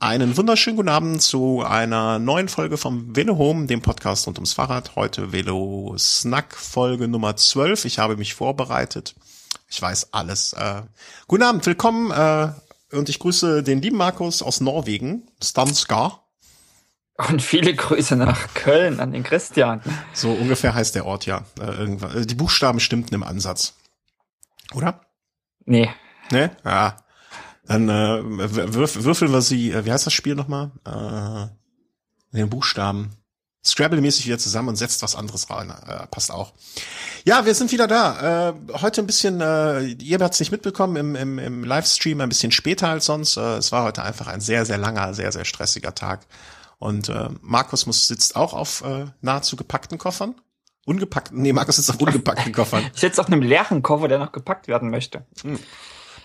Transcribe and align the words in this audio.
Einen 0.00 0.36
wunderschönen 0.36 0.76
guten 0.76 0.88
Abend 0.90 1.20
zu 1.20 1.64
einer 1.64 2.20
neuen 2.20 2.48
Folge 2.48 2.76
vom 2.76 3.16
Velo 3.16 3.36
Home, 3.36 3.66
dem 3.66 3.82
Podcast 3.82 4.28
rund 4.28 4.38
ums 4.38 4.52
Fahrrad. 4.52 4.94
Heute 4.94 5.32
Velo 5.32 5.96
Snack 5.98 6.54
Folge 6.54 7.08
Nummer 7.08 7.34
12. 7.34 7.84
Ich 7.84 7.98
habe 7.98 8.16
mich 8.16 8.34
vorbereitet. 8.34 9.16
Ich 9.68 9.82
weiß 9.82 10.12
alles. 10.12 10.52
Äh, 10.52 10.82
guten 11.26 11.42
Abend, 11.42 11.66
willkommen 11.66 12.12
äh, 12.12 12.52
und 12.96 13.08
ich 13.08 13.18
grüße 13.18 13.64
den 13.64 13.82
lieben 13.82 13.96
Markus 13.96 14.40
aus 14.40 14.60
Norwegen, 14.60 15.26
Stanska. 15.42 16.22
Und 17.16 17.42
viele 17.42 17.74
Grüße 17.74 18.14
nach 18.14 18.54
Köln 18.54 19.00
an 19.00 19.10
den 19.10 19.24
Christian. 19.24 19.82
So 20.12 20.30
ungefähr 20.30 20.74
heißt 20.74 20.94
der 20.94 21.06
Ort 21.06 21.26
ja. 21.26 21.42
Äh. 21.60 22.20
Äh, 22.20 22.24
die 22.24 22.36
Buchstaben 22.36 22.78
stimmten 22.78 23.16
im 23.16 23.24
Ansatz. 23.24 23.74
Oder? 24.72 25.00
Nee. 25.64 25.90
Nee? 26.30 26.50
Ja. 26.64 26.98
Dann 27.68 27.88
äh, 27.90 28.22
würf, 28.74 29.04
würfeln 29.04 29.30
wir 29.30 29.42
sie, 29.42 29.72
äh, 29.72 29.84
wie 29.84 29.92
heißt 29.92 30.06
das 30.06 30.14
Spiel 30.14 30.34
nochmal? 30.34 30.70
Äh, 30.86 32.36
den 32.36 32.48
Buchstaben. 32.48 33.10
Scrabble-mäßig 33.64 34.24
wieder 34.24 34.38
zusammen 34.38 34.68
und 34.68 34.76
setzt 34.76 35.02
was 35.02 35.14
anderes 35.14 35.50
rein. 35.50 35.70
Äh, 35.70 36.06
passt 36.06 36.30
auch. 36.30 36.54
Ja, 37.24 37.44
wir 37.44 37.54
sind 37.54 37.70
wieder 37.70 37.86
da. 37.86 38.50
Äh, 38.50 38.54
heute 38.80 39.02
ein 39.02 39.06
bisschen, 39.06 39.42
äh, 39.42 39.82
ihr 39.82 40.18
habt 40.18 40.32
es 40.32 40.40
nicht 40.40 40.50
mitbekommen, 40.50 40.96
im, 40.96 41.14
im, 41.14 41.38
im 41.38 41.64
Livestream 41.64 42.22
ein 42.22 42.30
bisschen 42.30 42.52
später 42.52 42.88
als 42.88 43.04
sonst. 43.04 43.36
Äh, 43.36 43.58
es 43.58 43.70
war 43.70 43.84
heute 43.84 44.02
einfach 44.02 44.28
ein 44.28 44.40
sehr, 44.40 44.64
sehr 44.64 44.78
langer, 44.78 45.12
sehr, 45.12 45.30
sehr 45.30 45.44
stressiger 45.44 45.94
Tag. 45.94 46.26
Und 46.78 47.10
äh, 47.10 47.28
Markus 47.42 47.84
muss, 47.84 48.08
sitzt 48.08 48.34
auch 48.34 48.54
auf 48.54 48.82
äh, 48.82 49.06
nahezu 49.20 49.56
gepackten 49.56 49.98
Koffern. 49.98 50.34
Ungepackten, 50.86 51.42
nee, 51.42 51.52
Markus 51.52 51.76
sitzt 51.76 51.90
auf 51.90 52.00
ungepackten 52.00 52.52
Koffern. 52.54 52.88
Ich 52.94 53.00
sitze 53.00 53.20
auf 53.20 53.26
einem 53.26 53.42
leeren 53.42 53.82
Koffer, 53.82 54.08
der 54.08 54.18
noch 54.18 54.32
gepackt 54.32 54.68
werden 54.68 54.88
möchte. 54.88 55.26
Hm. 55.42 55.58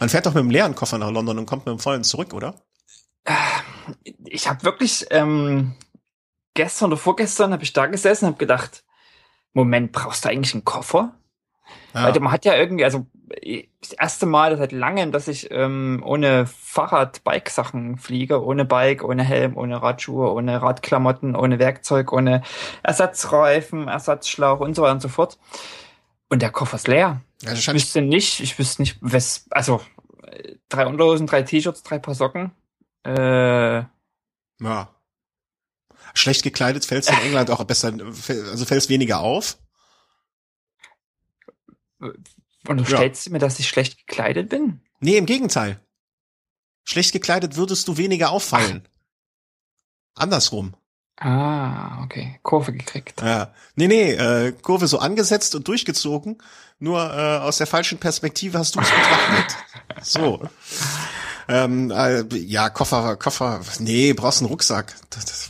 Man 0.03 0.09
fährt 0.09 0.25
doch 0.25 0.33
mit 0.33 0.41
einem 0.41 0.49
leeren 0.49 0.75
Koffer 0.75 0.97
nach 0.97 1.11
London 1.11 1.39
und 1.39 1.45
kommt 1.45 1.65
mit 1.65 1.71
dem 1.71 1.79
vollen 1.79 2.03
zurück, 2.03 2.33
oder? 2.33 2.55
Ich 4.25 4.49
habe 4.49 4.61
wirklich 4.63 5.05
ähm, 5.11 5.75
gestern 6.55 6.87
oder 6.87 6.97
vorgestern 6.97 7.53
habe 7.53 7.63
ich 7.63 7.71
da 7.71 7.85
gesessen 7.85 8.25
und 8.25 8.31
habe 8.31 8.39
gedacht, 8.39 8.83
Moment, 9.53 9.93
brauchst 9.93 10.25
du 10.25 10.29
eigentlich 10.29 10.53
einen 10.55 10.65
Koffer? 10.65 11.15
Ja. 11.93 12.03
Weil 12.03 12.19
man 12.19 12.33
hat 12.33 12.43
ja 12.43 12.53
irgendwie, 12.53 12.83
also 12.83 13.05
das 13.79 13.93
erste 13.93 14.25
Mal 14.25 14.57
seit 14.57 14.73
langem, 14.73 15.13
dass 15.13 15.29
ich 15.29 15.49
ähm, 15.51 16.03
ohne 16.05 16.47
Fahrrad-Bike-Sachen 16.47 17.97
fliege, 17.97 18.43
ohne 18.43 18.65
Bike, 18.65 19.05
ohne 19.05 19.23
Helm, 19.23 19.55
ohne 19.55 19.81
Radschuhe, 19.81 20.33
ohne 20.33 20.61
Radklamotten, 20.61 21.33
ohne 21.33 21.59
Werkzeug, 21.59 22.11
ohne 22.11 22.43
Ersatzreifen, 22.83 23.87
Ersatzschlauch 23.87 24.59
und 24.59 24.75
so 24.75 24.81
weiter 24.81 24.95
und 24.95 25.01
so 25.01 25.07
fort. 25.07 25.37
Und 26.27 26.41
der 26.41 26.51
Koffer 26.51 26.75
ist 26.75 26.89
leer. 26.89 27.21
Also 27.45 27.57
ich 27.57 27.73
wüsste 27.73 28.01
nicht, 28.01 28.39
ich 28.39 28.57
wüsste 28.57 28.81
nicht, 28.81 28.97
was, 29.01 29.45
also 29.49 29.81
drei 30.69 30.87
Unterhosen, 30.87 31.27
drei 31.27 31.43
T-Shirts, 31.43 31.83
drei 31.83 31.99
Paar 31.99 32.15
Socken. 32.15 32.51
Äh, 33.03 33.83
ja. 34.59 34.89
Schlecht 36.13 36.43
gekleidet 36.43 36.85
fällst 36.85 37.09
du 37.09 37.13
in 37.13 37.19
England 37.27 37.49
auch 37.49 37.63
besser, 37.63 37.93
also 37.93 38.65
fällst 38.65 38.89
weniger 38.89 39.19
auf. 39.19 39.57
Und 41.99 42.77
du 42.77 42.83
ja. 42.83 42.97
stellst 42.97 43.29
mir, 43.29 43.39
dass 43.39 43.59
ich 43.59 43.67
schlecht 43.67 44.07
gekleidet 44.07 44.49
bin? 44.49 44.81
Nee, 44.99 45.17
im 45.17 45.25
Gegenteil. 45.25 45.79
Schlecht 46.83 47.13
gekleidet 47.13 47.55
würdest 47.55 47.87
du 47.87 47.97
weniger 47.97 48.31
auffallen. 48.31 48.83
Ach. 50.15 50.23
Andersrum. 50.23 50.75
Ah, 51.17 52.03
okay. 52.03 52.39
Kurve 52.43 52.73
gekriegt. 52.73 53.21
Ja. 53.21 53.53
Nee, 53.75 53.87
nee, 53.87 54.11
äh, 54.13 54.51
Kurve 54.51 54.87
so 54.87 54.99
angesetzt 54.99 55.55
und 55.55 55.67
durchgezogen. 55.67 56.37
Nur 56.83 56.99
äh, 56.99 57.37
aus 57.37 57.59
der 57.59 57.67
falschen 57.67 57.97
Perspektive 57.97 58.59
hast 58.59 58.75
du 58.75 58.81
es 58.81 58.89
betrachtet. 58.89 59.57
so. 60.01 60.41
Ähm, 61.47 61.91
äh, 61.91 62.25
ja, 62.35 62.69
Koffer, 62.69 63.15
Koffer, 63.15 63.61
nee, 63.79 64.11
brauchst 64.11 64.41
einen 64.41 64.49
Rucksack. 64.49 64.93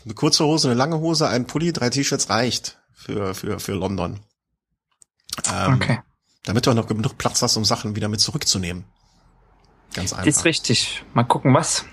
Eine 0.05 0.13
kurze 0.13 0.45
Hose, 0.45 0.67
eine 0.67 0.77
lange 0.77 0.99
Hose, 0.99 1.27
ein 1.27 1.47
Pulli, 1.47 1.73
drei 1.73 1.89
T-Shirts 1.89 2.29
reicht 2.29 2.77
für, 2.93 3.33
für, 3.33 3.59
für 3.59 3.71
London. 3.71 4.19
Ähm, 5.51 5.73
okay. 5.73 6.01
Damit 6.43 6.67
du 6.67 6.69
auch 6.69 6.75
noch 6.75 6.85
genug 6.85 7.17
Platz 7.17 7.41
hast, 7.41 7.57
um 7.57 7.65
Sachen 7.65 7.95
wieder 7.95 8.09
mit 8.09 8.21
zurückzunehmen. 8.21 8.85
Ganz 9.95 10.13
einfach. 10.13 10.25
Das 10.25 10.37
ist 10.37 10.45
richtig. 10.45 11.03
Mal 11.15 11.23
gucken, 11.23 11.51
was. 11.55 11.83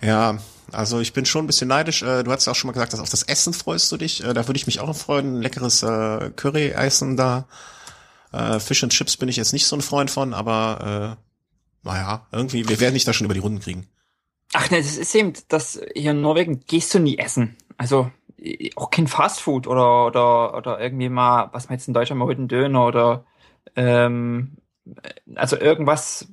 Ja, 0.00 0.38
also 0.70 1.00
ich 1.00 1.12
bin 1.12 1.26
schon 1.26 1.42
ein 1.42 1.48
bisschen 1.48 1.66
neidisch. 1.66 2.02
Äh, 2.02 2.22
du 2.22 2.30
hast 2.30 2.46
ja 2.46 2.52
auch 2.52 2.56
schon 2.56 2.68
mal 2.68 2.74
gesagt, 2.74 2.92
dass 2.92 3.00
auf 3.00 3.10
das 3.10 3.24
Essen 3.24 3.52
freust 3.52 3.90
du 3.90 3.96
dich. 3.96 4.22
Äh, 4.22 4.32
da 4.32 4.46
würde 4.46 4.58
ich 4.58 4.66
mich 4.66 4.78
auch 4.78 4.94
freuen. 4.94 5.38
Ein 5.38 5.42
leckeres 5.42 5.82
äh, 5.82 6.30
Curry-Eisen 6.36 7.16
da. 7.16 7.48
Fish 8.60 8.82
and 8.82 8.92
Chips 8.92 9.16
bin 9.16 9.28
ich 9.28 9.36
jetzt 9.36 9.52
nicht 9.52 9.66
so 9.66 9.76
ein 9.76 9.82
Freund 9.82 10.10
von, 10.10 10.34
aber 10.34 11.16
äh, 11.18 11.88
naja, 11.88 12.26
irgendwie, 12.32 12.68
wir 12.68 12.80
werden 12.80 12.94
dich 12.94 13.04
da 13.04 13.12
schon 13.12 13.24
über 13.24 13.34
die 13.34 13.40
Runden 13.40 13.60
kriegen. 13.60 13.88
Ach 14.52 14.70
ne, 14.70 14.78
das 14.78 14.96
ist 14.96 15.14
eben, 15.14 15.32
dass 15.48 15.80
hier 15.94 16.10
in 16.10 16.20
Norwegen 16.20 16.60
gehst 16.66 16.92
du 16.94 16.98
nie 16.98 17.18
essen. 17.18 17.56
Also 17.76 18.10
auch 18.76 18.90
kein 18.90 19.06
Fastfood 19.06 19.66
oder 19.66 20.06
oder 20.06 20.56
oder 20.56 20.80
irgendwie 20.80 21.08
mal, 21.08 21.50
was 21.52 21.68
man 21.68 21.78
jetzt 21.78 21.88
in 21.88 21.94
Deutschland 21.94 22.18
mal 22.18 22.26
heute 22.26 22.38
einen 22.38 22.48
Döner 22.48 22.86
oder 22.86 23.24
ähm, 23.76 24.56
also 25.34 25.56
irgendwas 25.58 26.28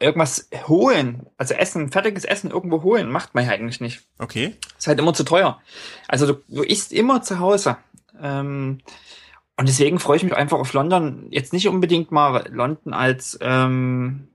irgendwas 0.00 0.48
holen, 0.66 1.26
also 1.36 1.54
Essen, 1.54 1.90
fertiges 1.90 2.24
Essen 2.24 2.50
irgendwo 2.50 2.82
holen, 2.82 3.10
macht 3.10 3.34
man 3.34 3.44
ja 3.44 3.52
eigentlich 3.52 3.80
nicht. 3.80 4.02
Okay. 4.18 4.56
Ist 4.78 4.86
halt 4.86 4.98
immer 4.98 5.14
zu 5.14 5.24
teuer. 5.24 5.60
Also 6.08 6.26
du, 6.26 6.42
du 6.48 6.62
isst 6.62 6.92
immer 6.92 7.22
zu 7.22 7.38
Hause. 7.38 7.76
Ähm, 8.20 8.78
und 9.56 9.68
deswegen 9.68 9.98
freue 9.98 10.16
ich 10.16 10.24
mich 10.24 10.34
einfach 10.34 10.58
auf 10.58 10.72
London. 10.72 11.26
Jetzt 11.30 11.52
nicht 11.52 11.68
unbedingt 11.68 12.10
mal 12.10 12.48
London 12.50 12.94
als 12.94 13.38
ähm, 13.42 14.28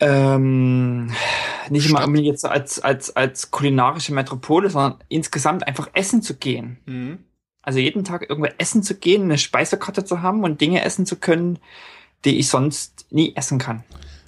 ähm, 0.00 1.12
nicht 1.70 1.90
mal 1.90 2.04
unbedingt 2.04 2.28
jetzt 2.28 2.44
als 2.44 2.80
als 2.80 3.14
als 3.16 3.50
kulinarische 3.50 4.14
Metropole, 4.14 4.70
sondern 4.70 4.98
insgesamt 5.08 5.66
einfach 5.66 5.88
essen 5.94 6.22
zu 6.22 6.36
gehen. 6.36 6.78
Mhm. 6.86 7.18
Also 7.62 7.78
jeden 7.78 8.04
Tag 8.04 8.28
irgendwo 8.28 8.50
essen 8.58 8.82
zu 8.82 8.94
gehen, 8.94 9.24
eine 9.24 9.38
Speisekarte 9.38 10.04
zu 10.04 10.22
haben 10.22 10.44
und 10.44 10.60
Dinge 10.60 10.82
essen 10.82 11.04
zu 11.06 11.16
können, 11.16 11.58
die 12.24 12.38
ich 12.38 12.48
sonst 12.48 13.06
nie 13.10 13.34
essen 13.36 13.58
kann. 13.58 13.84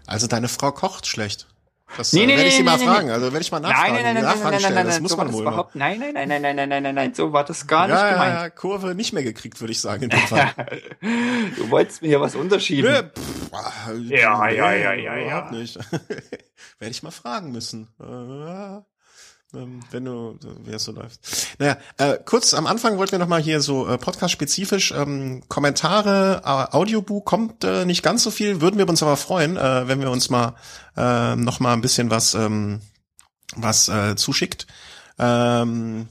Also 0.06 0.26
deine 0.26 0.48
Frau 0.48 0.72
kocht 0.72 1.06
schlecht. 1.06 1.48
Das 1.96 2.12
nee, 2.12 2.22
äh, 2.22 2.26
nee, 2.26 2.36
werde 2.36 2.48
ich 2.48 2.56
sie 2.56 2.62
mal 2.62 2.78
fragen. 2.78 3.10
Also 3.10 3.32
wenn 3.32 3.40
ich 3.40 3.52
mal 3.52 3.60
nachfragen. 3.60 3.94
Nein, 3.94 4.02
nein, 4.02 4.14
nein, 4.14 4.24
nachfragen 4.24 4.50
nein, 4.52 4.62
nein, 4.62 4.74
nein, 4.74 4.86
das 4.86 5.00
muss 5.00 5.16
man 5.16 5.32
wohl 5.32 5.42
überhaupt, 5.42 5.74
Nein, 5.74 5.98
nein, 5.98 6.14
nein, 6.14 6.28
nein, 6.28 6.42
nein, 6.42 6.56
nein, 6.56 6.68
nein, 6.68 6.82
nein, 6.82 6.94
nein, 6.94 7.14
so 7.14 7.32
war 7.32 7.44
das 7.44 7.66
gar 7.66 7.86
nicht 7.86 7.96
gemeint. 7.96 8.34
Ja, 8.34 8.50
Kurve 8.50 8.94
nicht 8.94 9.12
mehr 9.12 9.22
gekriegt, 9.22 9.60
würde 9.60 9.72
ich 9.72 9.80
sagen 9.80 10.04
in 10.04 10.10
dem 10.10 10.20
Fall. 10.20 10.52
du 11.56 11.70
wolltest 11.70 12.02
mir 12.02 12.08
hier 12.08 12.20
was 12.20 12.34
unterschieben. 12.34 12.90
Äh, 12.90 13.10
ja, 14.04 14.48
ja, 14.48 14.72
ja, 14.72 14.94
ja, 14.94 15.16
ja. 15.16 15.26
Überhaupt 15.26 15.52
nicht. 15.52 15.76
werde 16.78 16.90
ich 16.90 17.02
mal 17.02 17.10
fragen 17.10 17.52
müssen. 17.52 17.88
Äh, 18.00 18.80
äh, 19.54 19.58
ähm, 19.58 19.80
wenn 19.90 20.04
du, 20.04 20.38
wie 20.64 20.72
es 20.72 20.84
so 20.84 20.92
läuft. 20.92 21.20
Naja, 21.58 21.76
äh, 21.98 22.18
kurz 22.24 22.54
am 22.54 22.66
Anfang 22.66 22.98
wollten 22.98 23.12
wir 23.12 23.18
noch 23.18 23.28
mal 23.28 23.40
hier 23.40 23.60
so 23.60 23.86
äh, 23.86 23.98
podcast-spezifisch 23.98 24.92
ähm, 24.92 25.42
Kommentare, 25.48 26.42
äh, 26.44 26.76
Audiobook 26.76 27.24
kommt 27.24 27.64
äh, 27.64 27.84
nicht 27.84 28.02
ganz 28.02 28.22
so 28.22 28.30
viel, 28.30 28.60
würden 28.60 28.78
wir 28.78 28.88
uns 28.88 29.02
aber 29.02 29.16
freuen, 29.16 29.56
äh, 29.56 29.88
wenn 29.88 30.00
wir 30.00 30.10
uns 30.10 30.30
mal 30.30 30.54
äh, 30.96 31.36
noch 31.36 31.60
mal 31.60 31.72
ein 31.72 31.80
bisschen 31.80 32.10
was 32.10 32.34
ähm, 32.34 32.80
was 33.54 33.88
äh, 33.88 34.16
zuschickt. 34.16 34.66
Ähm, 35.18 36.08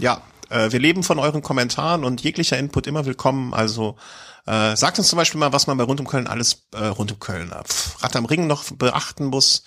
ja, 0.00 0.22
äh, 0.48 0.70
wir 0.70 0.78
leben 0.78 1.02
von 1.02 1.18
euren 1.18 1.42
Kommentaren 1.42 2.04
und 2.04 2.22
jeglicher 2.22 2.56
Input 2.58 2.86
immer 2.86 3.04
willkommen. 3.04 3.52
Also 3.52 3.96
äh, 4.46 4.76
sagt 4.76 4.98
uns 4.98 5.08
zum 5.08 5.16
Beispiel 5.16 5.40
mal, 5.40 5.52
was 5.52 5.66
man 5.66 5.76
bei 5.76 5.84
Rund 5.84 6.00
um 6.00 6.06
Köln 6.06 6.28
alles 6.28 6.68
äh, 6.72 6.86
rund 6.86 7.10
um 7.10 7.18
Köln, 7.18 7.50
äh, 7.50 7.62
Rad 8.00 8.16
am 8.16 8.26
Ring 8.26 8.46
noch 8.46 8.70
beachten 8.70 9.24
muss 9.24 9.64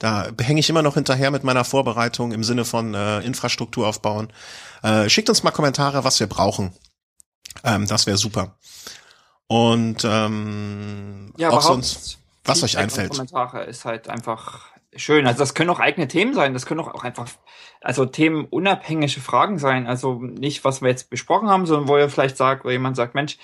da 0.00 0.28
hänge 0.40 0.60
ich 0.60 0.68
immer 0.68 0.82
noch 0.82 0.94
hinterher 0.94 1.30
mit 1.30 1.44
meiner 1.44 1.62
Vorbereitung 1.62 2.32
im 2.32 2.42
Sinne 2.42 2.64
von 2.64 2.94
äh, 2.94 3.20
Infrastruktur 3.20 3.86
aufbauen. 3.86 4.32
Äh, 4.82 5.08
schickt 5.08 5.28
uns 5.28 5.42
mal 5.42 5.50
Kommentare, 5.52 6.02
was 6.04 6.18
wir 6.18 6.26
brauchen. 6.26 6.72
Ähm, 7.64 7.86
das 7.86 8.06
wäre 8.06 8.16
super. 8.16 8.56
Und 9.46 10.04
ähm, 10.04 11.32
ja, 11.36 11.50
auch 11.50 11.60
sonst, 11.60 12.18
was 12.44 12.62
euch 12.62 12.78
einfällt. 12.78 13.10
Kommentare 13.10 13.64
ist 13.64 13.84
halt 13.84 14.08
einfach 14.08 14.70
schön. 14.96 15.26
Also 15.26 15.40
das 15.40 15.54
können 15.54 15.70
auch 15.70 15.80
eigene 15.80 16.08
Themen 16.08 16.34
sein. 16.34 16.54
Das 16.54 16.64
können 16.64 16.80
auch, 16.80 17.04
einfach, 17.04 17.28
also 17.82 18.06
themenunabhängige 18.06 19.20
Fragen 19.20 19.58
sein. 19.58 19.86
Also 19.86 20.14
nicht, 20.14 20.64
was 20.64 20.80
wir 20.80 20.88
jetzt 20.88 21.10
besprochen 21.10 21.48
haben, 21.48 21.66
sondern 21.66 21.88
wo 21.88 21.98
ihr 21.98 22.08
vielleicht 22.08 22.38
sagt, 22.38 22.64
wo 22.64 22.70
jemand 22.70 22.96
sagt, 22.96 23.14
Mensch, 23.14 23.36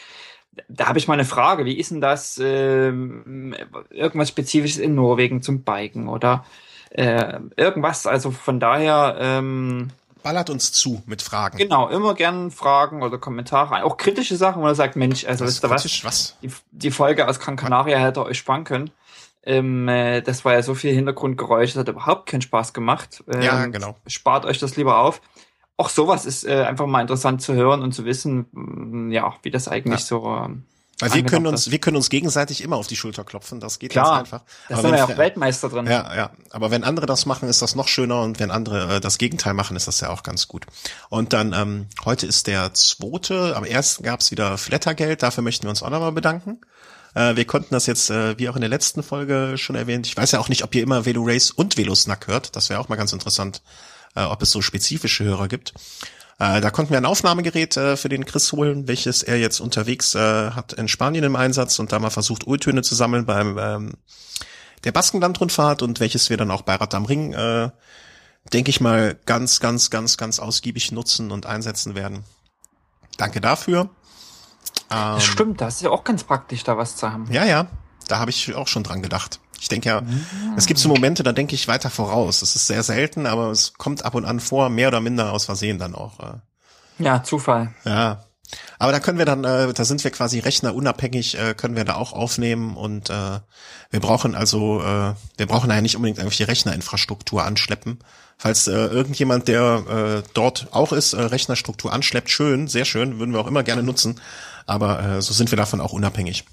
da 0.68 0.88
habe 0.88 0.98
ich 0.98 1.08
mal 1.08 1.14
eine 1.14 1.24
Frage. 1.24 1.64
Wie 1.64 1.78
ist 1.78 1.90
denn 1.90 2.00
das? 2.00 2.40
Ähm, 2.42 3.54
irgendwas 3.90 4.28
Spezifisches 4.28 4.78
in 4.78 4.94
Norwegen 4.94 5.42
zum 5.42 5.62
Biken 5.62 6.08
oder 6.08 6.44
äh, 6.90 7.38
irgendwas? 7.56 8.06
Also 8.06 8.30
von 8.30 8.60
daher. 8.60 9.16
Ähm, 9.18 9.88
Ballert 10.22 10.50
uns 10.50 10.72
zu 10.72 11.02
mit 11.06 11.22
Fragen. 11.22 11.56
Genau, 11.56 11.88
immer 11.88 12.14
gern 12.14 12.50
Fragen 12.50 13.02
oder 13.02 13.18
Kommentare. 13.18 13.84
Auch 13.84 13.96
kritische 13.96 14.36
Sachen, 14.36 14.60
wo 14.60 14.66
er 14.66 14.74
sagt, 14.74 14.96
Mensch, 14.96 15.24
also 15.24 15.44
was 15.44 15.52
ist 15.52 15.64
da 15.64 15.70
was? 15.70 16.04
was? 16.04 16.36
Die, 16.42 16.50
die, 16.72 16.90
Folge 16.90 17.28
aus 17.28 17.38
Gran 17.38 17.54
Canaria 17.56 17.98
hätte 17.98 18.24
euch 18.24 18.38
sparen 18.38 18.64
können. 18.64 18.90
Ähm, 19.44 19.86
äh, 19.86 20.22
das 20.22 20.44
war 20.44 20.54
ja 20.54 20.62
so 20.62 20.74
viel 20.74 20.92
Hintergrundgeräusch, 20.92 21.74
das 21.74 21.80
hat 21.82 21.88
überhaupt 21.88 22.28
keinen 22.28 22.40
Spaß 22.40 22.72
gemacht. 22.72 23.22
Ähm, 23.32 23.42
ja, 23.42 23.66
genau. 23.66 23.94
Spart 24.08 24.44
euch 24.46 24.58
das 24.58 24.74
lieber 24.76 24.98
auf 24.98 25.20
auch 25.76 25.90
sowas 25.90 26.24
ist 26.24 26.44
äh, 26.44 26.62
einfach 26.62 26.86
mal 26.86 27.00
interessant 27.00 27.42
zu 27.42 27.54
hören 27.54 27.82
und 27.82 27.92
zu 27.92 28.04
wissen, 28.04 28.46
mm, 28.52 29.12
ja, 29.12 29.34
wie 29.42 29.50
das 29.50 29.68
eigentlich 29.68 30.00
ja. 30.00 30.06
so. 30.06 30.26
Ähm, 30.26 30.64
Weil 31.00 31.12
wir 31.12 31.24
können 31.24 31.46
uns, 31.46 31.70
wir 31.70 31.78
können 31.78 31.96
uns 31.96 32.08
gegenseitig 32.08 32.62
immer 32.62 32.76
auf 32.76 32.86
die 32.86 32.96
Schulter 32.96 33.24
klopfen. 33.24 33.60
Das 33.60 33.78
geht 33.78 33.90
Klar, 33.90 34.04
ganz 34.04 34.18
einfach. 34.20 34.42
Da 34.70 34.76
sind 34.76 34.90
wir 34.90 34.98
ja 34.98 35.04
auch 35.04 35.18
Weltmeister 35.18 35.68
drin. 35.68 35.86
Ja, 35.86 36.14
ja. 36.16 36.30
Aber 36.50 36.70
wenn 36.70 36.82
andere 36.84 37.04
das 37.04 37.26
machen, 37.26 37.48
ist 37.48 37.60
das 37.60 37.74
noch 37.74 37.88
schöner 37.88 38.22
und 38.22 38.40
wenn 38.40 38.50
andere 38.50 38.96
äh, 38.96 39.00
das 39.00 39.18
Gegenteil 39.18 39.52
machen, 39.52 39.76
ist 39.76 39.86
das 39.86 40.00
ja 40.00 40.08
auch 40.08 40.22
ganz 40.22 40.48
gut. 40.48 40.64
Und 41.10 41.34
dann 41.34 41.52
ähm, 41.52 41.88
heute 42.06 42.26
ist 42.26 42.46
der 42.46 42.72
zweite. 42.72 43.54
Am 43.54 43.64
ersten 43.64 44.02
gab 44.02 44.20
es 44.20 44.30
wieder 44.30 44.56
Flattergeld. 44.56 45.22
Dafür 45.22 45.42
möchten 45.42 45.64
wir 45.64 45.70
uns 45.70 45.82
auch 45.82 45.90
nochmal 45.90 46.12
bedanken. 46.12 46.62
Äh, 47.14 47.36
wir 47.36 47.46
konnten 47.46 47.74
das 47.74 47.84
jetzt, 47.84 48.08
äh, 48.08 48.38
wie 48.38 48.48
auch 48.48 48.56
in 48.56 48.62
der 48.62 48.70
letzten 48.70 49.02
Folge 49.02 49.58
schon 49.58 49.76
erwähnt. 49.76 50.06
Ich 50.06 50.16
weiß 50.16 50.32
ja 50.32 50.38
auch 50.38 50.48
nicht, 50.48 50.64
ob 50.64 50.74
ihr 50.74 50.82
immer 50.82 51.04
Velo 51.04 51.22
Race 51.24 51.50
und 51.50 51.76
Velo 51.76 51.94
Snack 51.94 52.28
hört. 52.28 52.56
Das 52.56 52.70
wäre 52.70 52.80
auch 52.80 52.88
mal 52.88 52.96
ganz 52.96 53.12
interessant, 53.12 53.62
äh, 54.16 54.24
ob 54.24 54.42
es 54.42 54.50
so 54.50 54.62
spezifische 54.62 55.24
Hörer 55.24 55.48
gibt. 55.48 55.74
Äh, 56.38 56.60
da 56.60 56.70
konnten 56.70 56.90
wir 56.90 56.98
ein 56.98 57.06
Aufnahmegerät 57.06 57.76
äh, 57.76 57.96
für 57.96 58.08
den 58.08 58.26
Chris 58.26 58.52
holen, 58.52 58.88
welches 58.88 59.22
er 59.22 59.38
jetzt 59.38 59.60
unterwegs 59.60 60.14
äh, 60.14 60.50
hat 60.50 60.72
in 60.74 60.88
Spanien 60.88 61.24
im 61.24 61.36
Einsatz 61.36 61.78
und 61.78 61.92
da 61.92 61.98
mal 61.98 62.10
versucht, 62.10 62.46
Öltöne 62.46 62.82
zu 62.82 62.94
sammeln 62.94 63.24
beim 63.24 63.58
ähm, 63.58 63.92
der 64.84 64.92
Baskenlandrundfahrt 64.92 65.82
und 65.82 66.00
welches 66.00 66.28
wir 66.30 66.36
dann 66.36 66.50
auch 66.50 66.62
bei 66.62 66.74
Rad 66.74 66.94
am 66.94 67.06
Ring, 67.06 67.32
äh, 67.32 67.70
denke 68.52 68.70
ich 68.70 68.80
mal, 68.80 69.18
ganz, 69.24 69.60
ganz, 69.60 69.90
ganz, 69.90 70.16
ganz 70.16 70.38
ausgiebig 70.38 70.92
nutzen 70.92 71.32
und 71.32 71.46
einsetzen 71.46 71.94
werden. 71.94 72.24
Danke 73.16 73.40
dafür. 73.40 73.88
Ähm, 74.90 75.20
Stimmt, 75.20 75.60
das 75.60 75.76
ist 75.76 75.82
ja 75.82 75.90
auch 75.90 76.04
ganz 76.04 76.24
praktisch, 76.24 76.62
da 76.64 76.76
was 76.76 76.96
zu 76.96 77.10
haben. 77.10 77.26
Ja, 77.32 77.44
ja, 77.44 77.66
da 78.08 78.18
habe 78.18 78.30
ich 78.30 78.54
auch 78.54 78.68
schon 78.68 78.82
dran 78.82 79.02
gedacht. 79.02 79.40
Ich 79.60 79.68
denke 79.68 79.88
ja, 79.88 80.02
es 80.56 80.66
gibt 80.66 80.78
so 80.78 80.88
Momente, 80.88 81.22
da 81.22 81.32
denke 81.32 81.54
ich 81.54 81.68
weiter 81.68 81.90
voraus. 81.90 82.42
Es 82.42 82.56
ist 82.56 82.66
sehr 82.66 82.82
selten, 82.82 83.26
aber 83.26 83.50
es 83.50 83.74
kommt 83.74 84.04
ab 84.04 84.14
und 84.14 84.24
an 84.24 84.40
vor, 84.40 84.68
mehr 84.68 84.88
oder 84.88 85.00
minder 85.00 85.32
aus 85.32 85.46
Versehen 85.46 85.78
dann 85.78 85.94
auch. 85.94 86.20
Äh. 86.20 87.04
Ja, 87.04 87.22
Zufall. 87.22 87.74
Ja. 87.84 88.24
Aber 88.78 88.92
da 88.92 89.00
können 89.00 89.18
wir 89.18 89.24
dann, 89.24 89.44
äh, 89.44 89.72
da 89.72 89.84
sind 89.84 90.04
wir 90.04 90.10
quasi 90.10 90.38
rechnerunabhängig, 90.38 91.38
äh, 91.38 91.54
können 91.54 91.76
wir 91.76 91.84
da 91.84 91.96
auch 91.96 92.12
aufnehmen 92.12 92.76
und 92.76 93.10
äh, 93.10 93.40
wir 93.90 94.00
brauchen 94.00 94.34
also, 94.34 94.80
äh, 94.82 95.14
wir 95.36 95.46
brauchen 95.46 95.70
ja 95.70 95.80
nicht 95.80 95.96
unbedingt 95.96 96.18
irgendwelche 96.18 96.46
Rechnerinfrastruktur 96.46 97.44
anschleppen. 97.44 97.98
Falls 98.38 98.68
äh, 98.68 98.72
irgendjemand, 98.72 99.48
der 99.48 100.22
äh, 100.22 100.28
dort 100.34 100.68
auch 100.72 100.92
ist, 100.92 101.14
äh, 101.14 101.22
Rechnerstruktur 101.22 101.92
anschleppt, 101.92 102.30
schön, 102.30 102.68
sehr 102.68 102.84
schön, 102.84 103.18
würden 103.18 103.32
wir 103.32 103.40
auch 103.40 103.46
immer 103.46 103.62
gerne 103.62 103.82
nutzen. 103.82 104.20
Aber 104.66 105.02
äh, 105.02 105.22
so 105.22 105.32
sind 105.32 105.50
wir 105.50 105.56
davon 105.56 105.80
auch 105.80 105.92
unabhängig. 105.92 106.44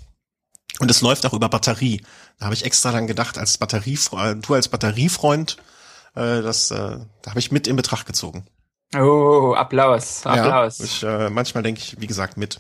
Und 0.80 0.90
es 0.90 1.02
läuft 1.02 1.26
auch 1.26 1.34
über 1.34 1.50
Batterie. 1.50 2.02
Da 2.40 2.46
habe 2.46 2.56
ich 2.56 2.66
extra 2.66 2.92
dann 2.92 3.08
gedacht, 3.08 3.38
als 3.38 3.58
Batterie, 3.58 3.98
äh, 4.18 4.36
du 4.36 4.54
als 4.54 4.68
Batteriefreund, 4.68 5.58
äh, 6.16 6.42
das, 6.42 6.72
äh, 6.72 6.98
da 7.22 7.30
habe 7.30 7.40
ich 7.40 7.52
mit 7.52 7.68
in 7.68 7.76
Betracht 7.76 8.06
gezogen. 8.06 8.46
Oh, 8.96 9.54
Applaus, 9.56 10.26
Applaus. 10.26 10.80
Ja, 10.80 10.86
ich, 10.86 11.04
äh, 11.04 11.30
manchmal 11.30 11.64
denke 11.64 11.82
ich, 11.82 12.00
wie 12.00 12.08
gesagt, 12.08 12.38
mit. 12.38 12.60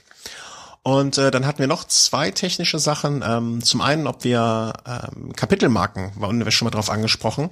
Und 0.83 1.17
äh, 1.17 1.31
dann 1.31 1.45
hatten 1.45 1.59
wir 1.59 1.67
noch 1.67 1.85
zwei 1.85 2.31
technische 2.31 2.77
Sachen. 2.77 3.23
Ähm, 3.25 3.63
zum 3.63 3.81
einen, 3.81 4.05
ob 4.05 4.23
wir 4.23 4.73
ähm, 4.85 5.33
Kapitelmarken, 5.33 6.11
waren 6.15 6.43
wir 6.43 6.51
schon 6.51 6.65
mal 6.65 6.71
drauf 6.71 6.89
angesprochen. 6.89 7.51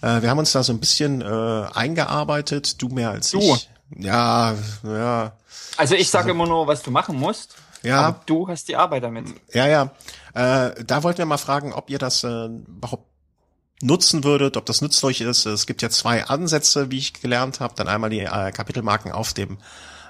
Äh, 0.00 0.22
wir 0.22 0.30
haben 0.30 0.38
uns 0.38 0.52
da 0.52 0.62
so 0.62 0.72
ein 0.72 0.78
bisschen 0.78 1.22
äh, 1.22 1.66
eingearbeitet, 1.74 2.80
du 2.80 2.88
mehr 2.88 3.10
als 3.10 3.30
du. 3.30 3.40
ich. 3.40 3.68
Ja, 3.98 4.54
ja. 4.84 5.32
Also 5.76 5.94
ich 5.94 6.08
sage 6.08 6.30
immer 6.30 6.46
nur, 6.46 6.66
was 6.66 6.82
du 6.82 6.90
machen 6.90 7.18
musst. 7.18 7.56
Ja. 7.82 8.00
Aber 8.00 8.20
du 8.26 8.48
hast 8.48 8.68
die 8.68 8.76
Arbeit 8.76 9.02
damit. 9.02 9.26
Ja, 9.52 9.66
ja. 9.66 9.90
Äh, 10.34 10.84
da 10.84 11.02
wollten 11.02 11.18
wir 11.18 11.26
mal 11.26 11.38
fragen, 11.38 11.72
ob 11.72 11.90
ihr 11.90 11.98
das 11.98 12.24
äh, 12.24 12.46
überhaupt 12.46 13.06
nutzen 13.82 14.24
würdet, 14.24 14.56
ob 14.56 14.66
das 14.66 14.80
nützlich 14.80 15.20
ist. 15.20 15.44
Es 15.44 15.66
gibt 15.66 15.82
ja 15.82 15.90
zwei 15.90 16.24
Ansätze, 16.26 16.90
wie 16.90 16.98
ich 16.98 17.14
gelernt 17.14 17.60
habe. 17.60 17.74
Dann 17.76 17.88
einmal 17.88 18.10
die 18.10 18.20
äh, 18.20 18.52
Kapitelmarken 18.52 19.12
auf 19.12 19.32
dem 19.34 19.58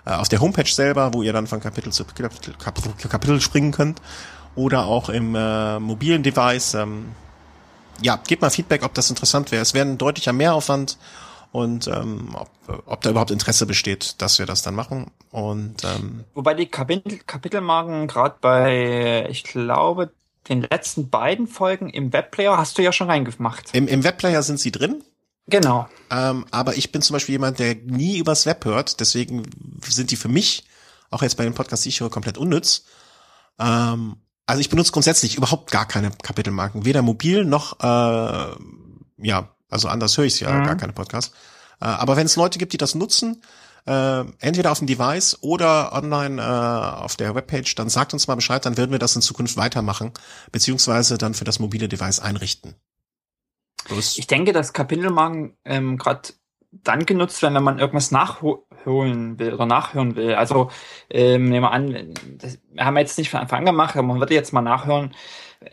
äh, 0.05 0.11
auf 0.11 0.29
der 0.29 0.41
Homepage 0.41 0.71
selber, 0.71 1.15
wo 1.15 1.23
ihr 1.23 1.33
dann 1.33 1.47
von 1.47 1.61
Kapitel 1.61 1.93
zu 1.93 2.05
Kapitel, 2.05 2.55
Kapitel, 2.55 2.93
Kapitel 3.09 3.41
springen 3.41 3.73
könnt. 3.73 4.01
Oder 4.55 4.85
auch 4.85 5.09
im 5.09 5.35
äh, 5.35 5.79
mobilen 5.79 6.23
Device. 6.23 6.75
Ähm, 6.75 7.13
ja, 8.03 8.17
gebt 8.27 8.43
mal 8.43 8.51
Feedback, 8.51 8.83
ob 8.85 8.93
das 8.95 9.09
interessant 9.09 9.51
wäre. 9.51 9.63
Es 9.63 9.73
wäre 9.73 9.87
ein 9.87 9.97
deutlicher 9.97 10.33
Mehraufwand 10.33 10.99
und 11.53 11.87
ähm, 11.87 12.31
ob, 12.35 12.51
ob 12.87 13.03
da 13.03 13.11
überhaupt 13.11 13.31
Interesse 13.31 13.67
besteht, 13.67 14.21
dass 14.23 14.39
wir 14.39 14.47
das 14.47 14.63
dann 14.63 14.75
machen. 14.75 15.11
Und 15.31 15.85
ähm, 15.85 16.25
wobei 16.35 16.55
die 16.55 16.67
Kapitel, 16.67 17.19
Kapitelmarken 17.19 18.09
gerade 18.09 18.37
bei, 18.41 19.29
ich 19.31 19.45
glaube, 19.45 20.13
den 20.49 20.63
letzten 20.63 21.11
beiden 21.11 21.47
Folgen 21.47 21.91
im 21.91 22.13
Webplayer 22.13 22.57
hast 22.57 22.79
du 22.79 22.83
ja 22.83 22.91
schon 22.91 23.09
reingemacht. 23.09 23.75
Im, 23.75 23.87
im 23.87 24.03
Webplayer 24.03 24.43
sind 24.43 24.61
sie 24.61 24.73
drin. 24.73 25.05
Genau. 25.47 25.89
Ähm, 26.11 26.47
aber 26.51 26.77
ich 26.77 26.91
bin 26.91 27.03
zum 27.03 27.15
Beispiel 27.15 27.35
jemand, 27.35 27.59
der 27.59 27.75
nie 27.75 28.17
übers 28.17 28.47
Web 28.47 28.65
hört, 28.65 29.01
deswegen 29.01 29.43
sind 29.85 30.11
die 30.11 30.17
für 30.17 30.29
mich, 30.29 30.65
auch 31.11 31.23
jetzt 31.23 31.37
bei 31.37 31.45
dem 31.45 31.55
Podcast, 31.55 31.85
die 31.85 31.91
ich 31.91 32.01
höre, 32.01 32.11
komplett 32.11 32.39
unnütz. 32.39 32.85
Ähm, 33.59 34.17
also 34.47 34.61
ich 34.61 34.71
benutze 34.71 34.93
grundsätzlich 34.93 35.37
überhaupt 35.37 35.71
gar 35.71 35.87
keine 35.87 36.13
Kapitelmarken, 36.23 36.87
weder 36.87 37.03
mobil 37.03 37.45
noch 37.45 37.79
äh, 37.81 38.57
ja 39.19 39.49
also 39.73 39.89
anders 39.89 40.17
höre 40.17 40.25
ich 40.25 40.41
ja 40.41 40.53
mhm. 40.53 40.65
gar 40.65 40.77
keine 40.77 40.93
Podcasts. 40.93 41.35
Äh, 41.81 41.87
aber 41.87 42.17
wenn 42.17 42.27
es 42.27 42.37
Leute 42.37 42.59
gibt, 42.59 42.73
die 42.73 42.79
das 42.79 42.95
nutzen, 42.95 43.43
äh, 43.87 44.25
entweder 44.41 44.71
auf 44.71 44.79
dem 44.79 44.87
Device 44.87 45.39
oder 45.41 45.93
online 45.93 46.41
äh, 46.41 47.03
auf 47.03 47.17
der 47.17 47.35
Webpage, 47.35 47.75
dann 47.75 47.89
sagt 47.89 48.13
uns 48.13 48.29
mal 48.29 48.37
Bescheid, 48.37 48.65
dann 48.65 48.77
werden 48.77 48.93
wir 48.93 48.99
das 48.99 49.17
in 49.17 49.23
Zukunft 49.23 49.57
weitermachen, 49.57 50.13
beziehungsweise 50.53 51.19
dann 51.19 51.35
für 51.35 51.45
das 51.45 51.59
mobile 51.59 51.89
Device 51.89 52.21
einrichten. 52.21 52.75
Los. 53.89 54.17
Ich 54.19 54.29
denke, 54.29 54.53
dass 54.53 54.73
Kapitelmarken 54.73 55.57
ähm, 55.65 55.99
gerade 55.99 56.29
dann 56.71 57.05
genutzt 57.05 57.43
werden, 57.43 57.55
wenn 57.55 57.65
man 57.65 57.79
irgendwas 57.79 58.13
nachholen 58.13 59.39
will 59.39 59.53
oder 59.53 59.67
nachhören 59.67 60.17
will. 60.17 60.35
Also 60.35 60.71
ähm, 61.11 61.49
nehmen 61.49 61.65
wir 61.65 61.73
an, 61.73 62.15
das, 62.39 62.59
wir 62.71 62.85
haben 62.85 62.97
jetzt 62.97 63.19
nicht 63.19 63.31
von 63.31 63.41
Anfang 63.41 63.61
an 63.61 63.67
gemacht, 63.67 63.97
aber 63.97 64.07
man 64.07 64.21
würde 64.21 64.35
jetzt 64.35 64.53
mal 64.53 64.63
nachhören, 64.63 65.15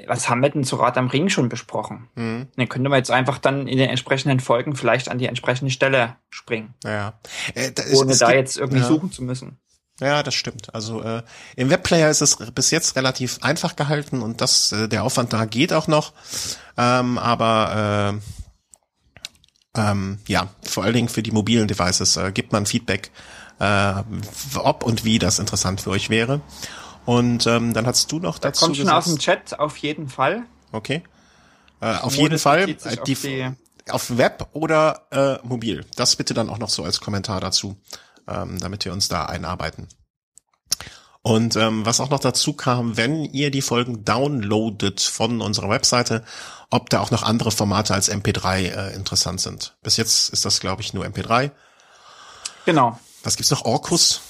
was 0.08 0.30
haben 0.30 0.42
wir 0.42 0.50
denn 0.50 0.64
zu 0.64 0.76
Rad 0.76 0.98
am 0.98 1.08
Ring 1.08 1.30
schon 1.30 1.50
besprochen? 1.50 2.10
Mhm. 2.16 2.48
Dann 2.56 2.70
könnte 2.70 2.90
man 2.90 2.98
jetzt 2.98 3.12
einfach 3.12 3.38
dann 3.38 3.68
in 3.68 3.78
den 3.78 3.90
entsprechenden 3.90 4.40
Folgen 4.40 4.76
vielleicht 4.76 5.10
an 5.10 5.18
die 5.18 5.28
entsprechende 5.28 5.72
Stelle 5.72 6.16
springen. 6.30 6.74
Ja. 6.84 7.20
Äh, 7.56 7.72
da 7.72 7.84
ohne 7.94 8.16
da 8.18 8.32
jetzt 8.32 8.58
irgendwie 8.58 8.82
ja. 8.82 8.88
suchen 8.88 9.12
zu 9.12 9.24
müssen. 9.24 9.60
Ja, 10.00 10.24
das 10.24 10.34
stimmt. 10.34 10.74
Also 10.74 11.02
äh, 11.02 11.24
im 11.56 11.70
Webplayer 11.70 12.10
ist 12.10 12.22
es 12.22 12.38
bis 12.38 12.72
jetzt 12.72 12.96
relativ 12.96 13.40
einfach 13.42 13.76
gehalten 13.76 14.22
und 14.22 14.40
das, 14.42 14.72
äh, 14.72 14.88
der 14.88 15.04
Aufwand 15.04 15.34
da 15.34 15.46
geht 15.46 15.74
auch 15.74 15.88
noch. 15.88 16.14
Ähm, 16.78 17.18
aber 17.18 18.20
äh, 19.76 19.80
ähm, 19.80 20.20
ja, 20.28 20.48
vor 20.64 20.84
allen 20.84 20.94
Dingen 20.94 21.10
für 21.10 21.22
die 21.24 21.32
mobilen 21.32 21.68
Devices 21.68 22.18
äh, 22.18 22.32
gibt 22.32 22.54
man 22.54 22.66
Feedback, 22.66 23.12
äh, 23.60 23.94
ob 24.56 24.84
und 24.84 25.04
wie 25.04 25.20
das 25.20 25.40
interessant 25.40 25.82
für 25.82 25.92
euch 25.92 26.10
wäre. 26.10 26.42
Und 27.10 27.48
ähm, 27.48 27.74
dann 27.74 27.88
hast 27.88 28.12
du 28.12 28.20
noch 28.20 28.38
dazu. 28.38 28.60
Da 28.60 28.66
kommt 28.68 28.78
schon 28.78 28.86
gesagt, 28.86 28.98
aus 29.00 29.06
dem 29.06 29.18
Chat 29.18 29.60
auf 29.60 29.78
jeden 29.78 30.10
Fall. 30.10 30.44
Okay. 30.72 31.02
Äh, 31.82 31.96
auf 31.96 32.14
jeden 32.14 32.38
Fall 32.38 32.70
äh, 32.70 32.76
die, 32.76 33.16
auf, 33.16 33.22
die 33.24 33.48
auf 33.90 34.18
Web 34.20 34.48
oder 34.54 35.08
äh, 35.10 35.48
mobil. 35.48 35.88
Das 35.96 36.16
bitte 36.16 36.36
dann 36.36 36.52
auch 36.52 36.60
noch 36.60 36.70
so 36.70 36.84
als 36.84 37.02
Kommentar 37.02 37.42
dazu, 37.42 37.78
ähm, 38.28 38.60
damit 38.60 38.86
wir 38.86 38.94
uns 38.94 39.08
da 39.08 39.26
einarbeiten. 39.26 39.88
Und 41.24 41.56
ähm, 41.56 41.84
was 41.84 42.00
auch 42.00 42.12
noch 42.12 42.20
dazu 42.20 42.54
kam, 42.54 42.96
wenn 42.96 43.26
ihr 43.26 43.50
die 43.50 43.64
Folgen 43.64 44.06
downloadet 44.06 45.02
von 45.02 45.42
unserer 45.42 45.72
Webseite, 45.72 46.24
ob 46.70 46.92
da 46.92 47.00
auch 47.00 47.10
noch 47.10 47.24
andere 47.24 47.50
Formate 47.50 47.96
als 47.96 48.12
MP3 48.12 48.60
äh, 48.60 48.94
interessant 48.94 49.42
sind. 49.42 49.76
Bis 49.82 49.98
jetzt 49.98 50.30
ist 50.30 50.46
das, 50.46 50.60
glaube 50.60 50.84
ich, 50.84 50.94
nur 50.94 51.06
MP3. 51.06 51.50
Genau. 52.66 53.00
Was 53.24 53.36
gibt's 53.36 53.50
noch? 53.50 53.66
Orcus? 53.66 54.22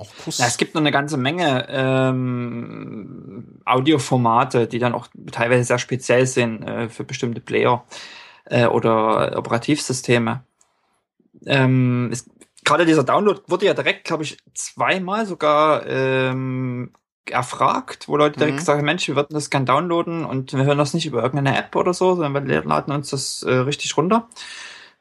Auch 0.00 0.10
Kuss. 0.24 0.38
Ja, 0.38 0.46
es 0.46 0.56
gibt 0.56 0.74
noch 0.74 0.80
eine 0.80 0.90
ganze 0.90 1.16
Menge 1.16 1.66
ähm, 1.68 3.60
Audioformate, 3.64 4.66
die 4.66 4.78
dann 4.78 4.94
auch 4.94 5.08
teilweise 5.30 5.64
sehr 5.64 5.78
speziell 5.78 6.26
sind 6.26 6.62
äh, 6.62 6.88
für 6.88 7.04
bestimmte 7.04 7.40
Player 7.40 7.84
äh, 8.46 8.66
oder 8.66 9.36
Operativsysteme. 9.36 10.42
Ähm, 11.46 12.12
gerade 12.64 12.86
dieser 12.86 13.04
Download 13.04 13.40
wurde 13.46 13.66
ja 13.66 13.74
direkt, 13.74 14.04
glaube 14.04 14.24
ich, 14.24 14.38
zweimal 14.54 15.26
sogar 15.26 15.86
ähm, 15.86 16.92
erfragt, 17.28 18.08
wo 18.08 18.16
Leute 18.16 18.38
direkt 18.38 18.58
mhm. 18.58 18.64
sagen, 18.64 18.84
Mensch, 18.84 19.06
wir 19.08 19.16
würden 19.16 19.34
das 19.34 19.50
gern 19.50 19.66
downloaden 19.66 20.24
und 20.24 20.52
wir 20.52 20.64
hören 20.64 20.78
das 20.78 20.94
nicht 20.94 21.06
über 21.06 21.22
irgendeine 21.22 21.56
App 21.56 21.76
oder 21.76 21.94
so, 21.94 22.14
sondern 22.14 22.48
wir 22.48 22.64
laden 22.64 22.92
uns 22.92 23.10
das 23.10 23.42
äh, 23.42 23.52
richtig 23.52 23.96
runter. 23.96 24.28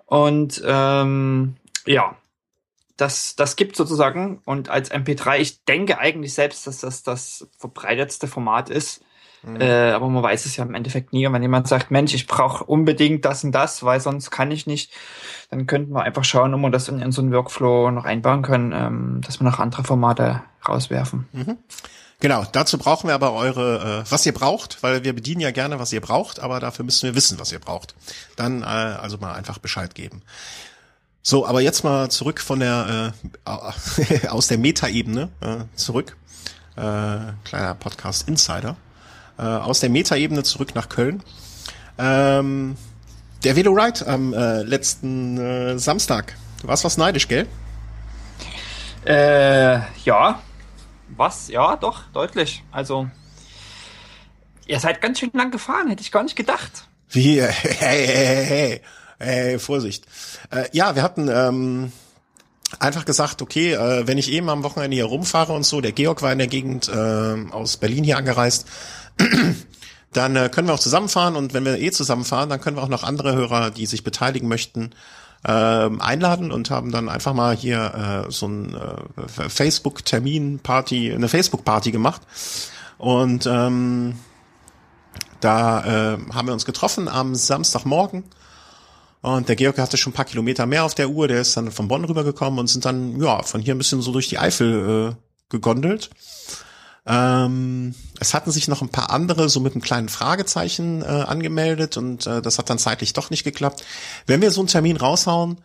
Und 0.05 0.61
ähm, 0.65 1.55
ja, 1.85 2.15
das, 2.99 3.35
das 3.35 3.55
gibt 3.55 3.75
sozusagen 3.75 4.41
und 4.43 4.69
als 4.69 4.91
MP3, 4.91 5.37
ich 5.37 5.63
denke 5.63 5.99
eigentlich 5.99 6.33
selbst, 6.33 6.67
dass 6.67 6.79
das 6.79 7.01
das 7.01 7.47
verbreitetste 7.57 8.27
Format 8.27 8.69
ist. 8.69 9.01
Mhm. 9.41 9.61
Äh, 9.61 9.91
aber 9.91 10.09
man 10.09 10.21
weiß 10.21 10.45
es 10.45 10.57
ja 10.57 10.65
im 10.65 10.75
Endeffekt 10.75 11.13
nie. 11.13 11.25
Und 11.25 11.31
wenn 11.31 11.41
jemand 11.41 11.69
sagt, 11.69 11.91
Mensch, 11.91 12.13
ich 12.13 12.27
brauche 12.27 12.65
unbedingt 12.65 13.23
das 13.23 13.45
und 13.45 13.53
das, 13.53 13.83
weil 13.83 14.01
sonst 14.01 14.31
kann 14.31 14.51
ich 14.51 14.67
nicht, 14.67 14.91
dann 15.49 15.65
könnten 15.65 15.93
wir 15.93 16.03
einfach 16.03 16.25
schauen, 16.25 16.53
ob 16.53 16.59
wir 16.59 16.71
das 16.71 16.89
in, 16.89 17.01
in 17.01 17.13
so 17.13 17.21
einen 17.21 17.31
Workflow 17.31 17.89
noch 17.91 18.03
einbauen 18.03 18.41
können, 18.41 18.73
ähm, 18.73 19.21
dass 19.25 19.39
wir 19.39 19.45
noch 19.45 19.59
andere 19.59 19.85
Formate 19.85 20.43
rauswerfen. 20.67 21.29
Mhm. 21.31 21.57
Genau, 22.19 22.43
dazu 22.51 22.77
brauchen 22.77 23.07
wir 23.07 23.13
aber 23.13 23.31
eure, 23.31 24.03
äh, 24.05 24.11
was 24.11 24.25
ihr 24.25 24.33
braucht, 24.33 24.83
weil 24.83 25.05
wir 25.05 25.13
bedienen 25.13 25.39
ja 25.39 25.51
gerne, 25.51 25.79
was 25.79 25.93
ihr 25.93 26.01
braucht, 26.01 26.41
aber 26.41 26.59
dafür 26.59 26.83
müssen 26.83 27.03
wir 27.03 27.15
wissen, 27.15 27.39
was 27.39 27.53
ihr 27.53 27.59
braucht. 27.59 27.95
Dann 28.35 28.61
äh, 28.61 28.65
also 28.65 29.17
mal 29.19 29.33
einfach 29.33 29.57
Bescheid 29.57 29.95
geben. 29.95 30.21
So, 31.21 31.45
aber 31.45 31.61
jetzt 31.61 31.83
mal 31.83 32.09
zurück 32.09 32.39
von 32.39 32.59
der 32.61 33.13
äh, 33.45 34.27
aus 34.27 34.47
der 34.47 34.57
Metaebene 34.57 35.29
äh, 35.41 35.57
zurück. 35.75 36.15
äh, 36.75 37.33
kleiner 37.43 37.75
Podcast 37.75 38.27
Insider, 38.27 38.77
äh, 39.38 39.43
aus 39.43 39.79
der 39.79 39.89
Metaebene 39.89 40.43
zurück 40.43 40.75
nach 40.75 40.89
Köln. 40.89 41.21
Ähm, 41.97 42.77
der 43.43 43.55
Velo 43.55 43.71
Ride 43.73 44.07
am 44.07 44.33
äh, 44.33 44.63
letzten 44.63 45.38
äh, 45.38 45.77
Samstag. 45.79 46.35
Du 46.61 46.67
warst 46.67 46.83
was 46.83 46.97
neidisch, 46.97 47.27
gell? 47.27 47.47
Äh, 49.05 49.79
ja. 50.03 50.41
Was? 51.15 51.47
Ja, 51.49 51.75
doch, 51.75 52.03
deutlich. 52.13 52.63
Also, 52.71 53.09
ihr 54.67 54.79
seid 54.79 55.01
ganz 55.01 55.19
schön 55.19 55.31
lang 55.33 55.51
gefahren, 55.51 55.89
hätte 55.89 56.01
ich 56.01 56.11
gar 56.11 56.23
nicht 56.23 56.35
gedacht. 56.35 56.88
Wie? 57.09 57.41
Hey, 57.41 57.53
hey, 57.79 58.07
hey, 58.07 58.45
hey, 58.45 58.81
hey 59.19 59.59
Vorsicht. 59.59 60.05
Äh, 60.49 60.65
ja, 60.71 60.95
wir 60.95 61.03
hatten 61.03 61.29
ähm, 61.29 61.91
einfach 62.79 63.05
gesagt, 63.05 63.41
okay, 63.41 63.73
äh, 63.73 64.07
wenn 64.07 64.17
ich 64.17 64.31
eben 64.31 64.49
am 64.49 64.63
Wochenende 64.63 64.95
hier 64.95 65.05
rumfahre 65.05 65.53
und 65.53 65.65
so, 65.65 65.81
der 65.81 65.91
Georg 65.91 66.21
war 66.21 66.31
in 66.31 66.38
der 66.38 66.47
Gegend 66.47 66.88
äh, 66.88 67.35
aus 67.51 67.77
Berlin 67.77 68.03
hier 68.03 68.17
angereist, 68.17 68.67
dann 70.13 70.35
äh, 70.35 70.49
können 70.49 70.67
wir 70.67 70.73
auch 70.73 70.79
zusammenfahren 70.79 71.35
und 71.35 71.53
wenn 71.53 71.65
wir 71.65 71.79
eh 71.79 71.91
zusammenfahren, 71.91 72.49
dann 72.49 72.61
können 72.61 72.77
wir 72.77 72.83
auch 72.83 72.89
noch 72.89 73.03
andere 73.03 73.35
Hörer, 73.35 73.71
die 73.71 73.85
sich 73.85 74.03
beteiligen 74.03 74.47
möchten, 74.47 74.91
äh, 75.43 75.51
einladen 75.51 76.51
und 76.51 76.69
haben 76.69 76.91
dann 76.91 77.09
einfach 77.09 77.33
mal 77.33 77.55
hier 77.55 78.25
äh, 78.27 78.31
so 78.31 78.47
ein 78.47 78.75
äh, 78.75 79.49
Facebook-Termin-Party, 79.49 81.13
eine 81.13 81.27
Facebook-Party 81.27 81.91
gemacht 81.91 82.21
und 82.97 83.45
ähm, 83.45 84.15
da 85.39 86.15
äh, 86.15 86.17
haben 86.33 86.47
wir 86.47 86.53
uns 86.53 86.65
getroffen 86.65 87.07
am 87.07 87.35
Samstagmorgen 87.35 88.25
und 89.21 89.49
der 89.49 89.55
Georg 89.55 89.77
hatte 89.77 89.97
schon 89.97 90.11
ein 90.11 90.15
paar 90.15 90.25
Kilometer 90.25 90.65
mehr 90.65 90.85
auf 90.85 90.95
der 90.95 91.09
Uhr, 91.09 91.27
der 91.27 91.41
ist 91.41 91.57
dann 91.57 91.71
von 91.71 91.88
Bonn 91.88 92.05
rübergekommen 92.05 92.59
und 92.59 92.67
sind 92.67 92.85
dann 92.85 93.21
ja 93.21 93.43
von 93.43 93.61
hier 93.61 93.75
ein 93.75 93.77
bisschen 93.77 94.01
so 94.01 94.11
durch 94.11 94.29
die 94.29 94.39
Eifel 94.39 95.11
äh, 95.11 95.15
gegondelt 95.49 96.09
ähm, 97.09 97.95
es 98.19 98.35
hatten 98.35 98.51
sich 98.51 98.67
noch 98.67 98.83
ein 98.83 98.89
paar 98.89 99.09
andere 99.09 99.49
so 99.49 99.59
mit 99.59 99.73
einem 99.73 99.81
kleinen 99.81 100.09
Fragezeichen 100.09 101.01
äh, 101.01 101.05
angemeldet 101.05 101.97
und 101.97 102.27
äh, 102.27 102.41
das 102.41 102.59
hat 102.59 102.69
dann 102.69 102.77
zeitlich 102.77 103.13
doch 103.13 103.31
nicht 103.31 103.43
geklappt. 103.43 103.83
Wenn 104.27 104.41
wir 104.41 104.51
so 104.51 104.61
einen 104.61 104.67
Termin 104.67 104.95
raushauen 104.95 105.57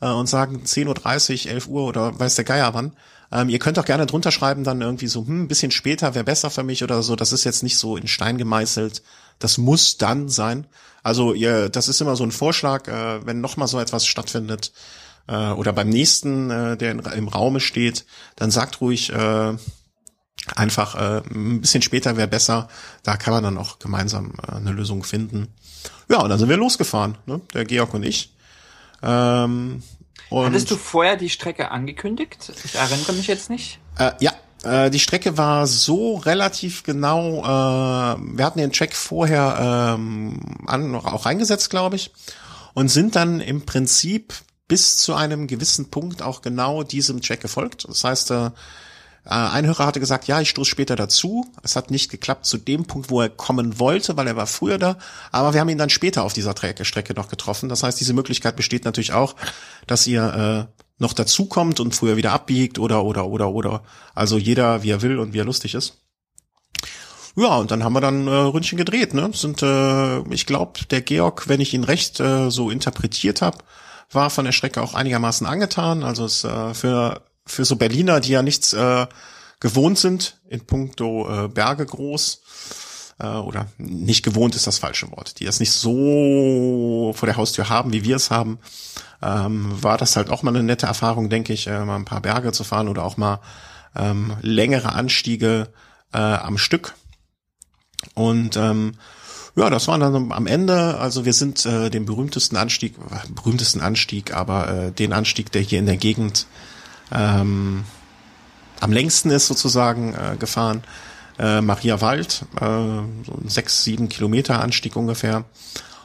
äh, 0.00 0.08
und 0.08 0.28
sagen 0.28 0.62
10.30 0.64 1.46
Uhr, 1.46 1.52
11 1.52 1.66
Uhr 1.66 1.84
oder 1.88 2.18
weiß 2.18 2.36
der 2.36 2.44
Geier 2.44 2.72
wann, 2.74 2.92
ähm, 3.32 3.48
ihr 3.48 3.58
könnt 3.58 3.80
auch 3.80 3.84
gerne 3.84 4.06
drunter 4.06 4.30
schreiben, 4.30 4.62
dann 4.62 4.80
irgendwie 4.80 5.08
so, 5.08 5.26
hm, 5.26 5.44
ein 5.44 5.48
bisschen 5.48 5.72
später 5.72 6.14
wäre 6.14 6.24
besser 6.24 6.50
für 6.50 6.62
mich 6.62 6.84
oder 6.84 7.02
so. 7.02 7.16
Das 7.16 7.32
ist 7.32 7.42
jetzt 7.44 7.64
nicht 7.64 7.78
so 7.78 7.96
in 7.96 8.06
Stein 8.06 8.38
gemeißelt. 8.38 9.02
Das 9.42 9.58
muss 9.58 9.98
dann 9.98 10.28
sein. 10.28 10.66
Also 11.02 11.34
ihr, 11.34 11.68
das 11.68 11.88
ist 11.88 12.00
immer 12.00 12.14
so 12.14 12.24
ein 12.24 12.30
Vorschlag, 12.30 12.86
äh, 12.86 13.26
wenn 13.26 13.40
noch 13.40 13.56
mal 13.56 13.66
so 13.66 13.80
etwas 13.80 14.06
stattfindet 14.06 14.72
äh, 15.26 15.50
oder 15.50 15.72
beim 15.72 15.88
nächsten, 15.88 16.50
äh, 16.50 16.76
der 16.76 16.92
in, 16.92 17.00
im 17.00 17.28
Raume 17.28 17.58
steht, 17.58 18.06
dann 18.36 18.52
sagt 18.52 18.80
ruhig, 18.80 19.12
äh, 19.12 19.56
einfach 20.54 20.94
äh, 20.94 21.22
ein 21.34 21.60
bisschen 21.60 21.82
später 21.82 22.16
wäre 22.16 22.28
besser. 22.28 22.68
Da 23.02 23.16
kann 23.16 23.34
man 23.34 23.42
dann 23.42 23.58
auch 23.58 23.80
gemeinsam 23.80 24.34
äh, 24.46 24.52
eine 24.52 24.70
Lösung 24.70 25.02
finden. 25.02 25.48
Ja, 26.08 26.20
und 26.20 26.30
dann 26.30 26.38
sind 26.38 26.48
wir 26.48 26.56
losgefahren, 26.56 27.18
ne? 27.26 27.40
der 27.52 27.64
Georg 27.64 27.94
und 27.94 28.04
ich. 28.04 28.36
Ähm, 29.02 29.82
und 30.30 30.46
Hattest 30.46 30.70
du 30.70 30.76
vorher 30.76 31.16
die 31.16 31.30
Strecke 31.30 31.72
angekündigt? 31.72 32.52
Ich 32.64 32.76
erinnere 32.76 33.12
mich 33.12 33.26
jetzt 33.26 33.50
nicht. 33.50 33.80
Äh, 33.98 34.12
ja, 34.20 34.32
äh, 34.62 34.90
die 34.90 35.00
Strecke 35.00 35.36
war 35.38 35.66
so 35.66 36.16
relativ 36.16 36.82
genau. 36.82 37.40
Äh, 37.42 38.18
wir 38.36 38.44
hatten 38.44 38.58
den 38.58 38.72
Track 38.72 38.94
vorher 38.94 39.96
ähm, 39.96 40.40
an, 40.66 40.94
auch 40.94 41.26
eingesetzt, 41.26 41.70
glaube 41.70 41.96
ich, 41.96 42.12
und 42.74 42.88
sind 42.88 43.16
dann 43.16 43.40
im 43.40 43.62
Prinzip 43.62 44.34
bis 44.68 44.96
zu 44.96 45.14
einem 45.14 45.46
gewissen 45.46 45.90
Punkt 45.90 46.22
auch 46.22 46.42
genau 46.42 46.82
diesem 46.82 47.20
Track 47.20 47.40
gefolgt. 47.40 47.86
Das 47.88 48.04
heißt, 48.04 48.30
äh, 48.30 48.50
ein 49.24 49.66
Hörer 49.66 49.86
hatte 49.86 50.00
gesagt, 50.00 50.26
ja, 50.26 50.40
ich 50.40 50.50
stoße 50.50 50.70
später 50.70 50.96
dazu. 50.96 51.46
Es 51.62 51.76
hat 51.76 51.92
nicht 51.92 52.10
geklappt 52.10 52.44
zu 52.44 52.58
dem 52.58 52.86
Punkt, 52.86 53.08
wo 53.08 53.20
er 53.20 53.28
kommen 53.28 53.78
wollte, 53.78 54.16
weil 54.16 54.26
er 54.26 54.36
war 54.36 54.48
früher 54.48 54.78
da. 54.78 54.98
Aber 55.30 55.54
wir 55.54 55.60
haben 55.60 55.68
ihn 55.68 55.78
dann 55.78 55.90
später 55.90 56.24
auf 56.24 56.32
dieser 56.32 56.54
Strecke 56.56 57.14
noch 57.14 57.28
getroffen. 57.28 57.68
Das 57.68 57.84
heißt, 57.84 58.00
diese 58.00 58.14
Möglichkeit 58.14 58.56
besteht 58.56 58.84
natürlich 58.84 59.12
auch, 59.12 59.36
dass 59.86 60.06
ihr 60.08 60.68
äh, 60.68 60.82
noch 60.98 61.12
dazukommt 61.12 61.78
und 61.78 61.94
früher 61.94 62.16
wieder 62.16 62.32
abbiegt 62.32 62.78
oder 62.78 63.04
oder 63.04 63.26
oder 63.26 63.50
oder. 63.50 63.82
Also 64.14 64.38
jeder, 64.38 64.82
wie 64.82 64.90
er 64.90 65.02
will 65.02 65.18
und 65.18 65.34
wie 65.34 65.38
er 65.38 65.44
lustig 65.44 65.74
ist. 65.74 65.98
Ja, 67.36 67.56
und 67.56 67.70
dann 67.70 67.84
haben 67.84 67.94
wir 67.94 68.00
dann 68.00 68.26
äh, 68.26 68.30
Ründchen 68.30 68.76
gedreht. 68.76 69.14
Ne? 69.14 69.30
Sind, 69.32 69.62
äh, 69.62 70.20
ich 70.28 70.46
glaube, 70.46 70.84
der 70.90 71.00
Georg, 71.00 71.48
wenn 71.48 71.60
ich 71.60 71.72
ihn 71.72 71.84
recht 71.84 72.20
äh, 72.20 72.50
so 72.50 72.70
interpretiert 72.70 73.40
habe, 73.40 73.58
war 74.10 74.30
von 74.30 74.44
der 74.44 74.52
Strecke 74.52 74.82
auch 74.82 74.94
einigermaßen 74.94 75.46
angetan. 75.46 76.02
Also 76.02 76.24
es 76.24 76.44
äh, 76.44 76.74
für 76.74 77.22
für 77.52 77.64
so 77.64 77.76
Berliner, 77.76 78.20
die 78.20 78.32
ja 78.32 78.42
nichts 78.42 78.72
äh, 78.72 79.06
gewohnt 79.60 79.98
sind 79.98 80.40
in 80.48 80.60
puncto 80.60 81.44
äh, 81.44 81.48
Berge 81.48 81.86
groß 81.86 82.40
äh, 83.20 83.26
oder 83.26 83.66
nicht 83.78 84.24
gewohnt 84.24 84.56
ist 84.56 84.66
das 84.66 84.78
falsche 84.78 85.10
Wort, 85.12 85.38
die 85.38 85.46
es 85.46 85.60
nicht 85.60 85.72
so 85.72 87.12
vor 87.14 87.26
der 87.26 87.36
Haustür 87.36 87.68
haben, 87.68 87.92
wie 87.92 88.04
wir 88.04 88.16
es 88.16 88.30
haben, 88.30 88.58
ähm, 89.22 89.70
war 89.82 89.98
das 89.98 90.16
halt 90.16 90.30
auch 90.30 90.42
mal 90.42 90.50
eine 90.50 90.62
nette 90.62 90.86
Erfahrung, 90.86 91.28
denke 91.28 91.52
ich, 91.52 91.66
äh, 91.66 91.84
mal 91.84 91.96
ein 91.96 92.04
paar 92.04 92.22
Berge 92.22 92.52
zu 92.52 92.64
fahren 92.64 92.88
oder 92.88 93.04
auch 93.04 93.16
mal 93.16 93.40
ähm, 93.94 94.36
längere 94.40 94.92
Anstiege 94.92 95.68
äh, 96.12 96.18
am 96.18 96.58
Stück. 96.58 96.94
Und 98.14 98.56
ähm, 98.56 98.94
ja, 99.54 99.68
das 99.68 99.86
war 99.86 99.98
dann 99.98 100.32
am 100.32 100.46
Ende, 100.46 100.98
also 100.98 101.26
wir 101.26 101.34
sind 101.34 101.66
äh, 101.66 101.90
den 101.90 102.06
berühmtesten 102.06 102.56
Anstieg, 102.56 102.94
berühmtesten 103.34 103.82
Anstieg, 103.82 104.34
aber 104.34 104.68
äh, 104.68 104.92
den 104.92 105.12
Anstieg, 105.12 105.52
der 105.52 105.60
hier 105.60 105.78
in 105.78 105.86
der 105.86 105.98
Gegend 105.98 106.46
ähm, 107.12 107.84
am 108.80 108.92
längsten 108.92 109.30
ist 109.30 109.46
sozusagen 109.46 110.14
äh, 110.14 110.36
gefahren. 110.36 110.82
Äh, 111.38 111.60
Maria 111.60 112.00
Wald, 112.00 112.44
äh, 112.56 112.64
so 112.64 113.32
ein 113.40 113.48
sechs, 113.48 113.84
sieben 113.84 114.08
Kilometer 114.08 114.60
Anstieg 114.60 114.96
ungefähr. 114.96 115.44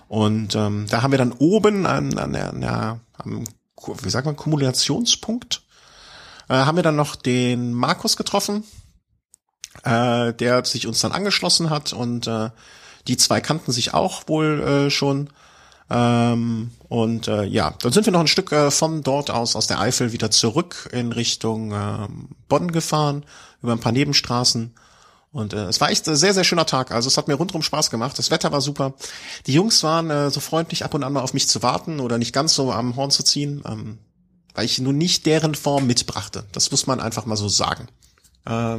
Und 0.08 0.56
ähm, 0.56 0.86
da 0.90 1.02
haben 1.02 1.12
wir 1.12 1.18
dann 1.18 1.34
oben 1.34 1.86
an, 1.86 2.18
an 2.18 2.34
der, 2.34 2.50
an 2.50 2.62
der 2.62 3.00
am, 3.18 3.44
wie 4.02 4.10
sagt 4.10 4.26
man, 4.26 4.36
Kumulationspunkt, 4.36 5.64
äh, 6.50 6.54
haben 6.54 6.78
wir 6.78 6.84
dann 6.84 6.96
noch 6.96 7.16
den 7.16 7.74
Markus 7.74 8.16
getroffen, 8.16 8.64
äh, 9.84 10.34
der 10.34 10.64
sich 10.66 10.88
uns 10.88 11.02
dann 11.02 11.12
angeschlossen 11.12 11.70
hat 11.70 11.94
und 11.94 12.28
äh, 12.28 12.50
die 13.08 13.18
zwei 13.18 13.42
kannten 13.42 13.72
sich 13.72 13.94
auch 13.94 14.28
wohl 14.28 14.62
äh, 14.88 14.90
schon 14.90 15.30
ähm, 15.90 16.72
und 16.90 17.28
äh, 17.28 17.46
ja, 17.46 17.74
dann 17.82 17.92
sind 17.92 18.06
wir 18.06 18.12
noch 18.12 18.20
ein 18.20 18.28
Stück 18.28 18.52
äh, 18.52 18.72
von 18.72 19.04
dort 19.04 19.30
aus, 19.30 19.56
aus 19.56 19.68
der 19.68 19.80
Eifel, 19.80 20.12
wieder 20.12 20.32
zurück 20.32 20.90
in 20.92 21.12
Richtung 21.12 21.72
äh, 21.72 22.08
Bonn 22.50 22.72
gefahren, 22.72 23.24
über 23.62 23.72
ein 23.72 23.80
paar 23.80 23.92
Nebenstraßen. 23.94 24.74
Und 25.32 25.54
äh, 25.54 25.66
es 25.66 25.80
war 25.80 25.90
echt 25.92 26.08
ein 26.08 26.16
sehr, 26.16 26.34
sehr 26.34 26.44
schöner 26.44 26.66
Tag. 26.66 26.92
Also 26.92 27.08
es 27.08 27.18
hat 27.18 27.28
mir 27.28 27.36
rundum 27.36 27.62
Spaß 27.62 27.90
gemacht. 27.90 28.18
Das 28.18 28.32
Wetter 28.32 28.52
war 28.52 28.62
super. 28.62 28.94
Die 29.46 29.54
Jungs 29.54 29.84
waren 29.84 30.10
äh, 30.10 30.30
so 30.30 30.40
freundlich, 30.40 30.84
ab 30.84 30.94
und 30.94 31.04
an 31.04 31.14
mal 31.14 31.22
auf 31.22 31.34
mich 31.34 31.48
zu 31.48 31.62
warten 31.62 32.00
oder 32.00 32.18
nicht 32.18 32.34
ganz 32.34 32.54
so 32.54 32.72
am 32.72 32.96
Horn 32.96 33.12
zu 33.12 33.24
ziehen, 33.24 33.62
ähm, 33.66 34.00
weil 34.56 34.66
ich 34.66 34.80
nun 34.80 34.98
nicht 34.98 35.26
deren 35.26 35.56
Form 35.56 35.88
mitbrachte. 35.88 36.46
Das 36.52 36.72
muss 36.72 36.88
man 36.88 37.00
einfach 37.00 37.26
mal 37.26 37.36
so 37.36 37.50
sagen. 37.50 37.88
Ähm, 38.48 38.78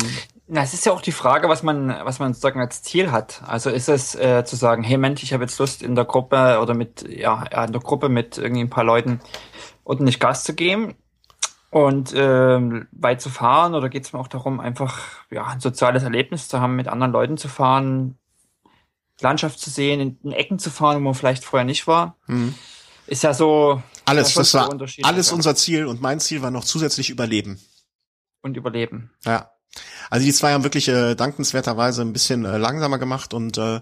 na, 0.50 0.62
es 0.62 0.72
ist 0.72 0.86
ja 0.86 0.92
auch 0.92 1.02
die 1.02 1.12
Frage, 1.12 1.48
was 1.48 1.62
man, 1.62 1.88
was 2.04 2.18
man 2.18 2.32
sozusagen 2.32 2.60
als 2.60 2.82
Ziel 2.82 3.12
hat. 3.12 3.42
Also 3.46 3.68
ist 3.68 3.88
es 3.88 4.14
äh, 4.14 4.44
zu 4.44 4.56
sagen, 4.56 4.82
hey 4.82 4.96
Mensch, 4.96 5.22
ich 5.22 5.34
habe 5.34 5.44
jetzt 5.44 5.58
Lust 5.58 5.82
in 5.82 5.94
der 5.94 6.06
Gruppe 6.06 6.58
oder 6.60 6.72
mit, 6.72 7.06
ja, 7.06 7.42
in 7.64 7.72
der 7.72 7.82
Gruppe 7.82 8.08
mit 8.08 8.38
irgendwie 8.38 8.62
ein 8.62 8.70
paar 8.70 8.84
Leuten 8.84 9.20
ordentlich 9.84 10.20
Gas 10.20 10.44
zu 10.44 10.54
geben 10.54 10.94
und 11.70 12.14
äh, 12.14 12.86
weit 12.92 13.20
zu 13.20 13.28
fahren 13.28 13.74
oder 13.74 13.90
geht 13.90 14.04
es 14.04 14.14
mir 14.14 14.20
auch 14.20 14.28
darum, 14.28 14.58
einfach 14.58 15.02
ja, 15.30 15.46
ein 15.48 15.60
soziales 15.60 16.02
Erlebnis 16.02 16.48
zu 16.48 16.60
haben, 16.60 16.76
mit 16.76 16.88
anderen 16.88 17.12
Leuten 17.12 17.36
zu 17.36 17.48
fahren, 17.48 18.16
Landschaft 19.20 19.58
zu 19.58 19.68
sehen, 19.68 20.18
in, 20.22 20.32
Ecken 20.32 20.58
zu 20.58 20.70
fahren, 20.70 20.96
wo 20.96 21.00
man 21.00 21.14
vielleicht 21.14 21.44
vorher 21.44 21.66
nicht 21.66 21.86
war. 21.86 22.16
Mhm. 22.26 22.54
Ist 23.06 23.22
ja 23.22 23.34
so. 23.34 23.82
Alles, 24.04 24.32
das 24.32 24.54
war 24.54 24.70
alles 25.02 25.32
unser 25.32 25.54
Ziel 25.54 25.86
und 25.86 26.00
mein 26.00 26.20
Ziel 26.20 26.40
war 26.40 26.50
noch 26.50 26.64
zusätzlich 26.64 27.10
Überleben. 27.10 27.60
Und 28.40 28.56
Überleben. 28.56 29.10
Ja. 29.24 29.50
Also 30.10 30.24
die 30.24 30.32
zwei 30.32 30.52
haben 30.52 30.64
wirklich 30.64 30.88
äh, 30.88 31.14
dankenswerterweise 31.14 32.02
ein 32.02 32.12
bisschen 32.12 32.44
äh, 32.44 32.58
langsamer 32.58 32.98
gemacht 32.98 33.34
und 33.34 33.58
äh, 33.58 33.80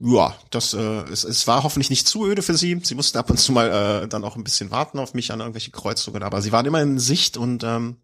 ja, 0.00 0.34
das 0.50 0.74
äh, 0.74 1.02
es, 1.12 1.24
es 1.24 1.46
war 1.46 1.62
hoffentlich 1.62 1.90
nicht 1.90 2.08
zu 2.08 2.26
öde 2.26 2.42
für 2.42 2.56
sie. 2.56 2.80
Sie 2.82 2.94
mussten 2.94 3.18
ab 3.18 3.28
und 3.30 3.38
zu 3.38 3.52
mal 3.52 4.02
äh, 4.04 4.08
dann 4.08 4.24
auch 4.24 4.36
ein 4.36 4.44
bisschen 4.44 4.70
warten 4.70 4.98
auf 4.98 5.14
mich 5.14 5.32
an 5.32 5.40
irgendwelche 5.40 5.70
Kreuzungen, 5.70 6.22
aber 6.22 6.40
sie 6.40 6.52
waren 6.52 6.66
immer 6.66 6.80
in 6.80 6.98
Sicht 6.98 7.36
und 7.36 7.64
ähm, 7.64 7.96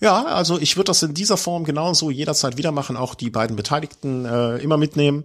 ja, 0.00 0.24
also 0.24 0.58
ich 0.58 0.76
würde 0.76 0.88
das 0.88 1.02
in 1.04 1.14
dieser 1.14 1.36
Form 1.36 1.64
genauso 1.64 2.10
jederzeit 2.10 2.56
wieder 2.56 2.72
machen, 2.72 2.96
auch 2.96 3.14
die 3.14 3.30
beiden 3.30 3.54
Beteiligten 3.54 4.24
äh, 4.24 4.56
immer 4.56 4.76
mitnehmen. 4.76 5.24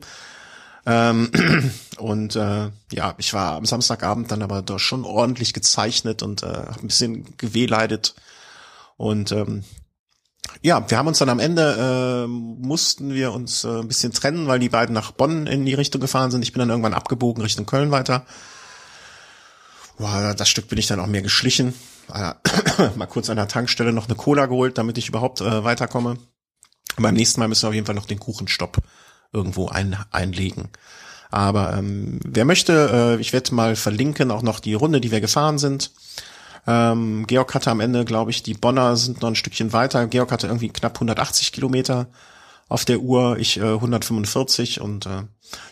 Ähm, 0.85 1.31
und 1.97 2.35
äh, 2.35 2.69
ja, 2.91 3.15
ich 3.17 3.33
war 3.33 3.55
am 3.55 3.65
Samstagabend 3.65 4.31
dann 4.31 4.43
aber 4.43 4.61
doch 4.61 4.79
schon 4.79 5.03
ordentlich 5.03 5.53
gezeichnet 5.53 6.21
und 6.21 6.43
äh, 6.43 6.47
habe 6.47 6.81
ein 6.81 6.87
bisschen 6.87 7.35
gewehleidet. 7.37 8.13
Und 8.97 9.31
ähm, 9.31 9.63
ja, 10.61 10.89
wir 10.89 10.97
haben 10.97 11.07
uns 11.07 11.19
dann 11.19 11.29
am 11.29 11.39
Ende, 11.39 12.25
äh, 12.25 12.27
mussten 12.27 13.13
wir 13.13 13.33
uns 13.33 13.63
äh, 13.63 13.79
ein 13.79 13.87
bisschen 13.87 14.13
trennen, 14.13 14.47
weil 14.47 14.59
die 14.59 14.69
beiden 14.69 14.93
nach 14.93 15.11
Bonn 15.11 15.47
in 15.47 15.65
die 15.65 15.73
Richtung 15.73 16.01
gefahren 16.01 16.31
sind. 16.31 16.43
Ich 16.43 16.53
bin 16.53 16.59
dann 16.59 16.69
irgendwann 16.69 16.93
abgebogen 16.93 17.43
Richtung 17.43 17.65
Köln 17.65 17.91
weiter. 17.91 18.25
Boah, 19.97 20.33
das 20.35 20.49
Stück 20.49 20.67
bin 20.67 20.77
ich 20.77 20.87
dann 20.87 20.99
auch 20.99 21.07
mehr 21.07 21.21
geschlichen. 21.21 21.73
Äh, 22.13 22.33
mal 22.95 23.07
kurz 23.07 23.29
an 23.29 23.37
der 23.37 23.47
Tankstelle 23.47 23.93
noch 23.93 24.07
eine 24.07 24.15
Cola 24.15 24.45
geholt, 24.45 24.77
damit 24.77 24.97
ich 24.97 25.09
überhaupt 25.09 25.41
äh, 25.41 25.63
weiterkomme. 25.63 26.11
Und 26.11 27.03
beim 27.03 27.15
nächsten 27.15 27.39
Mal 27.39 27.47
müssen 27.47 27.63
wir 27.63 27.69
auf 27.69 27.75
jeden 27.75 27.85
Fall 27.85 27.95
noch 27.95 28.05
den 28.05 28.19
Kuchenstopp 28.19 28.77
irgendwo 29.33 29.67
ein, 29.67 29.97
einlegen. 30.11 30.69
Aber 31.29 31.75
ähm, 31.77 32.19
wer 32.23 32.45
möchte, 32.45 33.17
äh, 33.17 33.21
ich 33.21 33.33
werde 33.33 33.53
mal 33.53 33.75
verlinken 33.75 34.31
auch 34.31 34.41
noch 34.41 34.59
die 34.59 34.73
Runde, 34.73 35.01
die 35.01 35.11
wir 35.11 35.21
gefahren 35.21 35.57
sind. 35.57 35.91
Ähm, 36.65 37.25
Georg 37.27 37.53
hatte 37.53 37.71
am 37.71 37.79
Ende, 37.79 38.05
glaube 38.05 38.31
ich, 38.31 38.43
die 38.43 38.53
Bonner 38.53 38.95
sind 38.97 39.21
noch 39.21 39.29
ein 39.29 39.35
Stückchen 39.35 39.73
weiter. 39.73 40.07
Georg 40.07 40.31
hatte 40.31 40.47
irgendwie 40.47 40.69
knapp 40.69 40.95
180 40.95 41.51
Kilometer 41.51 42.07
auf 42.69 42.83
der 42.83 42.99
Uhr, 42.99 43.37
ich 43.37 43.57
äh, 43.57 43.63
145 43.63 44.81
und 44.81 45.05
äh, 45.05 45.23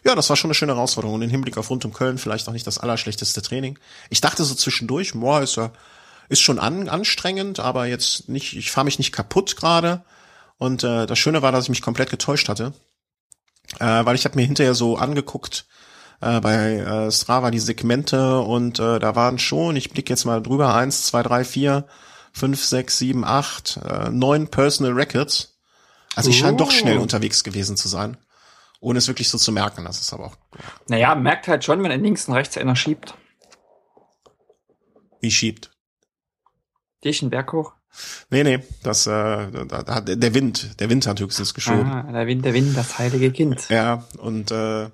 ja, 0.06 0.16
das 0.16 0.30
war 0.30 0.38
schon 0.38 0.50
eine 0.50 0.56
schöne 0.56 0.76
Herausforderung. 0.76 1.16
Und 1.16 1.22
im 1.22 1.30
Hinblick 1.30 1.58
auf 1.58 1.70
rund 1.70 1.84
um 1.84 1.94
Köln 1.94 2.18
vielleicht 2.18 2.48
auch 2.48 2.54
nicht 2.54 2.68
das 2.68 2.78
allerschlechteste 2.78 3.42
Training. 3.42 3.78
Ich 4.10 4.22
dachte 4.22 4.44
so 4.44 4.56
zwischendurch, 4.56 5.14
boah, 5.14 5.42
ist 5.42 5.58
ja 5.58 5.72
ist 6.30 6.42
schon 6.42 6.60
an, 6.60 6.90
anstrengend, 6.90 7.60
aber 7.60 7.86
jetzt 7.86 8.30
nicht, 8.30 8.56
ich 8.56 8.72
fahre 8.72 8.86
mich 8.86 8.98
nicht 8.98 9.12
kaputt 9.12 9.56
gerade. 9.58 10.04
Und 10.58 10.84
äh, 10.84 11.06
das 11.06 11.20
Schöne 11.20 11.42
war, 11.42 11.52
dass 11.52 11.66
ich 11.66 11.70
mich 11.70 11.82
komplett 11.82 12.10
getäuscht 12.10 12.50
hatte. 12.50 12.74
Äh, 13.80 14.06
weil 14.06 14.16
ich 14.16 14.26
habe 14.26 14.36
mir 14.36 14.46
hinterher 14.46 14.74
so 14.74 14.98
angeguckt 14.98 15.66
äh, 16.22 16.40
bei 16.40 16.78
äh, 16.78 17.12
Strava 17.12 17.52
die 17.52 17.60
Segmente 17.60 18.40
und 18.40 18.80
äh, 18.80 19.00
da 19.00 19.16
waren 19.16 19.40
schon, 19.40 19.76
ich 19.76 19.92
blicke 19.92 20.12
jetzt 20.12 20.26
mal 20.26 20.42
drüber, 20.42 20.74
eins, 20.74 21.06
zwei, 21.06 21.24
drei, 21.24 21.44
vier, 21.44 21.86
fünf, 22.32 22.64
sechs, 22.64 22.98
sieben, 22.98 23.24
acht, 23.24 23.80
äh, 23.86 24.10
neun 24.10 24.48
Personal 24.48 24.94
Records. 24.94 25.58
Also 26.16 26.30
ich 26.30 26.38
oh. 26.38 26.46
scheine 26.46 26.58
doch 26.58 26.72
schnell 26.72 26.98
unterwegs 26.98 27.44
gewesen 27.44 27.78
zu 27.78 27.88
sein. 27.88 28.18
Ohne 28.80 29.00
es 29.00 29.08
wirklich 29.08 29.30
so 29.30 29.38
zu 29.38 29.52
merken. 29.52 29.86
Das 29.86 30.00
ist 30.00 30.14
aber 30.14 30.28
auch. 30.28 30.38
Naja, 30.88 31.16
merkt 31.16 31.48
halt 31.48 31.64
schon, 31.64 31.82
wenn 31.84 31.92
er 31.92 31.98
links 31.98 32.28
und 32.28 32.36
rechts 32.36 32.58
einer 32.58 32.76
schiebt. 32.76 33.16
Wie 35.22 35.32
schiebt? 35.32 35.72
Dich 37.04 37.22
einen 37.22 37.32
Berg 37.32 37.52
hoch? 37.52 37.74
Nee, 38.30 38.44
nee, 38.44 38.60
das, 38.84 39.08
äh, 39.08 39.12
da, 39.12 39.84
da, 39.84 40.02
der 40.02 40.34
Wind, 40.34 40.80
der 40.80 40.90
Wind 40.90 41.08
hat 41.08 41.20
höchstens 41.20 41.54
geschoben. 41.54 41.90
Ah, 41.90 42.12
der 42.12 42.28
Wind, 42.28 42.44
der 42.44 42.54
Wind, 42.54 42.76
das 42.76 43.00
heilige 43.00 43.32
Kind. 43.32 43.70
Ja, 43.70 44.06
und 44.18 44.52
äh, 44.52 44.90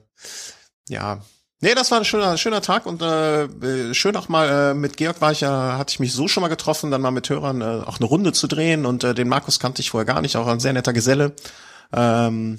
ja. 0.91 1.21
Nee, 1.63 1.75
das 1.75 1.91
war 1.91 1.99
ein 1.99 2.05
schöner, 2.05 2.37
schöner 2.37 2.61
Tag 2.61 2.87
und 2.87 3.03
äh, 3.03 3.93
schön 3.93 4.15
auch 4.15 4.29
mal 4.29 4.71
äh, 4.71 4.73
mit 4.73 4.97
Georg 4.97 5.21
war 5.21 5.31
ich 5.31 5.41
ja, 5.41 5.77
hatte 5.77 5.91
ich 5.91 5.99
mich 5.99 6.11
so 6.11 6.27
schon 6.27 6.41
mal 6.41 6.47
getroffen, 6.47 6.89
dann 6.89 7.01
mal 7.01 7.11
mit 7.11 7.29
Hörern 7.29 7.61
äh, 7.61 7.83
auch 7.85 7.97
eine 7.97 8.07
Runde 8.07 8.33
zu 8.33 8.47
drehen 8.47 8.85
und 8.87 9.03
äh, 9.03 9.13
den 9.13 9.29
Markus 9.29 9.59
kannte 9.59 9.81
ich 9.81 9.91
vorher 9.91 10.05
gar 10.05 10.21
nicht, 10.21 10.35
auch 10.37 10.47
ein 10.47 10.59
sehr 10.59 10.73
netter 10.73 10.91
Geselle. 10.91 11.33
Ähm, 11.93 12.57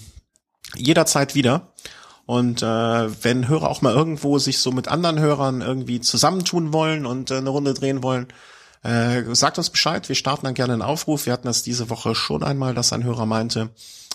jederzeit 0.77 1.35
wieder. 1.35 1.73
Und 2.27 2.62
äh, 2.62 2.67
wenn 3.25 3.49
Hörer 3.49 3.69
auch 3.69 3.83
mal 3.83 3.93
irgendwo 3.93 4.39
sich 4.39 4.61
so 4.61 4.71
mit 4.71 4.87
anderen 4.87 5.19
Hörern 5.19 5.61
irgendwie 5.61 6.01
zusammentun 6.01 6.73
wollen 6.73 7.05
und 7.05 7.33
äh, 7.33 7.39
eine 7.39 7.51
Runde 7.51 7.75
drehen 7.75 8.05
wollen, 8.05 8.29
äh, 8.85 9.23
sagt 9.35 9.59
uns 9.59 9.71
Bescheid, 9.71 10.09
wir 10.09 10.17
starten 10.17 10.47
dann 10.47 10.55
gerne 10.55 10.75
einen 10.75 10.83
Aufruf. 10.83 11.27
Wir 11.27 11.33
hatten 11.33 11.49
das 11.49 11.65
diese 11.65 11.91
Woche 11.91 12.15
schon 12.15 12.45
einmal, 12.45 12.75
dass 12.75 12.93
ein 12.93 13.05
Hörer 13.05 13.27
meinte, 13.27 13.71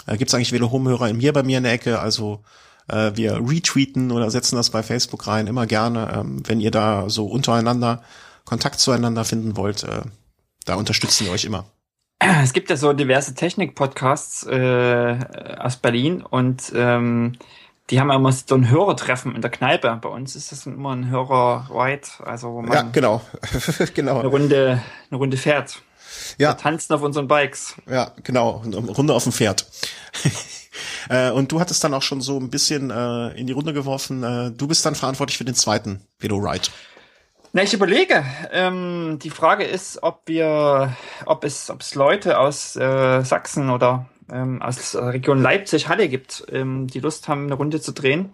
äh, 0.05 0.17
gibt 0.17 0.29
es 0.29 0.33
eigentlich 0.35 0.53
Velo 0.53 0.71
Home 0.71 0.89
Hörer 0.89 1.09
in 1.09 1.17
mir 1.17 1.33
bei 1.33 1.43
mir 1.43 1.57
in 1.57 1.65
der 1.65 1.73
Ecke, 1.73 1.99
also 1.99 2.41
äh, 2.87 3.11
wir 3.15 3.41
retweeten 3.47 4.11
oder 4.11 4.29
setzen 4.31 4.55
das 4.55 4.69
bei 4.69 4.83
Facebook 4.83 5.27
rein, 5.27 5.47
immer 5.47 5.67
gerne, 5.67 6.13
ähm, 6.15 6.43
wenn 6.47 6.61
ihr 6.61 6.71
da 6.71 7.09
so 7.09 7.27
untereinander 7.27 8.01
Kontakt 8.45 8.79
zueinander 8.79 9.25
finden 9.25 9.57
wollt, 9.57 9.83
äh, 9.83 10.01
da 10.65 10.75
unterstützen 10.75 11.25
wir 11.25 11.33
euch 11.33 11.45
immer. 11.45 11.65
Es 12.19 12.53
gibt 12.53 12.69
ja 12.69 12.77
so 12.77 12.93
diverse 12.93 13.35
Technik-Podcasts 13.35 14.43
äh, 14.47 15.19
aus 15.59 15.77
Berlin 15.77 16.23
und 16.23 16.71
ähm, 16.75 17.33
die 17.89 17.99
haben 17.99 18.09
immer 18.09 18.31
so 18.31 18.55
ein 18.55 18.69
Hörertreffen 18.69 19.35
in 19.35 19.41
der 19.41 19.51
Kneipe. 19.51 19.97
Bei 20.01 20.09
uns 20.09 20.35
ist 20.35 20.51
das 20.51 20.65
immer 20.65 20.95
ein 20.95 21.09
Hörer-Ride, 21.09 22.07
also 22.25 22.53
wo 22.53 22.61
man 22.61 22.73
ja, 22.73 22.81
genau. 22.81 23.21
genau. 23.93 24.19
Eine, 24.19 24.27
Runde, 24.29 24.81
eine 25.09 25.17
Runde 25.17 25.37
fährt. 25.37 25.81
Ja. 26.37 26.49
Wir 26.49 26.57
tanzen 26.57 26.93
auf 26.93 27.01
unseren 27.01 27.27
Bikes. 27.27 27.75
Ja, 27.89 28.11
genau. 28.23 28.61
Eine 28.65 28.77
Runde 28.77 29.13
auf 29.13 29.23
dem 29.23 29.31
Pferd. 29.31 29.65
Äh, 31.09 31.31
und 31.31 31.51
du 31.51 31.59
hattest 31.59 31.83
dann 31.83 31.93
auch 31.93 32.01
schon 32.01 32.21
so 32.21 32.39
ein 32.39 32.49
bisschen 32.49 32.91
äh, 32.91 33.29
in 33.39 33.47
die 33.47 33.53
Runde 33.53 33.73
geworfen. 33.73 34.23
Äh, 34.23 34.51
du 34.51 34.67
bist 34.67 34.85
dann 34.85 34.95
verantwortlich 34.95 35.37
für 35.37 35.45
den 35.45 35.55
zweiten 35.55 36.01
Velo-Ride. 36.19 36.69
Na, 37.53 37.63
ich 37.63 37.73
überlege. 37.73 38.23
Ähm, 38.51 39.19
die 39.21 39.29
Frage 39.29 39.63
ist, 39.63 40.03
ob 40.03 40.21
wir, 40.25 40.95
ob 41.25 41.43
es, 41.43 41.69
ob 41.69 41.81
es 41.81 41.95
Leute 41.95 42.39
aus 42.39 42.75
äh, 42.75 43.23
Sachsen 43.23 43.69
oder 43.69 44.05
ähm, 44.31 44.61
aus 44.61 44.91
der 44.91 45.13
Region 45.13 45.41
Leipzig-Halle 45.41 46.09
gibt, 46.09 46.45
ähm, 46.51 46.87
die 46.87 46.99
Lust 46.99 47.27
haben, 47.27 47.45
eine 47.45 47.55
Runde 47.55 47.79
zu 47.81 47.93
drehen. 47.93 48.29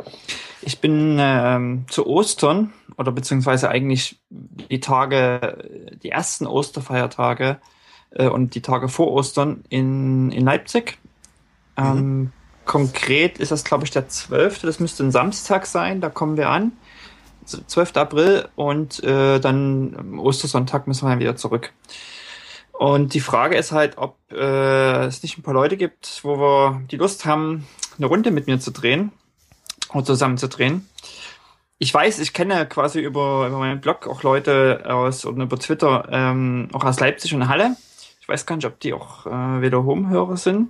Ich 0.61 0.81
bin 0.81 1.17
ähm, 1.19 1.85
zu 1.89 2.07
Ostern 2.07 2.73
oder 2.97 3.11
beziehungsweise 3.11 3.69
eigentlich 3.69 4.19
die 4.29 4.79
Tage, 4.79 5.69
die 6.01 6.09
ersten 6.09 6.47
Osterfeiertage 6.47 7.59
äh, 8.11 8.27
und 8.27 8.55
die 8.55 8.61
Tage 8.61 8.89
vor 8.89 9.11
Ostern 9.11 9.63
in, 9.69 10.31
in 10.31 10.45
Leipzig. 10.45 10.97
Ähm, 11.77 11.95
mhm. 11.95 12.31
Konkret 12.65 13.39
ist 13.39 13.51
das, 13.51 13.63
glaube 13.63 13.83
ich, 13.83 13.91
der 13.91 14.07
12. 14.07 14.61
Das 14.61 14.79
müsste 14.79 15.03
ein 15.03 15.11
Samstag 15.11 15.65
sein, 15.65 16.01
da 16.01 16.09
kommen 16.09 16.37
wir 16.37 16.49
an. 16.49 16.73
12. 17.45 17.97
April 17.97 18.47
und 18.55 19.03
äh, 19.03 19.39
dann 19.39 20.17
Ostersonntag 20.19 20.87
müssen 20.87 21.05
wir 21.05 21.09
dann 21.09 21.19
wieder 21.19 21.35
zurück. 21.35 21.73
Und 22.71 23.13
die 23.13 23.19
Frage 23.19 23.55
ist 23.55 23.71
halt, 23.71 23.97
ob 23.97 24.17
äh, 24.31 25.05
es 25.05 25.23
nicht 25.23 25.37
ein 25.37 25.43
paar 25.43 25.53
Leute 25.53 25.77
gibt, 25.77 26.21
wo 26.23 26.37
wir 26.37 26.81
die 26.91 26.97
Lust 26.97 27.25
haben, 27.25 27.67
eine 27.97 28.07
Runde 28.07 28.31
mit 28.31 28.47
mir 28.47 28.59
zu 28.59 28.71
drehen 28.71 29.11
oder 29.93 30.05
zusammen 30.05 30.37
zu 30.37 30.47
drehen. 30.47 30.89
Ich 31.77 31.93
weiß, 31.93 32.19
ich 32.19 32.33
kenne 32.33 32.65
quasi 32.65 32.99
über, 32.99 33.47
über 33.47 33.57
meinen 33.59 33.81
Blog 33.81 34.07
auch 34.07 34.23
Leute 34.23 34.83
aus 34.87 35.25
oder 35.25 35.43
über 35.43 35.59
Twitter 35.59 36.07
ähm, 36.11 36.69
auch 36.71 36.83
aus 36.83 36.99
Leipzig 36.99 37.33
und 37.33 37.47
Halle. 37.47 37.75
Ich 38.21 38.27
weiß 38.27 38.45
gar 38.45 38.55
nicht, 38.55 38.65
ob 38.65 38.79
die 38.79 38.93
auch 38.93 39.25
äh, 39.25 39.61
wieder 39.61 39.83
Home-Hörer 39.83 40.37
sind. 40.37 40.69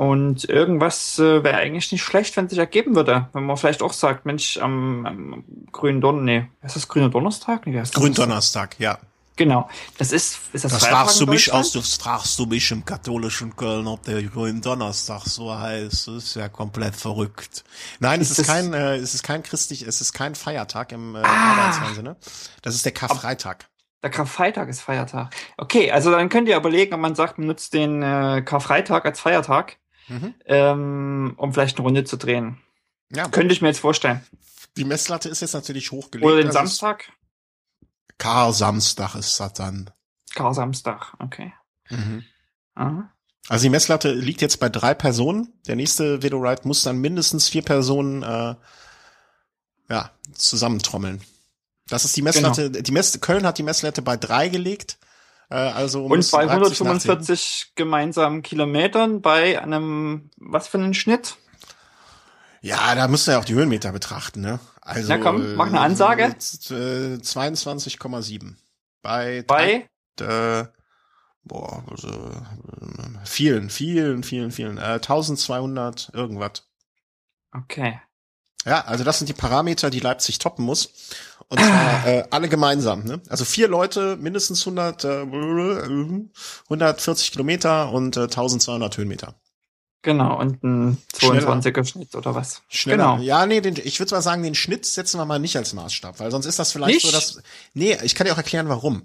Und 0.00 0.48
irgendwas 0.48 1.18
äh, 1.18 1.44
wäre 1.44 1.58
eigentlich 1.58 1.92
nicht 1.92 2.02
schlecht, 2.02 2.34
wenn 2.38 2.48
sich 2.48 2.56
ergeben 2.56 2.96
würde. 2.96 3.28
Wenn 3.34 3.44
man 3.44 3.58
vielleicht 3.58 3.82
auch 3.82 3.92
sagt, 3.92 4.24
Mensch, 4.24 4.56
am, 4.56 5.04
am 5.04 5.44
grünen 5.72 6.00
Donnerstag, 6.00 6.24
nee, 6.24 6.48
ist 6.66 6.76
das 6.76 6.88
grüner 6.88 7.10
Donnerstag? 7.10 7.66
Nee, 7.66 7.82
Gründonnerstag, 7.92 8.80
ja. 8.80 8.98
Genau. 9.36 9.68
Das 9.98 10.12
ist, 10.12 10.38
ist 10.54 10.64
das, 10.64 10.72
das 10.72 10.86
fragst 10.86 11.20
du 11.20 11.26
mich 11.26 11.52
aus, 11.52 11.72
das 11.72 11.96
fragst 11.96 12.38
du 12.38 12.46
mich 12.46 12.70
im 12.70 12.82
katholischen 12.82 13.54
Köln, 13.54 13.86
ob 13.86 14.02
der 14.04 14.22
grünen 14.22 14.62
Donnerstag 14.62 15.26
so 15.26 15.54
heißt. 15.54 16.08
Das 16.08 16.14
ist 16.14 16.34
ja 16.34 16.48
komplett 16.48 16.96
verrückt. 16.96 17.62
Nein, 17.98 18.22
ist 18.22 18.30
es 18.30 18.38
ist 18.38 18.46
kein, 18.46 18.72
äh, 18.72 18.96
es 18.96 19.12
ist 19.12 19.22
kein 19.22 19.42
christlich, 19.42 19.82
es 19.82 20.00
ist 20.00 20.14
kein 20.14 20.34
Feiertag 20.34 20.92
im 20.92 21.14
äh, 21.14 21.20
ah, 21.22 21.92
Sinne. 21.94 22.16
Das 22.62 22.74
ist 22.74 22.86
der 22.86 22.92
Karfreitag. 22.92 23.68
Der 24.02 24.10
Karfreitag 24.10 24.70
ist 24.70 24.80
Feiertag. 24.80 25.34
Okay, 25.58 25.90
also 25.92 26.10
dann 26.10 26.30
könnt 26.30 26.48
ihr 26.48 26.56
überlegen, 26.56 26.94
ob 26.94 27.00
man 27.00 27.14
sagt, 27.14 27.36
man 27.36 27.48
nutzt 27.48 27.74
den 27.74 28.02
äh, 28.02 28.40
Karfreitag 28.42 29.04
als 29.04 29.20
Feiertag, 29.20 29.76
mhm. 30.08 30.34
ähm, 30.46 31.34
um 31.36 31.52
vielleicht 31.52 31.78
eine 31.78 31.84
Runde 31.84 32.04
zu 32.04 32.16
drehen. 32.16 32.58
Ja, 33.12 33.28
Könnte 33.28 33.52
ich 33.52 33.62
mir 33.62 33.68
jetzt 33.68 33.80
vorstellen. 33.80 34.24
Die 34.76 34.84
Messlatte 34.84 35.28
ist 35.28 35.40
jetzt 35.40 35.54
natürlich 35.54 35.90
hochgelegt. 35.90 36.24
Oder 36.24 36.36
den 36.36 36.46
also 36.46 36.58
Samstag. 36.58 37.12
Kar-Samstag 38.18 39.14
ist 39.16 39.40
das 39.40 39.52
dann. 39.54 39.90
Kar-Samstag, 40.34 41.14
okay. 41.18 41.52
Mhm. 41.88 42.24
Also 43.48 43.62
die 43.64 43.70
Messlatte 43.70 44.12
liegt 44.12 44.42
jetzt 44.42 44.60
bei 44.60 44.68
drei 44.68 44.94
Personen. 44.94 45.52
Der 45.66 45.76
nächste 45.76 46.22
Vedo-Ride 46.22 46.62
muss 46.68 46.82
dann 46.82 46.98
mindestens 46.98 47.48
vier 47.48 47.62
Personen 47.62 48.22
äh, 48.22 48.54
ja, 49.88 50.10
zusammentrommeln. 50.34 51.20
Das 51.88 52.04
ist 52.04 52.16
die 52.16 52.22
Messlatte. 52.22 52.70
Genau. 52.70 52.82
Die 52.82 52.92
Mess 52.92 53.20
Köln 53.20 53.44
hat 53.44 53.58
die 53.58 53.64
Messlatte 53.64 54.02
bei 54.02 54.16
drei 54.16 54.48
gelegt. 54.48 54.98
Äh, 55.50 55.56
also 55.56 56.04
Und 56.04 56.30
bei 56.30 56.48
145 56.48 57.72
gemeinsamen 57.74 58.42
Kilometern 58.42 59.20
bei 59.20 59.60
einem, 59.60 60.30
was 60.36 60.68
für 60.68 60.78
einen 60.78 60.94
Schnitt? 60.94 61.36
Ja, 62.62 62.94
da 62.94 63.08
müsst 63.08 63.28
ihr 63.28 63.32
ja 63.32 63.40
auch 63.40 63.44
die 63.44 63.54
Höhenmeter 63.54 63.90
betrachten, 63.92 64.40
ne? 64.40 64.60
Also, 64.80 65.08
Na 65.08 65.18
komm, 65.18 65.56
mach 65.56 65.66
eine 65.66 65.80
Ansage. 65.80 66.24
Äh, 66.24 67.18
22,7. 67.18 68.54
Bei, 69.02 69.42
bei? 69.46 69.88
Äh, 70.20 70.64
boah, 71.42 71.84
also, 71.90 72.08
äh, 72.08 73.24
vielen, 73.24 73.70
vielen, 73.70 74.22
vielen, 74.22 74.50
vielen, 74.50 74.78
äh, 74.78 75.00
1200 75.00 76.10
irgendwas. 76.12 76.68
Okay. 77.52 78.00
Ja, 78.66 78.82
also 78.82 79.04
das 79.04 79.18
sind 79.18 79.28
die 79.28 79.34
Parameter, 79.34 79.90
die 79.90 80.00
Leipzig 80.00 80.38
toppen 80.38 80.64
muss. 80.64 80.92
Und 81.48 81.60
zwar 81.60 82.06
äh, 82.06 82.24
alle 82.30 82.48
gemeinsam. 82.48 83.04
Ne? 83.04 83.20
Also 83.28 83.44
vier 83.44 83.66
Leute, 83.66 84.16
mindestens 84.16 84.60
100, 84.60 85.04
äh, 85.04 85.22
140 85.22 87.32
Kilometer 87.32 87.92
und 87.92 88.16
äh, 88.16 88.22
1200 88.22 88.96
Höhenmeter. 88.96 89.34
Genau, 90.02 90.38
und 90.38 90.62
ein 90.62 90.98
22er 91.12 91.84
Schnitt 91.84 92.14
oder 92.14 92.34
was? 92.34 92.62
Schneller. 92.68 93.16
Genau. 93.16 93.22
Ja, 93.22 93.44
nee, 93.44 93.60
den, 93.60 93.76
ich 93.76 94.00
würde 94.00 94.14
mal 94.14 94.22
sagen, 94.22 94.42
den 94.42 94.54
Schnitt 94.54 94.86
setzen 94.86 95.18
wir 95.18 95.26
mal 95.26 95.38
nicht 95.38 95.56
als 95.56 95.74
Maßstab, 95.74 96.20
weil 96.20 96.30
sonst 96.30 96.46
ist 96.46 96.58
das 96.58 96.72
vielleicht 96.72 96.94
nicht? 96.94 97.06
so, 97.06 97.12
dass. 97.12 97.42
Nee, 97.74 97.98
ich 98.02 98.14
kann 98.14 98.26
dir 98.26 98.32
auch 98.32 98.38
erklären, 98.38 98.70
warum. 98.70 99.02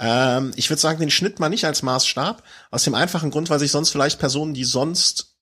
Ähm, 0.00 0.52
ich 0.56 0.70
würde 0.70 0.80
sagen, 0.80 0.98
den 0.98 1.10
Schnitt 1.10 1.38
mal 1.38 1.48
nicht 1.48 1.66
als 1.66 1.82
Maßstab, 1.82 2.42
aus 2.70 2.82
dem 2.82 2.94
einfachen 2.94 3.30
Grund, 3.30 3.48
weil 3.48 3.60
sich 3.60 3.70
sonst 3.70 3.90
vielleicht 3.90 4.18
Personen, 4.18 4.54
die 4.54 4.64
sonst 4.64 5.36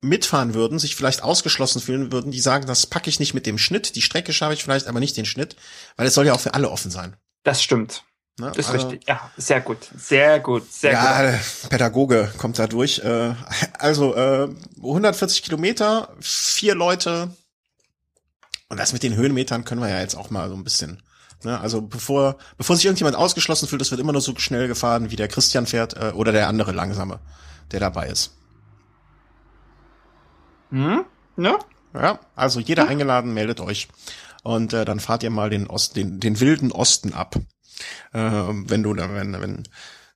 mitfahren 0.00 0.54
würden, 0.54 0.78
sich 0.78 0.96
vielleicht 0.96 1.22
ausgeschlossen 1.22 1.80
fühlen 1.80 2.10
würden, 2.10 2.32
die 2.32 2.40
sagen, 2.40 2.66
das 2.66 2.86
packe 2.86 3.10
ich 3.10 3.20
nicht 3.20 3.34
mit 3.34 3.46
dem 3.46 3.58
Schnitt, 3.58 3.96
die 3.96 4.02
Strecke 4.02 4.32
schaffe 4.32 4.54
ich 4.54 4.62
vielleicht, 4.62 4.86
aber 4.86 5.00
nicht 5.00 5.16
den 5.16 5.26
Schnitt, 5.26 5.56
weil 5.96 6.06
es 6.06 6.14
soll 6.14 6.26
ja 6.26 6.32
auch 6.32 6.40
für 6.40 6.54
alle 6.54 6.70
offen 6.70 6.90
sein. 6.90 7.16
Das 7.42 7.62
stimmt. 7.62 8.04
Ne? 8.38 8.52
Das 8.54 8.66
ist 8.66 8.72
also, 8.72 8.88
richtig, 8.88 9.08
ja, 9.08 9.30
sehr 9.36 9.60
gut, 9.60 9.78
sehr 9.96 10.40
gut, 10.40 10.72
sehr 10.72 10.92
ja, 10.92 11.30
gut. 11.32 11.40
Pädagoge 11.68 12.32
kommt 12.38 12.58
da 12.58 12.66
durch. 12.66 13.00
Äh, 13.00 13.34
also 13.78 14.14
äh, 14.14 14.48
140 14.78 15.42
Kilometer, 15.42 16.14
vier 16.20 16.74
Leute. 16.74 17.34
Und 18.68 18.78
das 18.78 18.92
mit 18.92 19.02
den 19.02 19.14
Höhenmetern 19.14 19.64
können 19.64 19.82
wir 19.82 19.88
ja 19.88 20.00
jetzt 20.00 20.14
auch 20.14 20.30
mal 20.30 20.48
so 20.48 20.54
ein 20.54 20.64
bisschen. 20.64 21.02
Ne? 21.42 21.60
Also 21.60 21.82
bevor, 21.82 22.36
bevor 22.56 22.76
sich 22.76 22.86
irgendjemand 22.86 23.16
ausgeschlossen 23.16 23.68
fühlt, 23.68 23.82
es 23.82 23.90
wird 23.90 24.00
immer 24.00 24.12
nur 24.12 24.20
so 24.22 24.34
schnell 24.38 24.68
gefahren, 24.68 25.10
wie 25.10 25.16
der 25.16 25.28
Christian 25.28 25.66
fährt 25.66 25.96
äh, 25.96 26.12
oder 26.14 26.32
der 26.32 26.48
andere 26.48 26.72
langsame, 26.72 27.20
der 27.72 27.80
dabei 27.80 28.08
ist. 28.08 28.32
Hm? 30.70 31.04
Ne? 31.36 31.58
Ja, 31.94 32.20
also 32.36 32.60
jeder 32.60 32.84
hm? 32.84 32.90
eingeladen, 32.90 33.34
meldet 33.34 33.60
euch. 33.60 33.88
Und 34.42 34.72
äh, 34.72 34.84
dann 34.84 35.00
fahrt 35.00 35.22
ihr 35.22 35.30
mal 35.30 35.50
den 35.50 35.66
Ost, 35.66 35.96
den, 35.96 36.20
den 36.20 36.40
wilden 36.40 36.72
Osten 36.72 37.12
ab 37.12 37.36
äh, 38.12 38.20
wenn 38.20 38.82
du 38.82 38.94
da, 38.94 39.12
wenn, 39.14 39.32
wenn, 39.40 39.68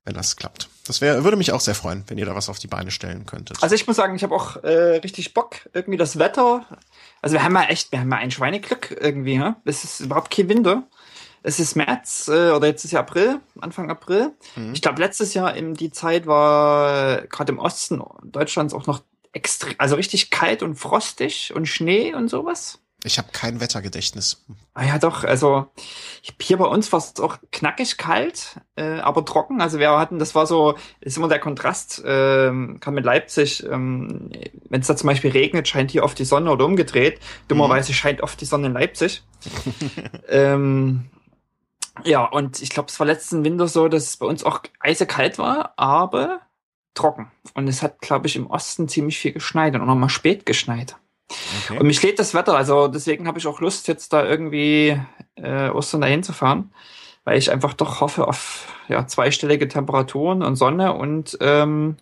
wenn 0.04 0.14
das 0.14 0.36
klappt. 0.36 0.68
Das 0.86 1.00
wäre, 1.00 1.24
würde 1.24 1.36
mich 1.36 1.52
auch 1.52 1.60
sehr 1.60 1.74
freuen, 1.74 2.04
wenn 2.08 2.18
ihr 2.18 2.26
da 2.26 2.34
was 2.34 2.48
auf 2.48 2.58
die 2.58 2.66
Beine 2.66 2.90
stellen 2.90 3.24
könntet. 3.26 3.62
Also 3.62 3.74
ich 3.74 3.86
muss 3.86 3.96
sagen, 3.96 4.14
ich 4.16 4.22
habe 4.22 4.34
auch 4.34 4.62
äh, 4.62 4.96
richtig 4.96 5.32
Bock. 5.32 5.68
Irgendwie 5.72 5.96
das 5.96 6.18
Wetter. 6.18 6.66
Also 7.22 7.34
wir 7.34 7.42
haben 7.42 7.54
ja 7.54 7.64
echt, 7.64 7.90
wir 7.90 8.00
haben 8.00 8.10
ja 8.10 8.18
ein 8.18 8.30
Schweineglück 8.30 8.96
irgendwie. 9.00 9.38
Ne? 9.38 9.56
Es 9.64 9.84
ist 9.84 10.00
überhaupt 10.00 10.30
kein 10.30 10.48
Winter. 10.48 10.84
Es 11.42 11.58
ist 11.58 11.74
März 11.74 12.28
äh, 12.28 12.50
oder 12.50 12.66
jetzt 12.66 12.84
ist 12.84 12.92
ja 12.92 13.00
April, 13.00 13.38
Anfang 13.60 13.90
April. 13.90 14.32
Mhm. 14.56 14.72
Ich 14.72 14.80
glaube, 14.80 15.00
letztes 15.00 15.34
Jahr 15.34 15.54
in 15.54 15.74
die 15.74 15.90
Zeit 15.90 16.26
war 16.26 17.22
gerade 17.26 17.52
im 17.52 17.58
Osten 17.58 18.02
Deutschlands 18.22 18.72
auch 18.72 18.86
noch 18.86 19.02
extrem, 19.34 19.74
also 19.78 19.96
richtig 19.96 20.30
kalt 20.30 20.62
und 20.62 20.76
frostig 20.76 21.52
und 21.54 21.66
Schnee 21.66 22.14
und 22.14 22.28
sowas. 22.28 22.78
Ich 23.06 23.18
habe 23.18 23.28
kein 23.32 23.60
Wettergedächtnis. 23.60 24.42
Ah 24.72 24.84
ja, 24.84 24.98
doch. 24.98 25.24
Also 25.24 25.66
hier 26.40 26.56
bei 26.56 26.64
uns 26.64 26.90
war 26.90 26.98
es 27.00 27.20
auch 27.20 27.36
knackig 27.52 27.98
kalt, 27.98 28.58
äh, 28.76 28.98
aber 29.00 29.26
trocken. 29.26 29.60
Also 29.60 29.78
wir 29.78 29.90
hatten, 29.98 30.18
das 30.18 30.34
war 30.34 30.46
so, 30.46 30.76
ist 31.02 31.18
immer 31.18 31.28
der 31.28 31.38
Kontrast, 31.38 32.02
äh, 32.02 32.50
kann 32.80 32.94
mit 32.94 33.04
Leipzig, 33.04 33.62
ähm, 33.70 34.30
wenn 34.70 34.80
es 34.80 34.86
da 34.86 34.96
zum 34.96 35.08
Beispiel 35.08 35.32
regnet, 35.32 35.68
scheint 35.68 35.90
hier 35.90 36.02
oft 36.02 36.18
die 36.18 36.24
Sonne 36.24 36.50
oder 36.50 36.64
umgedreht. 36.64 37.20
Dummerweise 37.48 37.92
mhm. 37.92 37.96
scheint 37.96 38.22
oft 38.22 38.40
die 38.40 38.46
Sonne 38.46 38.68
in 38.68 38.72
Leipzig. 38.72 39.22
ähm, 40.30 41.10
ja, 42.04 42.24
und 42.24 42.62
ich 42.62 42.70
glaube, 42.70 42.88
es 42.88 42.98
war 42.98 43.06
letzten 43.06 43.44
Winter 43.44 43.68
so, 43.68 43.88
dass 43.88 44.04
es 44.04 44.16
bei 44.16 44.26
uns 44.26 44.44
auch 44.44 44.60
eisekalt 44.80 45.36
war, 45.36 45.74
aber 45.76 46.40
trocken. 46.94 47.30
Und 47.54 47.68
es 47.68 47.82
hat, 47.82 48.00
glaube 48.00 48.26
ich, 48.26 48.36
im 48.36 48.46
Osten 48.46 48.88
ziemlich 48.88 49.18
viel 49.18 49.32
geschneit 49.32 49.74
und 49.74 49.82
auch 49.82 49.86
nochmal 49.86 50.08
spät 50.08 50.46
geschneit. 50.46 50.96
Okay. 51.64 51.78
Und 51.78 51.86
mich 51.86 52.02
lädt 52.02 52.18
das 52.18 52.34
Wetter, 52.34 52.56
also 52.56 52.88
deswegen 52.88 53.26
habe 53.26 53.38
ich 53.38 53.46
auch 53.46 53.60
Lust, 53.60 53.88
jetzt 53.88 54.12
da 54.12 54.24
irgendwie 54.24 55.00
äh, 55.36 55.70
Ostern 55.70 56.02
dahin 56.02 56.22
zu 56.22 56.32
fahren, 56.32 56.72
weil 57.24 57.38
ich 57.38 57.50
einfach 57.50 57.74
doch 57.74 58.00
hoffe 58.00 58.28
auf 58.28 58.68
ja, 58.88 59.06
zweistellige 59.06 59.66
Temperaturen 59.66 60.42
und 60.42 60.56
Sonne 60.56 60.92
und 60.92 61.36
ähm, 61.40 61.96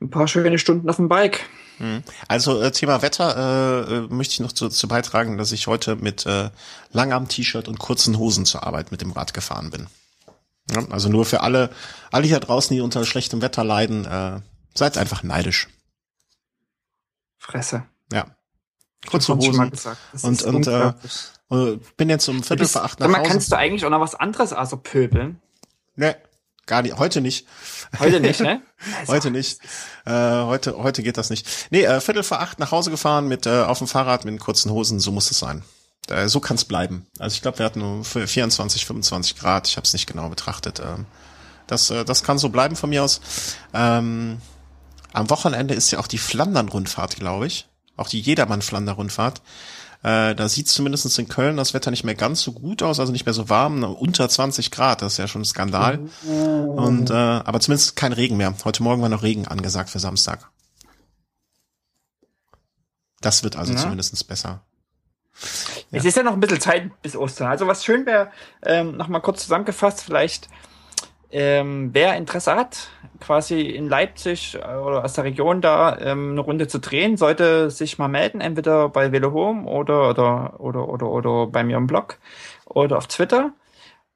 ein 0.00 0.10
paar 0.10 0.26
schöne 0.26 0.58
Stunden 0.58 0.90
auf 0.90 0.96
dem 0.96 1.08
Bike. 1.08 1.40
Hm. 1.78 2.02
Also 2.28 2.60
äh, 2.60 2.72
Thema 2.72 3.02
Wetter 3.02 3.86
äh, 3.88 3.94
äh, 3.94 4.00
möchte 4.08 4.34
ich 4.34 4.40
noch 4.40 4.52
zu, 4.52 4.68
zu 4.68 4.88
beitragen, 4.88 5.38
dass 5.38 5.52
ich 5.52 5.68
heute 5.68 5.96
mit 5.96 6.26
äh, 6.26 6.50
Langarm-T-Shirt 6.90 7.68
und 7.68 7.78
kurzen 7.78 8.18
Hosen 8.18 8.44
zur 8.44 8.66
Arbeit 8.66 8.90
mit 8.90 9.00
dem 9.00 9.12
Rad 9.12 9.32
gefahren 9.32 9.70
bin. 9.70 9.86
Ja, 10.72 10.84
also 10.90 11.08
nur 11.08 11.24
für 11.24 11.40
alle, 11.42 11.70
alle 12.10 12.26
hier 12.26 12.40
draußen, 12.40 12.74
die 12.74 12.80
unter 12.80 13.04
schlechtem 13.04 13.42
Wetter 13.42 13.64
leiden, 13.64 14.04
äh, 14.04 14.40
seid 14.74 14.98
einfach 14.98 15.22
neidisch. 15.22 15.68
Fresse. 17.38 17.84
Ja. 18.12 18.26
Kurze 19.06 19.34
Hosen. 19.34 19.72
Und, 20.22 20.42
und 20.42 20.66
äh, 20.66 20.92
äh, 21.50 21.78
bin 21.96 22.08
jetzt 22.08 22.28
um 22.28 22.42
Viertel 22.42 22.66
vor 22.66 22.84
acht 22.84 23.00
nach 23.00 23.08
Hause. 23.08 23.28
kannst 23.28 23.52
du 23.52 23.56
eigentlich 23.56 23.84
auch 23.84 23.90
noch 23.90 24.00
was 24.00 24.14
anderes 24.14 24.52
außer 24.52 24.76
pöbeln? 24.76 25.40
Ne, 25.96 26.16
gar 26.66 26.82
nicht. 26.82 26.98
Heute 26.98 27.20
nicht. 27.20 27.46
Heute 27.98 28.20
nicht, 28.20 28.40
ne? 28.40 28.62
Also, 29.00 29.12
heute 29.12 29.30
nicht. 29.30 29.60
Äh, 30.06 30.12
heute, 30.12 30.76
heute 30.78 31.02
geht 31.02 31.16
das 31.16 31.30
nicht. 31.30 31.46
Nee, 31.70 31.82
äh, 31.82 32.00
Viertel 32.00 32.22
vor 32.22 32.40
acht 32.40 32.58
nach 32.58 32.70
Hause 32.70 32.90
gefahren 32.90 33.28
mit 33.28 33.46
äh, 33.46 33.62
auf 33.62 33.78
dem 33.78 33.86
Fahrrad 33.88 34.24
mit 34.24 34.38
kurzen 34.40 34.70
Hosen. 34.70 35.00
So 35.00 35.12
muss 35.12 35.30
es 35.30 35.38
sein. 35.38 35.62
Äh, 36.08 36.28
so 36.28 36.40
kann 36.40 36.56
es 36.56 36.64
bleiben. 36.64 37.06
Also 37.18 37.34
ich 37.34 37.42
glaube, 37.42 37.58
wir 37.58 37.66
hatten 37.66 37.80
nur 37.80 38.04
24, 38.04 38.86
25 38.86 39.36
Grad. 39.36 39.68
Ich 39.68 39.76
habe 39.76 39.86
es 39.86 39.92
nicht 39.92 40.06
genau 40.06 40.28
betrachtet. 40.28 40.80
Ähm, 40.80 41.06
das, 41.66 41.90
äh, 41.90 42.04
das 42.04 42.22
kann 42.22 42.38
so 42.38 42.48
bleiben 42.48 42.76
von 42.76 42.90
mir 42.90 43.04
aus. 43.04 43.20
Ähm, 43.72 44.38
am 45.12 45.30
Wochenende 45.30 45.74
ist 45.74 45.90
ja 45.90 45.98
auch 45.98 46.06
die 46.06 46.18
Flandern-Rundfahrt, 46.18 47.16
glaube 47.16 47.46
ich 47.46 47.66
auch 47.96 48.08
die 48.08 48.20
Jedermann-Flander-Rundfahrt. 48.20 49.42
Äh, 50.02 50.34
da 50.34 50.48
sieht 50.48 50.68
zumindest 50.68 51.18
in 51.18 51.28
Köln 51.28 51.56
das 51.56 51.74
Wetter 51.74 51.92
nicht 51.92 52.04
mehr 52.04 52.16
ganz 52.16 52.42
so 52.42 52.52
gut 52.52 52.82
aus, 52.82 52.98
also 52.98 53.12
nicht 53.12 53.24
mehr 53.24 53.34
so 53.34 53.48
warm, 53.48 53.84
unter 53.84 54.28
20 54.28 54.72
Grad, 54.72 55.00
das 55.00 55.14
ist 55.14 55.18
ja 55.18 55.28
schon 55.28 55.42
ein 55.42 55.46
Skandal. 55.46 56.00
Und 56.24 57.10
äh, 57.10 57.14
aber 57.14 57.60
zumindest 57.60 57.94
kein 57.94 58.12
Regen 58.12 58.36
mehr. 58.36 58.52
Heute 58.64 58.82
Morgen 58.82 59.00
war 59.00 59.08
noch 59.08 59.22
Regen 59.22 59.46
angesagt 59.46 59.90
für 59.90 60.00
Samstag. 60.00 60.50
Das 63.20 63.44
wird 63.44 63.54
also 63.54 63.74
ja. 63.74 63.78
zumindest 63.78 64.26
besser. 64.26 64.64
Ja. 65.90 65.98
Es 65.98 66.04
ist 66.04 66.16
ja 66.16 66.22
noch 66.22 66.32
ein 66.32 66.40
bisschen 66.40 66.60
Zeit 66.60 66.90
bis 67.02 67.16
Ostern. 67.16 67.48
Also 67.48 67.66
was 67.66 67.84
schön 67.84 68.06
wäre, 68.06 68.30
ähm, 68.64 68.96
nochmal 68.96 69.20
kurz 69.20 69.42
zusammengefasst, 69.42 70.02
vielleicht 70.02 70.48
ähm, 71.32 71.90
wer 71.92 72.16
Interesse 72.16 72.54
hat, 72.54 72.88
quasi 73.20 73.62
in 73.62 73.88
Leipzig 73.88 74.54
äh, 74.54 74.76
oder 74.76 75.04
aus 75.04 75.14
der 75.14 75.24
Region 75.24 75.62
da 75.62 75.98
ähm, 75.98 76.32
eine 76.32 76.40
Runde 76.40 76.68
zu 76.68 76.78
drehen, 76.78 77.16
sollte 77.16 77.70
sich 77.70 77.98
mal 77.98 78.08
melden, 78.08 78.40
entweder 78.40 78.90
bei 78.90 79.12
Velo 79.12 79.32
Home 79.32 79.64
oder, 79.64 80.10
oder, 80.10 80.60
oder, 80.60 80.88
oder, 80.88 81.08
oder 81.08 81.46
bei 81.46 81.64
mir 81.64 81.78
im 81.78 81.86
Blog 81.86 82.18
oder 82.66 82.98
auf 82.98 83.06
Twitter 83.06 83.52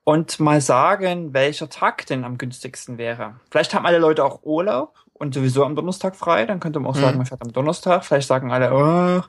und 0.05 0.39
mal 0.41 0.61
sagen, 0.61 1.33
welcher 1.33 1.71
Tag 1.71 2.07
denn 2.07 2.25
am 2.25 2.39
günstigsten 2.39 2.99
wäre. 2.99 3.41
Vielleicht 3.51 3.75
haben 3.75 3.87
alle 3.87 3.99
Leute 3.99 4.23
auch 4.25 4.43
Urlaub 4.43 4.95
und 5.15 5.35
sowieso 5.35 5.65
am 5.65 5.75
Donnerstag 5.75 6.17
frei, 6.17 6.45
dann 6.45 6.61
könnte 6.61 6.81
man 6.81 6.91
auch 6.91 6.97
sagen, 6.97 7.13
mhm. 7.13 7.19
man 7.19 7.27
fährt 7.27 7.43
am 7.43 7.53
Donnerstag. 7.53 8.05
Vielleicht 8.05 8.29
sagen 8.29 8.53
alle, 8.53 8.73
oh, 8.73 9.23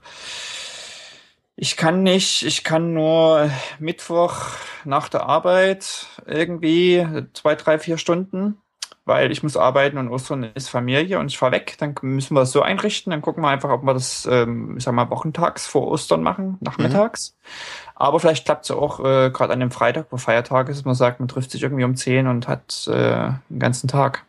ich 1.59 1.75
kann 1.75 2.03
nicht, 2.03 2.43
ich 2.43 2.63
kann 2.63 2.93
nur 2.93 3.49
Mittwoch 3.79 4.41
nach 4.85 5.09
der 5.09 5.23
Arbeit 5.23 6.05
irgendwie 6.27 7.03
zwei, 7.33 7.55
drei, 7.55 7.79
vier 7.79 7.97
Stunden, 7.97 8.57
weil 9.05 9.31
ich 9.31 9.41
muss 9.41 9.57
arbeiten 9.57 9.97
und 9.97 10.09
Ostern 10.09 10.43
ist 10.53 10.69
Familie 10.69 11.17
und 11.17 11.31
ich 11.31 11.37
fahre 11.39 11.53
weg. 11.53 11.75
Dann 11.79 11.95
müssen 12.03 12.35
wir 12.35 12.41
das 12.41 12.51
so 12.51 12.61
einrichten. 12.61 13.09
Dann 13.09 13.23
gucken 13.23 13.41
wir 13.41 13.49
einfach, 13.49 13.71
ob 13.71 13.83
wir 13.83 13.95
das, 13.95 14.27
ähm, 14.29 14.77
ich 14.77 14.83
sag 14.83 14.93
mal, 14.93 15.09
wochentags 15.09 15.65
vor 15.65 15.87
Ostern 15.87 16.21
machen, 16.21 16.57
nachmittags. 16.59 17.35
Mhm. 17.35 17.91
Aber 17.95 18.19
vielleicht 18.19 18.45
klappt 18.45 18.65
es 18.65 18.71
auch 18.71 18.99
äh, 18.99 19.31
gerade 19.31 19.51
an 19.51 19.59
dem 19.59 19.71
Freitag, 19.71 20.07
wo 20.11 20.17
Feiertag 20.17 20.69
ist, 20.69 20.85
man 20.85 20.93
sagt, 20.93 21.19
man 21.19 21.27
trifft 21.27 21.49
sich 21.49 21.63
irgendwie 21.63 21.85
um 21.85 21.95
zehn 21.95 22.27
und 22.27 22.47
hat 22.47 22.87
äh, 22.87 23.31
den 23.49 23.59
ganzen 23.59 23.87
Tag. 23.87 24.25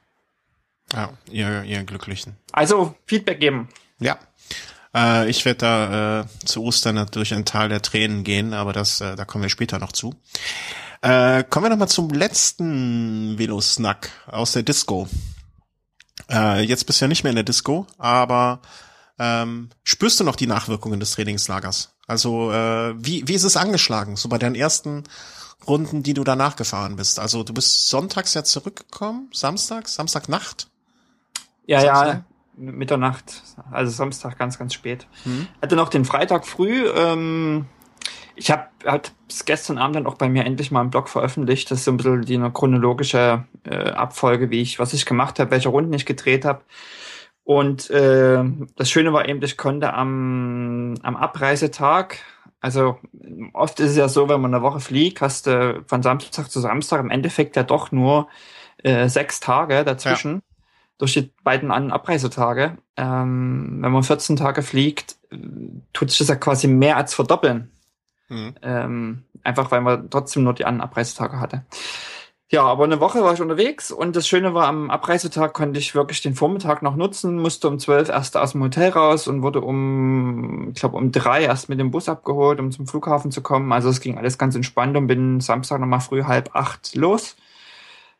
Ja, 0.95 1.11
ihr, 1.31 1.63
ihr 1.65 1.85
Glücklichen. 1.85 2.39
Also 2.53 2.95
Feedback 3.05 3.39
geben. 3.39 3.69
Ja, 3.99 4.17
äh, 4.95 5.29
ich 5.29 5.45
werde 5.45 5.59
da 5.59 6.21
äh, 6.21 6.27
zu 6.45 6.63
Ostern 6.63 7.07
durch 7.11 7.35
ein 7.35 7.45
Tal 7.45 7.69
der 7.69 7.83
Tränen 7.83 8.25
gehen, 8.25 8.55
aber 8.55 8.73
das, 8.73 9.01
äh, 9.01 9.17
da 9.17 9.25
kommen 9.25 9.43
wir 9.43 9.51
später 9.51 9.79
noch 9.79 9.93
zu. 9.93 10.15
Äh, 11.01 11.45
kommen 11.45 11.67
wir 11.67 11.71
noch 11.71 11.77
mal 11.79 11.87
zum 11.89 12.11
letzten 12.11 13.39
Velo-Snack 13.39 14.11
aus 14.27 14.53
der 14.53 14.65
Disco. 14.65 15.09
Äh, 16.31 16.63
jetzt 16.63 16.87
bist 16.87 17.01
du 17.01 17.05
ja 17.05 17.09
nicht 17.09 17.23
mehr 17.23 17.31
in 17.31 17.37
der 17.37 17.45
Disco, 17.45 17.87
aber 17.99 18.61
ähm, 19.19 19.71
spürst 19.85 20.19
du 20.21 20.25
noch 20.25 20.37
die 20.37 20.47
Nachwirkungen 20.47 21.01
des 21.01 21.13
Trainingslagers? 21.13 21.95
Also 22.07 22.53
äh, 22.53 22.95
wie, 22.97 23.27
wie 23.29 23.35
ist 23.35 23.45
es 23.45 23.57
angeschlagen, 23.57 24.17
so 24.17 24.29
bei 24.29 24.39
deinen 24.39 24.55
ersten 24.55 25.05
Runden, 25.67 26.03
die 26.03 26.15
du 26.15 26.25
danach 26.25 26.57
gefahren 26.57 26.97
bist? 26.97 27.19
Also 27.19 27.45
du 27.45 27.53
bist 27.53 27.89
sonntags 27.89 28.35
ja 28.35 28.45
zurückgekommen, 28.45 29.31
samstags, 29.33 29.95
Samstagnacht? 29.95 30.69
Ja, 31.67 31.81
Samstag? 31.81 32.07
ja, 32.07 32.25
Mitternacht, 32.59 33.43
also 33.71 33.91
Samstag 33.91 34.39
ganz, 34.39 34.59
ganz 34.59 34.75
spät. 34.75 35.07
Mhm. 35.25 35.49
Hatte 35.63 35.77
noch 35.77 35.89
den 35.89 36.05
Freitag 36.05 36.47
früh. 36.47 36.89
Ähm, 36.89 37.67
ich 38.35 38.51
habe 38.51 38.69
halt 38.85 39.13
gestern 39.45 39.79
Abend 39.79 39.97
dann 39.97 40.07
auch 40.07 40.15
bei 40.15 40.29
mir 40.29 40.45
endlich 40.45 40.71
mal 40.71 40.83
im 40.83 40.91
Blog 40.91 41.09
veröffentlicht. 41.09 41.71
Das 41.71 41.79
ist 41.79 41.85
so 41.85 41.91
ein 41.91 41.97
bisschen 41.97 42.23
die 42.23 42.37
eine 42.37 42.53
chronologische 42.53 43.45
äh, 43.65 43.91
Abfolge, 43.91 44.51
wie 44.51 44.63
ich, 44.63 44.79
was 44.79 44.93
ich 44.93 45.07
gemacht 45.07 45.39
habe, 45.39 45.51
welche 45.51 45.69
Runden 45.69 45.93
ich 45.93 46.07
gedreht 46.07 46.45
habe. 46.45 46.63
Und 47.45 47.91
äh, 47.91 48.45
das 48.77 48.91
Schöne 48.91 49.13
war 49.13 49.29
eben, 49.29 49.43
ich 49.43 49.57
konnte 49.57 49.95
am, 49.95 50.95
am 51.03 51.17
Abreisetag, 51.17 52.19
also 52.61 52.99
oft 53.53 53.81
ist 53.81 53.93
es 53.93 53.97
ja 53.97 54.09
so, 54.09 54.29
wenn 54.29 54.41
man 54.41 54.53
eine 54.53 54.63
Woche 54.63 54.81
fliegt, 54.81 55.21
hast 55.21 55.47
du 55.47 55.83
von 55.87 56.03
Samstag 56.03 56.51
zu 56.51 56.61
Samstag 56.61 57.01
im 57.01 57.11
Endeffekt 57.11 57.57
ja 57.57 57.63
doch 57.63 57.93
nur 57.93 58.29
äh, 58.83 59.09
sechs 59.09 59.41
Tage 59.41 59.85
dazwischen. 59.85 60.35
Ja 60.35 60.48
durch 60.99 61.15
die 61.15 61.33
beiden 61.45 61.71
anderen 61.71 61.93
Abreisetage. 61.93 62.77
Ähm, 62.97 63.79
wenn 63.81 63.93
man 63.93 64.03
14 64.03 64.37
Tage 64.37 64.63
fliegt, 64.63 65.17
tut 65.93 66.11
sich 66.11 66.19
das 66.19 66.29
ja 66.29 66.37
quasi 66.37 66.67
mehr 66.67 66.97
als 66.97 67.15
verdoppeln. 67.15 67.71
Mhm. 68.29 68.55
Ähm, 68.63 69.25
einfach 69.45 69.71
weil 69.71 69.81
man 69.81 70.11
trotzdem 70.11 70.45
nur 70.45 70.55
die 70.55 70.65
anderen 70.65 70.89
Abreisetage 70.89 71.41
hatte. 71.41 71.65
Ja, 72.51 72.63
aber 72.63 72.85
eine 72.85 72.99
Woche 72.99 73.23
war 73.23 73.35
ich 73.35 73.43
unterwegs 73.43 73.91
und 73.91 74.17
das 74.17 74.27
Schöne 74.27 74.55
war, 74.55 74.69
am 74.69 74.91
Abreisetag 74.91 75.53
konnte 75.53 75.79
ich 75.79 75.95
wirklich 75.95 76.23
den 76.23 76.35
Vormittag 76.35 76.81
noch 76.81 76.97
nutzen, 76.97 77.39
musste 77.39 77.69
um 77.69 77.79
zwölf 77.79 78.09
erst 78.09 78.39
aus 78.39 78.53
dem 78.53 78.63
Hotel 78.63 78.89
raus 78.89 79.29
und 79.29 79.43
wurde 79.43 79.61
um, 79.61 80.71
ich 80.71 80.81
glaube, 80.81 80.97
um 80.97 81.13
drei 81.13 81.43
erst 81.43 81.69
mit 81.69 81.79
dem 81.79 81.91
Bus 81.91 82.09
abgeholt, 82.09 82.59
um 82.59 82.73
zum 82.73 82.87
Flughafen 82.87 83.31
zu 83.31 83.43
kommen. 83.43 83.71
Also 83.71 83.91
es 83.91 84.01
ging 84.01 84.17
alles 84.17 84.39
ganz 84.39 84.55
entspannt 84.55 84.97
und 84.97 85.09
bin 85.09 85.41
Samstag 85.41 85.79
nochmal 85.79 86.01
früh 86.01 86.25
halb 86.25 86.55
acht 86.55 86.95
los. 86.95 87.37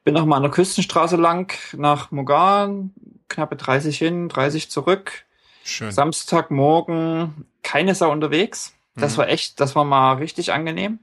Bin 0.09 0.15
nochmal 0.15 0.39
an 0.39 0.45
der 0.45 0.53
Küstenstraße 0.53 1.17
lang 1.17 1.53
nach 1.77 2.11
Mogan, 2.11 2.95
knappe 3.29 3.57
30 3.57 3.99
hin, 3.99 4.31
30 4.31 4.71
zurück. 4.71 5.27
Schön. 5.65 5.93
Samstagmorgen 5.93 7.45
keine 7.63 7.95
Sau 7.95 8.11
unterwegs. 8.11 8.73
Das 8.97 9.13
mhm. 9.13 9.19
war 9.19 9.29
echt, 9.29 9.61
das 9.61 9.77
war 9.77 9.85
mal 9.85 10.15
richtig 10.15 10.51
angenehm 10.51 10.99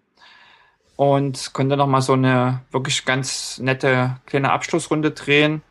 und 0.95 1.53
konnte 1.53 1.77
noch 1.77 1.85
mal 1.85 2.01
so 2.01 2.13
eine 2.13 2.61
wirklich 2.71 3.05
ganz 3.05 3.59
nette 3.59 4.17
kleine 4.25 4.51
Abschlussrunde 4.51 5.11
drehen, 5.11 5.61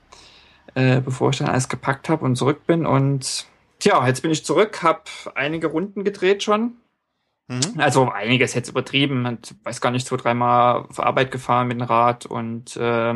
äh, 0.76 1.00
bevor 1.00 1.30
ich 1.30 1.38
dann 1.38 1.48
alles 1.48 1.68
gepackt 1.68 2.08
habe 2.08 2.24
und 2.24 2.36
zurück 2.36 2.68
bin. 2.68 2.86
Und 2.86 3.46
tja, 3.80 4.06
jetzt 4.06 4.22
bin 4.22 4.30
ich 4.30 4.44
zurück, 4.44 4.84
habe 4.84 5.02
einige 5.34 5.66
Runden 5.66 6.04
gedreht 6.04 6.44
schon. 6.44 6.74
Mhm. 7.48 7.74
Also 7.78 8.10
einiges 8.10 8.54
jetzt 8.54 8.68
übertrieben. 8.68 9.26
Und 9.26 9.54
weiß 9.64 9.80
gar 9.80 9.90
nicht, 9.90 10.06
zwei, 10.06 10.16
dreimal 10.16 10.86
auf 10.88 11.00
Arbeit 11.00 11.30
gefahren 11.30 11.68
mit 11.68 11.78
dem 11.78 11.86
Rad 11.86 12.26
und 12.26 12.76
äh, 12.76 13.14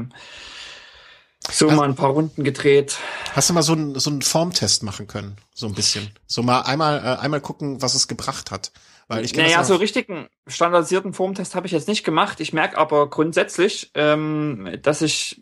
so 1.51 1.67
also, 1.67 1.77
mal 1.77 1.89
ein 1.89 1.95
paar 1.95 2.11
Runden 2.11 2.45
gedreht. 2.45 2.99
Hast 3.33 3.49
du 3.49 3.55
mal 3.55 3.63
so 3.63 3.73
einen 3.73 3.99
so 3.99 4.11
einen 4.11 4.23
Formtest 4.23 4.83
machen 4.83 5.07
können, 5.07 5.37
so 5.55 5.67
ein 5.67 5.75
bisschen, 5.75 6.11
so 6.27 6.43
mal 6.43 6.63
einmal 6.63 6.99
äh, 6.99 7.23
einmal 7.23 7.41
gucken, 7.41 7.81
was 7.81 7.95
es 7.95 8.09
gebracht 8.09 8.51
hat. 8.51 8.73
Weil 9.07 9.25
ich 9.25 9.35
naja, 9.35 9.65
so 9.65 9.77
richtigen 9.77 10.29
standardisierten 10.47 11.15
Formtest 11.15 11.55
habe 11.55 11.67
ich 11.67 11.73
jetzt 11.73 11.89
nicht 11.89 12.05
gemacht. 12.05 12.41
Ich 12.41 12.53
merke 12.53 12.77
aber 12.77 13.09
grundsätzlich, 13.09 13.91
ähm, 13.95 14.77
dass 14.83 15.01
ich 15.01 15.41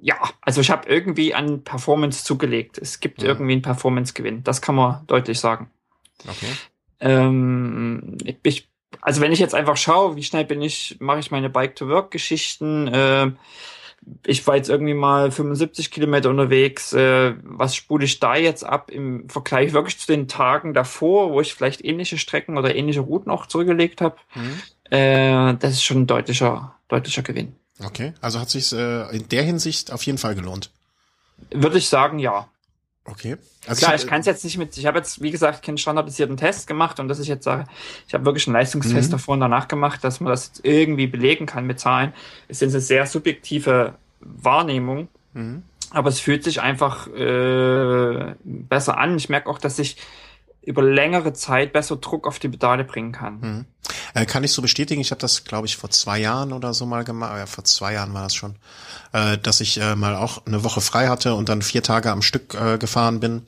ja, 0.00 0.16
also 0.40 0.60
ich 0.60 0.70
habe 0.70 0.88
irgendwie 0.88 1.34
an 1.34 1.62
Performance 1.62 2.24
zugelegt. 2.24 2.78
Es 2.78 3.00
gibt 3.00 3.22
ja. 3.22 3.28
irgendwie 3.28 3.52
einen 3.52 3.62
Performance-Gewinn. 3.62 4.42
Das 4.42 4.62
kann 4.62 4.74
man 4.74 5.06
deutlich 5.06 5.38
sagen. 5.38 5.70
Okay. 6.26 6.48
Ähm, 7.02 8.16
ich, 8.42 8.68
also 9.00 9.20
wenn 9.20 9.32
ich 9.32 9.38
jetzt 9.38 9.54
einfach 9.54 9.76
schaue, 9.76 10.16
wie 10.16 10.22
schnell 10.22 10.44
bin 10.44 10.62
ich, 10.62 10.96
mache 11.00 11.18
ich 11.18 11.30
meine 11.30 11.50
Bike-to-Work-Geschichten, 11.50 12.88
äh, 12.88 13.30
ich 14.26 14.46
war 14.46 14.56
jetzt 14.56 14.68
irgendwie 14.68 14.94
mal 14.94 15.30
75 15.30 15.90
Kilometer 15.90 16.30
unterwegs. 16.30 16.92
Äh, 16.92 17.34
was 17.42 17.76
spule 17.76 18.04
ich 18.04 18.18
da 18.18 18.34
jetzt 18.34 18.64
ab 18.64 18.90
im 18.90 19.28
Vergleich 19.28 19.72
wirklich 19.72 19.98
zu 19.98 20.06
den 20.06 20.28
Tagen 20.28 20.74
davor, 20.74 21.30
wo 21.30 21.40
ich 21.40 21.54
vielleicht 21.54 21.84
ähnliche 21.84 22.18
Strecken 22.18 22.58
oder 22.58 22.74
ähnliche 22.74 23.00
Routen 23.00 23.30
auch 23.30 23.46
zurückgelegt 23.46 24.00
habe? 24.00 24.16
Mhm. 24.34 24.62
Äh, 24.90 25.54
das 25.54 25.72
ist 25.72 25.84
schon 25.84 26.02
ein 26.02 26.06
deutlicher, 26.06 26.74
deutlicher 26.88 27.22
Gewinn. 27.22 27.54
Okay, 27.84 28.12
also 28.20 28.40
hat 28.40 28.50
sich 28.50 28.72
äh, 28.72 29.14
in 29.14 29.28
der 29.28 29.42
Hinsicht 29.42 29.92
auf 29.92 30.02
jeden 30.04 30.18
Fall 30.18 30.34
gelohnt. 30.34 30.70
Würde 31.50 31.78
ich 31.78 31.88
sagen, 31.88 32.18
ja. 32.18 32.48
Okay. 33.04 33.36
Also 33.66 33.80
Klar, 33.80 33.94
ich, 33.94 34.02
ich 34.02 34.08
kann 34.08 34.20
es 34.20 34.26
jetzt 34.26 34.44
nicht 34.44 34.58
mit, 34.58 34.76
ich 34.76 34.86
habe 34.86 34.98
jetzt, 34.98 35.20
wie 35.20 35.30
gesagt, 35.30 35.62
keinen 35.62 35.78
standardisierten 35.78 36.36
Test 36.36 36.66
gemacht 36.66 37.00
und 37.00 37.08
dass 37.08 37.18
ich 37.18 37.28
jetzt 37.28 37.44
sage, 37.44 37.64
ich 38.06 38.14
habe 38.14 38.24
wirklich 38.24 38.46
einen 38.46 38.54
Leistungstest 38.54 39.08
mhm. 39.08 39.12
davor 39.12 39.34
und 39.34 39.40
danach 39.40 39.68
gemacht, 39.68 40.04
dass 40.04 40.20
man 40.20 40.30
das 40.30 40.52
irgendwie 40.62 41.08
belegen 41.08 41.46
kann 41.46 41.66
mit 41.66 41.80
Zahlen, 41.80 42.12
ist 42.48 42.62
eine 42.62 42.80
sehr 42.80 43.06
subjektive 43.06 43.94
Wahrnehmung. 44.20 45.08
Mhm. 45.34 45.64
Aber 45.90 46.08
es 46.08 46.20
fühlt 46.20 46.44
sich 46.44 46.60
einfach 46.60 47.06
äh, 47.08 48.34
besser 48.44 48.98
an. 48.98 49.16
Ich 49.16 49.28
merke 49.28 49.50
auch, 49.50 49.58
dass 49.58 49.78
ich 49.78 49.96
über 50.64 50.82
längere 50.82 51.32
Zeit 51.32 51.72
besser 51.72 51.96
Druck 51.96 52.26
auf 52.26 52.38
die 52.38 52.48
Pedale 52.48 52.84
bringen 52.84 53.12
kann. 53.12 53.40
Mhm. 53.40 53.64
Äh, 54.14 54.26
kann 54.26 54.44
ich 54.44 54.52
so 54.52 54.62
bestätigen. 54.62 55.00
Ich 55.00 55.10
habe 55.10 55.20
das, 55.20 55.44
glaube 55.44 55.66
ich, 55.66 55.76
vor 55.76 55.90
zwei 55.90 56.18
Jahren 56.18 56.52
oder 56.52 56.74
so 56.74 56.86
mal 56.86 57.04
gemacht. 57.04 57.36
Ja, 57.36 57.46
vor 57.46 57.64
zwei 57.64 57.94
Jahren 57.94 58.14
war 58.14 58.24
das 58.24 58.34
schon, 58.34 58.56
äh, 59.12 59.38
dass 59.38 59.60
ich 59.60 59.80
äh, 59.80 59.96
mal 59.96 60.16
auch 60.16 60.46
eine 60.46 60.64
Woche 60.64 60.80
frei 60.80 61.08
hatte 61.08 61.34
und 61.34 61.48
dann 61.48 61.62
vier 61.62 61.82
Tage 61.82 62.10
am 62.10 62.22
Stück 62.22 62.54
äh, 62.54 62.78
gefahren 62.78 63.20
bin 63.20 63.42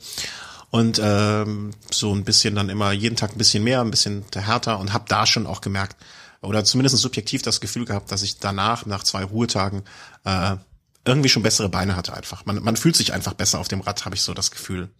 und 0.70 1.00
ähm, 1.02 1.70
so 1.92 2.14
ein 2.14 2.24
bisschen 2.24 2.54
dann 2.54 2.68
immer 2.68 2.92
jeden 2.92 3.16
Tag 3.16 3.32
ein 3.32 3.38
bisschen 3.38 3.62
mehr, 3.62 3.80
ein 3.80 3.90
bisschen 3.90 4.24
härter 4.34 4.78
und 4.78 4.92
habe 4.92 5.04
da 5.08 5.26
schon 5.26 5.46
auch 5.46 5.60
gemerkt 5.60 5.96
oder 6.40 6.64
zumindest 6.64 6.96
subjektiv 6.96 7.42
das 7.42 7.60
Gefühl 7.60 7.84
gehabt, 7.84 8.10
dass 8.10 8.22
ich 8.22 8.38
danach 8.38 8.86
nach 8.86 9.02
zwei 9.02 9.24
Ruhetagen 9.24 9.82
äh, 10.24 10.56
irgendwie 11.04 11.28
schon 11.28 11.42
bessere 11.42 11.68
Beine 11.68 11.96
hatte 11.96 12.14
einfach. 12.14 12.44
Man, 12.46 12.62
man 12.62 12.76
fühlt 12.76 12.96
sich 12.96 13.12
einfach 13.12 13.34
besser 13.34 13.58
auf 13.60 13.68
dem 13.68 13.80
Rad, 13.80 14.04
habe 14.04 14.14
ich 14.14 14.22
so 14.22 14.34
das 14.34 14.50
Gefühl. 14.50 14.90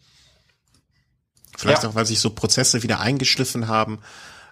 Vielleicht 1.56 1.82
ja. 1.82 1.88
auch, 1.88 1.94
weil 1.94 2.06
sich 2.06 2.20
so 2.20 2.30
Prozesse 2.30 2.82
wieder 2.82 3.00
eingeschliffen 3.00 3.68
haben, 3.68 3.98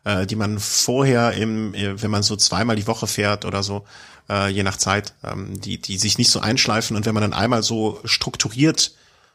äh, 0.05 0.27
die 0.27 0.37
man 0.37 0.59
vorher 0.59 1.33
im, 1.33 1.75
äh, 1.75 2.01
wenn 2.03 2.11
man 2.11 2.23
so 2.23 2.37
zweimal 2.37 2.77
die 2.77 2.87
Woche 2.87 3.07
fährt 3.07 3.45
oder 3.45 3.63
so, 3.63 3.85
äh, 4.29 4.49
je 4.49 4.63
nach 4.63 4.77
Zeit, 4.77 5.15
ähm, 5.25 5.61
die, 5.61 5.81
die 5.81 5.99
sich 5.99 6.19
nicht 6.19 6.31
so 6.31 6.41
einschleifen 6.41 6.97
und 6.97 7.07
wenn 7.07 7.15
man 7.15 7.23
dann 7.23 7.33
einmal 7.33 7.63
so 7.63 8.01
strukturiert 8.05 8.93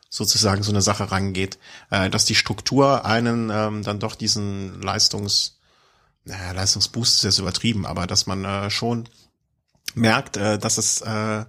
sozusagen 0.10 0.64
so 0.64 0.72
eine 0.72 0.82
Sache 0.82 1.12
rangeht, 1.12 1.58
äh, 1.90 2.10
dass 2.10 2.26
die 2.26 2.36
Struktur 2.36 3.06
einen 3.06 3.50
ähm, 3.50 3.84
dann 3.84 4.00
doch 4.00 4.16
diesen 4.16 4.82
Leistungs, 4.82 5.60
naja, 6.24 6.52
Leistungsboost 6.52 7.16
ist 7.16 7.24
jetzt 7.24 7.40
übertrieben, 7.40 7.86
aber 7.86 8.08
dass 8.08 8.26
man 8.26 8.46
äh, 8.46 8.70
schon 8.70 9.10
merkt, 9.96 10.38
äh, 10.38 10.58
dass 10.58 10.78
es 10.78 11.02
äh, 11.02 11.46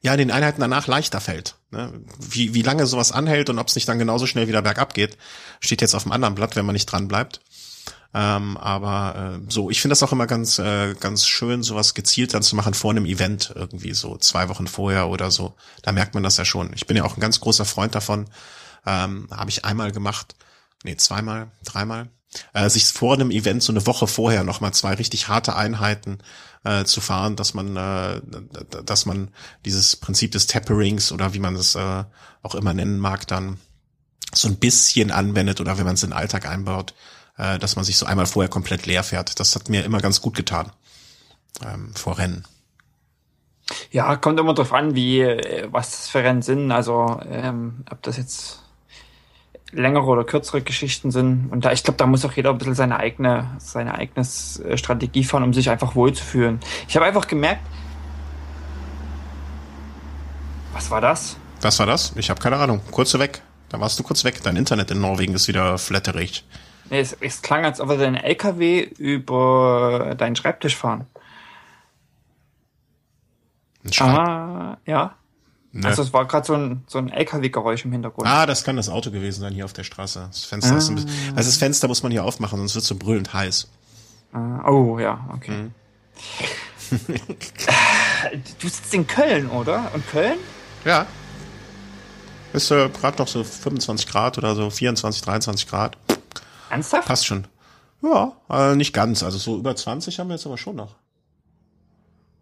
ja 0.00 0.16
den 0.16 0.30
Einheiten 0.30 0.60
danach 0.60 0.86
leichter 0.86 1.20
fällt. 1.20 1.56
Ne? 1.70 1.92
Wie, 2.18 2.54
wie 2.54 2.62
lange 2.62 2.86
sowas 2.86 3.12
anhält 3.12 3.48
und 3.48 3.58
ob 3.58 3.68
es 3.68 3.74
nicht 3.74 3.88
dann 3.88 3.98
genauso 3.98 4.26
schnell 4.26 4.48
wieder 4.48 4.62
bergab 4.62 4.94
geht, 4.94 5.16
steht 5.60 5.80
jetzt 5.80 5.94
auf 5.94 6.02
dem 6.02 6.12
anderen 6.12 6.34
Blatt, 6.34 6.56
wenn 6.56 6.66
man 6.66 6.74
nicht 6.74 6.86
dran 6.86 7.08
bleibt. 7.08 7.40
Ähm, 8.16 8.56
aber 8.56 9.40
äh, 9.40 9.50
so, 9.50 9.70
ich 9.70 9.80
finde 9.80 9.92
das 9.92 10.02
auch 10.04 10.12
immer 10.12 10.28
ganz, 10.28 10.60
äh, 10.60 10.94
ganz 10.94 11.26
schön, 11.26 11.64
sowas 11.64 11.94
gezielt 11.94 12.32
dann 12.32 12.42
zu 12.42 12.54
machen 12.54 12.72
vor 12.72 12.92
einem 12.92 13.06
Event, 13.06 13.52
irgendwie 13.56 13.92
so 13.92 14.16
zwei 14.16 14.48
Wochen 14.48 14.68
vorher 14.68 15.08
oder 15.08 15.32
so. 15.32 15.54
Da 15.82 15.90
merkt 15.90 16.14
man 16.14 16.22
das 16.22 16.36
ja 16.36 16.44
schon. 16.44 16.72
Ich 16.74 16.86
bin 16.86 16.96
ja 16.96 17.02
auch 17.02 17.16
ein 17.16 17.20
ganz 17.20 17.40
großer 17.40 17.64
Freund 17.64 17.94
davon. 17.96 18.26
Ähm, 18.86 19.26
Habe 19.32 19.50
ich 19.50 19.64
einmal 19.64 19.90
gemacht, 19.90 20.36
nee, 20.84 20.96
zweimal, 20.96 21.50
dreimal, 21.64 22.08
äh, 22.52 22.68
sich 22.68 22.86
vor 22.86 23.14
einem 23.14 23.32
Event 23.32 23.64
so 23.64 23.72
eine 23.72 23.84
Woche 23.84 24.06
vorher 24.06 24.44
nochmal 24.44 24.72
zwei 24.74 24.94
richtig 24.94 25.26
harte 25.26 25.56
Einheiten 25.56 26.18
äh, 26.62 26.84
zu 26.84 27.00
fahren, 27.00 27.34
dass 27.34 27.52
man, 27.52 27.76
äh, 27.76 28.20
dass 28.84 29.06
man 29.06 29.30
dieses 29.64 29.96
Prinzip 29.96 30.30
des 30.30 30.46
Tapperings 30.46 31.10
oder 31.10 31.34
wie 31.34 31.40
man 31.40 31.56
es 31.56 31.74
äh, 31.74 32.04
auch 32.42 32.54
immer 32.54 32.74
nennen 32.74 32.98
mag, 32.98 33.26
dann 33.26 33.58
so 34.32 34.46
ein 34.46 34.56
bisschen 34.56 35.10
anwendet 35.10 35.60
oder 35.60 35.78
wenn 35.78 35.84
man 35.84 35.94
es 35.94 36.02
in 36.04 36.10
den 36.10 36.18
Alltag 36.18 36.46
einbaut, 36.46 36.94
äh, 37.38 37.58
dass 37.58 37.76
man 37.76 37.84
sich 37.84 37.96
so 37.96 38.06
einmal 38.06 38.26
vorher 38.26 38.50
komplett 38.50 38.86
leer 38.86 39.02
fährt. 39.02 39.38
Das 39.40 39.54
hat 39.54 39.68
mir 39.68 39.84
immer 39.84 40.00
ganz 40.00 40.20
gut 40.20 40.34
getan 40.34 40.70
ähm, 41.64 41.94
vor 41.94 42.18
Rennen. 42.18 42.44
Ja, 43.90 44.16
kommt 44.16 44.38
immer 44.38 44.54
drauf 44.54 44.72
an, 44.72 44.94
wie 44.94 45.20
äh, 45.20 45.68
was 45.70 45.90
das 45.90 46.08
für 46.08 46.22
Rennen 46.22 46.42
sind. 46.42 46.70
Also 46.70 47.20
ähm, 47.30 47.84
ob 47.90 48.02
das 48.02 48.16
jetzt 48.16 48.60
längere 49.72 50.04
oder 50.04 50.24
kürzere 50.24 50.62
Geschichten 50.62 51.10
sind. 51.10 51.50
Und 51.50 51.64
da, 51.64 51.72
ich 51.72 51.82
glaube, 51.82 51.96
da 51.96 52.06
muss 52.06 52.24
auch 52.24 52.32
jeder 52.32 52.50
ein 52.50 52.58
bisschen 52.58 52.74
seine 52.74 52.98
eigene, 52.98 53.50
seine 53.58 53.94
eigene 53.94 54.26
äh, 54.26 54.76
Strategie 54.76 55.24
fahren, 55.24 55.42
um 55.42 55.52
sich 55.52 55.70
einfach 55.70 55.94
wohlzufühlen. 55.94 56.60
Ich 56.88 56.96
habe 56.96 57.06
einfach 57.06 57.26
gemerkt, 57.26 57.62
was 60.72 60.90
war 60.90 61.00
das? 61.00 61.36
Was 61.60 61.78
war 61.78 61.86
das? 61.86 62.12
Ich 62.16 62.30
habe 62.30 62.40
keine 62.40 62.56
Ahnung. 62.56 62.80
Kurz 62.90 63.16
weg. 63.18 63.42
Da 63.68 63.80
warst 63.80 63.98
du 63.98 64.02
kurz 64.02 64.24
weg. 64.24 64.40
Dein 64.42 64.56
Internet 64.56 64.90
in 64.90 65.00
Norwegen 65.00 65.34
ist 65.34 65.48
wieder 65.48 65.78
flatterig. 65.78 66.44
Nee, 66.90 67.00
es, 67.00 67.16
es 67.20 67.42
klang, 67.42 67.64
als 67.64 67.80
ob 67.80 67.88
wir 67.88 67.96
deinen 67.96 68.16
LKW 68.16 68.82
über 68.82 70.14
deinen 70.16 70.36
Schreibtisch 70.36 70.76
fahren. 70.76 71.06
Ah, 74.00 74.76
ja. 74.86 75.14
Ne. 75.72 75.88
Also 75.88 76.02
es 76.02 76.12
war 76.12 76.24
gerade 76.26 76.46
so 76.46 76.54
ein, 76.54 76.84
so 76.86 76.98
ein 76.98 77.08
LKW-Geräusch 77.08 77.84
im 77.84 77.92
Hintergrund. 77.92 78.28
Ah, 78.28 78.46
das 78.46 78.62
kann 78.62 78.76
das 78.76 78.88
Auto 78.88 79.10
gewesen 79.10 79.40
sein 79.40 79.52
hier 79.52 79.64
auf 79.64 79.72
der 79.72 79.82
Straße. 79.82 80.28
Das 80.28 80.44
Fenster 80.44 80.74
ah. 80.74 80.78
ist 80.78 80.88
ein 80.88 80.94
bisschen, 80.94 81.10
also 81.36 81.48
das 81.48 81.56
Fenster 81.56 81.88
muss 81.88 82.02
man 82.02 82.12
hier 82.12 82.24
aufmachen, 82.24 82.58
sonst 82.58 82.76
wird 82.76 82.84
so 82.84 82.94
brüllend 82.94 83.34
heiß. 83.34 83.68
Ah, 84.32 84.68
oh, 84.70 84.98
ja, 85.00 85.28
okay. 85.32 85.50
Mhm. 85.50 85.74
du 88.60 88.68
sitzt 88.68 88.94
in 88.94 89.06
Köln, 89.06 89.48
oder? 89.48 89.90
Und 89.94 90.06
Köln? 90.08 90.38
Ja. 90.84 91.06
Ist 92.52 92.70
äh, 92.70 92.88
gerade 92.88 93.18
noch 93.18 93.26
so 93.26 93.42
25 93.42 94.06
Grad 94.06 94.38
oder 94.38 94.54
so, 94.54 94.70
24, 94.70 95.22
23 95.22 95.66
Grad. 95.68 95.96
Ernsthaft? 96.74 97.06
Passt 97.06 97.26
schon. 97.26 97.46
Ja, 98.02 98.32
äh, 98.50 98.74
nicht 98.74 98.92
ganz. 98.92 99.22
Also 99.22 99.38
so 99.38 99.56
über 99.56 99.74
20 99.76 100.18
haben 100.18 100.28
wir 100.28 100.34
jetzt 100.34 100.46
aber 100.46 100.58
schon 100.58 100.76
noch. 100.76 100.96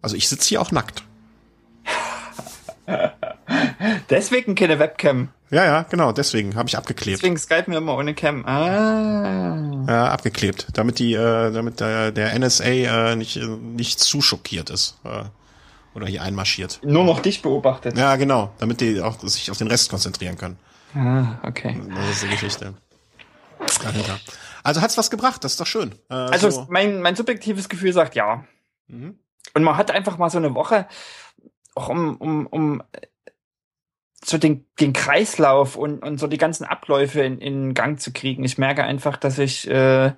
Also 0.01 0.17
ich 0.17 0.29
sitze 0.29 0.49
hier 0.49 0.61
auch 0.63 0.73
nackt. 0.73 1.05
deswegen 4.11 4.55
keine 4.55 4.79
Webcam. 4.79 5.29
Ja, 5.51 5.65
ja, 5.65 5.83
genau, 5.83 6.13
deswegen 6.13 6.57
habe 6.57 6.69
ich 6.69 6.79
abgeklebt. 6.79 7.19
Deswegen 7.19 7.37
skypen 7.37 7.73
wir 7.73 7.79
immer 7.79 7.97
ohne 7.97 8.15
Cam. 8.15 8.45
Ah. 8.47 9.85
Ja, 9.87 10.09
abgeklebt, 10.09 10.69
damit 10.73 10.99
die, 10.99 11.13
äh, 11.13 11.53
damit 11.53 11.81
der, 11.81 12.11
der 12.11 12.37
NSA 12.39 12.65
äh, 12.65 13.17
nicht, 13.17 13.37
nicht 13.37 14.01
zu 14.01 14.23
schockiert 14.23 14.71
ist. 14.71 14.99
Äh, 15.05 15.25
oder 15.95 16.07
hier 16.07 16.23
einmarschiert. 16.23 16.81
Nur 16.83 17.05
noch 17.05 17.21
dich 17.21 17.43
beobachtet. 17.43 17.99
Ja, 17.99 18.17
genau, 18.17 18.51
damit 18.59 18.81
die 18.81 19.03
auch 19.03 19.21
sich 19.21 19.51
auf 19.51 19.59
den 19.59 19.69
Rest 19.69 19.91
konzentrieren 19.91 20.39
können. 20.39 20.57
Ah, 20.95 21.39
okay. 21.47 21.79
Das 21.95 22.09
ist 22.09 22.23
die 22.23 22.29
Geschichte. 22.29 22.73
Dahinter. 23.83 24.19
Also 24.63 24.81
hat's 24.81 24.97
was 24.97 25.11
gebracht, 25.11 25.43
das 25.45 25.53
ist 25.53 25.61
doch 25.61 25.67
schön. 25.67 25.93
Äh, 26.09 26.15
also 26.15 26.51
so. 26.51 26.67
mein, 26.71 27.01
mein 27.03 27.17
subjektives 27.17 27.69
Gefühl 27.69 27.93
sagt 27.93 28.15
ja. 28.15 28.45
Mhm. 28.87 29.19
Und 29.55 29.63
man 29.63 29.77
hat 29.77 29.91
einfach 29.91 30.19
mal 30.19 30.31
so 30.31 30.39
eine 30.39 30.55
Woche, 30.55 30.87
auch 31.75 31.89
um, 31.89 32.17
um, 32.17 32.47
um 32.47 32.83
so 34.25 34.39
den, 34.39 34.67
den 34.81 34.93
Kreislauf 34.93 35.77
und, 35.77 35.99
und 36.03 36.19
so 36.19 36.27
die 36.27 36.39
ganzen 36.39 36.65
Abläufe 36.65 37.23
in, 37.23 37.39
in 37.39 37.75
Gang 37.75 38.01
zu 38.01 38.13
kriegen. 38.13 38.45
Ich 38.45 38.57
merke 38.57 38.85
einfach, 38.85 39.17
dass 39.17 39.39
ich, 39.39 39.69
äh, 39.69 40.13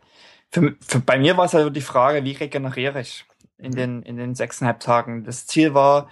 für, 0.50 0.76
für, 0.86 1.00
bei 1.00 1.18
mir 1.18 1.36
war 1.36 1.46
es 1.46 1.54
also 1.54 1.70
die 1.70 1.80
Frage, 1.80 2.22
wie 2.24 2.32
regeneriere 2.32 3.00
ich 3.00 3.24
in 3.56 3.70
mhm. 3.70 3.76
den, 3.76 4.02
in 4.02 4.16
den 4.16 4.34
sechseinhalb 4.34 4.80
Tagen. 4.80 5.24
Das 5.24 5.46
Ziel 5.46 5.72
war, 5.72 6.08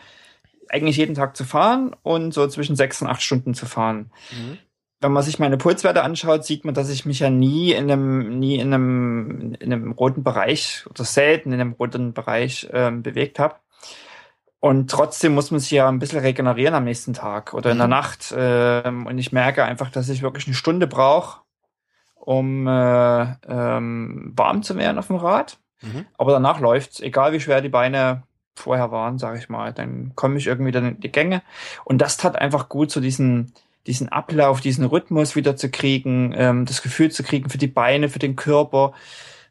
eigentlich 0.72 0.96
jeden 0.96 1.14
Tag 1.14 1.36
zu 1.36 1.44
fahren 1.44 1.94
und 2.02 2.32
so 2.32 2.46
zwischen 2.48 2.76
sechs 2.76 3.02
und 3.02 3.08
acht 3.08 3.22
Stunden 3.22 3.52
zu 3.54 3.66
fahren. 3.66 4.10
Mhm. 4.32 4.58
Wenn 5.02 5.12
man 5.12 5.22
sich 5.24 5.38
meine 5.40 5.56
Pulswerte 5.56 6.02
anschaut, 6.04 6.44
sieht 6.44 6.64
man, 6.64 6.74
dass 6.74 6.88
ich 6.88 7.04
mich 7.04 7.18
ja 7.18 7.28
nie 7.28 7.72
in 7.72 7.90
einem, 7.90 8.38
nie 8.38 8.56
in 8.56 8.72
einem, 8.72 9.54
in 9.58 9.72
einem 9.72 9.92
roten 9.92 10.22
Bereich 10.22 10.84
oder 10.88 11.04
selten 11.04 11.52
in 11.52 11.60
einem 11.60 11.72
roten 11.72 12.12
Bereich 12.12 12.68
ähm, 12.72 13.02
bewegt 13.02 13.38
habe. 13.38 13.56
Und 14.60 14.92
trotzdem 14.92 15.34
muss 15.34 15.50
man 15.50 15.58
sich 15.58 15.72
ja 15.72 15.88
ein 15.88 15.98
bisschen 15.98 16.20
regenerieren 16.20 16.74
am 16.74 16.84
nächsten 16.84 17.14
Tag 17.14 17.52
oder 17.52 17.72
in 17.72 17.78
der 17.78 17.88
mhm. 17.88 17.90
Nacht. 17.90 18.32
Ähm, 18.36 19.06
und 19.06 19.18
ich 19.18 19.32
merke 19.32 19.64
einfach, 19.64 19.90
dass 19.90 20.08
ich 20.08 20.22
wirklich 20.22 20.46
eine 20.46 20.54
Stunde 20.54 20.86
brauche, 20.86 21.40
um 22.14 22.68
äh, 22.68 23.22
ähm, 23.48 24.32
warm 24.36 24.62
zu 24.62 24.76
werden 24.76 24.98
auf 24.98 25.08
dem 25.08 25.16
Rad. 25.16 25.58
Mhm. 25.80 26.06
Aber 26.16 26.30
danach 26.30 26.60
läuft's, 26.60 27.00
egal 27.00 27.32
wie 27.32 27.40
schwer 27.40 27.60
die 27.60 27.70
Beine 27.70 28.22
vorher 28.54 28.92
waren, 28.92 29.18
sage 29.18 29.38
ich 29.38 29.48
mal. 29.48 29.72
Dann 29.72 30.12
komme 30.14 30.38
ich 30.38 30.46
irgendwie 30.46 30.70
dann 30.70 30.86
in 30.86 31.00
die 31.00 31.10
Gänge. 31.10 31.42
Und 31.84 31.98
das 31.98 32.16
tat 32.16 32.36
einfach 32.36 32.68
gut, 32.68 32.92
so 32.92 33.00
diesen, 33.00 33.52
diesen 33.86 34.08
Ablauf, 34.08 34.60
diesen 34.60 34.84
Rhythmus 34.84 35.36
wieder 35.36 35.56
zu 35.56 35.70
kriegen, 35.70 36.32
ähm, 36.36 36.66
das 36.66 36.82
Gefühl 36.82 37.10
zu 37.10 37.22
kriegen 37.22 37.50
für 37.50 37.58
die 37.58 37.66
Beine, 37.66 38.08
für 38.08 38.18
den 38.18 38.36
Körper. 38.36 38.92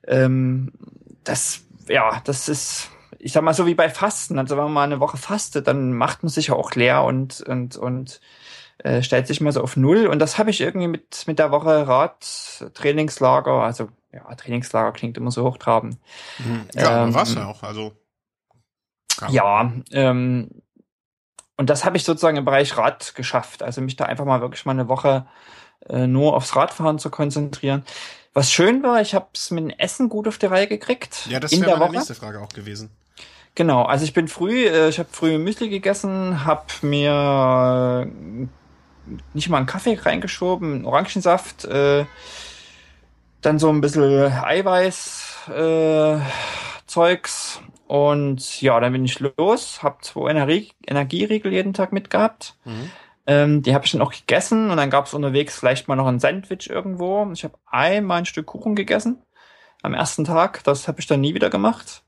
Ähm, 0.07 0.71
das, 1.23 1.63
ja, 1.87 2.21
das 2.23 2.49
ist 2.49 2.89
ich 3.21 3.33
sag 3.33 3.43
mal 3.43 3.53
so 3.53 3.65
wie 3.65 3.75
bei 3.75 3.89
Fasten. 3.89 4.39
Also 4.39 4.57
wenn 4.57 4.65
man 4.65 4.73
mal 4.73 4.83
eine 4.83 4.99
Woche 4.99 5.17
fastet, 5.17 5.67
dann 5.67 5.93
macht 5.93 6.23
man 6.23 6.29
sich 6.29 6.47
ja 6.47 6.55
auch 6.55 6.71
leer 6.73 7.03
und 7.03 7.41
und 7.41 7.77
und 7.77 8.19
äh, 8.79 9.03
stellt 9.03 9.27
sich 9.27 9.41
mal 9.41 9.51
so 9.51 9.61
auf 9.61 9.77
Null. 9.77 10.07
Und 10.07 10.19
das 10.19 10.37
habe 10.37 10.49
ich 10.49 10.61
irgendwie 10.61 10.87
mit 10.87 11.27
mit 11.27 11.39
der 11.39 11.51
Woche 11.51 11.87
Radtrainingslager, 11.87 13.51
also 13.51 13.89
ja, 14.11 14.33
Trainingslager 14.35 14.91
klingt 14.91 15.17
immer 15.17 15.31
so 15.31 15.43
hochtrabend. 15.43 15.97
Mhm. 16.39 16.65
Ja, 16.75 17.03
ähm, 17.03 17.13
was 17.13 17.35
ja 17.35 17.45
auch. 17.45 17.63
Also 17.63 17.93
ja, 19.29 19.71
ähm, 19.91 20.60
und 21.57 21.69
das 21.69 21.85
habe 21.85 21.97
ich 21.97 22.03
sozusagen 22.03 22.37
im 22.37 22.45
Bereich 22.45 22.77
Rad 22.77 23.13
geschafft. 23.15 23.63
Also 23.63 23.81
mich 23.81 23.95
da 23.95 24.05
einfach 24.05 24.25
mal 24.25 24.41
wirklich 24.41 24.65
mal 24.65 24.71
eine 24.71 24.87
Woche 24.87 25.25
äh, 25.89 26.07
nur 26.07 26.35
aufs 26.35 26.55
Radfahren 26.55 26.99
zu 26.99 27.09
konzentrieren. 27.09 27.83
Was 28.33 28.51
schön 28.51 28.81
war, 28.81 29.01
ich 29.01 29.13
habe 29.13 29.27
es 29.33 29.51
mit 29.51 29.63
dem 29.63 29.69
Essen 29.71 30.09
gut 30.09 30.27
auf 30.27 30.37
die 30.37 30.45
Reihe 30.45 30.67
gekriegt. 30.67 31.27
Ja, 31.27 31.39
das 31.39 31.51
wäre 31.51 31.77
meine 31.77 31.91
nächste 31.91 32.15
Frage 32.15 32.39
auch 32.39 32.49
gewesen. 32.49 32.89
Genau, 33.55 33.83
also 33.83 34.05
ich 34.05 34.13
bin 34.13 34.29
früh, 34.29 34.67
äh, 34.67 34.87
ich 34.87 34.99
habe 34.99 35.09
früh 35.11 35.37
Müsli 35.37 35.69
gegessen, 35.69 36.45
habe 36.45 36.65
mir 36.83 38.07
äh, 38.07 38.47
nicht 39.33 39.49
mal 39.49 39.57
einen 39.57 39.65
Kaffee 39.65 39.99
reingeschoben, 40.01 40.85
Orangensaft, 40.85 41.65
äh, 41.65 42.05
dann 43.41 43.59
so 43.59 43.69
ein 43.69 43.81
bisschen 43.81 44.31
Eiweiß, 44.31 45.49
äh, 45.49 46.19
Zeugs 46.87 47.59
und 47.91 48.61
ja, 48.61 48.79
dann 48.79 48.93
bin 48.93 49.03
ich 49.03 49.19
los, 49.19 49.83
habe 49.83 49.97
zwei 49.99 50.31
Energie 50.31 50.71
Energieriegel 50.87 51.51
jeden 51.51 51.73
Tag 51.73 51.91
mitgehabt. 51.91 52.55
Mhm. 52.63 52.91
Ähm, 53.27 53.61
die 53.63 53.75
habe 53.75 53.83
ich 53.83 53.91
dann 53.91 54.01
auch 54.01 54.13
gegessen 54.13 54.71
und 54.71 54.77
dann 54.77 54.89
gab 54.89 55.07
es 55.07 55.13
unterwegs 55.13 55.59
vielleicht 55.59 55.89
mal 55.89 55.97
noch 55.97 56.07
ein 56.07 56.21
Sandwich 56.21 56.69
irgendwo. 56.69 57.29
Ich 57.33 57.43
habe 57.43 57.55
einmal 57.65 58.19
ein 58.19 58.25
Stück 58.25 58.45
Kuchen 58.45 58.75
gegessen 58.75 59.21
am 59.81 59.93
ersten 59.93 60.23
Tag. 60.23 60.63
Das 60.63 60.87
habe 60.87 61.01
ich 61.01 61.07
dann 61.07 61.19
nie 61.19 61.33
wieder 61.33 61.49
gemacht. 61.49 62.03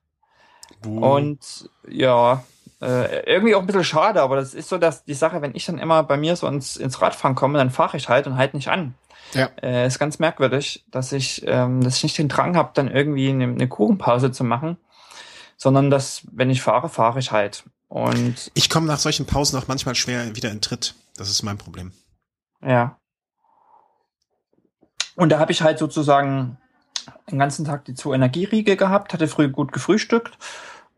Buh. 0.82 1.16
Und 1.16 1.70
ja, 1.86 2.46
äh, 2.82 3.30
irgendwie 3.30 3.56
auch 3.56 3.60
ein 3.60 3.68
bisschen 3.68 3.84
schade, 3.84 4.22
aber 4.22 4.38
das 4.38 4.54
ist 4.54 4.70
so, 4.70 4.78
dass 4.78 5.04
die 5.04 5.14
Sache, 5.14 5.42
wenn 5.42 5.54
ich 5.54 5.66
dann 5.66 5.80
immer 5.80 6.02
bei 6.04 6.16
mir 6.16 6.38
so 6.38 6.48
ins, 6.48 6.78
ins 6.78 7.02
Radfahren 7.02 7.36
komme, 7.36 7.58
dann 7.58 7.72
fahre 7.72 7.98
ich 7.98 8.08
halt 8.08 8.26
und 8.26 8.38
halt 8.38 8.54
nicht 8.54 8.70
an. 8.70 8.96
Ja. 9.34 9.50
Äh, 9.62 9.86
ist 9.86 10.00
ganz 10.00 10.18
merkwürdig, 10.18 10.86
dass 10.92 11.12
ich, 11.12 11.44
ähm, 11.46 11.84
dass 11.84 11.98
ich 11.98 12.04
nicht 12.04 12.18
den 12.20 12.30
Drang 12.30 12.56
habe, 12.56 12.72
dann 12.74 12.90
irgendwie 12.90 13.28
eine, 13.28 13.44
eine 13.44 13.68
Kuchenpause 13.68 14.32
zu 14.32 14.46
machen, 14.46 14.78
sondern 15.58 15.90
dass, 15.90 16.22
wenn 16.32 16.50
ich 16.50 16.62
fahre, 16.62 16.90
fahre 16.90 17.20
ich 17.20 17.32
halt. 17.32 17.64
Und 17.88 18.52
ich 18.54 18.70
komme 18.70 18.88
nach 18.88 19.00
solchen 19.00 19.26
Pausen 19.26 19.58
auch 19.60 19.68
manchmal 19.68 19.96
schwer 19.96 20.36
wieder 20.36 20.52
in 20.52 20.62
Tritt. 20.62 20.96
Das 21.16 21.30
ist 21.30 21.44
mein 21.44 21.58
Problem. 21.58 21.92
Ja. 22.66 22.98
Und 25.16 25.30
da 25.30 25.40
habe 25.40 25.52
ich 25.52 25.62
halt 25.62 25.78
sozusagen 25.78 26.58
den 27.30 27.38
ganzen 27.38 27.66
Tag 27.66 27.86
die 27.86 27.94
zwei 27.94 28.16
Energieriegel 28.16 28.76
gehabt, 28.76 29.14
hatte 29.14 29.28
früh 29.28 29.50
gut 29.50 29.72
gefrühstückt 29.72 30.38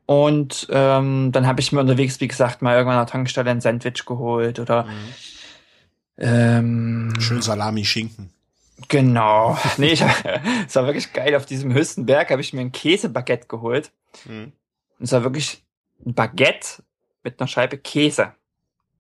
und 0.06 0.68
ähm, 0.70 1.32
dann 1.32 1.48
habe 1.48 1.62
ich 1.62 1.72
mir 1.72 1.80
unterwegs, 1.80 2.20
wie 2.20 2.28
gesagt, 2.28 2.62
mal 2.62 2.76
irgendwann 2.76 2.98
an 2.98 3.06
der 3.06 3.12
Tankstelle 3.12 3.50
ein 3.50 3.62
Sandwich 3.62 4.06
geholt 4.06 4.60
oder 4.60 4.84
mhm. 4.84 4.92
ähm, 6.18 7.14
schön 7.20 7.42
Salami 7.42 7.86
Schinken. 7.86 8.32
Genau. 8.88 9.58
Nee, 9.78 9.94
ich, 9.94 10.02
es 10.68 10.76
war 10.76 10.86
wirklich 10.86 11.12
geil. 11.14 11.36
Auf 11.36 11.46
diesem 11.46 11.74
höchsten 11.74 12.06
Berg 12.06 12.30
habe 12.30 12.42
ich 12.42 12.54
mir 12.54 12.62
ein 12.62 12.72
Käsebaguette 12.72 13.48
geholt. 13.48 13.92
Mhm. 14.26 14.54
Und 15.00 15.06
es 15.06 15.12
war 15.12 15.24
wirklich 15.24 15.64
ein 16.06 16.14
Baguette 16.14 16.84
mit 17.24 17.40
einer 17.40 17.48
Scheibe 17.48 17.78
Käse. 17.78 18.34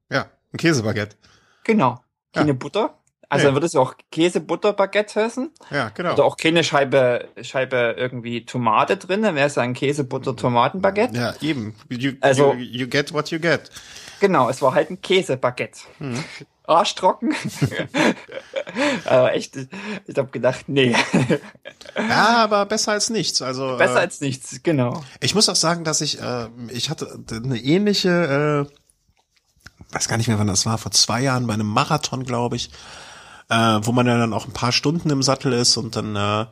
Ja, 0.09 0.29
ein 0.53 0.57
Käsebaguette. 0.57 1.15
Genau. 1.63 2.03
Keine 2.33 2.49
ja. 2.49 2.53
Butter, 2.53 2.97
also 3.29 3.43
nee. 3.43 3.47
dann 3.47 3.55
würde 3.55 3.65
es 3.65 3.75
auch 3.75 3.95
Käse-Butter-Baguette 4.11 5.21
heißen. 5.21 5.51
Ja, 5.71 5.89
genau. 5.89 6.13
Oder 6.13 6.25
auch 6.25 6.37
keine 6.37 6.63
Scheibe, 6.63 7.29
Scheibe 7.41 7.95
irgendwie 7.97 8.45
Tomate 8.45 8.97
drin, 8.97 9.23
dann 9.23 9.35
wäre 9.35 9.47
es 9.47 9.57
ein 9.57 9.73
Käse-Butter-Tomaten-Baguette. 9.73 11.17
Ja, 11.17 11.33
eben. 11.41 11.75
You, 11.89 12.13
also, 12.21 12.53
you, 12.53 12.83
you, 12.83 12.87
get 12.87 13.13
what 13.13 13.31
you 13.31 13.39
get. 13.39 13.69
Genau, 14.19 14.49
es 14.49 14.61
war 14.61 14.73
halt 14.73 14.89
ein 14.89 15.01
Käse-Baguette. 15.01 15.81
Hm. 15.97 16.23
Arschtrocken. 16.67 17.35
aber 19.05 19.33
echt, 19.33 19.55
ich 20.07 20.17
habe 20.17 20.29
gedacht, 20.29 20.65
nee. 20.67 20.95
ja, 22.09 22.37
aber 22.37 22.65
besser 22.65 22.93
als 22.93 23.09
nichts. 23.09 23.41
Also 23.41 23.77
besser 23.77 23.97
äh, 23.97 23.99
als 23.99 24.21
nichts, 24.21 24.61
genau. 24.63 25.03
Ich 25.19 25.35
muss 25.35 25.49
auch 25.49 25.55
sagen, 25.55 25.83
dass 25.83 26.01
ich, 26.01 26.21
äh, 26.21 26.47
ich 26.69 26.89
hatte 26.89 27.19
eine 27.31 27.57
ähnliche, 27.57 28.67
äh, 28.69 29.93
weiß 29.93 30.07
gar 30.07 30.17
nicht 30.17 30.27
mehr, 30.27 30.39
wann 30.39 30.47
das 30.47 30.65
war, 30.65 30.77
vor 30.77 30.91
zwei 30.91 31.21
Jahren 31.21 31.47
bei 31.47 31.53
einem 31.53 31.67
Marathon, 31.67 32.23
glaube 32.23 32.55
ich 32.55 32.71
äh, 33.49 33.79
wo 33.81 33.91
man 33.91 34.07
ja 34.07 34.17
dann 34.17 34.33
auch 34.33 34.47
ein 34.47 34.53
paar 34.53 34.71
Stunden 34.71 35.09
im 35.09 35.23
Sattel 35.23 35.53
ist 35.53 35.77
und 35.77 35.95
dann 35.95 36.15
äh, 36.15 36.45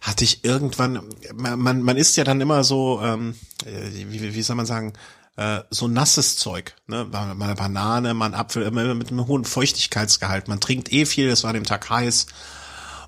hatte 0.00 0.24
ich 0.24 0.44
irgendwann, 0.44 1.00
man, 1.34 1.82
man 1.82 1.96
isst 1.96 2.16
ja 2.16 2.24
dann 2.24 2.40
immer 2.40 2.64
so, 2.64 3.00
ähm, 3.02 3.34
äh, 3.66 3.90
wie, 4.08 4.34
wie 4.34 4.42
soll 4.42 4.56
man 4.56 4.66
sagen, 4.66 4.94
äh, 5.36 5.60
so 5.70 5.88
nasses 5.88 6.36
Zeug, 6.36 6.74
ne? 6.86 7.06
Mal 7.10 7.32
eine 7.32 7.54
Banane, 7.54 8.14
mal 8.14 8.26
ein 8.26 8.34
Apfel, 8.34 8.62
immer 8.62 8.94
mit 8.94 9.10
einem 9.10 9.26
hohen 9.26 9.44
Feuchtigkeitsgehalt. 9.44 10.48
Man 10.48 10.60
trinkt 10.60 10.92
eh 10.92 11.06
viel, 11.06 11.28
es 11.28 11.44
war 11.44 11.52
dem 11.52 11.64
Tag 11.64 11.88
heiß. 11.88 12.26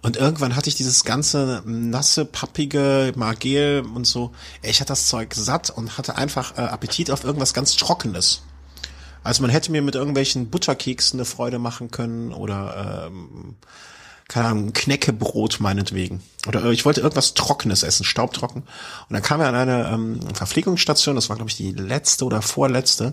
Und 0.03 0.17
irgendwann 0.17 0.57
hatte 0.57 0.69
ich 0.69 0.75
dieses 0.75 1.05
ganze 1.05 1.63
nasse, 1.65 2.25
pappige 2.25 3.13
Magel 3.15 3.85
und 3.95 4.05
so. 4.05 4.33
Ich 4.63 4.81
hatte 4.81 4.89
das 4.89 5.07
Zeug 5.07 5.33
satt 5.35 5.71
und 5.71 5.97
hatte 5.97 6.17
einfach 6.17 6.59
äh, 6.59 6.63
Appetit 6.63 7.11
auf 7.11 7.23
irgendwas 7.23 7.55
ganz 7.55 7.77
Trockenes. 7.77 8.43
Also 9.23 9.43
man 9.43 9.51
hätte 9.51 9.71
mir 9.71 9.83
mit 9.83 9.95
irgendwelchen 9.95 10.51
Butterkeksen 10.51 11.21
eine 11.21 11.25
Freude 11.25 11.61
machen 11.61 11.93
können 11.93 12.33
oder 12.33 13.07
ähm, 13.07 13.57
keine 14.33 14.49
Ahnung, 14.49 14.73
Knäckebrot 14.73 15.61
meinetwegen. 15.61 16.23
Oder 16.47 16.65
äh, 16.65 16.73
ich 16.73 16.87
wollte 16.87 17.03
irgendwas 17.03 17.35
Trockenes 17.35 17.83
essen, 17.83 18.05
staubtrocken. 18.05 18.63
Und 18.63 19.13
dann 19.13 19.23
kam 19.23 19.43
er 19.43 19.49
an 19.49 19.55
eine 19.55 19.89
ähm, 19.89 20.21
Verpflegungsstation, 20.35 21.17
das 21.17 21.29
war 21.29 21.37
glaube 21.37 21.51
ich 21.51 21.57
die 21.57 21.73
letzte 21.73 22.25
oder 22.25 22.41
vorletzte. 22.41 23.13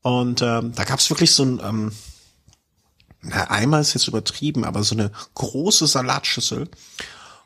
Und 0.00 0.40
ähm, 0.40 0.72
da 0.76 0.84
gab 0.84 1.00
es 1.00 1.10
wirklich 1.10 1.32
so 1.32 1.44
ein, 1.44 1.60
ähm, 1.64 1.92
na, 3.20 3.50
einmal 3.50 3.80
ist 3.80 3.94
jetzt 3.94 4.06
übertrieben, 4.06 4.64
aber 4.64 4.84
so 4.84 4.94
eine 4.94 5.10
große 5.34 5.88
Salatschüssel 5.88 6.68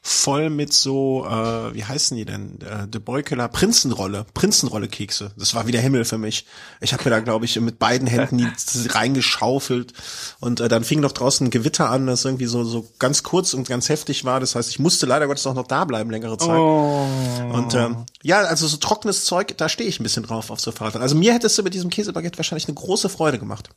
voll 0.04 0.50
mit 0.50 0.72
so, 0.72 1.24
äh, 1.24 1.74
wie 1.74 1.84
heißen 1.84 2.16
die 2.16 2.24
denn? 2.24 2.58
Äh, 2.60 2.88
De 2.88 3.00
Beukeler 3.00 3.46
Prinzenrolle, 3.46 4.26
Prinzenrolle-Kekse. 4.34 5.30
Das 5.36 5.54
war 5.54 5.68
wieder 5.68 5.78
Himmel 5.78 6.04
für 6.04 6.18
mich. 6.18 6.44
Ich 6.80 6.92
habe 6.92 7.04
mir 7.04 7.10
da, 7.10 7.20
glaube 7.20 7.44
ich, 7.44 7.58
mit 7.60 7.78
beiden 7.78 8.08
Händen 8.08 8.38
die 8.38 8.88
reingeschaufelt 8.88 9.92
und 10.40 10.58
äh, 10.58 10.68
dann 10.68 10.82
fing 10.82 10.98
noch 10.98 11.12
draußen 11.12 11.46
ein 11.46 11.50
Gewitter 11.50 11.88
an, 11.88 12.08
das 12.08 12.24
irgendwie 12.24 12.46
so 12.46 12.64
so 12.64 12.88
ganz 12.98 13.22
kurz 13.22 13.54
und 13.54 13.68
ganz 13.68 13.88
heftig 13.88 14.24
war. 14.24 14.40
Das 14.40 14.56
heißt, 14.56 14.70
ich 14.70 14.80
musste 14.80 15.06
leider 15.06 15.28
Gottes 15.28 15.46
auch 15.46 15.54
noch 15.54 15.68
da 15.68 15.84
bleiben 15.84 16.10
längere 16.10 16.36
Zeit. 16.36 16.58
Oh. 16.58 17.06
Und 17.52 17.74
ähm, 17.74 18.04
ja, 18.24 18.40
also 18.40 18.66
so 18.66 18.78
trockenes 18.78 19.24
Zeug, 19.24 19.56
da 19.56 19.68
stehe 19.68 19.88
ich 19.88 20.00
ein 20.00 20.02
bisschen 20.02 20.24
drauf 20.24 20.50
auf 20.50 20.58
so 20.58 20.72
Fahrrad. 20.72 21.00
Also 21.00 21.14
mir 21.14 21.32
hättest 21.32 21.56
du 21.58 21.62
mit 21.62 21.74
diesem 21.74 21.90
Käsebaguette 21.90 22.38
wahrscheinlich 22.38 22.66
eine 22.66 22.74
große 22.74 23.08
Freude 23.08 23.38
gemacht 23.38 23.70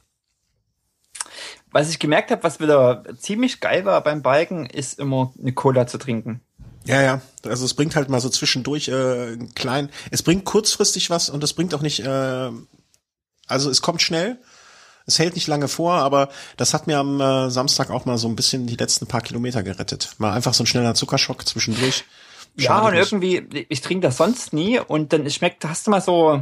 was 1.75 1.89
ich 1.89 1.99
gemerkt 1.99 2.31
habe, 2.31 2.41
was 2.41 2.61
wieder 2.61 3.03
ziemlich 3.19 3.59
geil 3.59 3.83
war 3.83 4.01
beim 4.01 4.21
Biken, 4.21 4.65
ist 4.65 4.97
immer 4.97 5.33
eine 5.37 5.51
Cola 5.51 5.85
zu 5.87 5.97
trinken. 5.97 6.39
Ja, 6.85 7.01
ja. 7.01 7.21
Also 7.43 7.65
es 7.65 7.73
bringt 7.73 7.97
halt 7.97 8.07
mal 8.07 8.21
so 8.21 8.29
zwischendurch 8.29 8.87
äh, 8.87 9.35
klein. 9.55 9.89
Es 10.09 10.23
bringt 10.23 10.45
kurzfristig 10.45 11.09
was 11.09 11.29
und 11.29 11.43
es 11.43 11.51
bringt 11.51 11.75
auch 11.75 11.81
nicht. 11.81 11.99
Äh, 11.99 12.49
also 13.47 13.69
es 13.69 13.81
kommt 13.81 14.01
schnell. 14.01 14.39
Es 15.05 15.19
hält 15.19 15.35
nicht 15.35 15.47
lange 15.47 15.67
vor, 15.67 15.95
aber 15.95 16.29
das 16.55 16.73
hat 16.73 16.87
mir 16.87 16.97
am 16.97 17.19
äh, 17.19 17.49
Samstag 17.49 17.89
auch 17.89 18.05
mal 18.05 18.17
so 18.17 18.29
ein 18.29 18.37
bisschen 18.37 18.67
die 18.67 18.77
letzten 18.77 19.05
paar 19.05 19.21
Kilometer 19.21 19.61
gerettet. 19.61 20.15
Mal 20.17 20.31
einfach 20.31 20.53
so 20.53 20.63
ein 20.63 20.67
schneller 20.67 20.95
Zuckerschock 20.95 21.45
zwischendurch. 21.45 22.05
ja, 22.55 22.79
und 22.87 22.93
irgendwie, 22.93 23.65
ich 23.67 23.81
trinke 23.81 24.07
das 24.07 24.15
sonst 24.15 24.53
nie 24.53 24.79
und 24.79 25.11
dann 25.11 25.29
schmeckt, 25.29 25.65
hast 25.65 25.87
du 25.87 25.91
mal 25.91 26.01
so, 26.01 26.41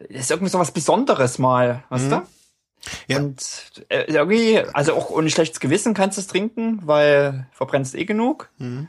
das 0.00 0.22
ist 0.22 0.30
irgendwie 0.32 0.50
so 0.50 0.58
was 0.58 0.72
Besonderes 0.72 1.38
mal, 1.38 1.84
weißt 1.90 2.06
mhm. 2.06 2.10
du? 2.10 2.22
Ja. 3.06 3.18
Und 3.18 3.84
äh, 3.88 4.04
irgendwie, 4.12 4.58
also 4.72 4.94
auch 4.94 5.10
ohne 5.10 5.30
schlechtes 5.30 5.60
Gewissen 5.60 5.94
kannst 5.94 6.16
du 6.16 6.20
es 6.20 6.26
trinken, 6.26 6.80
weil 6.84 7.46
verbrennst 7.52 7.94
eh 7.94 8.04
genug. 8.04 8.50
Mhm. 8.58 8.88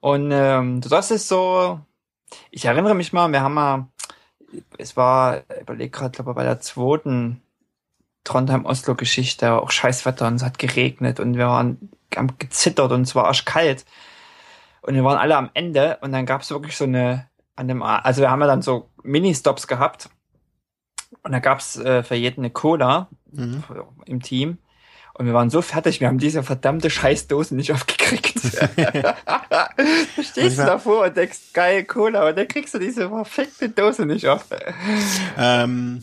Und 0.00 0.30
ähm, 0.32 0.80
das 0.80 1.10
ist 1.10 1.28
so, 1.28 1.80
ich 2.50 2.64
erinnere 2.64 2.94
mich 2.94 3.12
mal, 3.12 3.30
wir 3.32 3.40
haben 3.40 3.54
mal, 3.54 3.88
es 4.78 4.96
war, 4.96 5.42
überleg 5.60 5.92
gerade, 5.92 6.12
glaube 6.12 6.34
bei 6.34 6.44
der 6.44 6.60
zweiten 6.60 7.42
Trondheim-Oslo-Geschichte, 8.24 9.52
auch 9.52 9.70
Scheißwetter 9.70 10.26
und 10.26 10.36
es 10.36 10.42
hat 10.42 10.58
geregnet 10.58 11.20
und 11.20 11.36
wir 11.36 11.46
waren 11.46 11.90
haben 12.14 12.38
gezittert 12.38 12.92
und 12.92 13.02
es 13.02 13.14
war 13.14 13.26
arschkalt. 13.26 13.84
Und 14.82 14.94
wir 14.94 15.04
waren 15.04 15.18
alle 15.18 15.36
am 15.36 15.50
Ende 15.54 15.98
und 16.00 16.12
dann 16.12 16.26
gab 16.26 16.42
es 16.42 16.50
wirklich 16.50 16.76
so 16.76 16.84
eine, 16.84 17.28
an 17.56 17.68
dem, 17.68 17.82
also 17.82 18.20
wir 18.20 18.30
haben 18.30 18.40
ja 18.40 18.46
dann 18.46 18.62
so 18.62 18.88
Mini-Stops 19.02 19.66
gehabt 19.66 20.08
und 21.22 21.32
da 21.32 21.38
gab 21.38 21.60
es 21.60 21.76
äh, 21.76 22.02
für 22.02 22.14
jeden 22.14 22.40
eine 22.40 22.50
Cola 22.50 23.08
mhm. 23.32 23.62
im 24.06 24.22
Team. 24.22 24.58
Und 25.14 25.24
wir 25.24 25.32
waren 25.32 25.48
so 25.48 25.62
fertig, 25.62 26.00
wir 26.00 26.08
haben 26.08 26.18
diese 26.18 26.42
verdammte 26.42 26.90
Scheißdose 26.90 27.56
nicht 27.56 27.72
aufgekriegt. 27.72 28.34
du 30.16 30.22
stehst 30.22 30.58
davor 30.58 31.06
und 31.06 31.16
denkst, 31.16 31.38
geil, 31.54 31.84
Cola, 31.84 32.28
und 32.28 32.36
dann 32.36 32.46
kriegst 32.46 32.74
du 32.74 32.78
diese 32.78 33.08
perfekte 33.08 33.70
Dose 33.70 34.04
nicht 34.04 34.28
auf. 34.28 34.44
Ähm, 35.38 36.02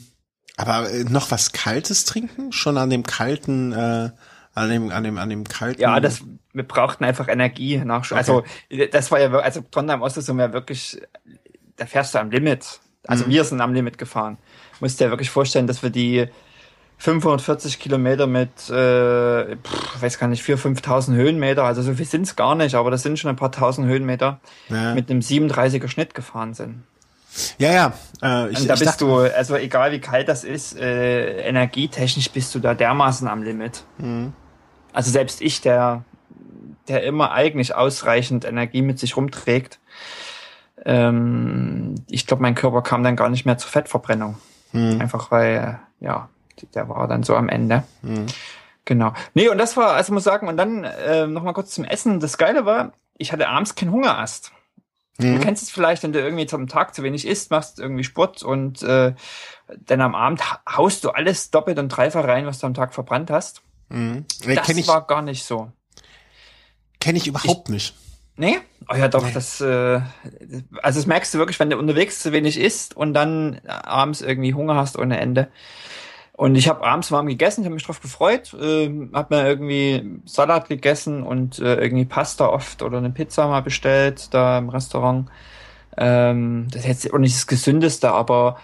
aber 0.58 0.90
äh, 0.90 1.04
noch 1.04 1.30
was 1.30 1.52
Kaltes 1.52 2.06
trinken? 2.06 2.52
Schon 2.52 2.78
an 2.78 2.90
dem 2.90 3.04
kalten, 3.04 3.72
äh, 3.72 4.10
an 4.56 4.70
dem, 4.70 4.92
an 4.92 5.04
dem, 5.04 5.18
an 5.20 5.30
dem 5.30 5.44
kalten. 5.44 5.82
Ja, 5.82 6.00
das, 6.00 6.24
wir 6.52 6.64
brauchten 6.64 7.04
einfach 7.04 7.28
Energie 7.28 7.78
nach, 7.78 8.04
okay. 8.06 8.16
also, 8.16 8.44
das 8.92 9.12
war 9.12 9.20
ja, 9.20 9.32
also 9.32 9.62
Trondheim 9.70 10.02
Ost 10.02 10.16
sind 10.16 10.38
wir 10.38 10.54
wirklich, 10.54 11.02
da 11.76 11.86
fährst 11.86 12.16
du 12.16 12.20
am 12.20 12.32
Limit. 12.32 12.80
Also 13.06 13.26
mhm. 13.26 13.30
wir 13.30 13.44
sind 13.44 13.62
am 13.62 13.74
Limit 13.74 13.98
gefahren. 13.98 14.38
Musst 14.80 15.00
dir 15.00 15.06
ja 15.06 15.10
wirklich 15.12 15.30
vorstellen, 15.30 15.68
dass 15.68 15.84
wir 15.84 15.90
die 15.90 16.28
540 16.98 17.80
Kilometer 17.80 18.28
mit, 18.28 18.70
äh, 18.70 19.58
pff, 19.58 20.02
weiß 20.02 20.20
gar 20.20 20.28
nicht, 20.28 20.44
4.000, 20.44 20.82
5.000 20.82 21.16
Höhenmeter, 21.16 21.64
also 21.64 21.82
so 21.82 21.94
viel 21.94 22.06
sind 22.06 22.22
es 22.22 22.36
gar 22.36 22.56
nicht, 22.56 22.76
aber 22.76 22.92
das 22.92 23.04
sind 23.04 23.20
schon 23.20 23.30
ein 23.30 23.36
paar 23.36 23.52
tausend 23.52 23.88
Höhenmeter, 23.88 24.40
ja. 24.70 24.94
mit 24.94 25.10
einem 25.10 25.20
37er 25.20 25.88
Schnitt 25.88 26.14
gefahren 26.14 26.54
sind. 26.54 26.84
Ja, 27.58 27.72
ja. 27.72 27.94
Äh, 28.22 28.52
ich, 28.52 28.60
Und 28.60 28.68
da 28.70 28.76
bist 28.76 29.02
du, 29.02 29.18
also 29.18 29.56
egal 29.56 29.92
wie 29.92 30.00
kalt 30.00 30.30
das 30.30 30.44
ist, 30.44 30.78
äh, 30.78 31.42
energietechnisch 31.42 32.32
bist 32.32 32.54
du 32.56 32.60
da 32.60 32.74
dermaßen 32.74 33.28
am 33.28 33.44
Limit. 33.44 33.84
Mhm. 33.98 34.34
Also 34.94 35.12
selbst 35.12 35.42
ich, 35.42 35.62
der, 35.62 36.04
der 36.88 37.04
immer 37.04 37.32
eigentlich 37.32 37.76
ausreichend 37.76 38.46
Energie 38.46 38.82
mit 38.82 39.00
sich 39.00 39.18
rumträgt, 39.18 39.80
ähm, 40.86 41.96
ich 42.10 42.28
glaube, 42.28 42.44
mein 42.44 42.56
Körper 42.56 42.82
kam 42.82 43.04
dann 43.04 43.16
gar 43.16 43.30
nicht 43.30 43.46
mehr 43.46 43.58
zur 43.58 43.72
Fettverbrennung. 43.72 44.38
Mhm. 44.74 45.02
Einfach 45.02 45.32
weil, 45.32 45.80
ja, 46.00 46.30
der 46.74 46.90
war 46.90 47.08
dann 47.08 47.24
so 47.24 47.36
am 47.36 47.50
Ende. 47.50 47.84
Mhm. 48.02 48.28
Genau. 48.86 49.14
Nee, 49.34 49.48
und 49.48 49.58
das 49.58 49.78
war, 49.78 49.94
also 49.94 50.14
muss 50.14 50.24
sagen, 50.24 50.48
und 50.48 50.58
dann 50.58 50.84
äh, 50.84 51.26
nochmal 51.26 51.54
kurz 51.54 51.72
zum 51.72 51.86
Essen. 51.86 52.20
Das 52.20 52.38
Geile 52.38 52.66
war, 52.66 52.94
ich 53.18 53.32
hatte 53.32 53.48
abends 53.48 53.76
keinen 53.76 53.92
Hungerast. 53.92 54.52
Mhm. 55.20 55.36
Du 55.36 55.42
kennst 55.42 55.64
es 55.64 55.70
vielleicht, 55.70 56.04
wenn 56.04 56.12
du 56.12 56.20
irgendwie 56.20 56.48
zum 56.48 56.68
Tag 56.68 56.94
zu 56.94 57.04
wenig 57.04 57.26
isst, 57.26 57.52
machst 57.52 57.80
irgendwie 57.80 58.04
Sport 58.04 58.44
und 58.44 58.84
äh, 58.84 59.14
dann 59.86 60.02
am 60.02 60.16
Abend 60.16 60.42
haust 60.70 61.04
du 61.04 61.12
alles 61.12 61.52
doppelt 61.52 61.80
und 61.80 61.90
dreifach 61.90 62.26
rein, 62.26 62.46
was 62.46 62.60
du 62.60 62.68
am 62.68 62.74
Tag 62.74 62.94
verbrannt 62.94 63.30
hast. 63.32 63.62
Mhm. 63.90 64.26
Nee, 64.46 64.56
das 64.56 64.70
ich, 64.70 64.88
war 64.88 65.06
gar 65.06 65.22
nicht 65.22 65.46
so. 65.46 65.72
Kenne 67.00 67.18
ich 67.18 67.28
überhaupt 67.28 67.70
ich, 67.70 67.74
nicht. 67.74 67.96
Nee? 68.36 68.58
Oh 68.90 68.96
ja, 68.96 69.08
doch, 69.08 69.26
nee. 69.26 69.32
das, 69.34 69.62
äh, 69.62 70.02
also 70.82 71.00
das 71.00 71.06
merkst 71.06 71.34
du 71.34 71.38
wirklich, 71.38 71.60
wenn 71.60 71.70
du 71.70 71.78
unterwegs 71.78 72.20
zu 72.20 72.32
wenig 72.32 72.60
isst 72.60 72.98
und 72.98 73.14
dann 73.14 73.62
abends 73.66 74.22
irgendwie 74.22 74.54
Hunger 74.54 74.76
hast 74.76 74.98
ohne 74.98 75.20
Ende. 75.20 75.50
Und 76.36 76.56
ich 76.56 76.68
habe 76.68 76.84
abends 76.84 77.12
warm 77.12 77.28
gegessen, 77.28 77.62
ich 77.62 77.66
habe 77.66 77.76
mich 77.76 77.86
drauf 77.86 78.02
gefreut, 78.02 78.56
äh, 78.56 78.90
habe 79.14 79.36
mir 79.36 79.48
irgendwie 79.48 80.20
Salat 80.26 80.68
gegessen 80.68 81.22
und 81.22 81.60
äh, 81.60 81.76
irgendwie 81.76 82.06
Pasta 82.06 82.48
oft 82.48 82.82
oder 82.82 82.98
eine 82.98 83.12
Pizza 83.12 83.48
mal 83.48 83.62
bestellt 83.62 84.34
da 84.34 84.58
im 84.58 84.70
Restaurant. 84.70 85.30
Ähm, 85.96 86.68
das 86.72 86.82
ist 86.82 86.88
jetzt 86.88 87.14
auch 87.14 87.20
nicht 87.20 87.36
das 87.36 87.46
Gesündeste, 87.46 88.12
aber 88.12 88.58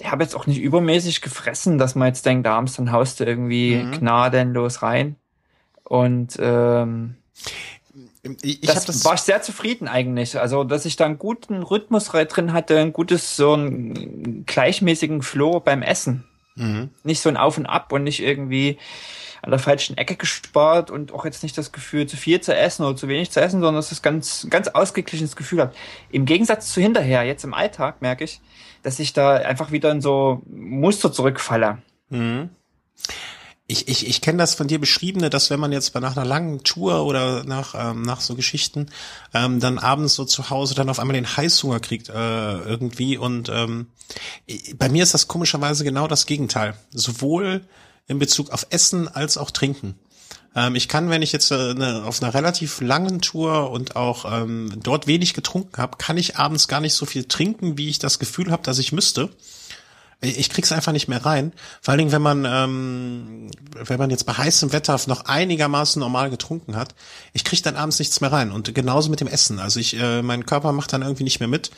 ich 0.00 0.10
habe 0.10 0.24
jetzt 0.24 0.34
auch 0.34 0.48
nicht 0.48 0.60
übermäßig 0.60 1.20
gefressen, 1.20 1.78
dass 1.78 1.94
man 1.94 2.08
jetzt 2.08 2.26
denkt, 2.26 2.48
abends 2.48 2.74
dann 2.74 2.90
haust 2.90 3.20
du 3.20 3.24
irgendwie 3.24 3.76
mhm. 3.76 3.92
gnadenlos 3.92 4.82
rein. 4.82 5.14
Und 5.84 6.36
ähm, 6.40 7.16
ich, 8.22 8.62
ich 8.62 8.68
das, 8.68 8.84
das 8.84 9.04
war 9.04 9.14
ich 9.14 9.20
sehr 9.20 9.42
zufrieden 9.42 9.88
eigentlich. 9.88 10.38
Also, 10.38 10.64
dass 10.64 10.84
ich 10.84 10.96
da 10.96 11.06
einen 11.06 11.18
guten 11.18 11.62
Rhythmus 11.62 12.06
drin 12.06 12.52
hatte, 12.52 12.78
ein 12.78 12.92
gutes, 12.92 13.36
so 13.36 13.54
einen 13.54 14.44
gleichmäßigen 14.46 15.22
Flow 15.22 15.60
beim 15.60 15.82
Essen. 15.82 16.24
Mhm. 16.54 16.90
Nicht 17.02 17.20
so 17.20 17.28
ein 17.28 17.36
Auf 17.36 17.58
und 17.58 17.66
Ab 17.66 17.92
und 17.92 18.04
nicht 18.04 18.20
irgendwie 18.20 18.78
an 19.42 19.50
der 19.50 19.58
falschen 19.58 19.98
Ecke 19.98 20.14
gespart 20.14 20.92
und 20.92 21.12
auch 21.12 21.24
jetzt 21.24 21.42
nicht 21.42 21.58
das 21.58 21.72
Gefühl, 21.72 22.06
zu 22.06 22.16
viel 22.16 22.40
zu 22.40 22.54
essen 22.54 22.84
oder 22.84 22.94
zu 22.94 23.08
wenig 23.08 23.32
zu 23.32 23.40
essen, 23.40 23.60
sondern 23.60 23.74
dass 23.74 23.90
es 23.90 24.00
ganz, 24.00 24.46
ganz 24.48 24.68
ausgeglichenes 24.68 25.34
Gefühl 25.34 25.60
hat. 25.60 25.74
Im 26.12 26.26
Gegensatz 26.26 26.72
zu 26.72 26.80
hinterher, 26.80 27.24
jetzt 27.24 27.42
im 27.42 27.52
Alltag 27.52 28.02
merke 28.02 28.22
ich, 28.22 28.40
dass 28.84 29.00
ich 29.00 29.12
da 29.12 29.34
einfach 29.34 29.72
wieder 29.72 29.90
in 29.90 30.00
so 30.00 30.42
Muster 30.46 31.12
zurückfalle. 31.12 31.78
Mhm 32.08 32.50
ich, 33.68 33.88
ich, 33.88 34.06
ich 34.06 34.20
kenne 34.20 34.38
das 34.38 34.54
von 34.54 34.66
dir 34.66 34.80
beschriebene, 34.80 35.30
dass 35.30 35.50
wenn 35.50 35.60
man 35.60 35.72
jetzt 35.72 35.94
nach 35.94 36.16
einer 36.16 36.26
langen 36.26 36.62
Tour 36.64 37.04
oder 37.04 37.44
nach, 37.44 37.74
ähm, 37.76 38.02
nach 38.02 38.20
so 38.20 38.34
Geschichten 38.34 38.90
ähm, 39.32 39.60
dann 39.60 39.78
abends 39.78 40.14
so 40.14 40.24
zu 40.24 40.50
Hause 40.50 40.74
dann 40.74 40.88
auf 40.88 40.98
einmal 40.98 41.14
den 41.14 41.36
Heißhunger 41.36 41.80
kriegt 41.80 42.08
äh, 42.08 42.12
irgendwie 42.12 43.16
und 43.16 43.48
ähm, 43.48 43.86
bei 44.76 44.88
mir 44.88 45.02
ist 45.02 45.14
das 45.14 45.28
komischerweise 45.28 45.84
genau 45.84 46.06
das 46.06 46.26
Gegenteil. 46.26 46.74
Sowohl 46.92 47.62
in 48.08 48.18
Bezug 48.18 48.50
auf 48.50 48.66
Essen 48.70 49.08
als 49.08 49.38
auch 49.38 49.50
Trinken. 49.50 49.94
Ähm, 50.54 50.74
ich 50.74 50.88
kann, 50.88 51.08
wenn 51.08 51.22
ich 51.22 51.32
jetzt 51.32 51.50
äh, 51.50 51.74
ne, 51.74 52.02
auf 52.04 52.22
einer 52.22 52.34
relativ 52.34 52.80
langen 52.80 53.20
Tour 53.20 53.70
und 53.70 53.96
auch 53.96 54.24
ähm, 54.30 54.80
dort 54.82 55.06
wenig 55.06 55.34
getrunken 55.34 55.80
habe, 55.80 55.96
kann 55.96 56.18
ich 56.18 56.36
abends 56.36 56.68
gar 56.68 56.80
nicht 56.80 56.94
so 56.94 57.06
viel 57.06 57.24
trinken, 57.24 57.78
wie 57.78 57.88
ich 57.88 57.98
das 57.98 58.18
Gefühl 58.18 58.50
habe, 58.50 58.62
dass 58.62 58.78
ich 58.78 58.92
müsste. 58.92 59.30
Ich 60.24 60.50
krieg's 60.50 60.70
einfach 60.70 60.92
nicht 60.92 61.08
mehr 61.08 61.26
rein. 61.26 61.52
Vor 61.80 61.90
allen 61.92 61.98
Dingen, 61.98 62.12
wenn 62.12 62.22
man, 62.22 62.44
ähm, 62.46 63.50
wenn 63.74 63.98
man 63.98 64.10
jetzt 64.10 64.24
bei 64.24 64.34
heißem 64.34 64.72
Wetter 64.72 64.98
noch 65.06 65.24
einigermaßen 65.24 65.98
normal 65.98 66.30
getrunken 66.30 66.76
hat, 66.76 66.94
ich 67.32 67.42
krieg 67.42 67.60
dann 67.64 67.74
abends 67.74 67.98
nichts 67.98 68.20
mehr 68.20 68.30
rein. 68.30 68.52
Und 68.52 68.72
genauso 68.72 69.10
mit 69.10 69.20
dem 69.20 69.26
Essen. 69.26 69.58
Also 69.58 69.80
ich, 69.80 69.98
äh, 69.98 70.22
mein 70.22 70.46
Körper 70.46 70.70
macht 70.70 70.92
dann 70.92 71.02
irgendwie 71.02 71.24
nicht 71.24 71.40
mehr 71.40 71.48
mit. 71.48 71.72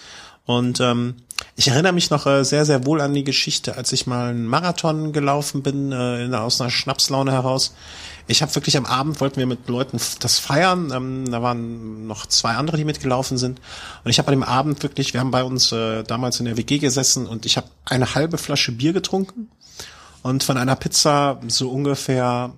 Und 0.46 0.80
ähm, 0.80 1.16
ich 1.56 1.68
erinnere 1.68 1.92
mich 1.92 2.10
noch 2.10 2.26
äh, 2.26 2.44
sehr, 2.44 2.64
sehr 2.64 2.84
wohl 2.84 3.00
an 3.00 3.14
die 3.14 3.24
Geschichte, 3.24 3.76
als 3.76 3.92
ich 3.92 4.06
mal 4.06 4.30
einen 4.30 4.46
Marathon 4.46 5.12
gelaufen 5.12 5.62
bin, 5.62 5.92
äh, 5.92 6.28
aus 6.34 6.60
einer 6.60 6.70
Schnapslaune 6.70 7.32
heraus 7.32 7.74
ich 8.26 8.42
habe 8.42 8.54
wirklich 8.54 8.76
am 8.76 8.86
Abend 8.86 9.20
wollten 9.20 9.36
wir 9.36 9.46
mit 9.46 9.68
Leuten 9.68 10.00
das 10.20 10.38
feiern. 10.38 10.90
Ähm, 10.94 11.30
da 11.30 11.42
waren 11.42 12.06
noch 12.06 12.26
zwei 12.26 12.54
andere, 12.54 12.76
die 12.76 12.84
mitgelaufen 12.84 13.36
sind. 13.36 13.60
Und 14.02 14.10
ich 14.10 14.18
habe 14.18 14.28
an 14.28 14.32
dem 14.32 14.42
Abend 14.42 14.82
wirklich, 14.82 15.12
wir 15.12 15.20
haben 15.20 15.30
bei 15.30 15.44
uns 15.44 15.72
äh, 15.72 16.02
damals 16.04 16.40
in 16.40 16.46
der 16.46 16.56
WG 16.56 16.78
gesessen 16.78 17.26
und 17.26 17.44
ich 17.44 17.56
habe 17.56 17.68
eine 17.84 18.14
halbe 18.14 18.38
Flasche 18.38 18.72
Bier 18.72 18.92
getrunken 18.92 19.50
und 20.22 20.42
von 20.42 20.56
einer 20.56 20.76
Pizza 20.76 21.40
so 21.48 21.70
ungefähr 21.70 22.52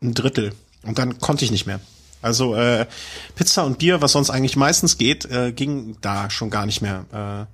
ein 0.00 0.14
Drittel. 0.14 0.52
Und 0.84 0.98
dann 0.98 1.18
konnte 1.18 1.44
ich 1.44 1.50
nicht 1.50 1.66
mehr. 1.66 1.80
Also 2.22 2.54
äh, 2.54 2.86
Pizza 3.34 3.64
und 3.64 3.78
Bier, 3.78 4.02
was 4.02 4.12
sonst 4.12 4.30
eigentlich 4.30 4.56
meistens 4.56 4.98
geht, 4.98 5.24
äh, 5.24 5.52
ging 5.52 5.96
da 6.00 6.30
schon 6.30 6.50
gar 6.50 6.66
nicht 6.66 6.82
mehr. 6.82 7.04
Äh, 7.12 7.46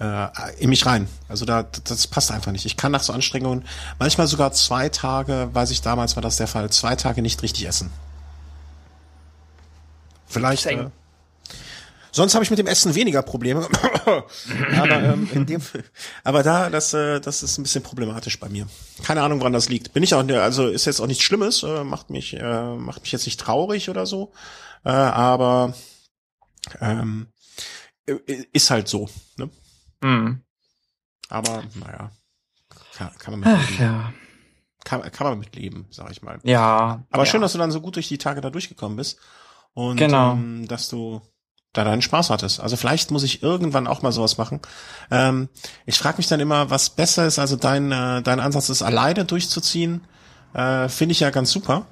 äh, 0.00 0.28
in 0.58 0.70
mich 0.70 0.86
rein. 0.86 1.08
Also 1.28 1.44
da, 1.44 1.64
das 1.84 2.06
passt 2.06 2.32
einfach 2.32 2.52
nicht. 2.52 2.64
Ich 2.64 2.76
kann 2.76 2.90
nach 2.90 3.02
so 3.02 3.12
Anstrengungen 3.12 3.64
manchmal 3.98 4.26
sogar 4.26 4.52
zwei 4.52 4.88
Tage, 4.88 5.50
weiß 5.52 5.70
ich 5.70 5.82
damals 5.82 6.16
war 6.16 6.22
das 6.22 6.36
der 6.36 6.46
Fall, 6.46 6.70
zwei 6.70 6.96
Tage 6.96 7.20
nicht 7.20 7.42
richtig 7.42 7.66
essen. 7.66 7.90
Vielleicht. 10.26 10.66
Äh, 10.66 10.86
sonst 12.12 12.34
habe 12.34 12.44
ich 12.44 12.50
mit 12.50 12.58
dem 12.58 12.66
Essen 12.66 12.94
weniger 12.94 13.22
Probleme. 13.22 13.68
aber, 14.76 15.02
ähm, 15.02 15.28
in 15.32 15.46
dem, 15.46 15.60
aber 16.24 16.42
da, 16.42 16.70
das, 16.70 16.94
äh, 16.94 17.20
das 17.20 17.42
ist 17.42 17.58
ein 17.58 17.62
bisschen 17.62 17.82
problematisch 17.82 18.38
bei 18.38 18.48
mir. 18.48 18.66
Keine 19.02 19.22
Ahnung, 19.22 19.40
woran 19.40 19.52
das 19.52 19.68
liegt. 19.68 19.92
Bin 19.92 20.02
ich 20.02 20.14
auch, 20.14 20.26
also 20.28 20.68
ist 20.68 20.86
jetzt 20.86 21.00
auch 21.00 21.06
nichts 21.06 21.24
Schlimmes, 21.24 21.62
äh, 21.62 21.84
macht 21.84 22.10
mich, 22.10 22.34
äh, 22.34 22.74
macht 22.76 23.02
mich 23.02 23.12
jetzt 23.12 23.26
nicht 23.26 23.40
traurig 23.40 23.88
oder 23.88 24.06
so. 24.06 24.32
Äh, 24.84 24.90
aber 24.90 25.74
ähm, 26.80 27.28
ist 28.52 28.70
halt 28.70 28.88
so. 28.88 29.08
Ne? 29.36 29.50
Mhm. 30.02 30.42
Aber 31.28 31.62
naja, 31.74 32.10
kann, 32.94 33.10
kann 33.18 33.38
man 33.38 33.40
mitleben. 33.40 33.66
Ach, 33.74 33.80
ja. 33.80 34.12
Kann, 34.84 35.02
kann 35.12 35.26
man 35.26 35.38
mitleben, 35.38 35.86
sag 35.90 36.10
ich 36.10 36.22
mal. 36.22 36.40
Ja. 36.42 37.04
Aber 37.10 37.24
ja. 37.24 37.30
schön, 37.30 37.40
dass 37.40 37.52
du 37.52 37.58
dann 37.58 37.70
so 37.70 37.80
gut 37.80 37.96
durch 37.96 38.08
die 38.08 38.18
Tage 38.18 38.40
da 38.40 38.50
durchgekommen 38.50 38.96
bist. 38.96 39.18
Und 39.72 39.96
genau. 39.96 40.32
ähm, 40.32 40.66
dass 40.66 40.88
du 40.88 41.20
da 41.72 41.84
deinen 41.84 42.02
Spaß 42.02 42.30
hattest. 42.30 42.60
Also 42.60 42.76
vielleicht 42.76 43.10
muss 43.10 43.22
ich 43.22 43.42
irgendwann 43.42 43.86
auch 43.86 44.02
mal 44.02 44.12
sowas 44.12 44.38
machen. 44.38 44.60
Ähm, 45.10 45.48
ich 45.86 45.98
frage 45.98 46.16
mich 46.18 46.26
dann 46.26 46.40
immer, 46.40 46.70
was 46.70 46.90
besser 46.90 47.26
ist. 47.26 47.38
Also 47.38 47.56
dein, 47.56 47.92
äh, 47.92 48.22
dein 48.22 48.40
Ansatz 48.40 48.68
ist, 48.70 48.82
alleine 48.82 49.24
durchzuziehen, 49.24 50.04
äh, 50.52 50.88
finde 50.88 51.12
ich 51.12 51.20
ja 51.20 51.30
ganz 51.30 51.50
super. 51.52 51.86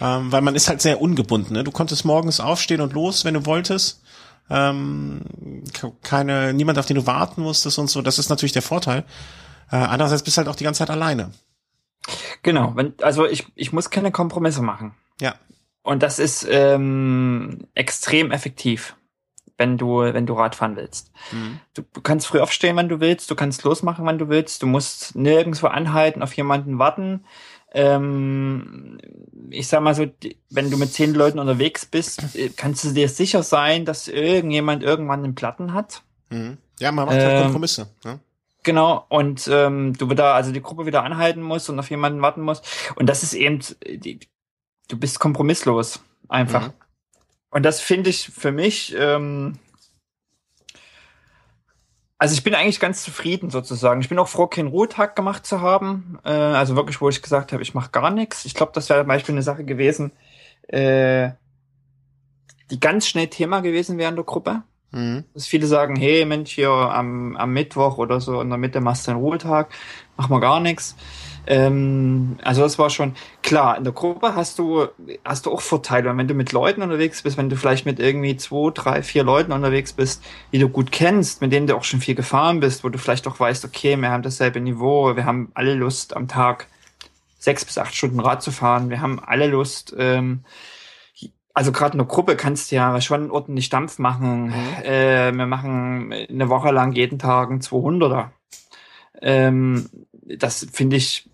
Ähm, 0.00 0.32
weil 0.32 0.42
man 0.42 0.54
ist 0.56 0.68
halt 0.68 0.82
sehr 0.82 1.00
ungebunden. 1.00 1.54
Ne? 1.54 1.64
Du 1.64 1.70
konntest 1.70 2.04
morgens 2.04 2.40
aufstehen 2.40 2.80
und 2.80 2.92
los, 2.92 3.24
wenn 3.24 3.34
du 3.34 3.46
wolltest. 3.46 4.02
ähm, 4.50 5.22
keine, 6.02 6.52
niemand, 6.52 6.78
auf 6.78 6.86
den 6.86 6.96
du 6.96 7.06
warten 7.06 7.42
musstest 7.42 7.78
und 7.78 7.88
so. 7.88 8.02
Das 8.02 8.18
ist 8.18 8.28
natürlich 8.30 8.52
der 8.52 8.62
Vorteil. 8.62 9.04
Äh, 9.70 9.76
andererseits 9.76 10.22
bist 10.24 10.36
du 10.36 10.38
halt 10.38 10.48
auch 10.48 10.56
die 10.56 10.64
ganze 10.64 10.78
Zeit 10.78 10.90
alleine. 10.90 11.30
Genau, 12.42 12.72
wenn, 12.74 12.94
also 13.02 13.26
ich, 13.26 13.46
ich 13.54 13.72
muss 13.72 13.90
keine 13.90 14.10
Kompromisse 14.10 14.62
machen. 14.62 14.94
Ja. 15.20 15.34
Und 15.82 16.02
das 16.02 16.18
ist 16.18 16.46
ähm, 16.48 17.66
extrem 17.74 18.32
effektiv, 18.32 18.96
wenn 19.56 19.78
du, 19.78 20.00
wenn 20.00 20.26
du 20.26 20.34
Radfahren 20.34 20.76
willst. 20.76 21.10
Mhm. 21.32 21.60
Du, 21.74 21.82
kannst 22.02 22.26
früh 22.26 22.40
aufstehen, 22.40 22.76
wann 22.76 22.88
du 22.88 23.00
willst, 23.00 23.30
du 23.30 23.34
kannst 23.34 23.64
losmachen, 23.64 24.04
wann 24.04 24.18
du 24.18 24.28
willst, 24.28 24.62
du 24.62 24.66
musst 24.66 25.14
nirgendwo 25.14 25.68
anhalten, 25.68 26.22
auf 26.22 26.34
jemanden 26.34 26.78
warten. 26.78 27.24
Ähm, 27.72 28.98
ich 29.50 29.68
sag 29.68 29.80
mal 29.80 29.94
so, 29.94 30.06
wenn 30.50 30.70
du 30.70 30.76
mit 30.76 30.92
zehn 30.92 31.14
Leuten 31.14 31.38
unterwegs 31.38 31.86
bist, 31.86 32.34
äh, 32.34 32.50
kannst 32.54 32.84
du 32.84 32.90
dir 32.90 33.08
sicher 33.08 33.42
sein, 33.42 33.84
dass 33.84 34.08
irgendjemand 34.08 34.82
irgendwann 34.82 35.24
einen 35.24 35.34
Platten 35.34 35.72
hat. 35.72 36.02
Mhm. 36.30 36.58
Ja, 36.78 36.92
man 36.92 37.06
macht 37.06 37.16
halt 37.16 37.36
ähm, 37.36 37.42
Kompromisse. 37.44 37.88
Ne? 38.04 38.20
Genau, 38.62 39.06
und 39.08 39.48
ähm, 39.50 39.94
du 39.96 40.10
wieder, 40.10 40.34
also 40.34 40.52
die 40.52 40.60
Gruppe 40.60 40.84
wieder 40.84 41.04
anhalten 41.04 41.40
musst 41.40 41.70
und 41.70 41.78
auf 41.78 41.88
jemanden 41.88 42.20
warten 42.20 42.42
musst. 42.42 42.66
Und 42.96 43.08
das 43.08 43.22
ist 43.22 43.32
eben, 43.32 43.60
die, 43.86 44.20
du 44.90 44.98
bist 44.98 45.20
kompromisslos, 45.20 46.00
einfach. 46.28 46.68
Mhm. 46.68 46.72
Und 47.50 47.62
das 47.64 47.80
finde 47.80 48.10
ich 48.10 48.28
für 48.28 48.52
mich, 48.52 48.94
ähm, 48.96 49.58
also 52.18 52.34
ich 52.34 52.44
bin 52.44 52.54
eigentlich 52.54 52.80
ganz 52.80 53.02
zufrieden 53.02 53.50
sozusagen. 53.50 54.00
Ich 54.00 54.08
bin 54.08 54.18
auch 54.18 54.28
froh, 54.28 54.46
keinen 54.46 54.68
Ruhetag 54.68 55.16
gemacht 55.16 55.46
zu 55.46 55.60
haben. 55.60 56.18
Äh, 56.24 56.30
also 56.30 56.76
wirklich, 56.76 57.00
wo 57.00 57.08
ich 57.08 57.22
gesagt 57.22 57.52
habe, 57.52 57.62
ich 57.62 57.74
mache 57.74 57.90
gar 57.90 58.10
nichts. 58.10 58.44
Ich 58.44 58.54
glaube, 58.54 58.72
das 58.74 58.88
wäre 58.88 59.00
zum 59.00 59.08
Beispiel 59.08 59.34
eine 59.34 59.42
Sache 59.42 59.64
gewesen, 59.64 60.12
äh, 60.68 61.30
die 62.70 62.78
ganz 62.78 63.08
schnell 63.08 63.28
Thema 63.28 63.60
gewesen 63.60 63.98
wäre 63.98 64.10
in 64.10 64.16
der 64.16 64.24
Gruppe. 64.24 64.62
Mhm. 64.92 65.24
Dass 65.34 65.46
viele 65.46 65.66
sagen, 65.66 65.96
hey 65.96 66.24
Mensch, 66.24 66.52
hier 66.52 66.70
am, 66.70 67.36
am 67.36 67.52
Mittwoch 67.52 67.98
oder 67.98 68.20
so 68.20 68.40
in 68.40 68.48
der 68.48 68.58
Mitte 68.58 68.80
machst 68.80 69.06
du 69.06 69.12
einen 69.12 69.20
Ruhetag, 69.20 69.70
mach 70.16 70.28
mal 70.28 70.40
gar 70.40 70.60
nichts. 70.60 70.96
Ähm, 71.50 72.38
also 72.44 72.62
das 72.62 72.78
war 72.78 72.90
schon 72.90 73.16
klar. 73.42 73.76
In 73.76 73.82
der 73.82 73.92
Gruppe 73.92 74.36
hast 74.36 74.60
du 74.60 74.86
hast 75.24 75.46
du 75.46 75.50
auch 75.50 75.60
Vorteile. 75.60 76.16
Wenn 76.16 76.28
du 76.28 76.34
mit 76.34 76.52
Leuten 76.52 76.80
unterwegs 76.80 77.22
bist, 77.22 77.36
wenn 77.36 77.50
du 77.50 77.56
vielleicht 77.56 77.86
mit 77.86 77.98
irgendwie 77.98 78.36
zwei, 78.36 78.70
drei, 78.72 79.02
vier 79.02 79.24
Leuten 79.24 79.50
unterwegs 79.50 79.92
bist, 79.92 80.22
die 80.52 80.60
du 80.60 80.68
gut 80.68 80.92
kennst, 80.92 81.40
mit 81.40 81.52
denen 81.52 81.66
du 81.66 81.76
auch 81.76 81.82
schon 81.82 82.00
viel 82.00 82.14
gefahren 82.14 82.60
bist, 82.60 82.84
wo 82.84 82.88
du 82.88 82.98
vielleicht 82.98 83.26
auch 83.26 83.40
weißt, 83.40 83.64
okay, 83.64 83.96
wir 83.96 84.10
haben 84.10 84.22
dasselbe 84.22 84.60
Niveau, 84.60 85.16
wir 85.16 85.24
haben 85.24 85.50
alle 85.54 85.74
Lust 85.74 86.16
am 86.16 86.28
Tag 86.28 86.68
sechs 87.40 87.64
bis 87.64 87.78
acht 87.78 87.96
Stunden 87.96 88.20
Rad 88.20 88.42
zu 88.42 88.52
fahren, 88.52 88.88
wir 88.88 89.00
haben 89.00 89.18
alle 89.18 89.48
Lust 89.48 89.92
ähm, 89.98 90.44
also 91.52 91.72
gerade 91.72 91.94
in 91.94 91.98
der 91.98 92.06
Gruppe 92.06 92.36
kannst 92.36 92.70
du 92.70 92.76
ja 92.76 93.00
schon 93.00 93.28
ordentlich 93.30 93.70
Dampf 93.70 93.98
machen. 93.98 94.46
Mhm. 94.46 94.84
Äh, 94.84 95.32
wir 95.32 95.46
machen 95.46 96.12
eine 96.12 96.48
Woche 96.48 96.70
lang 96.70 96.92
jeden 96.92 97.18
Tag 97.18 97.50
einen 97.50 97.60
200er. 97.60 98.28
Ähm, 99.20 99.88
das 100.22 100.66
finde 100.72 100.96
ich 100.96 101.30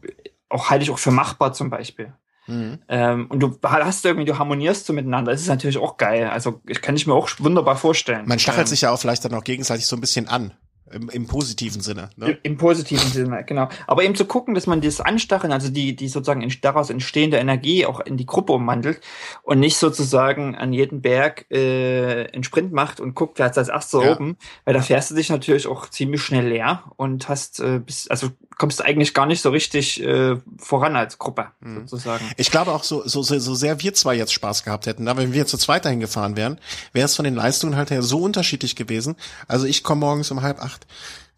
auch 0.48 0.70
halte 0.70 0.84
ich 0.84 0.90
auch 0.90 0.98
für 0.98 1.10
machbar 1.10 1.52
zum 1.52 1.70
Beispiel. 1.70 2.12
Mhm. 2.46 2.78
Ähm, 2.88 3.26
und 3.28 3.40
du 3.40 3.58
hast 3.62 4.04
irgendwie, 4.04 4.24
du 4.24 4.38
harmonierst 4.38 4.86
so 4.86 4.92
miteinander. 4.92 5.32
Das 5.32 5.40
ist 5.40 5.48
natürlich 5.48 5.78
auch 5.78 5.96
geil. 5.96 6.28
Also 6.28 6.60
ich 6.66 6.80
kann 6.80 6.96
ich 6.96 7.06
mir 7.06 7.14
auch 7.14 7.28
wunderbar 7.38 7.76
vorstellen. 7.76 8.26
Man 8.26 8.38
stachelt 8.38 8.66
ähm, 8.66 8.70
sich 8.70 8.82
ja 8.82 8.90
auch 8.90 9.00
vielleicht 9.00 9.24
dann 9.24 9.34
auch 9.34 9.44
gegenseitig 9.44 9.86
so 9.86 9.96
ein 9.96 10.00
bisschen 10.00 10.28
an. 10.28 10.52
Im, 10.92 11.08
Im, 11.08 11.26
positiven 11.26 11.80
Sinne. 11.80 12.10
Ne? 12.14 12.30
Im, 12.30 12.38
Im, 12.44 12.58
positiven 12.58 13.10
Sinne, 13.10 13.42
genau. 13.44 13.68
Aber 13.88 14.04
eben 14.04 14.14
zu 14.14 14.24
gucken, 14.24 14.54
dass 14.54 14.68
man 14.68 14.80
das 14.80 15.00
Anstacheln, 15.00 15.52
also 15.52 15.68
die, 15.68 15.96
die 15.96 16.06
sozusagen 16.06 16.48
daraus 16.60 16.90
entstehende 16.90 17.38
Energie 17.38 17.84
auch 17.86 17.98
in 17.98 18.16
die 18.16 18.24
Gruppe 18.24 18.52
umwandelt 18.52 19.00
und 19.42 19.58
nicht 19.58 19.78
sozusagen 19.78 20.54
an 20.54 20.72
jeden 20.72 21.02
Berg 21.02 21.50
äh, 21.50 22.28
einen 22.32 22.44
Sprint 22.44 22.72
macht 22.72 23.00
und 23.00 23.16
guckt, 23.16 23.40
wer 23.40 23.50
ist 23.50 23.58
als 23.58 23.68
erster 23.68 24.04
ja. 24.04 24.12
oben, 24.12 24.36
weil 24.64 24.74
da 24.74 24.80
fährst 24.80 25.10
du 25.10 25.16
dich 25.16 25.28
natürlich 25.28 25.66
auch 25.66 25.90
ziemlich 25.90 26.22
schnell 26.22 26.46
leer 26.46 26.84
und 26.94 27.28
hast 27.28 27.58
äh, 27.58 27.80
bis, 27.80 28.06
also 28.06 28.28
kommst 28.56 28.80
du 28.80 28.84
eigentlich 28.84 29.14
gar 29.14 29.26
nicht 29.26 29.42
so 29.42 29.50
richtig 29.50 30.02
äh, 30.02 30.36
voran 30.58 30.96
als 30.96 31.18
Gruppe, 31.18 31.48
mhm. 31.60 31.86
sozusagen. 31.86 32.24
Ich 32.36 32.50
glaube 32.50 32.72
auch, 32.72 32.84
so, 32.84 33.06
so, 33.06 33.22
so 33.22 33.54
sehr 33.54 33.80
wir 33.80 33.94
zwei 33.94 34.14
jetzt 34.14 34.32
Spaß 34.32 34.64
gehabt 34.64 34.86
hätten, 34.86 35.06
da 35.06 35.16
wenn 35.16 35.32
wir 35.32 35.46
zu 35.46 35.58
zweit 35.58 35.84
dahin 35.84 36.00
gefahren 36.00 36.36
wären, 36.36 36.58
wäre 36.92 37.04
es 37.04 37.16
von 37.16 37.24
den 37.24 37.34
Leistungen 37.34 37.76
halt 37.76 37.90
her 37.90 38.02
so 38.02 38.20
unterschiedlich 38.20 38.74
gewesen. 38.76 39.16
Also 39.46 39.66
ich 39.66 39.82
komme 39.82 40.00
morgens 40.00 40.30
um 40.30 40.42
halb 40.42 40.62
acht. 40.62 40.86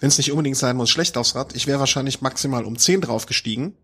Wenn 0.00 0.08
es 0.08 0.18
nicht 0.18 0.30
unbedingt 0.30 0.56
sein 0.56 0.76
muss, 0.76 0.90
schlecht 0.90 1.16
aufs 1.16 1.34
Rad. 1.34 1.56
Ich 1.56 1.66
wäre 1.66 1.80
wahrscheinlich 1.80 2.20
maximal 2.20 2.64
um 2.64 2.78
zehn 2.78 3.00
draufgestiegen 3.00 3.76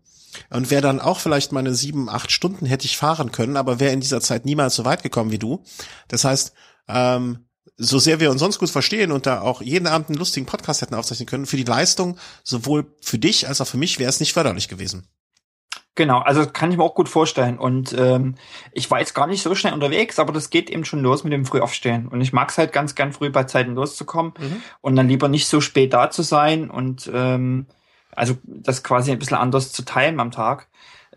und 0.49 0.71
wäre 0.71 0.81
dann 0.81 1.01
auch 1.01 1.19
vielleicht 1.19 1.51
meine 1.51 1.73
sieben, 1.73 2.09
acht 2.09 2.31
Stunden 2.31 2.65
hätte 2.65 2.85
ich 2.85 2.97
fahren 2.97 3.31
können, 3.33 3.57
aber 3.57 3.79
wäre 3.79 3.93
in 3.93 3.99
dieser 3.99 4.21
Zeit 4.21 4.45
niemals 4.45 4.75
so 4.75 4.85
weit 4.85 5.03
gekommen 5.03 5.31
wie 5.31 5.39
du. 5.39 5.63
Das 6.07 6.23
heißt, 6.23 6.53
ähm, 6.87 7.44
so 7.77 7.99
sehr 7.99 8.19
wir 8.19 8.31
uns 8.31 8.39
sonst 8.39 8.59
gut 8.59 8.69
verstehen 8.69 9.11
und 9.11 9.25
da 9.25 9.41
auch 9.41 9.61
jeden 9.61 9.87
Abend 9.87 10.09
einen 10.09 10.17
lustigen 10.17 10.45
Podcast 10.45 10.81
hätten 10.81 10.95
aufzeichnen 10.95 11.27
können, 11.27 11.45
für 11.45 11.57
die 11.57 11.63
Leistung, 11.63 12.17
sowohl 12.43 12.85
für 13.01 13.17
dich 13.17 13.47
als 13.47 13.61
auch 13.61 13.67
für 13.67 13.77
mich, 13.77 13.99
wäre 13.99 14.09
es 14.09 14.19
nicht 14.19 14.33
förderlich 14.33 14.69
gewesen. 14.69 15.07
Genau, 15.95 16.19
also 16.19 16.45
kann 16.45 16.71
ich 16.71 16.77
mir 16.77 16.83
auch 16.83 16.93
gut 16.93 17.07
vorstellen. 17.07 17.57
Und 17.57 17.95
ähm, 17.97 18.35
ich 18.73 18.91
war 18.91 18.99
jetzt 18.99 19.13
gar 19.13 19.27
nicht 19.27 19.41
so 19.41 19.55
schnell 19.55 19.73
unterwegs, 19.73 20.19
aber 20.19 20.33
das 20.33 20.49
geht 20.49 20.69
eben 20.69 20.83
schon 20.83 21.01
los 21.01 21.23
mit 21.23 21.31
dem 21.31 21.45
Frühaufstehen. 21.45 22.09
Und 22.09 22.19
ich 22.19 22.33
mag 22.33 22.49
es 22.49 22.57
halt 22.57 22.73
ganz 22.73 22.95
gern 22.95 23.13
früh 23.13 23.29
bei 23.29 23.45
Zeiten 23.45 23.75
loszukommen 23.75 24.33
mhm. 24.37 24.61
und 24.81 24.97
dann 24.97 25.07
lieber 25.07 25.29
nicht 25.29 25.47
so 25.47 25.61
spät 25.61 25.93
da 25.93 26.11
zu 26.11 26.21
sein 26.21 26.69
und 26.69 27.09
ähm, 27.13 27.67
also 28.11 28.37
das 28.43 28.83
quasi 28.83 29.11
ein 29.11 29.19
bisschen 29.19 29.37
anders 29.37 29.71
zu 29.71 29.83
teilen 29.83 30.19
am 30.19 30.31
Tag. 30.31 30.67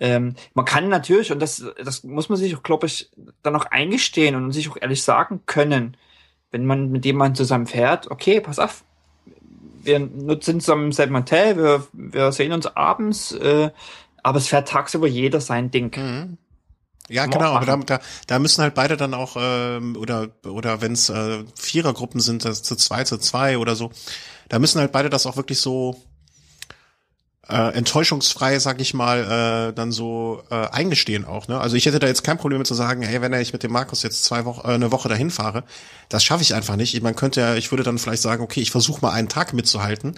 Ähm, 0.01 0.37
man 0.55 0.65
kann 0.65 0.89
natürlich, 0.89 1.33
und 1.33 1.41
das, 1.41 1.65
das 1.83 2.05
muss 2.05 2.29
man 2.29 2.39
sich 2.39 2.55
auch, 2.57 2.63
glaube 2.63 2.87
ich, 2.87 3.11
dann 3.43 3.57
auch 3.57 3.67
eingestehen 3.67 4.37
und 4.37 4.53
sich 4.53 4.71
auch 4.71 4.77
ehrlich 4.81 5.03
sagen 5.03 5.43
können, 5.47 5.97
wenn 6.51 6.65
man 6.67 6.91
mit 6.91 7.05
jemandem 7.05 7.37
zusammen 7.37 7.67
fährt, 7.67 8.11
okay, 8.11 8.41
pass 8.41 8.59
auf, 8.59 8.85
wir 9.83 10.09
sind 10.41 10.63
zusammen 10.63 10.87
im 10.87 10.93
selben 10.93 11.17
Hotel, 11.17 11.57
wir, 11.57 11.87
wir 11.93 12.33
sehen 12.33 12.53
uns 12.53 12.67
abends, 12.67 13.33
äh, 13.33 13.71
aber 14.23 14.39
es 14.39 14.49
fährt 14.49 14.69
tagsüber 14.69 15.07
jeder 15.07 15.41
sein 15.41 15.71
Ding. 15.71 15.95
Mhm. 15.97 16.39
Ja, 17.11 17.25
genau, 17.25 17.53
aber 17.53 17.65
da, 17.65 17.77
da, 17.77 18.01
da 18.27 18.39
müssen 18.39 18.63
halt 18.63 18.75
beide 18.75 18.99
dann 18.99 19.15
auch, 19.15 19.37
ähm, 19.41 19.97
oder, 19.97 20.29
oder 20.45 20.83
wenn 20.83 20.93
es 20.93 21.09
äh, 21.09 21.43
Vierergruppen 21.55 22.21
sind, 22.21 22.45
das 22.45 22.63
zu 22.63 22.77
zwei, 22.77 23.05
zu 23.05 23.17
zwei 23.17 23.57
oder 23.57 23.77
so, 23.77 23.91
da 24.51 24.59
müssen 24.59 24.81
halt 24.81 24.93
beide 24.93 25.09
das 25.09 25.25
auch 25.25 25.37
wirklich 25.37 25.59
so 25.61 25.97
äh, 27.49 27.75
enttäuschungsfrei, 27.75 28.59
sag 28.59 28.81
ich 28.81 28.95
mal, 28.95 29.69
äh, 29.71 29.73
dann 29.73 29.93
so 29.93 30.43
äh, 30.51 30.69
eingestehen 30.69 31.25
auch. 31.25 31.49
Ne? 31.49 31.59
Also 31.59 31.77
ich 31.77 31.87
hätte 31.87 31.99
da 31.99 32.07
jetzt 32.07 32.25
kein 32.25 32.39
Problem 32.39 32.59
mit 32.59 32.67
zu 32.67 32.75
sagen, 32.75 33.03
hey, 33.03 33.21
wenn 33.21 33.33
ich 33.35 33.53
mit 33.53 33.63
dem 33.63 33.73
Markus 33.73 34.03
jetzt 34.03 34.25
zwei 34.25 34.45
Wochen, 34.45 34.69
äh, 34.69 34.75
eine 34.75 34.93
Woche 34.93 35.09
dahin 35.09 35.31
fahre, 35.31 35.65
das 36.09 36.25
schaffe 36.25 36.43
ich 36.43 36.55
einfach 36.55 36.77
nicht. 36.77 37.01
Man 37.03 37.17
könnte 37.17 37.41
ja, 37.41 37.55
ich 37.55 37.71
würde 37.73 37.85
dann 37.85 37.99
vielleicht 37.99 38.23
sagen, 38.23 38.43
okay, 38.43 38.61
ich 38.61 38.71
versuche 38.71 39.01
mal 39.01 39.13
einen 39.13 39.29
Tag 39.29 39.53
mitzuhalten 39.55 40.15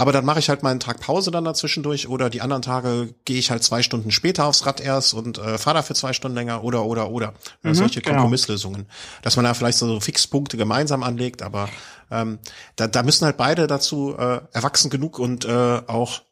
aber 0.00 0.12
dann 0.12 0.24
mache 0.24 0.38
ich 0.38 0.48
halt 0.48 0.62
mal 0.62 0.70
einen 0.70 0.80
Tag 0.80 0.98
Pause 0.98 1.30
dann 1.30 1.44
dazwischendurch 1.44 2.08
oder 2.08 2.30
die 2.30 2.40
anderen 2.40 2.62
Tage 2.62 3.12
gehe 3.26 3.38
ich 3.38 3.50
halt 3.50 3.62
zwei 3.62 3.82
Stunden 3.82 4.10
später 4.10 4.46
aufs 4.46 4.64
Rad 4.64 4.80
erst 4.80 5.12
und 5.12 5.36
äh, 5.36 5.58
fahre 5.58 5.76
dafür 5.76 5.94
zwei 5.94 6.14
Stunden 6.14 6.36
länger 6.36 6.64
oder 6.64 6.86
oder 6.86 7.10
oder. 7.10 7.34
Mhm, 7.62 7.74
solche 7.74 8.00
genau. 8.00 8.14
Kompromisslösungen. 8.16 8.86
Dass 9.20 9.36
man 9.36 9.44
da 9.44 9.52
vielleicht 9.52 9.76
so 9.76 10.00
Fixpunkte 10.00 10.56
gemeinsam 10.56 11.02
anlegt, 11.02 11.42
aber 11.42 11.68
ähm, 12.10 12.38
da, 12.76 12.86
da 12.86 13.02
müssen 13.02 13.26
halt 13.26 13.36
beide 13.36 13.66
dazu 13.66 14.16
äh, 14.16 14.40
erwachsen 14.52 14.88
genug 14.88 15.18
und 15.18 15.44
äh, 15.44 15.82
auch 15.86 16.22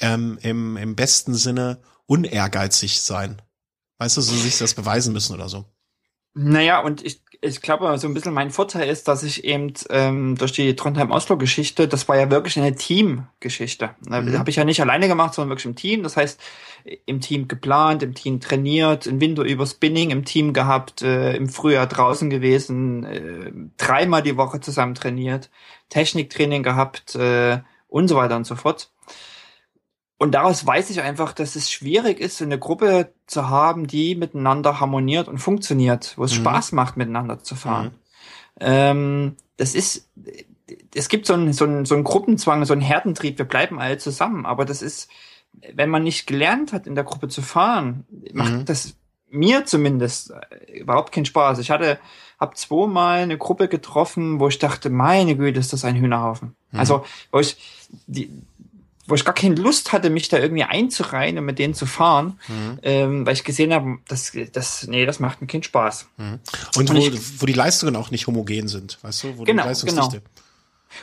ähm, 0.00 0.38
im, 0.42 0.76
im 0.76 0.96
besten 0.96 1.34
Sinne 1.34 1.80
unehrgeizig 2.06 3.00
sein. 3.00 3.42
Weißt 3.98 4.16
du, 4.16 4.20
so 4.20 4.34
sich 4.34 4.58
das 4.58 4.74
beweisen 4.74 5.12
müssen 5.12 5.34
oder 5.34 5.48
so. 5.48 5.64
Naja, 6.34 6.80
und 6.80 7.04
ich, 7.04 7.20
ich 7.40 7.60
glaube, 7.62 7.96
so 7.98 8.06
ein 8.06 8.14
bisschen 8.14 8.32
mein 8.32 8.50
Vorteil 8.50 8.88
ist, 8.88 9.08
dass 9.08 9.24
ich 9.24 9.44
eben 9.44 9.72
ähm, 9.90 10.36
durch 10.36 10.52
die 10.52 10.76
Trondheim-Oslo-Geschichte, 10.76 11.88
das 11.88 12.08
war 12.08 12.16
ja 12.16 12.30
wirklich 12.30 12.56
eine 12.58 12.76
Teamgeschichte. 12.76 13.90
Mhm. 14.06 14.38
Habe 14.38 14.50
ich 14.50 14.56
ja 14.56 14.64
nicht 14.64 14.80
alleine 14.80 15.08
gemacht, 15.08 15.34
sondern 15.34 15.50
wirklich 15.50 15.66
im 15.66 15.74
Team. 15.74 16.02
Das 16.04 16.16
heißt, 16.16 16.40
im 17.06 17.20
Team 17.20 17.48
geplant, 17.48 18.02
im 18.02 18.14
Team 18.14 18.40
trainiert, 18.40 19.06
im 19.06 19.20
Winter 19.20 19.42
über 19.42 19.66
Spinning 19.66 20.10
im 20.10 20.24
Team 20.24 20.52
gehabt, 20.52 21.02
äh, 21.02 21.36
im 21.36 21.48
Frühjahr 21.48 21.86
draußen 21.86 22.30
gewesen, 22.30 23.04
äh, 23.04 23.52
dreimal 23.76 24.22
die 24.22 24.36
Woche 24.36 24.60
zusammen 24.60 24.94
trainiert, 24.94 25.50
Techniktraining 25.88 26.62
gehabt 26.62 27.14
äh, 27.16 27.60
und 27.88 28.08
so 28.08 28.16
weiter 28.16 28.36
und 28.36 28.46
so 28.46 28.54
fort. 28.54 28.92
Und 30.18 30.32
daraus 30.32 30.66
weiß 30.66 30.90
ich 30.90 31.00
einfach, 31.00 31.32
dass 31.32 31.54
es 31.54 31.70
schwierig 31.70 32.18
ist, 32.18 32.42
eine 32.42 32.58
Gruppe 32.58 33.12
zu 33.26 33.48
haben, 33.48 33.86
die 33.86 34.16
miteinander 34.16 34.80
harmoniert 34.80 35.28
und 35.28 35.38
funktioniert, 35.38 36.14
wo 36.16 36.24
es 36.24 36.32
mhm. 36.32 36.42
Spaß 36.42 36.72
macht, 36.72 36.96
miteinander 36.96 37.38
zu 37.38 37.54
fahren. 37.54 37.86
Mhm. 37.86 38.60
Ähm, 38.60 39.36
das 39.56 39.76
ist, 39.76 40.08
es 40.94 41.08
gibt 41.08 41.26
so 41.26 41.34
einen, 41.34 41.52
so, 41.52 41.64
einen, 41.64 41.84
so 41.84 41.94
einen 41.94 42.04
Gruppenzwang, 42.04 42.64
so 42.64 42.72
einen 42.72 42.82
Herdentrieb, 42.82 43.38
wir 43.38 43.44
bleiben 43.44 43.80
alle 43.80 43.98
zusammen, 43.98 44.44
aber 44.44 44.64
das 44.64 44.82
ist, 44.82 45.08
wenn 45.72 45.88
man 45.88 46.02
nicht 46.02 46.26
gelernt 46.26 46.72
hat, 46.72 46.88
in 46.88 46.96
der 46.96 47.04
Gruppe 47.04 47.28
zu 47.28 47.40
fahren, 47.40 48.04
macht 48.32 48.52
mhm. 48.52 48.64
das 48.64 48.94
mir 49.30 49.66
zumindest 49.66 50.32
äh, 50.32 50.80
überhaupt 50.80 51.12
keinen 51.12 51.26
Spaß. 51.26 51.58
Ich 51.58 51.70
hatte, 51.70 51.98
hab 52.38 52.56
zweimal 52.56 53.20
eine 53.20 53.38
Gruppe 53.38 53.68
getroffen, 53.68 54.40
wo 54.40 54.48
ich 54.48 54.58
dachte, 54.58 54.90
meine 54.90 55.36
Güte, 55.36 55.60
ist 55.60 55.72
das 55.72 55.84
ein 55.84 55.96
Hühnerhaufen. 55.96 56.56
Mhm. 56.72 56.80
Also, 56.80 57.04
wo 57.30 57.38
ich, 57.38 57.56
die, 58.06 58.30
wo 59.08 59.14
ich 59.14 59.24
gar 59.24 59.34
keine 59.34 59.54
Lust 59.54 59.92
hatte, 59.92 60.10
mich 60.10 60.28
da 60.28 60.38
irgendwie 60.38 60.64
einzureihen 60.64 61.38
und 61.38 61.46
mit 61.46 61.58
denen 61.58 61.72
zu 61.72 61.86
fahren, 61.86 62.38
mhm. 62.46 62.78
ähm, 62.82 63.26
weil 63.26 63.32
ich 63.32 63.42
gesehen 63.42 63.72
habe, 63.72 63.98
das, 64.06 64.32
das, 64.52 64.86
nee, 64.86 65.06
das 65.06 65.18
macht 65.18 65.40
mir 65.40 65.46
keinen 65.46 65.62
Spaß. 65.62 66.08
Mhm. 66.18 66.40
Und, 66.76 66.90
und 66.90 66.96
wo, 66.96 67.06
ich, 67.06 67.40
wo 67.40 67.46
die 67.46 67.54
Leistungen 67.54 67.96
auch 67.96 68.10
nicht 68.10 68.26
homogen 68.26 68.68
sind, 68.68 68.98
weißt 69.02 69.24
du? 69.24 69.38
Wo 69.38 69.44
genau, 69.44 69.72
die 69.72 69.86
genau. 69.86 70.06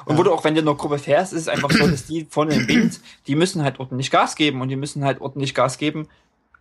Und 0.05 0.13
ja. 0.13 0.17
wo 0.17 0.23
du 0.23 0.31
auch, 0.31 0.43
wenn 0.43 0.53
du 0.53 0.59
in 0.59 0.65
der 0.65 0.75
Gruppe 0.75 0.99
fährst, 0.99 1.33
ist 1.33 1.41
es 1.41 1.47
einfach 1.47 1.71
so, 1.71 1.87
dass 1.87 2.05
die 2.05 2.25
vorne 2.29 2.53
im 2.55 2.67
Wind, 2.67 2.99
die 3.27 3.35
müssen 3.35 3.63
halt 3.63 3.79
ordentlich 3.79 4.11
Gas 4.11 4.35
geben 4.35 4.61
und 4.61 4.69
die 4.69 4.75
müssen 4.75 5.03
halt 5.03 5.19
ordentlich 5.19 5.55
Gas 5.55 5.77
geben, 5.79 6.07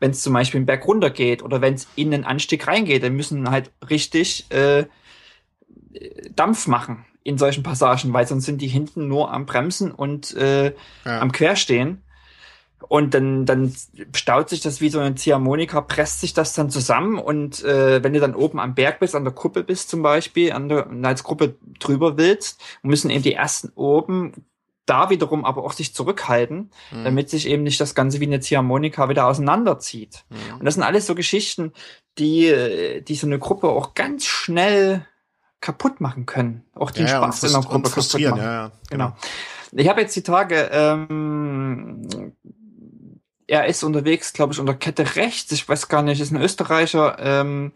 wenn 0.01 0.13
es 0.13 0.23
zum 0.23 0.33
Beispiel 0.33 0.59
einen 0.59 0.67
Berg 0.67 0.87
runter 0.87 1.11
geht 1.11 1.43
oder 1.43 1.61
wenn 1.61 1.75
es 1.75 1.87
in 1.95 2.11
den 2.11 2.25
Anstieg 2.25 2.67
reingeht, 2.67 3.03
dann 3.03 3.15
müssen 3.15 3.51
halt 3.51 3.71
richtig 3.89 4.51
äh, 4.51 4.87
Dampf 6.35 6.67
machen 6.67 7.05
in 7.25 7.39
solchen 7.39 7.63
Passagen, 7.63 8.13
weil 8.13 8.27
sonst 8.29 8.45
sind 8.45 8.61
die 8.61 8.69
hinten 8.69 9.09
nur 9.09 9.33
am 9.33 9.47
Bremsen 9.47 9.91
und 9.91 10.35
äh, 10.37 10.75
ja. 11.05 11.21
am 11.21 11.33
Querstehen. 11.33 12.03
Und 12.87 13.15
dann, 13.15 13.47
dann 13.47 13.75
staut 14.15 14.51
sich 14.51 14.61
das 14.61 14.83
wie 14.83 14.91
so 14.91 15.01
eine 15.01 15.15
Ziehharmonika, 15.15 15.81
presst 15.81 16.21
sich 16.21 16.35
das 16.35 16.53
dann 16.53 16.69
zusammen 16.69 17.19
und 17.19 17.65
äh, 17.65 18.05
wenn 18.05 18.13
du 18.13 18.21
dann 18.21 18.35
oben 18.35 18.61
am 18.61 18.75
Berg 18.75 19.01
bist, 19.01 19.15
an 19.15 19.25
der 19.25 19.33
Kuppe 19.33 19.65
bist 19.65 19.89
zum 19.89 20.03
Beispiel, 20.03 20.53
an 20.53 20.69
der, 20.69 20.87
als 21.03 21.25
Gruppe 21.25 21.55
drüber 21.81 22.19
willst, 22.19 22.61
müssen 22.83 23.09
eben 23.09 23.23
die 23.23 23.33
ersten 23.33 23.73
oben 23.75 24.45
da 24.87 25.09
wiederum 25.09 25.47
aber 25.47 25.65
auch 25.65 25.73
sich 25.73 25.95
zurückhalten, 25.95 26.71
mhm. 26.93 27.05
damit 27.05 27.31
sich 27.31 27.49
eben 27.49 27.63
nicht 27.63 27.81
das 27.81 27.95
Ganze 27.95 28.21
wie 28.21 28.27
eine 28.27 28.41
Ziehharmonika 28.41 29.09
wieder 29.09 29.27
auseinanderzieht. 29.27 30.25
Mhm. 30.29 30.59
Und 30.59 30.65
das 30.67 30.75
sind 30.75 30.83
alles 30.83 31.07
so 31.07 31.15
Geschichten, 31.15 31.73
die, 32.19 33.03
die 33.07 33.15
so 33.15 33.27
eine 33.27 33.39
Gruppe 33.39 33.69
auch 33.69 33.95
ganz 33.95 34.27
schnell 34.27 35.07
kaputt 35.65 36.01
machen 36.03 36.27
können. 36.27 36.63
Auch 36.75 36.91
den 36.91 37.07
ja, 37.07 37.17
Spaß 37.17 37.45
in 37.45 37.53
der 37.53 37.61
Gruppe 37.63 37.89
kaputt 37.89 38.13
machen. 38.13 38.37
Ja, 38.37 38.37
ja, 38.37 38.73
genau. 38.91 39.15
genau. 39.71 39.81
Ich 39.83 39.89
habe 39.89 40.03
jetzt 40.03 40.15
die 40.15 40.23
Tage, 40.23 40.69
ähm, 40.71 42.07
er 43.47 43.67
ist 43.67 43.83
unterwegs, 43.83 44.35
glaube 44.35 44.53
ich, 44.53 44.61
unter 44.61 44.75
Kette 44.75 45.17
rechts, 45.17 45.51
ich 45.53 45.67
weiß 45.67 45.89
gar 45.89 46.03
nicht, 46.03 46.21
ist 46.21 46.33
ein 46.33 46.41
Österreicher, 46.41 47.17
ähm, 47.19 47.73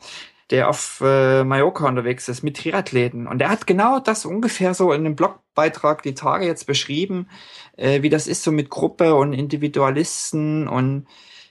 der 0.50 0.68
auf 0.68 1.02
äh, 1.02 1.44
Mallorca 1.44 1.88
unterwegs 1.88 2.28
ist 2.28 2.42
mit 2.42 2.58
Triathleten. 2.58 3.26
Und 3.26 3.40
er 3.40 3.48
hat 3.48 3.66
genau 3.66 4.00
das 4.00 4.26
ungefähr 4.26 4.74
so 4.74 4.92
in 4.92 5.06
einem 5.06 5.16
Blogbeitrag 5.16 6.02
die 6.02 6.14
Tage 6.14 6.46
jetzt 6.46 6.66
beschrieben, 6.66 7.28
äh, 7.76 8.02
wie 8.02 8.10
das 8.10 8.26
ist 8.26 8.42
so 8.42 8.52
mit 8.52 8.68
Gruppe 8.68 9.14
und 9.14 9.32
Individualisten 9.32 10.68
und 10.68 11.06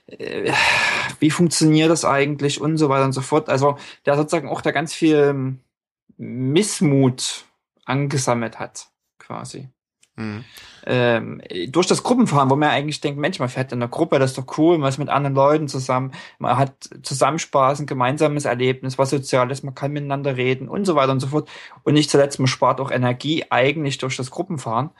äh, 0.06 0.52
wie 1.18 1.30
funktioniert 1.30 1.90
das 1.90 2.04
eigentlich 2.04 2.60
und 2.60 2.78
so 2.78 2.88
weiter 2.88 3.04
und 3.06 3.12
so 3.12 3.22
fort. 3.22 3.48
Also 3.48 3.76
der 4.06 4.16
sozusagen 4.16 4.48
auch 4.48 4.60
da 4.60 4.70
ganz 4.70 4.94
viel 4.94 5.58
Missmut 6.18 7.44
angesammelt 7.84 8.58
hat, 8.58 8.88
quasi. 9.18 9.68
Mhm. 10.18 10.44
Ähm, 10.84 11.40
durch 11.68 11.86
das 11.86 12.02
Gruppenfahren, 12.02 12.50
wo 12.50 12.56
man 12.56 12.70
eigentlich 12.70 13.00
denkt, 13.00 13.20
Mensch, 13.20 13.38
man 13.38 13.48
fährt 13.48 13.72
in 13.72 13.78
einer 13.78 13.88
Gruppe, 13.88 14.18
das 14.18 14.32
ist 14.32 14.38
doch 14.38 14.58
cool, 14.58 14.76
man 14.78 14.88
ist 14.88 14.98
mit 14.98 15.08
anderen 15.08 15.34
Leuten 15.34 15.68
zusammen, 15.68 16.12
man 16.38 16.56
hat 16.56 16.90
Zusammenspaß, 17.02 17.80
ein 17.80 17.86
gemeinsames 17.86 18.44
Erlebnis, 18.44 18.98
was 18.98 19.10
Soziales, 19.10 19.62
man 19.62 19.76
kann 19.76 19.92
miteinander 19.92 20.36
reden 20.36 20.68
und 20.68 20.84
so 20.84 20.96
weiter 20.96 21.12
und 21.12 21.20
so 21.20 21.28
fort. 21.28 21.48
Und 21.84 21.94
nicht 21.94 22.10
zuletzt, 22.10 22.40
man 22.40 22.48
spart 22.48 22.80
auch 22.80 22.90
Energie 22.90 23.44
eigentlich 23.50 23.98
durch 23.98 24.16
das 24.16 24.30
Gruppenfahren 24.30 24.90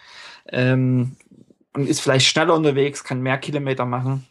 ähm, 0.50 1.16
und 1.74 1.88
ist 1.88 2.00
vielleicht 2.00 2.26
schneller 2.26 2.54
unterwegs, 2.54 3.02
kann 3.02 3.20
mehr 3.20 3.38
Kilometer 3.38 3.86
machen. 3.86 4.24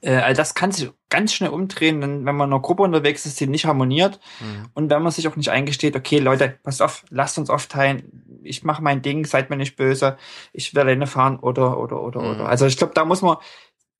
Äh, 0.00 0.16
all 0.16 0.34
das 0.34 0.54
kann 0.54 0.72
sich 0.72 0.90
ganz 1.08 1.32
schnell 1.32 1.50
umdrehen, 1.50 2.00
wenn 2.00 2.24
man 2.24 2.36
in 2.36 2.52
einer 2.52 2.60
Gruppe 2.60 2.82
unterwegs 2.82 3.24
ist, 3.24 3.38
die 3.40 3.46
nicht 3.46 3.66
harmoniert. 3.66 4.20
Mhm. 4.40 4.68
Und 4.74 4.90
wenn 4.90 5.02
man 5.02 5.12
sich 5.12 5.28
auch 5.28 5.36
nicht 5.36 5.50
eingesteht, 5.50 5.96
okay, 5.96 6.18
Leute, 6.18 6.58
passt 6.62 6.82
auf, 6.82 7.04
lasst 7.10 7.38
uns 7.38 7.50
aufteilen, 7.50 8.40
ich 8.42 8.64
mache 8.64 8.82
mein 8.82 9.02
Ding, 9.02 9.24
seid 9.24 9.50
mir 9.50 9.56
nicht 9.56 9.76
böse, 9.76 10.16
ich 10.52 10.74
will 10.74 10.82
alleine 10.82 11.06
fahren 11.06 11.38
oder, 11.38 11.78
oder, 11.78 12.00
oder, 12.00 12.20
mhm. 12.20 12.30
oder. 12.30 12.48
Also 12.48 12.66
ich 12.66 12.76
glaube, 12.76 12.94
da 12.94 13.04
muss 13.04 13.22
man 13.22 13.36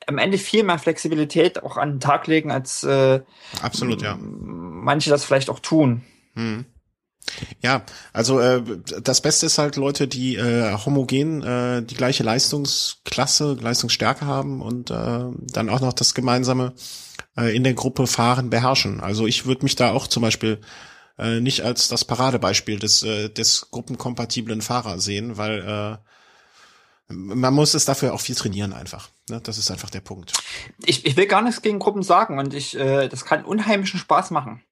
am 0.06 0.18
Ende 0.18 0.38
viel 0.38 0.62
mehr 0.62 0.78
Flexibilität 0.78 1.62
auch 1.62 1.76
an 1.76 1.94
den 1.94 2.00
Tag 2.00 2.26
legen, 2.26 2.50
als 2.50 2.84
äh, 2.84 3.20
Absolut, 3.62 4.02
ja. 4.02 4.16
manche 4.20 5.10
das 5.10 5.24
vielleicht 5.24 5.50
auch 5.50 5.60
tun. 5.60 6.04
Mhm. 6.34 6.66
Ja, 7.62 7.82
also 8.12 8.40
äh, 8.40 8.62
das 9.02 9.20
Beste 9.20 9.46
ist 9.46 9.58
halt 9.58 9.76
Leute, 9.76 10.08
die 10.08 10.36
äh, 10.36 10.76
homogen 10.84 11.42
äh, 11.42 11.82
die 11.82 11.94
gleiche 11.94 12.22
Leistungsklasse, 12.22 13.56
Leistungsstärke 13.60 14.26
haben 14.26 14.62
und 14.62 14.90
äh, 14.90 15.24
dann 15.52 15.68
auch 15.68 15.80
noch 15.80 15.92
das 15.92 16.14
gemeinsame 16.14 16.74
äh, 17.36 17.54
in 17.54 17.64
der 17.64 17.74
Gruppe 17.74 18.06
fahren 18.06 18.50
beherrschen. 18.50 19.00
Also 19.00 19.26
ich 19.26 19.46
würde 19.46 19.64
mich 19.64 19.76
da 19.76 19.92
auch 19.92 20.06
zum 20.06 20.22
Beispiel 20.22 20.60
äh, 21.18 21.40
nicht 21.40 21.62
als 21.62 21.88
das 21.88 22.04
Paradebeispiel 22.04 22.78
des 22.78 23.02
äh, 23.02 23.28
des 23.28 23.70
gruppenkompatiblen 23.70 24.62
Fahrer 24.62 24.98
sehen, 24.98 25.36
weil 25.36 25.60
äh, 25.60 25.96
man 27.08 27.54
muss 27.54 27.74
es 27.74 27.84
dafür 27.84 28.14
auch 28.14 28.20
viel 28.20 28.34
trainieren 28.34 28.72
einfach. 28.72 29.10
Ne? 29.30 29.40
Das 29.40 29.58
ist 29.58 29.70
einfach 29.70 29.90
der 29.90 30.00
Punkt. 30.00 30.32
Ich, 30.84 31.06
ich 31.06 31.16
will 31.16 31.26
gar 31.26 31.42
nichts 31.42 31.62
gegen 31.62 31.78
Gruppen 31.78 32.02
sagen 32.02 32.38
und 32.38 32.52
ich 32.52 32.76
äh, 32.76 33.08
das 33.08 33.24
kann 33.24 33.44
unheimlichen 33.44 34.00
Spaß 34.00 34.30
machen 34.30 34.62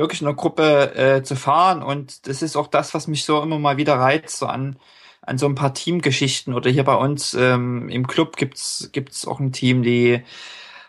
wirklich 0.00 0.20
in 0.22 0.26
einer 0.26 0.36
Gruppe 0.36 0.94
äh, 0.96 1.22
zu 1.22 1.36
fahren. 1.36 1.82
Und 1.82 2.26
das 2.26 2.42
ist 2.42 2.56
auch 2.56 2.66
das, 2.66 2.94
was 2.94 3.06
mich 3.06 3.24
so 3.24 3.42
immer 3.42 3.58
mal 3.58 3.76
wieder 3.76 3.94
reizt, 3.94 4.38
so 4.38 4.46
an, 4.46 4.76
an 5.22 5.38
so 5.38 5.46
ein 5.46 5.54
paar 5.54 5.74
Teamgeschichten. 5.74 6.54
Oder 6.54 6.70
hier 6.70 6.84
bei 6.84 6.94
uns 6.94 7.34
ähm, 7.34 7.88
im 7.88 8.06
Club 8.06 8.36
gibt's 8.36 8.90
gibt's 8.92 9.26
auch 9.26 9.40
ein 9.40 9.52
Team, 9.52 9.82
die 9.82 10.22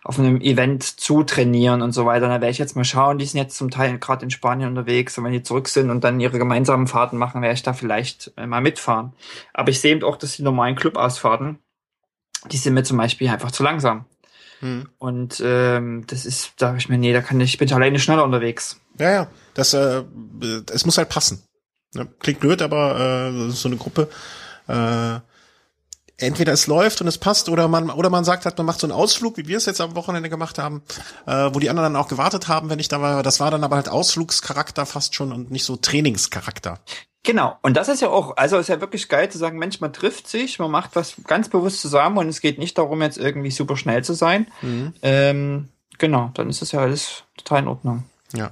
auf 0.04 0.18
einem 0.18 0.42
Event 0.42 0.84
zutrainieren 0.84 1.82
und 1.82 1.92
so 1.92 2.06
weiter. 2.06 2.28
Da 2.28 2.34
werde 2.34 2.50
ich 2.50 2.58
jetzt 2.58 2.76
mal 2.76 2.84
schauen. 2.84 3.20
Die 3.20 3.26
sind 3.26 3.40
jetzt 3.40 3.58
zum 3.58 3.70
Teil 3.70 4.00
gerade 4.00 4.24
in 4.24 4.32
Spanien 4.32 4.70
unterwegs 4.70 5.18
und 5.18 5.24
wenn 5.24 5.32
die 5.32 5.44
zurück 5.44 5.68
sind 5.68 5.92
und 5.92 6.04
dann 6.04 6.20
ihre 6.20 6.40
gemeinsamen 6.40 6.88
Fahrten 6.88 7.18
machen, 7.18 7.42
werde 7.42 7.54
ich 7.54 7.64
da 7.64 7.74
vielleicht 7.74 8.32
äh, 8.38 8.48
mal 8.48 8.62
mitfahren. 8.62 9.14
Aber 9.54 9.70
ich 9.70 9.80
sehe 9.80 9.92
eben 9.92 10.04
auch, 10.04 10.18
dass 10.18 10.36
die 10.36 10.44
normalen 10.44 10.76
Clubausfahrten, 10.76 11.60
die 12.52 12.58
sind 12.58 12.74
mir 12.74 12.84
zum 12.84 12.98
Beispiel 12.98 13.30
einfach 13.30 13.52
zu 13.52 13.62
langsam. 13.62 14.06
Hm. 14.62 14.90
Und 14.98 15.42
ähm, 15.46 16.06
das 16.08 16.26
ist, 16.26 16.54
da 16.58 16.70
habe 16.70 16.78
ich 16.80 16.90
mir, 16.90 16.98
nee, 16.98 17.14
da 17.14 17.22
kann 17.22 17.40
ich, 17.40 17.54
ich 17.54 17.58
bin 17.60 17.72
alleine 17.72 18.00
schneller 18.00 18.24
unterwegs. 18.24 18.81
Ja, 18.98 19.12
ja. 19.12 19.28
Das, 19.54 19.74
äh, 19.74 20.04
es 20.72 20.86
muss 20.86 20.98
halt 20.98 21.10
passen. 21.10 21.44
Ja, 21.94 22.06
klingt 22.20 22.40
blöd, 22.40 22.62
aber 22.62 23.32
äh, 23.34 23.52
so 23.52 23.68
eine 23.68 23.78
Gruppe, 23.78 24.10
äh, 24.68 25.20
entweder 26.18 26.54
es 26.54 26.68
läuft 26.68 27.02
und 27.02 27.08
es 27.08 27.18
passt 27.18 27.50
oder 27.50 27.68
man 27.68 27.90
oder 27.90 28.10
man 28.10 28.24
sagt 28.24 28.46
halt, 28.46 28.58
man 28.58 28.68
macht 28.68 28.80
so 28.80 28.88
einen 28.88 28.94
Ausflug, 28.94 29.38
wie 29.38 29.48
wir 29.48 29.58
es 29.58 29.66
jetzt 29.66 29.82
am 29.82 29.96
Wochenende 29.96 30.30
gemacht 30.30 30.58
haben, 30.58 30.84
äh, 31.26 31.50
wo 31.52 31.60
die 31.60 31.70
anderen 31.70 31.94
dann 31.94 32.02
auch 32.02 32.08
gewartet 32.08 32.48
haben, 32.48 32.70
wenn 32.70 32.80
ich 32.80 32.88
da 32.88 33.02
war. 33.02 33.24
Das 33.24 33.40
war 33.40 33.52
dann 33.52 33.64
aber 33.64 33.76
halt 33.76 33.90
Ausflugscharakter 33.90 34.86
fast 34.86 35.16
schon 35.16 35.32
und 35.32 35.52
nicht 35.52 35.66
so 35.66 35.76
Trainingscharakter. 35.76 36.80
Genau, 37.24 37.58
und 37.62 37.78
das 37.78 37.88
ist 37.88 38.02
ja 38.02 38.10
auch, 38.10 38.38
also 38.38 38.58
ist 38.58 38.70
ja 38.70 38.82
wirklich 38.82 39.08
geil 39.08 39.30
zu 39.30 39.38
sagen, 39.38 39.60
Mensch, 39.60 39.80
man 39.80 39.94
trifft 39.94 40.28
sich, 40.28 40.58
man 40.58 40.72
macht 40.72 40.96
was 40.96 41.16
ganz 41.28 41.50
bewusst 41.50 41.80
zusammen 41.82 42.18
und 42.18 42.28
es 42.28 42.42
geht 42.42 42.58
nicht 42.58 42.78
darum, 42.78 43.02
jetzt 43.02 43.20
irgendwie 43.20 43.52
super 43.52 43.78
schnell 43.78 44.04
zu 44.04 44.14
sein. 44.14 44.48
Mhm. 44.62 44.94
Ähm, 45.04 45.70
genau, 46.00 46.32
dann 46.34 46.50
ist 46.50 46.64
das 46.64 46.72
ja 46.72 46.80
alles 46.80 47.24
total 47.38 47.60
in 47.60 47.68
Ordnung. 47.68 48.06
Ja. 48.34 48.52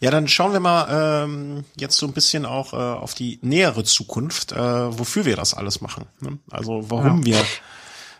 Ja, 0.00 0.10
dann 0.10 0.26
schauen 0.26 0.52
wir 0.52 0.58
mal 0.58 1.24
ähm, 1.24 1.64
jetzt 1.76 1.96
so 1.96 2.06
ein 2.06 2.12
bisschen 2.12 2.44
auch 2.44 2.72
äh, 2.72 2.76
auf 2.76 3.14
die 3.14 3.38
nähere 3.42 3.84
Zukunft, 3.84 4.50
äh, 4.50 4.56
wofür 4.56 5.24
wir 5.24 5.36
das 5.36 5.54
alles 5.54 5.80
machen. 5.80 6.06
Ne? 6.18 6.38
Also 6.50 6.90
warum 6.90 7.22
ja. 7.22 7.36
wir 7.36 7.36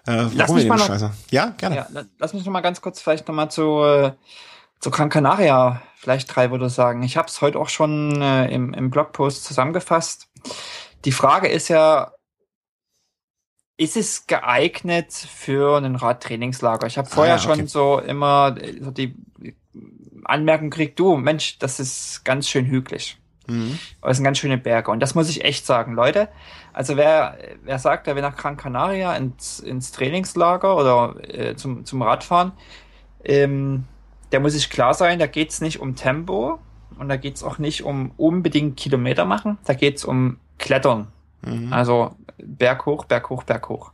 äh, 0.07 0.27
warum 0.37 0.57
wir 0.59 0.65
den 0.65 0.79
Scheiße. 0.79 1.11
Ja, 1.31 1.47
gerne. 1.59 1.77
Ja, 1.77 1.87
lass 2.19 2.35
mich 2.35 2.45
noch 2.45 2.53
mal 2.53 2.61
ganz 2.61 2.81
kurz 2.81 3.01
vielleicht 3.01 3.27
noch 3.27 3.35
mal 3.35 3.51
zu 3.51 3.83
äh, 3.83 4.13
zu 4.79 4.91
Gran 4.91 5.09
Canaria 5.09 5.83
vielleicht 6.03 6.35
drei 6.35 6.51
würde 6.51 6.69
sagen. 6.69 7.05
Ich 7.05 7.17
habe 7.17 7.29
es 7.29 7.41
heute 7.41 7.61
auch 7.61 7.69
schon 7.69 8.21
äh, 8.21 8.47
im, 8.49 8.75
im 8.75 8.91
Blogpost 8.91 9.45
zusammengefasst. 9.45 10.29
Die 11.05 11.13
Frage 11.13 11.47
ist 11.47 11.69
ja, 11.69 12.13
ist 13.77 13.97
es 13.97 14.27
geeignet 14.27 15.13
für 15.13 15.79
ein 15.79 15.95
Radtrainingslager? 15.95 16.89
Ich 16.89 16.99
habe 16.99 17.09
vorher 17.09 17.35
ah, 17.35 17.39
okay. 17.39 17.57
schon 17.57 17.67
so 17.69 18.01
immer 18.01 18.57
so 18.81 18.91
die 18.91 19.15
Anmerkung 20.25 20.71
kriegt, 20.71 20.99
du, 20.99 21.17
Mensch, 21.17 21.59
das 21.59 21.81
ist 21.81 22.25
ganz 22.25 22.49
schön 22.49 22.67
hügelig. 22.67 23.19
Mhm. 23.47 23.79
Das 24.01 24.17
sind 24.17 24.25
ganz 24.25 24.39
schöne 24.39 24.59
Berge. 24.59 24.91
Und 24.91 25.01
das 25.01 25.15
muss 25.15 25.29
ich 25.29 25.45
echt 25.45 25.67
sagen, 25.67 25.95
Leute. 25.95 26.29
Also 26.73 26.97
wer, 26.97 27.37
wer 27.65 27.79
sagt, 27.79 28.07
er 28.07 28.15
will 28.15 28.23
nach 28.23 28.37
Gran 28.37 28.57
Canaria 28.57 29.15
ins, 29.17 29.61
ins 29.61 29.93
Trainingslager 29.93 30.77
oder 30.77 31.17
äh, 31.23 31.57
zum, 31.57 31.85
zum 31.85 32.03
Radfahren, 32.03 32.53
ähm, 33.25 33.85
der 34.31 34.41
muss 34.41 34.55
sich 34.55 34.71
klar 34.71 34.95
sein, 34.95 35.19
da 35.19 35.27
geht's 35.27 35.61
nicht 35.61 35.81
um 35.81 35.95
Tempo 35.95 36.59
und 36.99 37.09
da 37.09 37.17
geht's 37.17 37.43
auch 37.43 37.59
nicht 37.59 37.83
um 37.83 38.13
unbedingt 38.17 38.77
Kilometer 38.77 39.25
machen, 39.25 39.59
da 39.65 39.75
geht's 39.75 40.05
um 40.05 40.39
Klettern. 40.59 41.09
Mhm. 41.43 41.73
Also 41.73 42.17
Berg 42.39 42.87
hoch, 42.87 43.05
Berg 43.05 43.29
hoch, 43.29 43.43
Berg 43.43 43.69
hoch. 43.69 43.93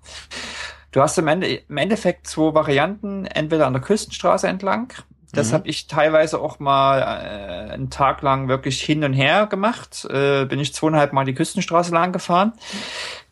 Du 0.92 1.02
hast 1.02 1.18
im, 1.18 1.28
Ende, 1.28 1.46
im 1.46 1.76
Endeffekt 1.76 2.26
zwei 2.26 2.54
Varianten, 2.54 3.26
entweder 3.26 3.66
an 3.66 3.72
der 3.72 3.82
Küstenstraße 3.82 4.46
entlang 4.46 4.92
das 5.32 5.50
mhm. 5.50 5.54
habe 5.54 5.68
ich 5.68 5.86
teilweise 5.86 6.40
auch 6.40 6.58
mal 6.58 7.00
äh, 7.00 7.72
einen 7.72 7.90
Tag 7.90 8.22
lang 8.22 8.48
wirklich 8.48 8.82
hin 8.82 9.04
und 9.04 9.12
her 9.12 9.46
gemacht. 9.46 10.06
Äh, 10.10 10.46
bin 10.46 10.58
ich 10.58 10.74
zweieinhalb 10.74 11.12
Mal 11.12 11.24
die 11.24 11.34
Küstenstraße 11.34 11.92
lang 11.92 12.12
gefahren. 12.12 12.52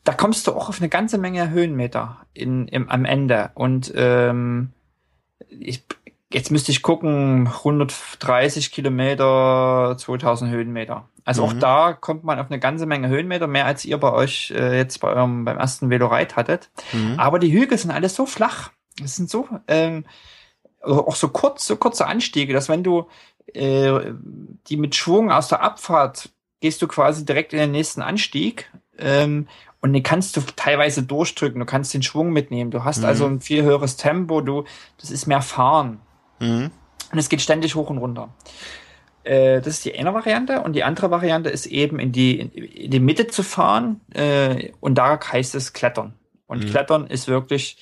Da 0.04 0.12
kommst 0.12 0.46
du 0.46 0.52
auch 0.52 0.68
auf 0.68 0.80
eine 0.80 0.88
ganze 0.88 1.18
Menge 1.18 1.50
Höhenmeter 1.50 2.18
in, 2.34 2.68
im, 2.68 2.88
am 2.90 3.04
Ende. 3.04 3.50
Und 3.54 3.92
ähm, 3.96 4.72
ich, 5.48 5.84
jetzt 6.32 6.50
müsste 6.50 6.70
ich 6.70 6.82
gucken, 6.82 7.48
130 7.48 8.70
Kilometer, 8.70 9.96
2000 9.98 10.50
Höhenmeter. 10.50 11.08
Also 11.24 11.44
mhm. 11.44 11.48
auch 11.48 11.52
da 11.58 11.92
kommt 11.94 12.24
man 12.24 12.38
auf 12.38 12.50
eine 12.50 12.60
ganze 12.60 12.86
Menge 12.86 13.08
Höhenmeter, 13.08 13.46
mehr 13.46 13.66
als 13.66 13.84
ihr 13.84 13.98
bei 13.98 14.12
euch 14.12 14.52
äh, 14.54 14.76
jetzt 14.76 15.00
bei 15.00 15.08
eurem, 15.08 15.44
beim 15.44 15.58
ersten 15.58 15.88
Veloride 15.88 16.36
hattet. 16.36 16.70
Mhm. 16.92 17.18
Aber 17.18 17.38
die 17.38 17.52
Hügel 17.52 17.78
sind 17.78 17.90
alles 17.90 18.14
so 18.14 18.26
flach. 18.26 18.70
Es 19.02 19.16
sind 19.16 19.28
so, 19.28 19.48
ähm, 19.66 20.04
auch 20.86 21.16
so 21.16 21.28
kurz, 21.28 21.66
so 21.66 21.76
kurze 21.76 22.06
Anstiege, 22.06 22.52
dass 22.52 22.68
wenn 22.68 22.82
du 22.82 23.06
äh, 23.52 24.12
die 24.68 24.76
mit 24.76 24.94
Schwung 24.94 25.30
aus 25.30 25.48
der 25.48 25.62
Abfahrt 25.62 26.30
gehst 26.60 26.82
du 26.82 26.88
quasi 26.88 27.24
direkt 27.24 27.52
in 27.52 27.58
den 27.58 27.70
nächsten 27.70 28.02
Anstieg 28.02 28.70
ähm, 28.98 29.46
und 29.80 29.92
den 29.92 30.02
kannst 30.02 30.36
du 30.36 30.40
teilweise 30.40 31.02
durchdrücken. 31.02 31.60
Du 31.60 31.66
kannst 31.66 31.94
den 31.94 32.02
Schwung 32.02 32.32
mitnehmen. 32.32 32.70
Du 32.70 32.84
hast 32.84 32.98
mhm. 33.00 33.04
also 33.04 33.26
ein 33.26 33.40
viel 33.40 33.62
höheres 33.62 33.96
Tempo. 33.96 34.40
Du, 34.40 34.64
das 34.98 35.10
ist 35.10 35.26
mehr 35.26 35.42
Fahren. 35.42 36.00
Mhm. 36.40 36.70
Und 37.12 37.18
es 37.18 37.28
geht 37.28 37.40
ständig 37.40 37.74
hoch 37.74 37.90
und 37.90 37.98
runter. 37.98 38.34
Äh, 39.22 39.60
das 39.60 39.74
ist 39.74 39.84
die 39.84 39.96
eine 39.96 40.12
Variante. 40.12 40.62
Und 40.62 40.72
die 40.72 40.82
andere 40.82 41.10
Variante 41.10 41.50
ist 41.50 41.66
eben 41.66 41.98
in 41.98 42.10
die, 42.10 42.40
in 42.40 42.90
die 42.90 43.00
Mitte 43.00 43.28
zu 43.28 43.42
fahren. 43.42 44.00
Äh, 44.12 44.72
und 44.80 44.96
da 44.96 45.20
heißt 45.20 45.54
es 45.54 45.72
Klettern. 45.72 46.14
Und 46.46 46.64
mhm. 46.64 46.70
Klettern 46.70 47.06
ist 47.06 47.28
wirklich 47.28 47.78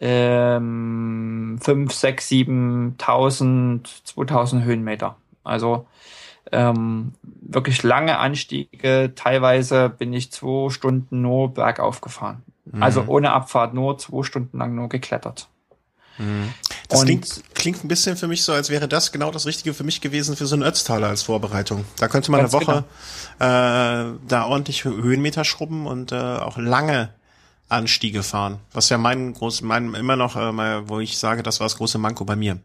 ähm, 0.00 1.58
5, 1.60 1.92
6, 1.92 2.28
7, 2.28 2.96
1000, 2.98 4.02
2000 4.04 4.64
Höhenmeter. 4.64 5.16
Also 5.44 5.86
ähm, 6.52 7.12
wirklich 7.22 7.82
lange 7.82 8.18
Anstiege. 8.18 9.12
Teilweise 9.14 9.88
bin 9.88 10.12
ich 10.12 10.32
zwei 10.32 10.70
Stunden 10.70 11.22
nur 11.22 11.54
bergauf 11.54 12.00
gefahren. 12.00 12.42
Mhm. 12.64 12.82
Also 12.82 13.04
ohne 13.06 13.32
Abfahrt, 13.32 13.74
nur 13.74 13.98
zwei 13.98 14.22
Stunden 14.22 14.58
lang 14.58 14.74
nur 14.74 14.88
geklettert. 14.88 15.48
Mhm. 16.18 16.52
Das 16.88 17.02
klingt, 17.02 17.42
klingt 17.54 17.84
ein 17.84 17.88
bisschen 17.88 18.16
für 18.16 18.28
mich 18.28 18.44
so, 18.44 18.52
als 18.52 18.70
wäre 18.70 18.88
das 18.88 19.10
genau 19.10 19.30
das 19.30 19.46
Richtige 19.46 19.74
für 19.74 19.84
mich 19.84 20.00
gewesen 20.00 20.36
für 20.36 20.46
so 20.46 20.54
einen 20.54 20.62
Ötztaler 20.62 21.08
als 21.08 21.22
Vorbereitung. 21.22 21.84
Da 21.98 22.08
könnte 22.08 22.30
man 22.30 22.40
eine 22.40 22.52
Woche 22.52 22.84
genau. 23.38 24.10
äh, 24.10 24.14
da 24.28 24.44
ordentlich 24.46 24.84
Höhenmeter 24.84 25.44
schrubben 25.44 25.86
und 25.86 26.12
äh, 26.12 26.16
auch 26.16 26.56
lange 26.58 27.10
Anstiege 27.74 28.22
fahren. 28.22 28.60
Was 28.72 28.88
ja 28.88 28.98
mein 28.98 29.32
groß, 29.32 29.62
mein 29.62 29.94
immer 29.94 30.16
noch, 30.16 30.36
äh, 30.36 30.88
wo 30.88 31.00
ich 31.00 31.18
sage, 31.18 31.42
das 31.42 31.60
war 31.60 31.66
das 31.66 31.76
große 31.76 31.98
Manko 31.98 32.24
bei 32.24 32.36
mir. 32.36 32.58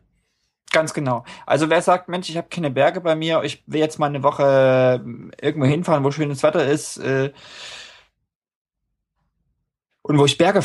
Ganz 0.72 0.94
genau. 0.94 1.26
Also 1.46 1.70
wer 1.70 1.82
sagt, 1.82 2.10
Mensch, 2.10 2.30
ich 2.30 2.38
habe 2.38 2.50
keine 2.50 2.70
Berge 2.70 3.02
bei 3.02 3.16
mir, 3.16 3.44
ich 3.44 3.64
will 3.66 3.80
jetzt 3.80 3.98
mal 3.98 4.06
eine 4.06 4.22
Woche 4.22 5.02
äh, 5.04 5.46
irgendwo 5.46 5.66
hinfahren, 5.66 6.04
wo 6.04 6.12
schönes 6.12 6.44
Wetter 6.44 6.66
ist 6.66 6.98
äh, 6.98 7.34
und 10.04 10.20
wo 10.20 10.26
ich 10.26 10.38
Berge 10.38 10.64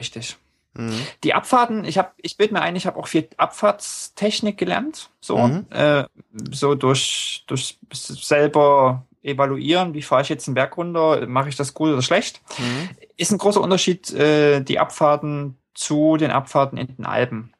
richtig. 0.00 0.36
Mhm. 0.74 1.00
Die 1.22 1.34
Abfahrten, 1.34 1.84
ich 1.84 1.98
habe, 1.98 2.10
ich 2.16 2.36
bild 2.36 2.50
mir 2.50 2.62
ein, 2.62 2.74
ich 2.74 2.86
habe 2.86 2.98
auch 2.98 3.06
viel 3.06 3.28
Abfahrtstechnik 3.36 4.58
gelernt, 4.58 5.10
so 5.20 5.38
mhm. 5.38 5.66
äh, 5.70 6.04
so 6.50 6.74
durch 6.74 7.44
durch 7.46 7.78
selber 7.92 9.06
evaluieren, 9.22 9.94
wie 9.94 10.02
fahre 10.02 10.22
ich 10.22 10.28
jetzt 10.28 10.48
einen 10.48 10.54
Berg 10.54 10.76
runter, 10.76 11.26
mache 11.26 11.48
ich 11.48 11.56
das 11.56 11.74
gut 11.74 11.90
oder 11.90 12.02
schlecht. 12.02 12.42
Mhm. 12.58 12.90
Ist 13.16 13.32
ein 13.32 13.38
großer 13.38 13.60
Unterschied 13.60 14.12
äh, 14.12 14.60
die 14.60 14.78
Abfahrten 14.78 15.56
zu 15.74 16.16
den 16.16 16.30
Abfahrten 16.30 16.78
in 16.78 16.96
den 16.96 17.06
Alpen. 17.06 17.52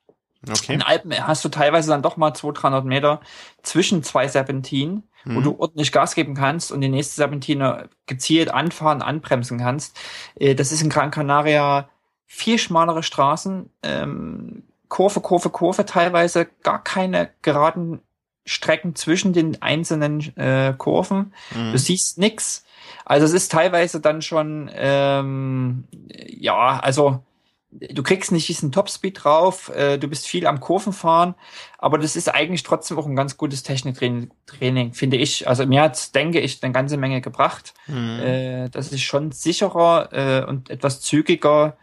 Okay. 0.48 0.74
In 0.74 0.82
Alpen 0.82 1.12
hast 1.26 1.44
du 1.44 1.48
teilweise 1.48 1.90
dann 1.90 2.02
doch 2.02 2.16
mal 2.16 2.34
200, 2.34 2.62
300 2.62 2.84
Meter 2.84 3.20
zwischen 3.62 4.02
zwei 4.02 4.28
Serpentinen, 4.28 5.04
mhm. 5.24 5.36
wo 5.36 5.40
du 5.40 5.58
ordentlich 5.58 5.90
Gas 5.90 6.14
geben 6.14 6.34
kannst 6.34 6.70
und 6.70 6.80
die 6.80 6.88
nächste 6.88 7.16
Serpentine 7.16 7.88
gezielt 8.06 8.52
anfahren, 8.52 9.02
anbremsen 9.02 9.58
kannst. 9.58 9.98
Äh, 10.34 10.54
das 10.54 10.72
ist 10.72 10.82
in 10.82 10.90
Gran 10.90 11.10
Canaria 11.10 11.88
viel 12.26 12.58
schmalere 12.58 13.02
Straßen, 13.02 13.70
ähm, 13.82 14.64
Kurve, 14.88 15.20
Kurve, 15.20 15.50
Kurve, 15.50 15.86
teilweise 15.86 16.46
gar 16.62 16.82
keine 16.82 17.30
geraden 17.42 18.00
Strecken 18.44 18.94
zwischen 18.94 19.32
den 19.32 19.62
einzelnen 19.62 20.36
äh, 20.36 20.74
Kurven. 20.76 21.32
Mhm. 21.54 21.72
Du 21.72 21.78
siehst 21.78 22.18
nix. 22.18 22.64
Also 23.04 23.26
es 23.26 23.32
ist 23.32 23.52
teilweise 23.52 24.00
dann 24.00 24.22
schon, 24.22 24.70
ähm, 24.74 25.84
ja, 26.26 26.78
also 26.80 27.22
du 27.70 28.02
kriegst 28.02 28.32
nicht 28.32 28.48
diesen 28.48 28.72
Topspeed 28.72 29.24
drauf, 29.24 29.70
äh, 29.74 29.98
du 29.98 30.08
bist 30.08 30.26
viel 30.26 30.46
am 30.46 30.60
Kurvenfahren, 30.60 31.34
aber 31.78 31.98
das 31.98 32.16
ist 32.16 32.28
eigentlich 32.32 32.62
trotzdem 32.62 32.98
auch 32.98 33.06
ein 33.06 33.16
ganz 33.16 33.36
gutes 33.36 33.62
Techniktraining, 33.62 34.92
finde 34.92 35.16
ich. 35.16 35.48
Also 35.48 35.66
mir 35.66 35.82
hat, 35.82 36.14
denke 36.14 36.40
ich, 36.40 36.62
eine 36.62 36.72
ganze 36.72 36.96
Menge 36.96 37.20
gebracht. 37.20 37.74
Mhm. 37.86 38.20
Äh, 38.20 38.68
das 38.70 38.92
ist 38.92 39.02
schon 39.02 39.32
sicherer 39.32 40.08
äh, 40.12 40.44
und 40.44 40.70
etwas 40.70 41.00
zügiger, 41.00 41.76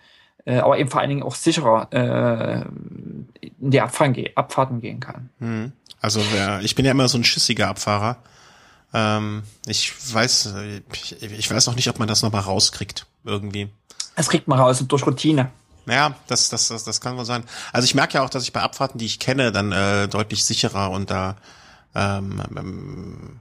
äh, 0.45 0.57
aber 0.57 0.77
eben 0.77 0.89
vor 0.89 1.01
allen 1.01 1.09
Dingen 1.09 1.23
auch 1.23 1.35
sicherer 1.35 1.87
äh, 1.91 2.61
in 3.41 3.71
die 3.71 3.81
Abfahrten, 3.81 4.25
Abfahrten 4.35 4.81
gehen 4.81 4.99
kann. 4.99 5.29
Mhm. 5.39 5.71
Also 5.99 6.21
ja, 6.35 6.59
ich 6.61 6.75
bin 6.75 6.85
ja 6.85 6.91
immer 6.91 7.07
so 7.07 7.17
ein 7.17 7.23
schissiger 7.23 7.67
Abfahrer. 7.67 8.17
Ähm, 8.93 9.43
ich 9.65 9.93
weiß, 10.13 10.53
ich, 10.91 11.21
ich 11.21 11.51
weiß 11.51 11.67
auch 11.67 11.75
nicht, 11.75 11.89
ob 11.89 11.99
man 11.99 12.07
das 12.07 12.23
nochmal 12.23 12.41
rauskriegt 12.41 13.05
irgendwie. 13.23 13.69
Das 14.15 14.29
kriegt 14.29 14.47
man 14.47 14.59
raus 14.59 14.83
durch 14.87 15.05
Routine. 15.05 15.51
Ja, 15.85 16.15
das, 16.27 16.49
das, 16.49 16.67
das, 16.67 16.83
das 16.83 17.01
kann 17.01 17.17
wohl 17.17 17.25
sein. 17.25 17.43
Also 17.73 17.85
ich 17.85 17.95
merke 17.95 18.15
ja 18.15 18.23
auch, 18.23 18.29
dass 18.29 18.43
ich 18.43 18.53
bei 18.53 18.61
Abfahrten, 18.61 18.99
die 18.99 19.05
ich 19.05 19.19
kenne, 19.19 19.51
dann 19.51 19.71
äh, 19.71 20.07
deutlich 20.07 20.45
sicherer 20.45 20.91
und 20.91 21.09
da 21.09 21.37
ähm, 21.95 22.41
ähm, 22.55 23.39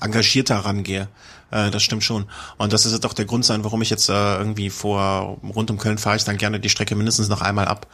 engagierter 0.00 0.56
rangehe. 0.56 1.08
Äh, 1.50 1.70
das 1.70 1.82
stimmt 1.82 2.04
schon. 2.04 2.26
Und 2.56 2.72
das 2.72 2.86
ist 2.86 3.04
doch 3.04 3.12
der 3.12 3.24
Grund 3.24 3.44
sein, 3.44 3.64
warum 3.64 3.82
ich 3.82 3.90
jetzt 3.90 4.08
äh, 4.08 4.36
irgendwie 4.36 4.70
vor 4.70 5.38
rund 5.42 5.70
um 5.70 5.78
Köln 5.78 5.98
fahre 5.98 6.16
ich 6.16 6.24
dann 6.24 6.36
gerne 6.36 6.60
die 6.60 6.68
Strecke 6.68 6.94
mindestens 6.94 7.28
noch 7.28 7.40
einmal 7.40 7.66
ab, 7.66 7.86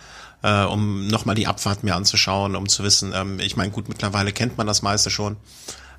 äh, 0.42 0.64
um 0.64 1.07
nochmal 1.07 1.34
die 1.34 1.46
Abfahrt 1.46 1.84
mir 1.84 1.94
anzuschauen, 1.94 2.57
um 2.57 2.68
zu 2.68 2.82
wissen, 2.82 3.12
ähm, 3.14 3.38
ich 3.40 3.57
meine, 3.57 3.70
gut, 3.70 3.88
mittlerweile 3.88 4.32
kennt 4.32 4.59
man 4.59 4.66
das 4.66 4.82
meiste 4.82 5.11
schon, 5.11 5.36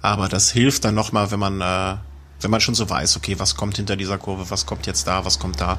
aber 0.01 0.27
das 0.27 0.51
hilft 0.51 0.85
dann 0.85 0.95
nochmal, 0.95 1.31
wenn 1.31 1.39
man, 1.39 1.61
äh, 1.61 1.95
wenn 2.41 2.51
man 2.51 2.61
schon 2.61 2.75
so 2.75 2.89
weiß, 2.89 3.17
okay, 3.17 3.39
was 3.39 3.55
kommt 3.55 3.77
hinter 3.77 3.95
dieser 3.95 4.17
Kurve, 4.17 4.49
was 4.49 4.65
kommt 4.65 4.85
jetzt 4.87 5.07
da, 5.07 5.25
was 5.25 5.39
kommt 5.39 5.61
da. 5.61 5.77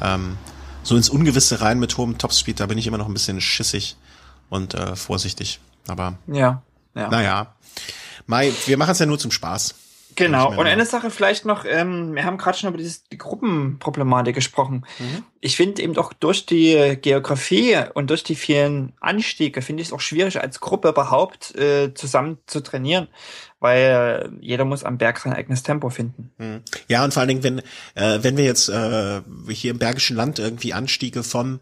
Ähm, 0.00 0.36
so 0.82 0.96
ins 0.96 1.08
Ungewisse 1.08 1.60
rein 1.60 1.78
mit 1.78 1.96
hohem 1.96 2.18
Topspeed, 2.18 2.58
da 2.58 2.66
bin 2.66 2.76
ich 2.76 2.88
immer 2.88 2.98
noch 2.98 3.06
ein 3.06 3.14
bisschen 3.14 3.40
schissig 3.40 3.96
und 4.50 4.74
äh, 4.74 4.96
vorsichtig. 4.96 5.60
Aber 5.86 6.18
ja, 6.26 6.62
ja. 6.94 7.08
naja. 7.08 7.54
Mai, 8.26 8.52
wir 8.66 8.76
machen 8.76 8.90
es 8.90 8.98
ja 8.98 9.06
nur 9.06 9.18
zum 9.18 9.30
Spaß. 9.30 9.74
Genau. 10.14 10.50
Und 10.50 10.66
eine 10.66 10.84
Sache 10.86 11.10
vielleicht 11.10 11.44
noch, 11.44 11.64
ähm, 11.64 12.14
wir 12.14 12.24
haben 12.24 12.38
gerade 12.38 12.58
schon 12.58 12.68
über 12.68 12.78
dieses, 12.78 13.04
die 13.04 13.18
Gruppenproblematik 13.18 14.34
gesprochen. 14.34 14.84
Mhm. 14.98 15.24
Ich 15.40 15.56
finde 15.56 15.82
eben 15.82 15.94
doch 15.94 16.12
durch 16.12 16.46
die 16.46 16.98
Geografie 17.00 17.76
und 17.94 18.10
durch 18.10 18.22
die 18.22 18.34
vielen 18.34 18.92
Anstiege 19.00 19.62
finde 19.62 19.82
ich 19.82 19.88
es 19.88 19.92
auch 19.92 20.00
schwierig, 20.00 20.40
als 20.40 20.60
Gruppe 20.60 20.88
überhaupt 20.90 21.54
äh, 21.56 21.94
zusammen 21.94 22.38
zu 22.46 22.60
trainieren 22.60 23.08
weil 23.62 24.32
jeder 24.40 24.64
muss 24.64 24.82
am 24.82 24.98
Berg 24.98 25.20
sein 25.20 25.32
eigenes 25.32 25.62
Tempo 25.62 25.88
finden. 25.88 26.32
Hm. 26.38 26.62
Ja, 26.88 27.04
und 27.04 27.14
vor 27.14 27.20
allen 27.20 27.28
Dingen, 27.28 27.44
wenn, 27.44 27.58
äh, 27.94 28.18
wenn 28.20 28.36
wir 28.36 28.44
jetzt 28.44 28.68
äh, 28.68 29.20
hier 29.48 29.70
im 29.70 29.78
Bergischen 29.78 30.16
Land 30.16 30.40
irgendwie 30.40 30.72
Anstiege 30.72 31.22
von 31.22 31.60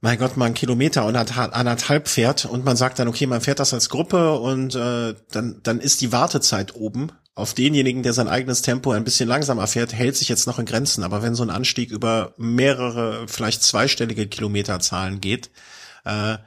mein 0.00 0.18
Gott, 0.18 0.36
mal 0.36 0.46
einen 0.46 0.54
Kilometer 0.54 1.06
und 1.06 1.16
anderthalb 1.16 2.08
fährt 2.08 2.44
und 2.44 2.64
man 2.64 2.76
sagt 2.76 2.98
dann, 2.98 3.08
okay, 3.08 3.26
man 3.26 3.40
fährt 3.40 3.58
das 3.58 3.74
als 3.74 3.88
Gruppe 3.88 4.38
und 4.38 4.74
äh, 4.74 5.14
dann, 5.32 5.60
dann 5.62 5.80
ist 5.80 6.00
die 6.00 6.12
Wartezeit 6.12 6.76
oben 6.76 7.10
auf 7.34 7.54
denjenigen, 7.54 8.02
der 8.02 8.12
sein 8.12 8.28
eigenes 8.28 8.62
Tempo 8.62 8.90
ein 8.90 9.04
bisschen 9.04 9.28
langsamer 9.28 9.66
fährt, 9.68 9.92
hält 9.92 10.16
sich 10.16 10.28
jetzt 10.28 10.46
noch 10.46 10.58
in 10.58 10.66
Grenzen. 10.66 11.04
Aber 11.04 11.22
wenn 11.22 11.36
so 11.36 11.44
ein 11.44 11.50
Anstieg 11.50 11.92
über 11.92 12.34
mehrere, 12.36 13.26
vielleicht 13.28 13.62
zweistellige 13.62 14.26
Kilometerzahlen 14.26 15.20
geht, 15.20 15.50
äh, 16.04 16.38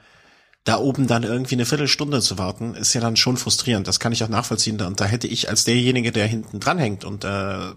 da 0.64 0.78
oben 0.78 1.06
dann 1.06 1.22
irgendwie 1.22 1.54
eine 1.54 1.64
Viertelstunde 1.66 2.20
zu 2.20 2.38
warten, 2.38 2.74
ist 2.74 2.92
ja 2.92 3.00
dann 3.00 3.16
schon 3.16 3.38
frustrierend. 3.38 3.88
Das 3.88 4.00
kann 4.00 4.12
ich 4.12 4.22
auch 4.22 4.28
nachvollziehen. 4.28 4.80
Und 4.82 5.00
da 5.00 5.06
hätte 5.06 5.26
ich 5.26 5.48
als 5.48 5.64
derjenige, 5.64 6.12
der 6.12 6.26
hinten 6.26 6.60
dran 6.60 6.78
hängt 6.78 7.04
und 7.04 7.24
äh, 7.24 7.72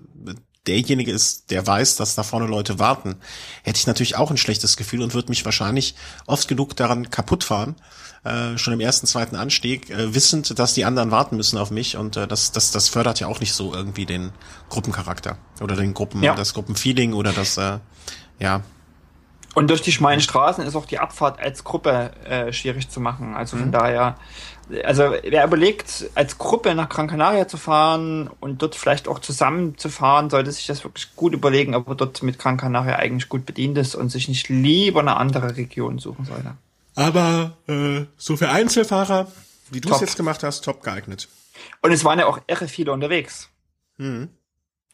derjenige 0.67 1.11
ist, 1.11 1.51
der 1.51 1.65
weiß, 1.65 1.95
dass 1.95 2.15
da 2.15 2.23
vorne 2.23 2.47
Leute 2.47 2.79
warten, 2.79 3.15
hätte 3.63 3.77
ich 3.77 3.87
natürlich 3.87 4.15
auch 4.15 4.31
ein 4.31 4.37
schlechtes 4.37 4.77
Gefühl 4.77 5.01
und 5.01 5.13
würde 5.13 5.29
mich 5.29 5.45
wahrscheinlich 5.45 5.95
oft 6.25 6.47
genug 6.47 6.75
daran 6.75 7.09
kaputt 7.09 7.43
fahren, 7.43 7.75
äh, 8.23 8.57
schon 8.57 8.73
im 8.73 8.79
ersten, 8.79 9.07
zweiten 9.07 9.35
Anstieg, 9.35 9.89
äh, 9.89 10.13
wissend, 10.13 10.57
dass 10.57 10.73
die 10.73 10.85
anderen 10.85 11.11
warten 11.11 11.37
müssen 11.37 11.57
auf 11.57 11.71
mich 11.71 11.97
und 11.97 12.17
äh, 12.17 12.27
das, 12.27 12.51
das, 12.51 12.71
das 12.71 12.89
fördert 12.89 13.19
ja 13.19 13.27
auch 13.27 13.39
nicht 13.39 13.53
so 13.53 13.73
irgendwie 13.73 14.05
den 14.05 14.31
Gruppencharakter 14.69 15.37
oder 15.61 15.75
den 15.75 15.93
Gruppen, 15.93 16.23
ja. 16.23 16.35
das 16.35 16.53
Gruppenfeeling 16.53 17.13
oder 17.13 17.33
das, 17.33 17.57
äh, 17.57 17.79
ja, 18.39 18.63
und 19.55 19.69
durch 19.69 19.81
die 19.81 19.93
schmalen 19.93 20.19
Straßen 20.19 20.65
ist 20.65 20.75
auch 20.75 20.85
die 20.85 20.99
Abfahrt 20.99 21.39
als 21.39 21.63
Gruppe 21.63 22.11
äh, 22.25 22.51
schwierig 22.51 22.89
zu 22.89 22.99
machen. 22.99 23.35
Also 23.35 23.55
von 23.55 23.67
mhm. 23.67 23.71
daher, 23.71 24.17
also 24.83 25.13
wer 25.23 25.45
überlegt, 25.45 26.09
als 26.13 26.37
Gruppe 26.37 26.75
nach 26.75 26.89
Gran 26.89 27.07
Canaria 27.07 27.47
zu 27.47 27.55
fahren 27.55 28.29
und 28.41 28.61
dort 28.61 28.75
vielleicht 28.75 29.07
auch 29.07 29.19
zusammen 29.19 29.77
zu 29.77 29.87
fahren, 29.87 30.29
sollte 30.29 30.51
sich 30.51 30.67
das 30.67 30.83
wirklich 30.83 31.15
gut 31.15 31.33
überlegen, 31.33 31.73
ob 31.73 31.87
er 31.87 31.95
dort 31.95 32.21
mit 32.21 32.37
Gran 32.37 32.57
Canaria 32.57 32.97
eigentlich 32.97 33.29
gut 33.29 33.45
bedient 33.45 33.77
ist 33.77 33.95
und 33.95 34.09
sich 34.09 34.27
nicht 34.27 34.49
lieber 34.49 34.99
eine 34.99 35.15
andere 35.15 35.55
Region 35.55 35.99
suchen 35.99 36.25
sollte. 36.25 36.55
Aber 36.95 37.53
äh, 37.67 38.05
so 38.17 38.35
für 38.35 38.49
Einzelfahrer, 38.49 39.31
wie 39.71 39.79
du 39.79 39.89
es 39.89 40.01
jetzt 40.01 40.17
gemacht 40.17 40.43
hast, 40.43 40.65
top 40.65 40.83
geeignet. 40.83 41.29
Und 41.81 41.93
es 41.93 42.03
waren 42.03 42.19
ja 42.19 42.25
auch 42.25 42.39
irre 42.47 42.67
viele 42.67 42.91
unterwegs. 42.91 43.49
Mhm. 43.97 44.29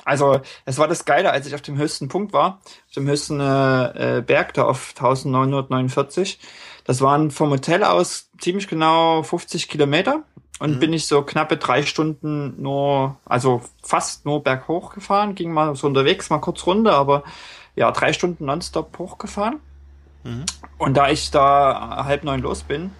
Also 0.05 0.41
es 0.65 0.77
war 0.77 0.87
das 0.87 1.05
Geile, 1.05 1.31
als 1.31 1.47
ich 1.47 1.55
auf 1.55 1.61
dem 1.61 1.77
höchsten 1.77 2.07
Punkt 2.07 2.33
war, 2.33 2.59
auf 2.87 2.93
dem 2.95 3.07
höchsten 3.07 3.39
äh, 3.39 4.17
äh 4.17 4.21
Berg 4.21 4.53
da 4.53 4.63
auf 4.63 4.93
1949. 4.95 6.39
Das 6.85 7.01
waren 7.01 7.31
vom 7.31 7.51
Hotel 7.51 7.83
aus 7.83 8.29
ziemlich 8.39 8.67
genau 8.67 9.23
50 9.23 9.69
Kilometer 9.69 10.23
und 10.59 10.75
mhm. 10.75 10.79
bin 10.79 10.93
ich 10.93 11.07
so 11.07 11.21
knappe 11.21 11.57
drei 11.57 11.83
Stunden 11.83 12.61
nur, 12.61 13.17
also 13.25 13.61
fast 13.83 14.25
nur 14.25 14.43
berghoch 14.43 14.93
gefahren, 14.93 15.35
ging 15.35 15.51
mal 15.51 15.75
so 15.75 15.87
unterwegs, 15.87 16.29
mal 16.29 16.39
kurz 16.39 16.65
runter, 16.65 16.93
aber 16.93 17.23
ja, 17.75 17.91
drei 17.91 18.13
Stunden 18.13 18.45
nonstop 18.45 18.97
hochgefahren. 18.97 19.59
Mhm. 20.23 20.45
Und 20.77 20.97
da 20.97 21.09
ich 21.09 21.31
da 21.31 22.03
halb 22.05 22.23
neun 22.23 22.41
los 22.41 22.63
bin, 22.63 22.91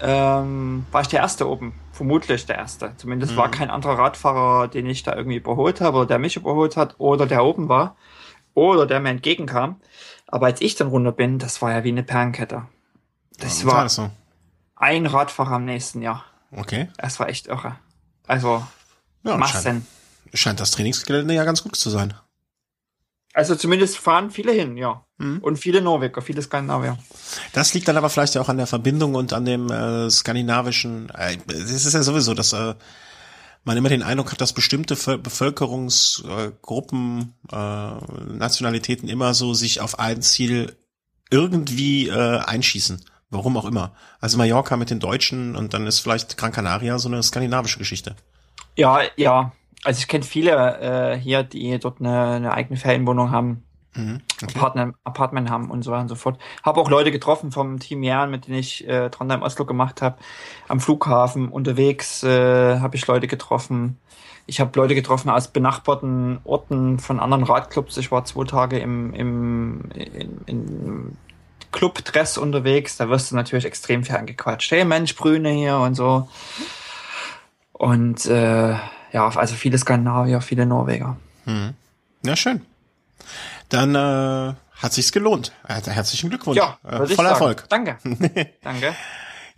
ähm, 0.00 0.86
war 0.90 1.00
ich 1.00 1.08
der 1.08 1.20
Erste 1.20 1.48
oben. 1.48 1.74
Vermutlich 1.92 2.46
der 2.46 2.56
Erste. 2.56 2.92
Zumindest 2.96 3.32
mhm. 3.32 3.36
war 3.36 3.50
kein 3.50 3.70
anderer 3.70 3.98
Radfahrer, 3.98 4.68
den 4.68 4.86
ich 4.86 5.02
da 5.02 5.14
irgendwie 5.14 5.36
überholt 5.36 5.80
habe 5.80 5.98
oder 5.98 6.06
der 6.06 6.18
mich 6.18 6.36
überholt 6.36 6.76
hat 6.76 6.94
oder 6.98 7.26
der 7.26 7.44
oben 7.44 7.68
war 7.68 7.96
oder 8.54 8.86
der 8.86 9.00
mir 9.00 9.10
entgegenkam. 9.10 9.80
Aber 10.26 10.46
als 10.46 10.60
ich 10.60 10.74
dann 10.74 10.88
runter 10.88 11.12
bin, 11.12 11.38
das 11.38 11.62
war 11.62 11.72
ja 11.72 11.84
wie 11.84 11.88
eine 11.88 12.02
Perlenkette. 12.02 12.66
Das 13.38 13.62
ja, 13.62 13.68
war 13.68 13.88
so. 13.88 14.10
ein 14.76 15.06
Radfahrer 15.06 15.52
am 15.52 15.64
nächsten 15.64 16.02
Jahr. 16.02 16.24
Okay. 16.52 16.88
Das 16.98 17.18
war 17.18 17.28
echt 17.28 17.46
irre. 17.46 17.76
Also, 18.26 18.64
ja, 19.24 19.36
Massen. 19.36 19.86
Scheint, 20.26 20.38
scheint 20.38 20.60
das 20.60 20.70
Trainingsgelände 20.72 21.34
ja 21.34 21.44
ganz 21.44 21.62
gut 21.62 21.76
zu 21.76 21.90
sein. 21.90 22.14
Also 23.38 23.54
zumindest 23.54 23.98
fahren 23.98 24.32
viele 24.32 24.50
hin, 24.50 24.76
ja. 24.76 25.04
Mhm. 25.18 25.38
Und 25.38 25.60
viele 25.60 25.80
Norweger, 25.80 26.22
viele 26.22 26.42
Skandinavier. 26.42 26.98
Das 27.52 27.72
liegt 27.72 27.86
dann 27.86 27.96
aber 27.96 28.10
vielleicht 28.10 28.36
auch 28.36 28.48
an 28.48 28.56
der 28.56 28.66
Verbindung 28.66 29.14
und 29.14 29.32
an 29.32 29.44
dem 29.44 29.70
äh, 29.70 30.10
skandinavischen. 30.10 31.08
Äh, 31.10 31.36
es 31.46 31.86
ist 31.86 31.94
ja 31.94 32.02
sowieso, 32.02 32.34
dass 32.34 32.52
äh, 32.52 32.74
man 33.62 33.76
immer 33.76 33.90
den 33.90 34.02
Eindruck 34.02 34.32
hat, 34.32 34.40
dass 34.40 34.52
bestimmte 34.52 34.96
Bevölkerungsgruppen, 35.18 37.34
äh, 37.52 37.90
Nationalitäten 38.26 39.08
immer 39.08 39.34
so 39.34 39.54
sich 39.54 39.80
auf 39.80 40.00
ein 40.00 40.20
Ziel 40.20 40.76
irgendwie 41.30 42.08
äh, 42.08 42.40
einschießen. 42.40 43.04
Warum 43.30 43.56
auch 43.56 43.66
immer. 43.66 43.94
Also 44.18 44.36
Mallorca 44.36 44.76
mit 44.76 44.90
den 44.90 44.98
Deutschen 44.98 45.54
und 45.54 45.74
dann 45.74 45.86
ist 45.86 46.00
vielleicht 46.00 46.38
Gran 46.38 46.50
Canaria 46.50 46.98
so 46.98 47.06
eine 47.06 47.22
skandinavische 47.22 47.78
Geschichte. 47.78 48.16
Ja, 48.74 49.02
ja. 49.14 49.52
Also 49.84 49.98
ich 49.98 50.08
kenne 50.08 50.24
viele 50.24 50.80
äh, 50.80 51.18
hier, 51.18 51.42
die 51.42 51.78
dort 51.78 52.00
eine, 52.00 52.30
eine 52.32 52.52
eigene 52.52 52.76
Ferienwohnung 52.76 53.30
haben, 53.30 53.62
mhm, 53.94 54.20
okay. 54.42 54.54
Apartment, 54.56 54.96
Apartment 55.04 55.50
haben 55.50 55.70
und 55.70 55.82
so 55.82 55.90
weiter 55.90 56.02
und 56.02 56.08
so 56.08 56.14
fort. 56.14 56.38
Habe 56.64 56.80
auch 56.80 56.90
Leute 56.90 57.12
getroffen 57.12 57.52
vom 57.52 57.78
Team 57.78 58.02
Jern, 58.02 58.30
mit 58.30 58.46
denen 58.46 58.58
ich 58.58 58.86
äh, 58.88 59.08
Trondheim 59.10 59.42
Oslo 59.42 59.64
gemacht 59.64 60.02
habe. 60.02 60.18
Am 60.66 60.80
Flughafen 60.80 61.48
unterwegs 61.48 62.22
äh, 62.22 62.80
habe 62.80 62.96
ich 62.96 63.06
Leute 63.06 63.28
getroffen. 63.28 63.98
Ich 64.46 64.60
habe 64.60 64.76
Leute 64.78 64.94
getroffen 64.94 65.28
aus 65.28 65.48
benachbarten 65.48 66.40
Orten 66.44 66.98
von 66.98 67.20
anderen 67.20 67.44
Radclubs. 67.44 67.98
Ich 67.98 68.10
war 68.10 68.24
zwei 68.24 68.44
Tage 68.44 68.78
im, 68.78 69.12
im 69.12 69.90
in, 69.94 70.40
in 70.46 71.16
Clubdress 71.70 72.38
unterwegs, 72.38 72.96
da 72.96 73.08
wirst 73.08 73.30
du 73.30 73.36
natürlich 73.36 73.64
extrem 73.64 74.04
viel 74.04 74.16
angequatscht. 74.16 74.70
Hey 74.70 74.84
Mensch, 74.84 75.14
Brüne 75.14 75.50
hier 75.50 75.76
und 75.76 75.94
so. 75.94 76.28
Und 77.72 78.26
äh, 78.26 78.74
ja, 79.12 79.28
also 79.28 79.54
viele 79.54 79.78
Skandinavier, 79.78 80.40
viele 80.40 80.66
Norweger. 80.66 81.16
Hm. 81.44 81.74
Ja, 82.24 82.36
schön. 82.36 82.62
Dann 83.68 83.94
äh, 83.94 84.54
hat 84.76 84.92
sich's 84.92 85.12
gelohnt. 85.12 85.52
Herzlichen 85.64 86.30
Glückwunsch. 86.30 86.56
Ja, 86.56 86.78
äh, 86.88 87.06
voller 87.06 87.30
Erfolg. 87.30 87.64
Danke. 87.68 87.98
Danke. 88.62 88.94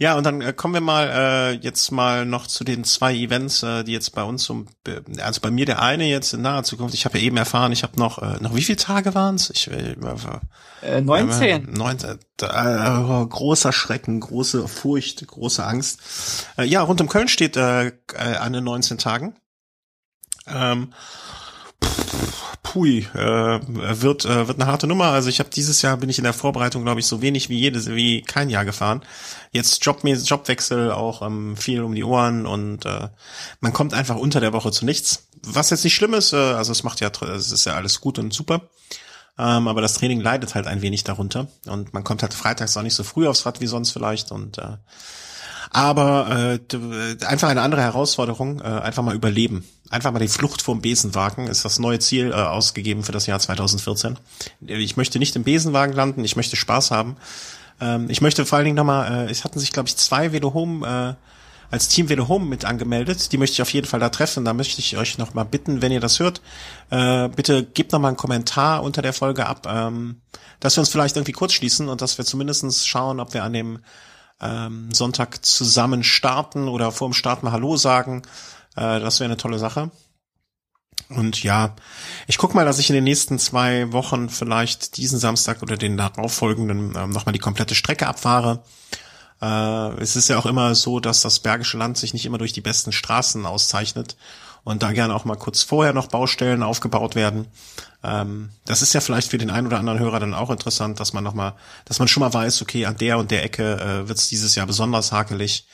Ja, 0.01 0.17
und 0.17 0.25
dann 0.25 0.41
äh, 0.41 0.55
kommen 0.55 0.73
wir 0.73 0.81
mal 0.81 1.11
äh, 1.11 1.51
jetzt 1.57 1.93
mal 1.93 2.25
noch 2.25 2.47
zu 2.47 2.65
den 2.65 2.85
zwei 2.85 3.15
Events, 3.15 3.63
äh, 3.63 3.85
die 3.85 3.93
jetzt 3.93 4.15
bei 4.15 4.23
uns 4.23 4.49
um, 4.49 4.67
also 5.21 5.43
bei 5.43 5.51
mir 5.51 5.67
der 5.67 5.83
eine 5.83 6.07
jetzt 6.07 6.33
in 6.33 6.41
naher 6.41 6.65
Zukunft. 6.65 6.95
Ich 6.95 7.05
habe 7.05 7.19
ja 7.19 7.25
eben 7.25 7.37
erfahren, 7.37 7.71
ich 7.71 7.83
habe 7.83 7.99
noch 7.99 8.17
äh, 8.17 8.39
noch 8.41 8.55
wie 8.55 8.63
viele 8.63 8.79
Tage 8.79 9.15
waren's? 9.15 9.51
Ich 9.51 9.71
äh, 9.71 9.95
äh, 10.81 11.01
19. 11.03 11.43
Äh, 11.43 11.59
19 11.71 12.19
äh, 12.41 13.27
großer 13.27 13.75
Schrecken, 13.75 14.21
große 14.21 14.69
Furcht, 14.69 15.27
große 15.27 15.63
Angst. 15.67 16.47
Äh, 16.57 16.65
ja, 16.65 16.81
rund 16.81 17.03
um 17.03 17.09
Köln 17.11 17.29
steht 17.29 17.59
äh, 17.59 17.89
äh 17.89 17.93
an 18.39 18.55
den 18.55 18.65
19 18.65 18.97
Tagen. 18.97 19.35
Ähm, 20.55 20.93
pui, 22.63 23.07
äh, 23.15 23.61
wird 23.67 24.25
äh, 24.25 24.47
wird 24.47 24.61
eine 24.61 24.71
harte 24.71 24.87
Nummer. 24.87 25.07
Also 25.07 25.29
ich 25.29 25.41
habe 25.41 25.51
dieses 25.51 25.83
Jahr 25.83 25.97
bin 25.97 26.09
ich 26.09 26.19
in 26.19 26.25
der 26.25 26.33
Vorbereitung, 26.33 26.85
glaube 26.85 27.01
ich, 27.01 27.07
so 27.07 27.21
wenig 27.21 27.49
wie 27.49 27.59
jedes 27.59 27.89
wie 27.89 28.23
kein 28.23 28.49
Jahr 28.49 28.65
gefahren. 28.65 29.03
Jetzt 29.51 29.85
Jobmäßig 29.85 30.29
Jobwechsel 30.29 30.93
auch 30.93 31.23
ähm, 31.23 31.57
viel 31.57 31.83
um 31.83 31.95
die 31.95 32.05
Ohren 32.05 32.47
und 32.47 32.85
äh, 32.87 33.09
man 33.61 33.73
kommt 33.73 33.95
einfach 33.95 34.17
unter 34.17 34.41
der 34.41 34.53
Woche 34.53 34.71
zu 34.71 34.85
nichts. 34.85 35.29
Was 35.43 35.71
jetzt 35.71 35.85
nicht 35.85 35.95
schlimm 35.95 36.15
ist, 36.15 36.33
äh, 36.33 36.37
also 36.37 36.71
es 36.73 36.85
macht 36.85 37.01
ja 37.01 37.11
es 37.35 37.51
ist 37.51 37.65
ja 37.65 37.75
alles 37.75 38.01
gut 38.01 38.19
und 38.19 38.33
super. 38.33 38.69
Ähm, 39.39 39.69
aber 39.69 39.81
das 39.81 39.95
Training 39.95 40.21
leidet 40.21 40.55
halt 40.55 40.67
ein 40.67 40.83
wenig 40.83 41.03
darunter 41.03 41.49
und 41.67 41.95
man 41.95 42.05
kommt 42.05 42.23
halt 42.23 42.35
freitags 42.35 42.77
auch 42.77 42.83
nicht 42.83 42.95
so 42.95 43.05
früh 43.05 43.27
aufs 43.27 43.47
Rad 43.47 43.61
wie 43.61 43.67
sonst 43.67 43.91
vielleicht 43.91 44.33
und 44.33 44.59
äh, 44.59 44.77
aber 45.71 46.59
äh, 46.73 47.25
einfach 47.25 47.49
eine 47.49 47.63
andere 47.63 47.83
Herausforderung, 47.83 48.61
äh, 48.61 48.65
einfach 48.65 49.05
mal 49.05 49.15
überleben. 49.15 49.65
Einfach 49.91 50.13
mal 50.13 50.21
die 50.21 50.29
Flucht 50.29 50.63
vom 50.63 50.81
Besenwagen 50.81 51.49
ist 51.49 51.65
das 51.65 51.81
neue 51.81 51.99
Ziel 51.99 52.31
äh, 52.31 52.35
ausgegeben 52.35 53.03
für 53.03 53.11
das 53.11 53.27
Jahr 53.27 53.41
2014. 53.41 54.19
Ich 54.61 54.97
möchte 54.97 55.19
nicht 55.19 55.35
im 55.35 55.43
Besenwagen 55.43 55.93
landen, 55.95 56.25
ich 56.25 56.37
möchte 56.37 56.55
Spaß 56.55 56.93
haben. 56.93 57.17
Ähm, 57.81 58.09
ich 58.09 58.21
möchte 58.21 58.47
vor 58.47 58.59
allen 58.59 58.67
Dingen 58.67 58.77
nochmal, 58.77 59.27
äh, 59.27 59.31
es 59.31 59.43
hatten 59.43 59.59
sich, 59.59 59.73
glaube 59.73 59.89
ich, 59.89 59.97
zwei 59.97 60.31
Velo 60.31 60.55
Home 60.55 60.87
äh, 60.87 61.15
als 61.73 61.89
Team 61.89 62.09
Velo 62.09 62.29
Home 62.29 62.47
mit 62.47 62.65
angemeldet. 62.65 63.33
Die 63.33 63.37
möchte 63.37 63.55
ich 63.55 63.63
auf 63.63 63.73
jeden 63.73 63.89
Fall 63.89 63.99
da 63.99 64.11
treffen. 64.11 64.45
Da 64.45 64.53
möchte 64.53 64.79
ich 64.79 64.97
euch 64.97 65.19
nochmal 65.19 65.45
bitten, 65.45 65.83
wenn 65.83 65.91
ihr 65.91 66.01
das 66.01 66.21
hört, 66.21 66.41
äh, 66.91 67.29
bitte 67.29 67.65
gebt 67.65 67.91
nochmal 67.91 68.11
einen 68.11 68.17
Kommentar 68.17 68.85
unter 68.85 69.03
der 69.03 69.13
Folge 69.13 69.47
ab, 69.47 69.67
ähm, 69.69 70.21
dass 70.61 70.77
wir 70.77 70.83
uns 70.83 70.91
vielleicht 70.91 71.17
irgendwie 71.17 71.33
kurz 71.33 71.53
schließen 71.55 71.89
und 71.89 72.01
dass 72.01 72.17
wir 72.17 72.25
zumindestens 72.25 72.87
schauen, 72.87 73.19
ob 73.19 73.35
wir 73.35 73.43
an 73.43 73.53
dem 73.53 73.81
ähm, 74.41 74.93
Sonntag 74.93 75.45
zusammen 75.45 76.05
starten 76.05 76.69
oder 76.69 76.93
vor 76.93 77.09
dem 77.09 77.15
Start 77.15 77.43
mal 77.43 77.51
Hallo 77.51 77.77
sagen. 77.77 78.23
Äh, 78.77 79.01
das 79.01 79.21
wäre 79.21 79.29
eine 79.29 79.37
tolle 79.37 79.59
Sache. 79.59 79.91
Und 81.09 81.43
ja, 81.43 81.75
ich 82.29 82.39
guck 82.39 82.55
mal, 82.55 82.65
dass 82.65 82.79
ich 82.79 82.89
in 82.89 82.95
den 82.95 83.05
nächsten 83.05 83.39
zwei 83.39 83.93
Wochen 83.93 84.29
vielleicht 84.29 84.97
diesen 84.97 85.19
Samstag 85.19 85.63
oder 85.63 85.77
den 85.77 85.97
darauffolgenden 85.97 86.95
ähm, 86.97 87.11
nochmal 87.11 87.33
die 87.33 87.41
komplette 87.41 87.75
Strecke 87.75 88.07
abfahre. 88.07 88.63
Äh, 89.43 90.01
es 90.01 90.15
ist 90.15 90.29
ja 90.29 90.39
auch 90.39 90.47
immer 90.47 90.75
so, 90.75 91.01
dass 91.01 91.23
das 91.23 91.41
Bergische 91.41 91.79
Land 91.79 91.99
sich 91.99 92.13
nicht 92.13 92.27
immer 92.27 92.39
durch 92.39 92.53
die 92.53 92.61
besten 92.61 92.93
Straßen 92.93 93.45
auszeichnet 93.45 94.17
und 94.63 94.83
da 94.83 94.93
gerne 94.93 95.15
auch 95.15 95.25
mal 95.25 95.37
kurz 95.37 95.63
vorher 95.63 95.93
noch 95.93 96.09
Baustellen 96.09 96.63
aufgebaut 96.63 97.15
werden. 97.15 97.49
Ähm, 98.05 98.51
das 98.67 98.83
ist 98.83 98.93
ja 98.93 99.01
vielleicht 99.01 99.31
für 99.31 99.39
den 99.39 99.51
einen 99.51 99.67
oder 99.67 99.79
anderen 99.79 99.99
Hörer 99.99 100.21
dann 100.21 100.35
auch 100.35 100.51
interessant, 100.51 101.01
dass 101.01 101.13
man 101.13 101.25
noch 101.25 101.35
mal, 101.35 101.57
dass 101.87 101.99
man 101.99 102.09
schon 102.09 102.21
mal 102.21 102.33
weiß, 102.33 102.63
okay, 102.63 102.87
an 102.87 102.97
der 102.99 103.19
und 103.19 103.31
der 103.31 103.43
Ecke 103.43 103.81
äh, 103.81 104.09
wird 104.09 104.19
es 104.19 104.29
dieses 104.29 104.55
Jahr 104.55 104.67
besonders 104.67 105.13
hakelig. 105.13 105.67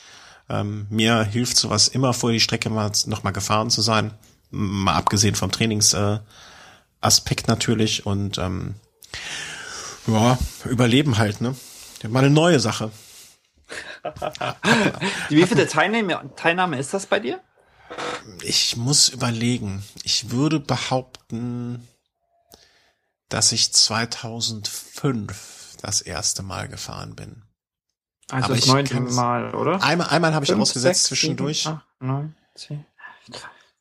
Ähm, 0.49 0.87
mir 0.89 1.23
hilft 1.23 1.57
sowas 1.57 1.87
immer 1.87 2.13
vor 2.13 2.31
die 2.31 2.39
Strecke 2.39 2.69
mal 2.69 2.91
noch 3.05 3.23
mal 3.23 3.31
gefahren 3.31 3.69
zu 3.69 3.81
sein, 3.81 4.13
mal 4.49 4.95
abgesehen 4.95 5.35
vom 5.35 5.51
Trainingsaspekt 5.51 7.47
äh, 7.47 7.47
natürlich 7.47 8.05
und 8.05 8.37
ähm, 8.37 8.75
ja, 10.07 10.37
überleben 10.65 11.17
halt, 11.17 11.41
ne? 11.41 11.55
Mal 12.07 12.19
eine 12.19 12.29
neue 12.29 12.59
Sache. 12.59 12.91
Wie 15.29 15.45
viele 15.45 15.67
Teilnahme, 15.67 16.29
Teilnahme 16.35 16.79
ist 16.79 16.93
das 16.93 17.07
bei 17.07 17.19
dir? 17.19 17.41
Ich 18.41 18.77
muss 18.77 19.09
überlegen. 19.09 19.83
Ich 20.03 20.31
würde 20.31 20.59
behaupten, 20.59 21.87
dass 23.29 23.51
ich 23.51 23.73
2005 23.73 25.75
das 25.81 26.01
erste 26.01 26.43
Mal 26.43 26.67
gefahren 26.67 27.15
bin. 27.15 27.43
Also 28.31 28.53
das 28.53 28.65
neunte 28.67 28.99
Mal, 28.99 29.55
oder? 29.55 29.81
Einmal, 29.81 30.07
einmal 30.07 30.33
habe 30.33 30.43
ich 30.43 30.51
Fünf, 30.51 30.61
ausgesetzt 30.61 30.99
sechs, 30.99 31.07
zwischendurch. 31.07 31.63
7, 31.63 31.75
8, 31.75 32.01
9, 32.01 32.35
10, 32.55 32.85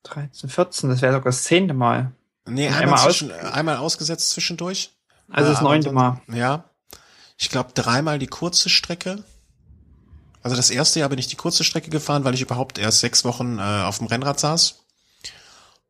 13, 0.05 0.49
14, 0.51 0.91
das 0.91 1.03
wäre 1.03 1.13
sogar 1.13 1.25
das 1.33 1.43
zehnte 1.43 1.75
Mal. 1.75 2.13
Nee, 2.49 2.69
einmal, 2.69 2.83
einmal, 2.83 2.99
zwischen, 3.01 3.33
einmal 3.33 3.77
ausgesetzt 3.77 4.31
zwischendurch. 4.31 4.93
Also 5.29 5.51
das 5.51 5.61
neunte 5.61 5.91
Mal. 5.91 6.21
Ja. 6.33 6.65
Ich 7.37 7.51
glaube 7.51 7.73
dreimal 7.75 8.19
die 8.19 8.29
kurze 8.29 8.69
Strecke. 8.69 9.25
Also 10.43 10.57
das 10.57 10.71
erste 10.71 11.01
Jahr 11.01 11.09
bin 11.09 11.19
ich 11.19 11.27
die 11.27 11.37
kurze 11.37 11.65
Strecke 11.65 11.91
gefahren, 11.91 12.23
weil 12.23 12.35
ich 12.35 12.41
überhaupt 12.41 12.79
erst 12.79 13.01
sechs 13.01 13.25
Wochen 13.25 13.59
äh, 13.59 13.83
auf 13.83 13.99
dem 13.99 14.07
Rennrad 14.07 14.39
saß. 14.39 14.85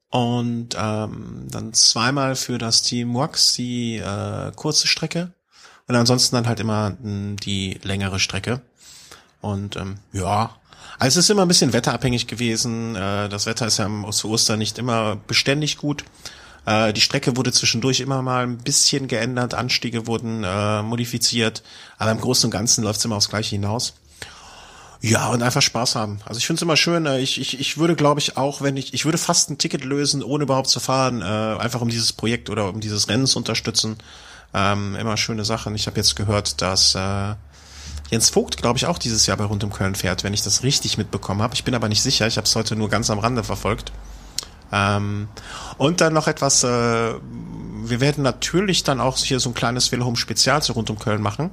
Und 0.09 0.75
ähm, 0.79 1.47
dann 1.51 1.75
zweimal 1.75 2.37
für 2.37 2.57
das 2.57 2.81
Team 2.83 3.15
Wax 3.15 3.53
die 3.53 3.99
äh, 3.99 4.53
kurze 4.57 4.87
Strecke. 4.87 5.35
Und 5.89 5.95
ansonsten 5.95 6.37
dann 6.37 6.49
halt 6.49 6.61
immer 6.61 6.97
mh, 7.01 7.37
die 7.43 7.79
längere 7.83 8.19
Strecke. 8.19 8.61
Und 9.41 9.77
ähm, 9.77 9.99
ja, 10.13 10.57
also 10.99 11.19
es 11.19 11.27
ist 11.27 11.31
immer 11.31 11.43
ein 11.43 11.49
bisschen 11.49 11.73
wetterabhängig 11.73 12.27
gewesen. 12.27 12.97
Äh, 12.97 13.29
das 13.29 13.47
Wetter 13.47 13.67
ist 13.67 13.79
ja 13.79 13.89
zu 14.11 14.31
Ostern 14.31 14.59
nicht 14.59 14.79
immer 14.79 15.17
beständig 15.17 15.79
gut. 15.79 16.05
Äh, 16.65 16.93
die 16.93 17.01
Strecke 17.01 17.37
wurde 17.37 17.53
zwischendurch 17.53 18.01
immer 18.01 18.23
mal 18.23 18.45
ein 18.45 18.59
bisschen 18.59 19.07
geändert, 19.07 19.55
Anstiege 19.55 20.07
wurden 20.07 20.43
äh, 20.45 20.83
modifiziert, 20.83 21.63
aber 21.99 22.11
im 22.11 22.21
Großen 22.21 22.47
und 22.49 22.51
Ganzen 22.51 22.83
läuft 22.83 22.99
es 22.99 23.05
immer 23.05 23.17
aufs 23.17 23.29
Gleiche 23.29 23.51
hinaus. 23.51 23.95
Ja, 25.03 25.29
und 25.29 25.43
einfach 25.43 25.63
Spaß 25.63 25.95
haben. 25.95 26.21
Also 26.25 26.39
ich 26.39 26.47
finde 26.47 26.59
es 26.59 26.63
immer 26.63 26.77
schön, 26.77 27.07
äh, 27.07 27.21
ich, 27.21 27.41
ich, 27.41 27.61
ich 27.61 27.79
würde, 27.79 27.95
glaube 27.95 28.21
ich, 28.21 28.37
auch, 28.37 28.63
wenn 28.63 28.77
ich, 28.77 28.95
ich 28.95 29.05
würde 29.05 29.19
fast 29.19 29.51
ein 29.51 29.59
Ticket 29.59 29.85
lösen, 29.85 30.23
ohne 30.23 30.45
überhaupt 30.45 30.69
zu 30.69 30.81
fahren, 30.81 31.23
äh, 31.23 31.25
einfach 31.25 31.81
um 31.81 31.89
dieses 31.89 32.13
Projekt 32.13 32.51
oder 32.51 32.71
um 32.71 32.81
dieses 32.81 33.09
Rennen 33.09 33.27
zu 33.27 33.39
unterstützen. 33.39 33.99
Ähm, 34.55 34.97
immer 34.97 35.17
schöne 35.17 35.45
Sachen. 35.45 35.75
Ich 35.75 35.87
habe 35.87 35.97
jetzt 35.97 36.17
gehört, 36.17 36.63
dass 36.63 36.95
äh, 36.95 37.35
Jens 38.11 38.31
Vogt, 38.31 38.57
glaube 38.57 38.79
ich, 38.79 38.87
auch 38.87 38.99
dieses 38.99 39.27
Jahr 39.27 39.37
bei 39.37 39.45
Rund 39.45 39.65
um 39.65 39.73
Köln 39.73 39.95
fährt, 39.95 40.23
wenn 40.25 40.33
ich 40.33 40.43
das 40.43 40.63
richtig 40.63 40.97
mitbekommen 40.97 41.43
habe. 41.43 41.55
Ich 41.55 41.65
bin 41.65 41.75
aber 41.75 41.89
nicht 41.89 42.03
sicher, 42.03 42.27
ich 42.27 42.37
habe 42.37 42.47
es 42.47 42.55
heute 42.55 42.77
nur 42.77 42.89
ganz 42.89 43.11
am 43.11 43.19
Rande 43.19 43.43
verfolgt. 43.43 43.93
Ähm, 44.73 45.29
und 45.79 46.01
dann 46.01 46.13
noch 46.13 46.29
etwas, 46.29 46.63
äh, 46.65 46.69
wir 46.69 48.01
werden 48.01 48.23
natürlich 48.23 48.85
dann 48.85 49.01
auch 49.01 49.17
hier 49.19 49.41
so 49.41 49.51
ein 49.51 49.55
kleines 49.55 49.91
Wilhelm 49.93 50.17
Spezial 50.17 50.63
zu 50.63 50.73
Rund 50.73 50.91
um 50.91 50.99
Köln 50.99 51.23
machen. 51.23 51.51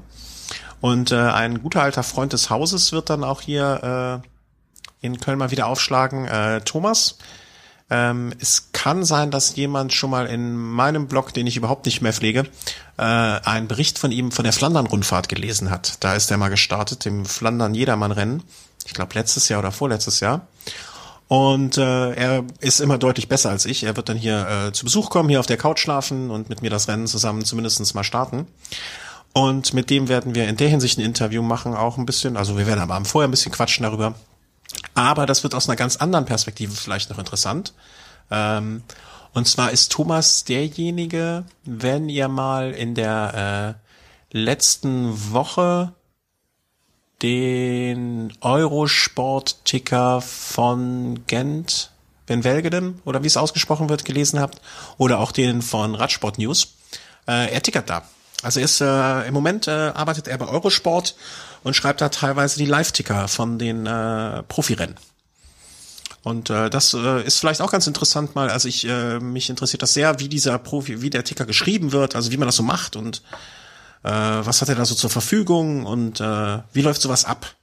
Und 0.82 1.12
äh, 1.12 1.16
ein 1.16 1.62
guter 1.62 1.82
alter 1.82 2.04
Freund 2.04 2.34
des 2.34 2.50
Hauses 2.50 2.92
wird 2.92 3.10
dann 3.10 3.24
auch 3.24 3.42
hier 3.42 4.22
äh, 5.02 5.06
in 5.06 5.20
Köln 5.20 5.40
mal 5.40 5.52
wieder 5.52 5.68
aufschlagen. 5.68 6.26
Äh, 6.26 6.62
Thomas, 6.62 7.18
ähm, 7.90 8.34
es 8.40 8.72
kann 8.72 9.04
sein, 9.04 9.32
dass 9.32 9.56
jemand 9.56 9.94
schon 9.94 10.10
mal 10.10 10.26
in 10.26 10.56
meinem 10.56 11.08
Blog, 11.08 11.34
den 11.34 11.48
ich 11.48 11.58
überhaupt 11.58 11.86
nicht 11.86 12.02
mehr 12.02 12.14
pflege, 12.14 12.46
äh, 12.98 13.04
einen 13.04 13.68
Bericht 13.68 14.00
von 14.00 14.12
ihm 14.12 14.32
von 14.32 14.44
der 14.44 14.54
Flandern-Rundfahrt 14.54 15.30
gelesen 15.30 15.70
hat. 15.70 16.04
Da 16.04 16.16
ist 16.16 16.32
er 16.32 16.38
mal 16.38 16.50
gestartet, 16.50 17.06
dem 17.06 17.26
Flandern-Jedermann-Rennen. 17.26 18.44
Ich 18.86 18.94
glaube 18.94 19.14
letztes 19.16 19.50
Jahr 19.50 19.60
oder 19.60 19.72
vorletztes 19.72 20.20
Jahr. 20.20 20.48
Und 21.28 21.78
äh, 21.78 22.14
er 22.14 22.44
ist 22.60 22.80
immer 22.80 22.98
deutlich 22.98 23.28
besser 23.28 23.50
als 23.50 23.66
ich. 23.66 23.84
Er 23.84 23.96
wird 23.96 24.10
dann 24.10 24.18
hier 24.18 24.48
äh, 24.48 24.72
zu 24.72 24.86
Besuch 24.86 25.10
kommen, 25.10 25.30
hier 25.30 25.40
auf 25.40 25.46
der 25.46 25.58
Couch 25.58 25.80
schlafen 25.80 26.30
und 26.30 26.50
mit 26.50 26.62
mir 26.62 26.70
das 26.70 26.88
Rennen 26.88 27.08
zusammen 27.08 27.46
zumindestens 27.46 27.94
mal 27.94 28.04
starten. 28.04 28.48
Und 29.34 29.74
mit 29.74 29.90
dem 29.90 30.10
werden 30.10 30.36
wir 30.36 30.48
in 30.48 30.58
der 30.58 30.70
Hinsicht 30.70 31.00
ein 31.00 31.06
Interview 31.06 31.42
machen, 31.42 31.74
auch 31.74 31.98
ein 31.98 32.06
bisschen. 32.06 32.38
Also 32.38 32.58
wir 32.58 32.68
werden 32.68 32.82
aber 32.82 33.04
vorher 33.06 33.28
ein 33.28 33.32
bisschen 33.32 33.52
quatschen 33.52 33.84
darüber, 33.84 34.14
aber 34.94 35.26
das 35.26 35.44
wird 35.44 35.56
aus 35.56 35.68
einer 35.68 35.76
ganz 35.76 35.98
anderen 35.98 36.26
Perspektive 36.26 36.74
vielleicht 36.74 37.10
noch 37.10 37.20
interessant. 37.20 37.74
Ähm, 38.32 38.84
und 39.34 39.48
zwar 39.48 39.72
ist 39.72 39.92
Thomas 39.92 40.44
derjenige, 40.44 41.46
wenn 41.66 42.10
ihr 42.10 42.28
mal 42.28 42.72
in 42.72 42.94
der 42.94 43.78
äh, 44.32 44.38
letzten 44.38 45.32
Woche 45.32 45.94
den 47.24 48.34
Eurosport-Ticker 48.42 50.22
von 50.22 51.26
Gent, 51.26 51.92
Ben 52.26 52.44
Welgeden, 52.44 53.02
oder 53.06 53.24
wie 53.24 53.28
es 53.28 53.38
ausgesprochen 53.38 53.90
wird, 53.90 54.06
gelesen 54.06 54.40
habt, 54.40 54.62
oder 54.98 55.20
auch 55.20 55.32
den 55.32 55.62
von 55.62 55.96
Radsport 55.96 56.38
News. 56.38 56.76
Äh, 57.28 57.52
er 57.52 57.64
tickert 57.64 57.90
da. 57.90 58.04
Also 58.44 58.60
er 58.60 58.66
ist, 58.66 58.82
äh, 58.82 59.28
im 59.28 59.34
Moment 59.34 59.68
äh, 59.68 59.72
arbeitet 59.72 60.28
er 60.28 60.38
bei 60.38 60.48
Eurosport 60.48 61.16
und 61.64 61.76
schreibt 61.76 62.02
da 62.02 62.10
teilweise 62.10 62.58
die 62.58 62.66
Live-Ticker 62.66 63.28
von 63.28 63.58
den 63.58 63.86
äh, 63.86 64.44
Profirennen. 64.44 64.96
Und 66.24 66.50
äh, 66.50 66.70
das 66.70 66.94
äh, 66.94 67.24
ist 67.24 67.40
vielleicht 67.40 67.62
auch 67.62 67.72
ganz 67.72 67.86
interessant 67.86 68.36
mal. 68.36 68.50
Also 68.50 68.70
ich 68.70 68.88
äh, 68.88 69.20
mich 69.20 69.50
interessiert 69.50 69.82
das 69.82 69.94
sehr, 69.94 70.20
wie 70.20 70.30
dieser 70.30 70.58
Profi, 70.58 71.02
wie 71.02 71.10
der 71.10 71.26
Ticker 71.26 71.46
geschrieben 71.46 71.92
wird, 71.92 72.16
also 72.16 72.32
wie 72.32 72.38
man 72.38 72.48
das 72.48 72.56
so 72.56 72.64
macht 72.64 72.96
und 72.96 73.22
äh, 74.04 74.10
was 74.10 74.62
hat 74.62 74.70
er 74.70 74.76
da 74.76 74.86
so 74.86 74.96
zur 74.96 75.10
Verfügung 75.10 75.86
und 75.86 76.22
äh, 76.22 76.60
wie 76.72 76.82
läuft 76.82 77.02
sowas 77.02 77.26
ab. 77.26 77.56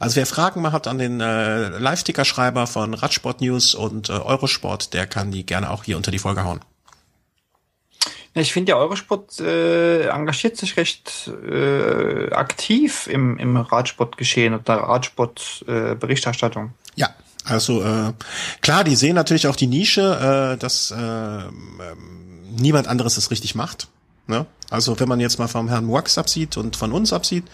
Also 0.00 0.16
wer 0.16 0.26
Fragen 0.26 0.62
mal 0.62 0.72
hat 0.72 0.86
an 0.86 0.98
den 0.98 1.20
äh, 1.20 1.68
Live-Ticker-Schreiber 1.68 2.66
von 2.66 2.94
Radsport 2.94 3.42
News 3.42 3.74
und 3.74 4.08
äh, 4.08 4.12
Eurosport, 4.12 4.94
der 4.94 5.06
kann 5.06 5.30
die 5.30 5.44
gerne 5.44 5.70
auch 5.70 5.84
hier 5.84 5.96
unter 5.96 6.10
die 6.10 6.18
Folge 6.18 6.42
hauen. 6.42 6.60
Ich 8.34 8.52
finde, 8.52 8.70
ja, 8.70 8.76
Eurosport 8.76 9.40
äh, 9.40 10.06
engagiert 10.06 10.56
sich 10.56 10.76
recht 10.76 11.30
äh, 11.50 12.30
aktiv 12.32 13.08
im, 13.08 13.36
im 13.38 13.56
Radsportgeschehen 13.56 14.54
oder 14.54 14.74
Radsport-Berichterstattung. 14.74 16.66
Äh, 16.66 17.00
ja, 17.00 17.10
also 17.44 17.82
äh, 17.82 18.12
klar, 18.60 18.84
die 18.84 18.94
sehen 18.94 19.16
natürlich 19.16 19.48
auch 19.48 19.56
die 19.56 19.66
Nische, 19.66 20.54
äh, 20.54 20.58
dass 20.58 20.92
äh, 20.92 20.96
äh, 20.96 21.48
niemand 22.56 22.86
anderes 22.86 23.16
es 23.16 23.32
richtig 23.32 23.56
macht. 23.56 23.88
Ne? 24.28 24.46
Also 24.70 25.00
wenn 25.00 25.08
man 25.08 25.18
jetzt 25.18 25.40
mal 25.40 25.48
vom 25.48 25.68
Herrn 25.68 25.90
Wax 25.90 26.16
absieht 26.16 26.56
und 26.56 26.76
von 26.76 26.92
uns 26.92 27.12
absieht, 27.12 27.44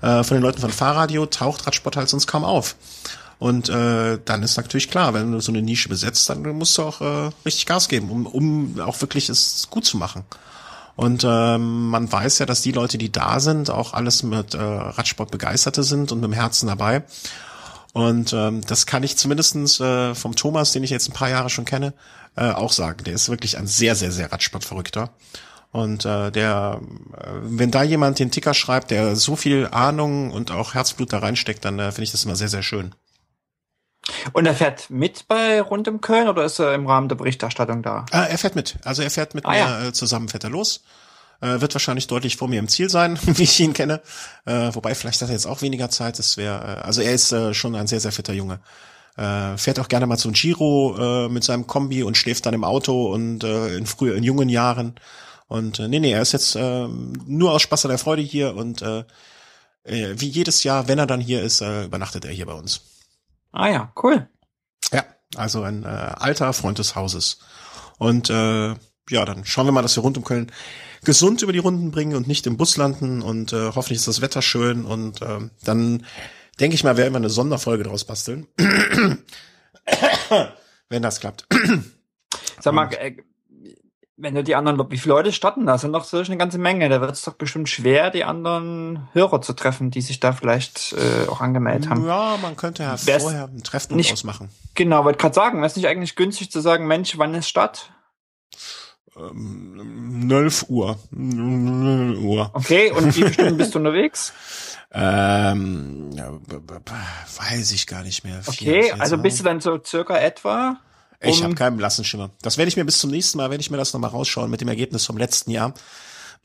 äh, 0.00 0.22
von 0.22 0.36
den 0.36 0.42
Leuten 0.42 0.60
von 0.60 0.70
Fahrradio, 0.70 1.26
taucht 1.26 1.66
Radsport 1.66 1.96
halt 1.96 2.08
sonst 2.08 2.28
kaum 2.28 2.44
auf. 2.44 2.76
Und 3.40 3.70
äh, 3.70 4.18
dann 4.22 4.42
ist 4.42 4.58
natürlich 4.58 4.90
klar, 4.90 5.14
wenn 5.14 5.32
du 5.32 5.40
so 5.40 5.50
eine 5.50 5.62
Nische 5.62 5.88
besetzt, 5.88 6.28
dann 6.28 6.42
musst 6.42 6.76
du 6.76 6.82
auch 6.82 7.00
äh, 7.00 7.30
richtig 7.46 7.64
Gas 7.64 7.88
geben, 7.88 8.10
um, 8.10 8.26
um 8.26 8.78
auch 8.80 9.00
wirklich 9.00 9.30
es 9.30 9.66
gut 9.70 9.86
zu 9.86 9.96
machen. 9.96 10.24
Und 10.94 11.24
ähm, 11.26 11.88
man 11.88 12.12
weiß 12.12 12.40
ja, 12.40 12.46
dass 12.46 12.60
die 12.60 12.72
Leute, 12.72 12.98
die 12.98 13.10
da 13.10 13.40
sind, 13.40 13.70
auch 13.70 13.94
alles 13.94 14.22
mit 14.22 14.52
äh, 14.52 14.60
Radsport 14.60 15.30
begeisterte 15.30 15.82
sind 15.82 16.12
und 16.12 16.20
mit 16.20 16.30
dem 16.30 16.34
Herzen 16.34 16.66
dabei. 16.66 17.02
Und 17.94 18.34
ähm, 18.34 18.60
das 18.66 18.84
kann 18.84 19.02
ich 19.04 19.16
zumindestens 19.16 19.80
äh, 19.80 20.14
vom 20.14 20.36
Thomas, 20.36 20.72
den 20.72 20.84
ich 20.84 20.90
jetzt 20.90 21.08
ein 21.08 21.14
paar 21.14 21.30
Jahre 21.30 21.48
schon 21.48 21.64
kenne, 21.64 21.94
äh, 22.36 22.50
auch 22.50 22.72
sagen. 22.72 23.04
Der 23.04 23.14
ist 23.14 23.30
wirklich 23.30 23.56
ein 23.56 23.66
sehr, 23.66 23.96
sehr, 23.96 24.12
sehr 24.12 24.30
Radsportverrückter. 24.30 25.08
Und 25.72 26.04
äh, 26.04 26.30
der, 26.30 26.80
äh, 27.16 27.26
wenn 27.40 27.70
da 27.70 27.82
jemand 27.84 28.18
den 28.18 28.30
Ticker 28.30 28.52
schreibt, 28.52 28.90
der 28.90 29.16
so 29.16 29.34
viel 29.34 29.68
Ahnung 29.70 30.30
und 30.30 30.50
auch 30.50 30.74
Herzblut 30.74 31.14
da 31.14 31.20
reinsteckt, 31.20 31.64
dann 31.64 31.78
äh, 31.78 31.90
finde 31.90 32.02
ich 32.02 32.12
das 32.12 32.26
immer 32.26 32.36
sehr, 32.36 32.48
sehr 32.48 32.62
schön. 32.62 32.94
Und 34.32 34.46
er 34.46 34.54
fährt 34.54 34.90
mit 34.90 35.26
bei 35.28 35.60
Rund 35.60 35.88
um 35.88 36.00
Köln 36.00 36.28
oder 36.28 36.44
ist 36.44 36.58
er 36.58 36.74
im 36.74 36.86
Rahmen 36.86 37.08
der 37.08 37.16
Berichterstattung 37.16 37.82
da? 37.82 38.06
Ah, 38.10 38.24
er 38.24 38.38
fährt 38.38 38.56
mit. 38.56 38.76
Also 38.84 39.02
er 39.02 39.10
fährt 39.10 39.34
mit 39.34 39.46
ah, 39.46 39.50
mir 39.50 39.58
ja. 39.58 39.88
Äh, 39.88 39.92
zusammen, 39.92 40.28
fährt 40.28 40.44
er 40.44 40.50
los. 40.50 40.82
Äh, 41.40 41.60
wird 41.60 41.74
wahrscheinlich 41.74 42.06
deutlich 42.06 42.36
vor 42.36 42.48
mir 42.48 42.58
im 42.58 42.68
Ziel 42.68 42.90
sein, 42.90 43.18
wie 43.22 43.42
ich 43.42 43.60
ihn 43.60 43.72
kenne. 43.72 44.00
Äh, 44.44 44.74
wobei 44.74 44.94
vielleicht 44.94 45.22
hat 45.22 45.28
er 45.28 45.34
jetzt 45.34 45.46
auch 45.46 45.62
weniger 45.62 45.90
Zeit. 45.90 46.18
Das 46.18 46.36
wäre, 46.36 46.78
äh, 46.78 46.80
also 46.82 47.00
er 47.00 47.12
ist 47.12 47.32
äh, 47.32 47.54
schon 47.54 47.74
ein 47.74 47.86
sehr, 47.86 48.00
sehr 48.00 48.12
fitter 48.12 48.32
Junge. 48.32 48.60
Äh, 49.16 49.56
fährt 49.56 49.80
auch 49.80 49.88
gerne 49.88 50.06
mal 50.06 50.18
zum 50.18 50.32
Giro 50.32 50.96
äh, 50.98 51.28
mit 51.28 51.44
seinem 51.44 51.66
Kombi 51.66 52.02
und 52.02 52.16
schläft 52.16 52.46
dann 52.46 52.54
im 52.54 52.64
Auto 52.64 53.12
und 53.12 53.44
äh, 53.44 53.76
in 53.76 53.86
früher, 53.86 54.14
in 54.14 54.22
jungen 54.22 54.48
Jahren. 54.48 54.94
Und 55.48 55.80
äh, 55.80 55.88
nee, 55.88 55.98
nee, 55.98 56.12
er 56.12 56.22
ist 56.22 56.32
jetzt 56.32 56.54
äh, 56.54 56.86
nur 57.26 57.52
aus 57.52 57.62
Spaß 57.62 57.84
an 57.84 57.90
der 57.90 57.98
Freude 57.98 58.22
hier 58.22 58.54
und 58.54 58.82
äh, 58.82 59.04
äh, 59.84 60.14
wie 60.16 60.28
jedes 60.28 60.62
Jahr, 60.62 60.88
wenn 60.88 60.98
er 60.98 61.06
dann 61.06 61.20
hier 61.20 61.42
ist, 61.42 61.60
äh, 61.60 61.84
übernachtet 61.84 62.24
er 62.24 62.30
hier 62.30 62.46
bei 62.46 62.52
uns. 62.52 62.82
Ah 63.52 63.68
ja, 63.68 63.92
cool. 64.02 64.28
Ja, 64.92 65.04
also 65.36 65.62
ein 65.62 65.84
äh, 65.84 65.86
alter 65.86 66.52
Freund 66.52 66.78
des 66.78 66.94
Hauses. 66.94 67.38
Und 67.98 68.30
äh, 68.30 68.74
ja, 69.10 69.24
dann 69.24 69.44
schauen 69.44 69.66
wir 69.66 69.72
mal, 69.72 69.82
dass 69.82 69.96
wir 69.96 70.02
rund 70.02 70.16
um 70.16 70.24
Köln 70.24 70.52
gesund 71.04 71.42
über 71.42 71.52
die 71.52 71.58
Runden 71.58 71.90
bringen 71.90 72.14
und 72.14 72.28
nicht 72.28 72.46
im 72.46 72.56
Bus 72.56 72.76
landen 72.76 73.22
und 73.22 73.52
äh, 73.52 73.72
hoffentlich 73.74 73.98
ist 73.98 74.08
das 74.08 74.20
Wetter 74.20 74.42
schön 74.42 74.84
und 74.84 75.22
äh, 75.22 75.38
dann 75.64 76.06
denke 76.60 76.74
ich 76.74 76.84
mal, 76.84 76.96
werden 76.96 77.12
wir 77.14 77.18
eine 77.18 77.30
Sonderfolge 77.30 77.84
draus 77.84 78.04
basteln. 78.04 78.46
Wenn 80.88 81.02
das 81.02 81.20
klappt. 81.20 81.46
Sag 82.60 82.74
mal, 82.74 82.92
äh, 82.92 83.16
wenn 84.20 84.34
du 84.34 84.44
die 84.44 84.54
anderen, 84.54 84.90
wie 84.90 84.98
viele 84.98 85.14
Leute 85.14 85.32
starten 85.32 85.66
da? 85.66 85.78
Sind 85.78 85.92
doch 85.92 86.04
so 86.04 86.18
eine 86.18 86.36
ganze 86.36 86.58
Menge. 86.58 86.88
Da 86.88 87.00
wird 87.00 87.12
es 87.12 87.22
doch 87.22 87.34
bestimmt 87.34 87.68
schwer, 87.68 88.10
die 88.10 88.24
anderen 88.24 89.08
Hörer 89.12 89.40
zu 89.40 89.52
treffen, 89.54 89.90
die 89.90 90.00
sich 90.00 90.20
da 90.20 90.32
vielleicht 90.32 90.92
äh, 90.92 91.28
auch 91.28 91.40
angemeldet 91.40 91.88
haben. 91.88 92.06
Ja, 92.06 92.36
man 92.40 92.56
könnte 92.56 92.82
ja 92.82 92.96
Wär's 93.06 93.22
vorher 93.22 93.44
ein 93.44 93.62
Treffen 93.62 93.96
nicht, 93.96 94.12
ausmachen. 94.12 94.50
Genau, 94.74 95.04
wollte 95.04 95.18
gerade 95.18 95.34
sagen, 95.34 95.58
wäre 95.58 95.66
es 95.66 95.76
nicht 95.76 95.88
eigentlich 95.88 96.16
günstig 96.16 96.50
zu 96.50 96.60
sagen, 96.60 96.86
Mensch, 96.86 97.16
wann 97.18 97.34
ist 97.34 97.48
Stadt? 97.48 97.90
Ähm, 99.16 100.28
11 100.30 100.66
Uhr. 100.68 100.98
0 101.10 102.16
Uhr. 102.16 102.50
Okay, 102.52 102.92
und 102.92 103.06
wie 103.06 103.12
viele 103.12 103.32
Stunden 103.32 103.56
bist 103.56 103.74
du 103.74 103.78
unterwegs? 103.78 104.32
Ähm, 104.92 106.10
ja, 106.14 106.32
weiß 106.32 107.70
ich 107.70 107.86
gar 107.86 108.02
nicht 108.02 108.24
mehr. 108.24 108.40
Okay, 108.44 108.90
also 108.98 109.18
bist 109.18 109.38
du 109.38 109.44
dann 109.44 109.60
so 109.60 109.78
circa 109.80 110.16
etwa? 110.16 110.80
Um 111.22 111.28
ich 111.28 111.42
habe 111.42 111.54
keinen 111.54 111.76
blassen 111.76 112.04
Schimmer. 112.04 112.30
Das 112.42 112.56
werde 112.56 112.68
ich 112.68 112.76
mir 112.76 112.84
bis 112.84 112.98
zum 112.98 113.10
nächsten 113.10 113.38
Mal, 113.38 113.50
werde 113.50 113.60
ich 113.60 113.70
mir 113.70 113.76
das 113.76 113.92
nochmal 113.92 114.10
rausschauen 114.10 114.50
mit 114.50 114.60
dem 114.60 114.68
Ergebnis 114.68 115.04
vom 115.04 115.18
letzten 115.18 115.50
Jahr. 115.50 115.74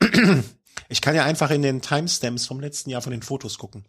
Ich 0.88 1.02
kann 1.02 1.16
ja 1.16 1.24
einfach 1.24 1.50
in 1.50 1.62
den 1.62 1.82
Timestamps 1.82 2.46
vom 2.46 2.60
letzten 2.60 2.90
Jahr 2.90 3.02
von 3.02 3.12
den 3.12 3.24
Fotos 3.24 3.58
gucken. 3.58 3.86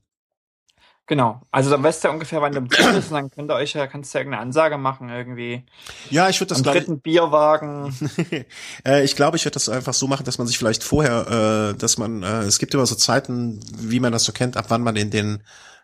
Genau. 1.06 1.42
Also 1.50 1.68
dann 1.68 1.82
weißt 1.82 2.04
du 2.04 2.10
ungefähr, 2.10 2.40
wann 2.40 2.52
du 2.52 2.58
im 2.58 2.70
Ziel 2.70 2.92
bist 2.92 3.10
und 3.10 3.14
dann 3.14 3.30
könnt 3.30 3.50
ihr 3.50 3.54
euch 3.54 3.74
ja, 3.74 3.86
kannst 3.86 4.14
du 4.14 4.18
ja 4.18 4.20
irgendeine 4.20 4.42
Ansage 4.42 4.78
machen 4.78 5.08
irgendwie. 5.08 5.64
Ja, 6.10 6.28
ich 6.28 6.40
würde 6.40 6.48
das 6.48 6.58
Am 6.58 6.72
dritten 6.72 7.00
Bierwagen. 7.00 7.94
äh, 8.84 9.04
ich 9.04 9.14
glaube, 9.14 9.36
ich 9.36 9.44
würde 9.44 9.54
das 9.54 9.68
einfach 9.68 9.94
so 9.94 10.08
machen, 10.08 10.24
dass 10.24 10.38
man 10.38 10.46
sich 10.46 10.58
vielleicht 10.58 10.82
vorher, 10.82 11.72
äh, 11.74 11.78
dass 11.78 11.98
man, 11.98 12.22
äh, 12.22 12.42
es 12.42 12.58
gibt 12.58 12.74
immer 12.74 12.86
so 12.86 12.96
Zeiten, 12.96 13.60
wie 13.78 14.00
man 14.00 14.12
das 14.12 14.24
so 14.24 14.32
kennt, 14.32 14.56
ab 14.56 14.66
wann 14.68 14.82
man 14.82 14.96
in 14.96 15.10
den 15.10 15.42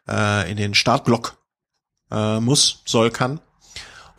äh, 0.09 0.51
in 0.51 0.57
den 0.57 0.75
Startblock 0.75 1.37
äh, 2.11 2.41
muss, 2.41 2.83
soll, 2.85 3.11
kann. 3.11 3.41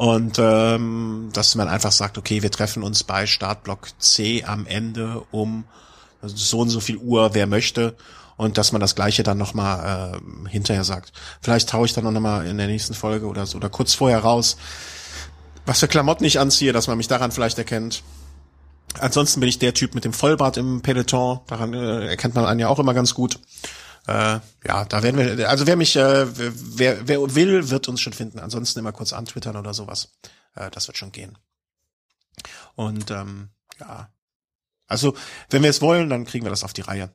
Und 0.03 0.35
ähm, 0.37 1.29
dass 1.31 1.55
man 1.55 1.69
einfach 1.69 1.93
sagt, 1.93 2.17
okay, 2.17 2.41
wir 2.41 2.51
treffen 2.51 2.83
uns 2.83 3.05
bei 3.05 3.25
Startblock 3.25 3.87
C 3.99 4.43
am 4.43 4.65
Ende 4.65 5.23
um 5.31 5.63
so 6.21 6.59
und 6.59 6.67
so 6.67 6.81
viel 6.81 6.97
Uhr, 6.97 7.33
wer 7.35 7.47
möchte. 7.47 7.95
Und 8.35 8.57
dass 8.57 8.73
man 8.73 8.81
das 8.81 8.95
Gleiche 8.95 9.23
dann 9.23 9.37
nochmal 9.37 10.19
äh, 10.19 10.49
hinterher 10.49 10.83
sagt. 10.83 11.13
Vielleicht 11.39 11.69
taue 11.69 11.85
ich 11.85 11.93
dann 11.93 12.03
noch 12.03 12.19
mal 12.19 12.45
in 12.45 12.57
der 12.57 12.67
nächsten 12.67 12.95
Folge 12.95 13.27
oder 13.27 13.45
so, 13.45 13.55
oder 13.55 13.69
kurz 13.69 13.93
vorher 13.93 14.19
raus, 14.19 14.57
was 15.65 15.79
für 15.79 15.87
Klamotten 15.87 16.25
ich 16.25 16.37
anziehe, 16.37 16.73
dass 16.73 16.87
man 16.87 16.97
mich 16.97 17.07
daran 17.07 17.31
vielleicht 17.31 17.57
erkennt. 17.57 18.03
Ansonsten 18.99 19.39
bin 19.39 19.47
ich 19.47 19.59
der 19.59 19.73
Typ 19.73 19.95
mit 19.95 20.03
dem 20.03 20.11
Vollbart 20.11 20.57
im 20.57 20.81
Peloton. 20.81 21.39
Daran 21.47 21.73
äh, 21.73 22.07
erkennt 22.07 22.35
man 22.35 22.45
einen 22.45 22.59
ja 22.59 22.67
auch 22.67 22.79
immer 22.79 22.93
ganz 22.93 23.13
gut. 23.13 23.39
Äh, 24.07 24.39
ja, 24.67 24.85
da 24.85 25.03
werden 25.03 25.17
wir, 25.17 25.49
also 25.49 25.65
wer 25.65 25.75
mich, 25.75 25.95
äh, 25.95 26.25
wer, 26.35 27.07
wer 27.07 27.35
will, 27.35 27.69
wird 27.69 27.87
uns 27.87 28.01
schon 28.01 28.13
finden. 28.13 28.39
Ansonsten 28.39 28.79
immer 28.79 28.91
kurz 28.91 29.13
antwittern 29.13 29.55
oder 29.55 29.73
sowas. 29.73 30.11
Äh, 30.55 30.69
das 30.71 30.87
wird 30.87 30.97
schon 30.97 31.11
gehen. 31.11 31.37
Und 32.75 33.11
ähm, 33.11 33.49
ja, 33.79 34.09
also 34.87 35.15
wenn 35.49 35.63
wir 35.63 35.69
es 35.69 35.81
wollen, 35.81 36.09
dann 36.09 36.25
kriegen 36.25 36.45
wir 36.45 36.49
das 36.49 36.63
auf 36.63 36.73
die 36.73 36.81
Reihe. 36.81 37.09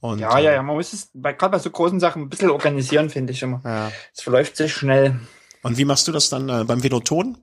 Und, 0.00 0.18
ja, 0.18 0.38
ja, 0.38 0.52
ja, 0.52 0.62
man 0.62 0.76
muss 0.76 0.92
es 0.92 1.10
bei, 1.14 1.32
gerade 1.32 1.52
bei 1.52 1.58
so 1.58 1.70
großen 1.70 2.00
Sachen 2.00 2.22
ein 2.22 2.28
bisschen 2.28 2.50
organisieren, 2.50 3.08
finde 3.08 3.32
ich 3.32 3.42
immer. 3.42 3.62
Ja. 3.64 3.90
Es 4.14 4.22
verläuft 4.22 4.56
sich 4.56 4.74
schnell. 4.74 5.18
Und 5.62 5.78
wie 5.78 5.86
machst 5.86 6.06
du 6.06 6.12
das 6.12 6.28
dann 6.28 6.48
äh, 6.48 6.64
beim 6.64 6.82
Veloton? 6.82 7.38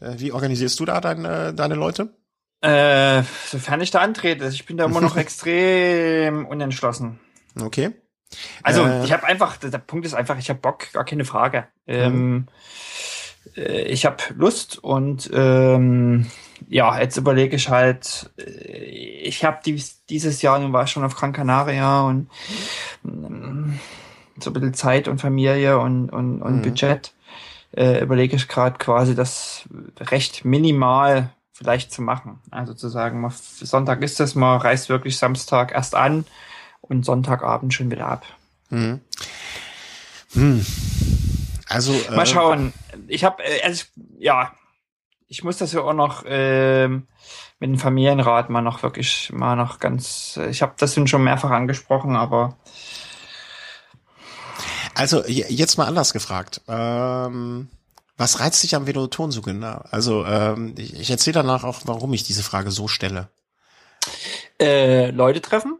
Äh, 0.00 0.14
wie 0.18 0.32
organisierst 0.32 0.78
du 0.78 0.84
da 0.84 1.00
deine, 1.00 1.54
deine 1.54 1.74
Leute? 1.74 2.14
Äh, 2.60 3.22
sofern 3.46 3.80
ich 3.80 3.90
da 3.90 4.00
antrete. 4.00 4.46
Ich 4.48 4.66
bin 4.66 4.76
da 4.76 4.84
immer 4.84 5.00
noch 5.00 5.16
extrem 5.16 6.44
unentschlossen. 6.46 7.18
Okay. 7.60 7.92
Also 8.62 8.84
äh, 8.84 9.04
ich 9.04 9.12
habe 9.12 9.24
einfach, 9.24 9.56
der 9.56 9.78
Punkt 9.78 10.06
ist 10.06 10.14
einfach, 10.14 10.38
ich 10.38 10.50
habe 10.50 10.60
Bock, 10.60 10.92
gar 10.92 11.04
keine 11.04 11.24
Frage. 11.24 11.66
Ähm, 11.86 12.46
äh, 13.56 13.82
ich 13.82 14.04
habe 14.06 14.22
Lust 14.34 14.78
und 14.82 15.30
ähm, 15.32 16.26
ja, 16.68 17.00
jetzt 17.00 17.16
überlege 17.16 17.56
ich 17.56 17.68
halt, 17.68 18.30
äh, 18.38 18.42
ich 18.44 19.44
habe 19.44 19.58
dies, 19.64 20.04
dieses 20.06 20.42
Jahr, 20.42 20.58
nun 20.58 20.72
war 20.72 20.84
ich 20.84 20.90
schon 20.90 21.04
auf 21.04 21.16
Gran 21.16 21.32
Canaria 21.32 22.02
und 22.02 22.28
ähm, 23.04 23.78
so 24.38 24.50
ein 24.50 24.52
bisschen 24.52 24.74
Zeit 24.74 25.08
und 25.08 25.20
Familie 25.20 25.78
und, 25.78 26.10
und, 26.10 26.42
und 26.42 26.56
mhm. 26.56 26.62
Budget. 26.62 27.14
Äh, 27.76 28.02
überlege 28.02 28.36
ich 28.36 28.48
gerade 28.48 28.78
quasi 28.78 29.14
das 29.14 29.68
recht 30.00 30.44
minimal 30.44 31.30
vielleicht 31.52 31.92
zu 31.92 32.02
machen. 32.02 32.40
Also 32.50 32.72
zu 32.72 32.88
sagen, 32.88 33.28
Sonntag 33.30 34.02
ist 34.02 34.20
es, 34.20 34.34
man 34.34 34.60
reist 34.60 34.88
wirklich 34.88 35.18
Samstag 35.18 35.72
erst 35.72 35.94
an 35.94 36.24
und 36.88 37.04
Sonntagabend 37.04 37.74
schon 37.74 37.90
wieder 37.90 38.06
ab. 38.06 38.24
Mhm. 38.70 39.00
Hm. 40.32 40.66
Also 41.68 41.92
äh, 41.92 42.14
mal 42.14 42.26
schauen. 42.26 42.72
Ich 43.06 43.24
habe, 43.24 43.42
äh, 43.42 43.62
also 43.62 43.84
ja, 44.18 44.52
ich 45.26 45.44
muss 45.44 45.58
das 45.58 45.72
ja 45.72 45.82
auch 45.82 45.92
noch 45.92 46.24
äh, 46.24 46.88
mit 46.88 47.06
dem 47.60 47.78
Familienrat 47.78 48.50
mal 48.50 48.62
noch 48.62 48.82
wirklich 48.82 49.30
mal 49.32 49.56
noch 49.56 49.78
ganz. 49.78 50.38
Ich 50.50 50.62
habe 50.62 50.74
das 50.78 50.94
schon 50.94 51.24
mehrfach 51.24 51.50
angesprochen, 51.50 52.16
aber 52.16 52.56
also 54.94 55.24
jetzt 55.26 55.78
mal 55.78 55.86
anders 55.86 56.12
gefragt. 56.12 56.60
Ähm, 56.66 57.68
was 58.16 58.40
reizt 58.40 58.62
dich 58.64 58.74
am 58.74 58.86
Veloton 58.86 59.30
so 59.30 59.42
genau? 59.42 59.80
Also 59.90 60.24
ähm, 60.24 60.74
ich, 60.76 60.98
ich 60.98 61.10
erzähle 61.10 61.34
danach 61.34 61.62
auch, 61.62 61.82
warum 61.84 62.12
ich 62.14 62.24
diese 62.24 62.42
Frage 62.42 62.72
so 62.72 62.88
stelle. 62.88 63.28
Äh, 64.60 65.10
Leute 65.10 65.40
treffen. 65.40 65.78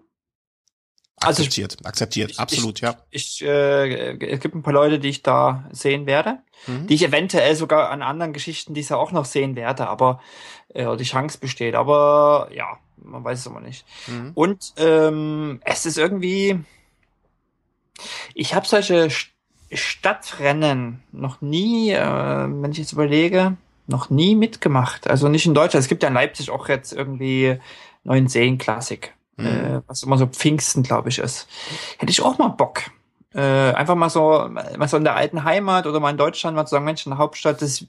Also 1.21 1.43
akzeptiert, 1.43 1.77
ich, 1.81 1.87
akzeptiert, 1.87 2.31
ich, 2.31 2.39
absolut, 2.39 2.79
ich, 2.79 2.83
ja. 2.83 2.95
Ich, 3.11 3.43
äh, 3.43 4.17
es 4.25 4.41
gibt 4.41 4.55
ein 4.55 4.63
paar 4.63 4.73
Leute, 4.73 4.99
die 4.99 5.09
ich 5.09 5.23
da 5.23 5.65
sehen 5.73 6.07
werde, 6.07 6.39
mhm. 6.67 6.87
die 6.87 6.95
ich 6.95 7.05
eventuell 7.05 7.57
sogar 7.57 7.91
an 7.91 8.03
anderen 8.03 8.33
Geschichten 8.33 8.75
dieser 8.75 8.99
auch 8.99 9.11
noch 9.11 9.25
sehen 9.25 9.57
werde, 9.57 9.89
aber 9.89 10.21
äh, 10.75 10.97
die 10.97 11.05
Chance 11.05 11.39
besteht. 11.39 11.75
Aber 11.75 12.49
ja, 12.55 12.79
man 12.97 13.25
weiß 13.25 13.41
es 13.41 13.47
immer 13.47 13.61
nicht. 13.61 13.85
Mhm. 14.07 14.31
Und 14.35 14.73
ähm, 14.77 15.61
es 15.65 15.87
ist 15.87 15.99
irgendwie, 15.99 16.61
ich 18.35 18.55
habe 18.55 18.67
solche 18.67 19.09
Stadtrennen 19.73 21.03
noch 21.11 21.41
nie, 21.41 21.91
äh, 21.91 21.99
wenn 22.01 22.71
ich 22.71 22.79
jetzt 22.79 22.93
überlege, 22.93 23.57
noch 23.89 24.11
nie 24.11 24.37
mitgemacht. 24.37 25.09
Also 25.09 25.29
nicht 25.29 25.47
in 25.47 25.55
Deutschland. 25.55 25.83
Es 25.83 25.89
gibt 25.89 26.03
ja 26.03 26.09
in 26.09 26.15
Leipzig 26.15 26.51
auch 26.51 26.69
jetzt 26.69 26.93
irgendwie 26.93 27.59
neuen 28.05 28.29
Seen 28.29 28.59
Klassik 28.59 29.15
mhm. 29.39 29.47
äh, 29.47 29.81
was 29.87 30.03
immer 30.03 30.19
so 30.19 30.27
Pfingsten, 30.27 30.83
glaube 30.83 31.09
ich, 31.09 31.19
ist. 31.19 31.49
Hätte 31.99 32.11
ich 32.11 32.23
auch 32.23 32.39
mal 32.39 32.49
Bock. 32.49 32.83
Äh, 33.35 33.73
einfach 33.73 33.95
mal 33.95 34.11
so, 34.11 34.49
mal 34.49 34.89
so 34.89 34.97
in 34.97 35.05
der 35.05 35.15
alten 35.15 35.45
Heimat 35.45 35.87
oder 35.87 36.01
mal 36.01 36.11
in 36.11 36.17
Deutschland 36.17 36.57
mal 36.57 36.67
zu 36.67 36.73
sagen, 36.73 36.85
Mensch, 36.85 37.07
in 37.07 37.11
der 37.11 37.19
Hauptstadt, 37.19 37.61
das 37.61 37.87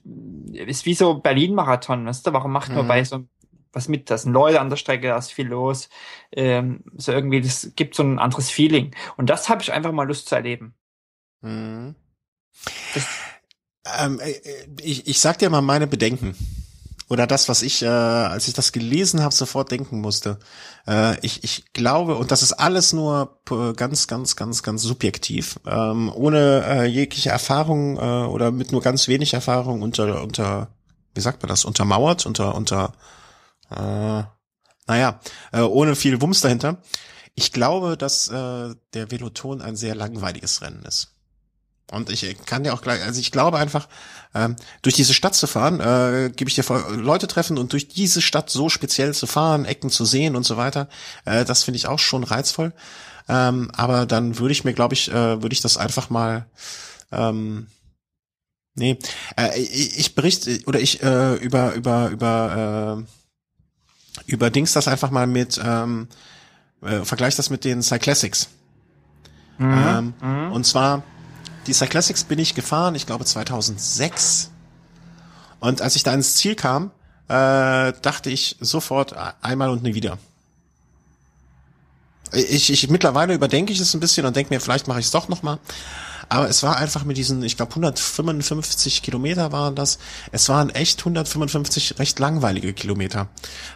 ist 0.52 0.86
wie 0.86 0.94
so 0.94 1.14
Berlin-Marathon, 1.14 2.06
weißt 2.06 2.26
du? 2.26 2.32
Warum 2.32 2.52
macht 2.52 2.72
man 2.72 2.84
mhm. 2.84 2.88
bei 2.88 3.04
so 3.04 3.24
was 3.72 3.88
mit? 3.88 4.10
Da 4.10 4.18
sind 4.18 4.32
Leute 4.32 4.60
an 4.60 4.68
der 4.68 4.76
Strecke, 4.76 5.08
da 5.08 5.16
ist 5.16 5.32
viel 5.32 5.46
los. 5.46 5.88
Ähm, 6.32 6.82
so 6.96 7.12
irgendwie, 7.12 7.40
das 7.40 7.72
gibt 7.76 7.94
so 7.94 8.02
ein 8.02 8.18
anderes 8.18 8.50
Feeling. 8.50 8.94
Und 9.16 9.30
das 9.30 9.48
habe 9.48 9.62
ich 9.62 9.72
einfach 9.72 9.92
mal 9.92 10.06
Lust 10.06 10.28
zu 10.28 10.34
erleben. 10.34 10.74
Mhm. 11.40 11.94
Ähm, 13.98 14.20
äh, 14.20 14.34
ich, 14.82 15.06
ich 15.06 15.20
sag 15.20 15.38
dir 15.38 15.50
mal 15.50 15.62
meine 15.62 15.86
Bedenken 15.86 16.36
oder 17.10 17.26
das, 17.26 17.48
was 17.48 17.62
ich, 17.62 17.82
äh, 17.82 17.88
als 17.88 18.46
ich 18.46 18.54
das 18.54 18.70
gelesen 18.70 19.20
habe, 19.20 19.34
sofort 19.34 19.72
denken 19.72 20.00
musste. 20.00 20.38
Äh, 20.86 21.18
ich, 21.26 21.42
ich 21.42 21.72
glaube, 21.72 22.14
und 22.14 22.30
das 22.30 22.42
ist 22.42 22.52
alles 22.52 22.92
nur 22.92 23.40
ganz, 23.76 24.06
ganz, 24.06 24.36
ganz, 24.36 24.62
ganz 24.62 24.82
subjektiv, 24.82 25.58
ähm, 25.66 26.10
ohne 26.14 26.64
äh, 26.64 26.84
jegliche 26.86 27.30
Erfahrung 27.30 27.96
äh, 27.96 28.00
oder 28.00 28.52
mit 28.52 28.70
nur 28.70 28.80
ganz 28.80 29.08
wenig 29.08 29.34
Erfahrung 29.34 29.82
unter, 29.82 30.22
unter, 30.22 30.68
wie 31.14 31.20
sagt 31.20 31.42
man 31.42 31.48
das, 31.48 31.64
untermauert, 31.64 32.26
unter, 32.26 32.54
unter, 32.54 32.92
äh, 33.70 34.22
naja, 34.86 35.20
äh, 35.52 35.62
ohne 35.62 35.96
viel 35.96 36.20
Wumms 36.22 36.42
dahinter. 36.42 36.80
Ich 37.34 37.50
glaube, 37.50 37.96
dass 37.96 38.28
äh, 38.28 38.74
der 38.94 39.10
Veloton 39.10 39.62
ein 39.62 39.74
sehr 39.74 39.96
langweiliges 39.96 40.62
Rennen 40.62 40.84
ist. 40.84 41.16
Und 41.90 42.08
ich 42.10 42.36
kann 42.46 42.62
dir 42.62 42.72
auch 42.72 42.82
gleich, 42.82 43.02
also 43.02 43.20
ich 43.20 43.32
glaube 43.32 43.58
einfach, 43.58 43.88
ähm, 44.34 44.54
durch 44.82 44.94
diese 44.94 45.12
Stadt 45.12 45.34
zu 45.34 45.46
fahren, 45.46 45.80
äh, 45.80 46.30
gebe 46.30 46.48
ich 46.48 46.54
dir 46.54 46.62
vor, 46.62 46.88
Leute 46.90 47.26
treffen 47.26 47.58
und 47.58 47.72
durch 47.72 47.88
diese 47.88 48.22
Stadt 48.22 48.48
so 48.48 48.68
speziell 48.68 49.12
zu 49.12 49.26
fahren, 49.26 49.64
Ecken 49.64 49.90
zu 49.90 50.04
sehen 50.04 50.36
und 50.36 50.44
so 50.44 50.56
weiter, 50.56 50.88
äh, 51.24 51.44
das 51.44 51.64
finde 51.64 51.76
ich 51.76 51.88
auch 51.88 51.98
schon 51.98 52.22
reizvoll. 52.22 52.72
Ähm, 53.28 53.70
aber 53.74 54.06
dann 54.06 54.38
würde 54.38 54.52
ich 54.52 54.64
mir, 54.64 54.72
glaube 54.72 54.94
ich, 54.94 55.10
äh, 55.10 55.42
würde 55.42 55.52
ich 55.52 55.60
das 55.60 55.76
einfach 55.76 56.10
mal, 56.10 56.46
ähm, 57.10 57.66
nee, 58.74 58.96
äh, 59.36 59.58
ich, 59.58 59.98
ich 59.98 60.14
berichte 60.14 60.60
oder 60.66 60.80
ich 60.80 61.02
äh, 61.02 61.34
über 61.34 61.74
über 61.74 62.08
über 62.10 63.04
äh, 64.26 64.30
über 64.32 64.50
Dings 64.50 64.72
das 64.72 64.88
einfach 64.88 65.10
mal 65.10 65.26
mit 65.26 65.60
ähm, 65.64 66.08
äh, 66.82 67.04
vergleich 67.04 67.36
das 67.36 67.50
mit 67.50 67.64
den 67.64 67.82
Cyclassics. 67.82 68.48
Mhm. 69.58 69.84
Ähm, 69.86 70.14
mhm. 70.20 70.52
Und 70.52 70.66
zwar 70.66 71.02
die 71.66 71.72
Cyclassics 71.72 72.24
bin 72.24 72.38
ich 72.38 72.54
gefahren, 72.54 72.94
ich 72.94 73.06
glaube 73.06 73.24
2006. 73.24 74.50
Und 75.60 75.82
als 75.82 75.96
ich 75.96 76.02
da 76.02 76.14
ins 76.14 76.36
Ziel 76.36 76.54
kam, 76.54 76.90
äh, 77.28 77.92
dachte 78.02 78.30
ich 78.30 78.56
sofort 78.60 79.14
einmal 79.42 79.70
und 79.70 79.82
nie 79.82 79.94
wieder. 79.94 80.18
Ich, 82.32 82.70
ich 82.70 82.88
mittlerweile 82.88 83.34
überdenke 83.34 83.72
ich 83.72 83.80
es 83.80 83.92
ein 83.94 84.00
bisschen 84.00 84.24
und 84.24 84.36
denke 84.36 84.54
mir, 84.54 84.60
vielleicht 84.60 84.88
mache 84.88 85.00
ich 85.00 85.06
es 85.06 85.12
doch 85.12 85.28
noch 85.28 85.42
mal. 85.42 85.58
Aber 86.28 86.48
es 86.48 86.62
war 86.62 86.76
einfach 86.76 87.04
mit 87.04 87.16
diesen, 87.16 87.42
ich 87.42 87.56
glaube 87.56 87.70
155 87.72 89.02
Kilometer 89.02 89.50
waren 89.50 89.74
das. 89.74 89.98
Es 90.30 90.48
waren 90.48 90.70
echt 90.70 91.00
155 91.00 91.98
recht 91.98 92.20
langweilige 92.20 92.72
Kilometer, 92.72 93.26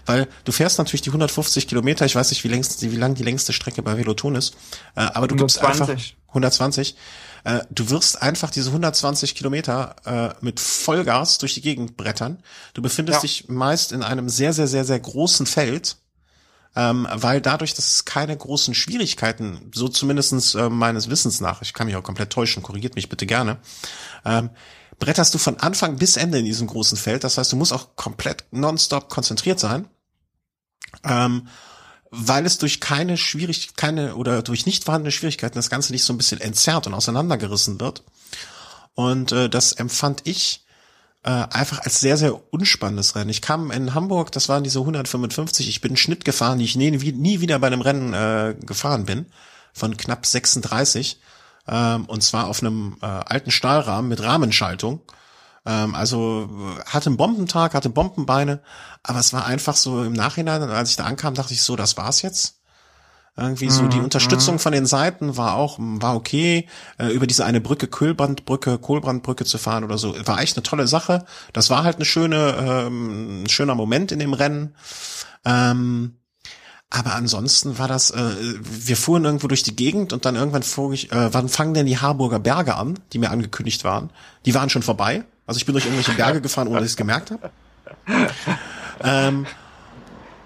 weil 0.07 0.28
du 0.45 0.53
fährst 0.53 0.78
natürlich 0.78 1.03
die 1.03 1.11
150 1.11 1.66
Kilometer. 1.66 2.07
Ich 2.07 2.14
weiß 2.14 2.30
nicht, 2.30 2.45
wie 2.45 2.49
längst, 2.49 2.80
wie 2.82 2.97
lang 2.97 3.16
die 3.16 3.24
längste 3.24 3.53
Strecke 3.53 3.82
bei 3.82 3.97
Veloton 3.97 4.37
ist, 4.37 4.55
äh, 4.95 5.01
aber 5.01 5.26
du 5.26 5.35
120. 5.35 5.39
gibst 5.39 5.64
einfach 5.64 6.05
120. 6.28 6.97
Äh, 7.45 7.61
du 7.71 7.91
wirst 7.91 8.21
einfach 8.21 8.51
diese 8.51 8.71
120 8.71 9.35
Kilometer 9.35 9.97
äh, 10.05 10.35
mit 10.41 10.61
Vollgas 10.61 11.39
durch 11.39 11.55
die 11.55 11.61
Gegend 11.61 11.97
brettern. 11.97 12.43
Du 12.73 12.83
befindest 12.83 13.19
ja. 13.19 13.23
dich 13.23 13.49
meist 13.49 13.93
in 13.93 14.03
einem 14.03 14.29
sehr, 14.29 14.53
sehr, 14.53 14.67
sehr, 14.67 14.85
sehr 14.85 14.99
großen 14.99 15.47
Feld. 15.47 15.97
Ähm, 16.77 17.07
weil 17.13 17.41
dadurch, 17.41 17.75
dass 17.75 17.89
es 17.89 18.05
keine 18.05 18.37
großen 18.37 18.75
Schwierigkeiten, 18.75 19.71
so 19.73 19.87
zumindestens 19.87 20.57
äh, 20.57 20.69
meines 20.69 21.09
Wissens 21.09 21.41
nach, 21.41 21.63
ich 21.63 21.73
kann 21.73 21.87
mich 21.87 21.95
auch 21.95 22.03
komplett 22.03 22.31
täuschen, 22.31 22.65
korrigiert 22.65 22.97
mich 22.97 23.09
bitte 23.09 23.27
gerne, 23.27 23.59
ähm, 24.25 24.51
bretterst 24.99 25.33
du 25.33 25.39
von 25.39 25.61
Anfang 25.61 25.99
bis 25.99 26.17
Ende 26.17 26.41
in 26.41 26.45
diesem 26.45 26.67
großen 26.67 26.99
Feld. 26.99 27.23
Das 27.23 27.39
heißt, 27.39 27.53
du 27.53 27.57
musst 27.57 27.73
auch 27.73 27.95
komplett 27.95 28.45
nonstop 28.51 29.09
konzentriert 29.09 29.61
sein. 29.61 29.87
Ähm, 31.05 31.47
weil 32.17 32.47
es 32.47 32.59
durch 32.59 32.81
keine 32.81 33.17
Schwierig 33.17 33.77
keine 33.77 34.15
oder 34.17 34.43
durch 34.43 34.67
nicht 34.67 34.85
vorhandene 34.85 35.11
Schwierigkeiten 35.11 35.57
das 35.57 35.71
Ganze 35.71 35.93
nicht 35.93 36.05
so 36.05 36.12
ein 36.12 36.19
bisschen 36.19 36.41
entzerrt 36.41 36.87
und 36.87 36.95
auseinandergerissen 36.95 37.81
wird. 37.81 38.05
Und 38.95 39.33
äh, 39.33 39.49
das 39.49 39.73
empfand 39.73 40.23
ich 40.25 40.65
äh, 41.25 41.31
einfach 41.31 41.81
als 41.81 42.01
sehr, 42.01 42.17
sehr 42.17 42.53
unspannendes 42.53 43.17
Rennen. 43.17 43.31
Ich 43.31 43.43
kam 43.43 43.71
in 43.71 43.95
Hamburg, 43.95 44.31
das 44.33 44.49
waren 44.49 44.62
diese 44.62 44.81
155, 44.81 45.69
ich 45.69 45.81
bin 45.81 45.91
einen 45.91 45.97
Schnitt 45.97 46.25
gefahren, 46.25 46.59
die 46.59 46.66
ich 46.66 46.77
nie, 46.77 46.91
nie 46.91 47.41
wieder 47.41 47.59
bei 47.59 47.66
einem 47.66 47.81
Rennen 47.81 48.12
äh, 48.12 48.55
gefahren 48.65 49.07
bin, 49.07 49.27
von 49.73 49.97
knapp 49.97 50.27
36. 50.27 51.19
Ähm, 51.66 52.05
und 52.05 52.23
zwar 52.23 52.47
auf 52.47 52.62
einem 52.62 52.99
äh, 53.01 53.07
alten 53.07 53.51
Stahlrahmen 53.51 54.09
mit 54.09 54.23
Rahmenschaltung. 54.23 55.01
Ähm, 55.66 55.95
also 55.95 56.49
hatte 56.86 57.11
einen 57.11 57.16
Bombentag, 57.16 57.74
hatte 57.74 57.89
Bombenbeine, 57.89 58.61
aber 59.03 59.19
es 59.19 59.32
war 59.32 59.47
einfach 59.47 59.77
so 59.77 60.03
im 60.05 60.12
Nachhinein, 60.12 60.62
als 60.62 60.91
ich 60.91 60.97
da 60.97 61.05
ankam, 61.05 61.35
dachte 61.35 61.55
ich 61.55 61.62
so, 61.62 61.77
das 61.77 61.97
war's 61.97 62.23
jetzt. 62.23 62.61
Irgendwie 63.36 63.69
so 63.69 63.89
die 63.89 63.97
mhm, 63.97 64.05
Unterstützung 64.05 64.57
mhm. 64.57 64.59
von 64.61 64.73
den 64.73 64.86
Seiten 64.86 65.36
war 65.36 65.55
auch 65.57 65.77
war 65.81 66.15
okay 66.15 66.69
äh, 66.99 67.09
über 67.09 67.27
diese 67.27 67.45
eine 67.45 67.61
Brücke 67.61 67.89
Kohlbrandbrücke 67.89 68.78
Kohlbrandbrücke 68.78 69.45
zu 69.45 69.59
fahren 69.59 69.82
oder 69.82 69.99
so 69.99 70.15
war 70.24 70.41
echt 70.41 70.57
eine 70.57 70.62
tolle 70.62 70.86
Sache. 70.86 71.24
Das 71.53 71.69
war 71.69 71.82
halt 71.82 71.97
eine 71.97 72.05
schöne 72.05 72.55
ähm, 72.86 73.43
ein 73.43 73.49
schöner 73.49 73.74
Moment 73.74 74.12
in 74.12 74.20
dem 74.20 74.35
Rennen. 74.35 74.77
Ähm, 75.45 76.15
aber 76.91 77.15
ansonsten 77.15 77.77
war 77.77 77.89
das, 77.89 78.12
äh, 78.12 78.20
wir 78.62 78.97
fuhren 78.97 79.24
irgendwo 79.24 79.49
durch 79.49 79.65
die 79.65 79.74
Gegend 79.74 80.12
und 80.12 80.24
dann 80.27 80.36
irgendwann 80.36 80.62
fuhr 80.62 80.93
ich, 80.93 81.11
äh, 81.11 81.35
wann 81.35 81.49
fangen 81.49 81.74
denn 81.74 81.86
die 81.86 81.99
Harburger 81.99 82.39
Berge 82.39 82.77
an, 82.77 83.01
die 83.12 83.19
mir 83.19 83.32
angekündigt 83.32 83.82
waren? 83.82 84.11
Die 84.47 84.55
waren 84.55 84.70
schon 84.70 84.85
vorbei. 84.85 85.24
Also 85.47 85.59
ich 85.59 85.66
bin 85.66 85.75
durch 85.75 85.85
irgendwelche 85.85 86.12
Berge 86.12 86.41
gefahren, 86.41 86.69
ohne 86.69 86.79
dass 86.79 86.87
ich 86.87 86.93
es 86.93 86.97
gemerkt 86.97 87.31
habe. 87.31 87.51
ähm, 89.03 89.47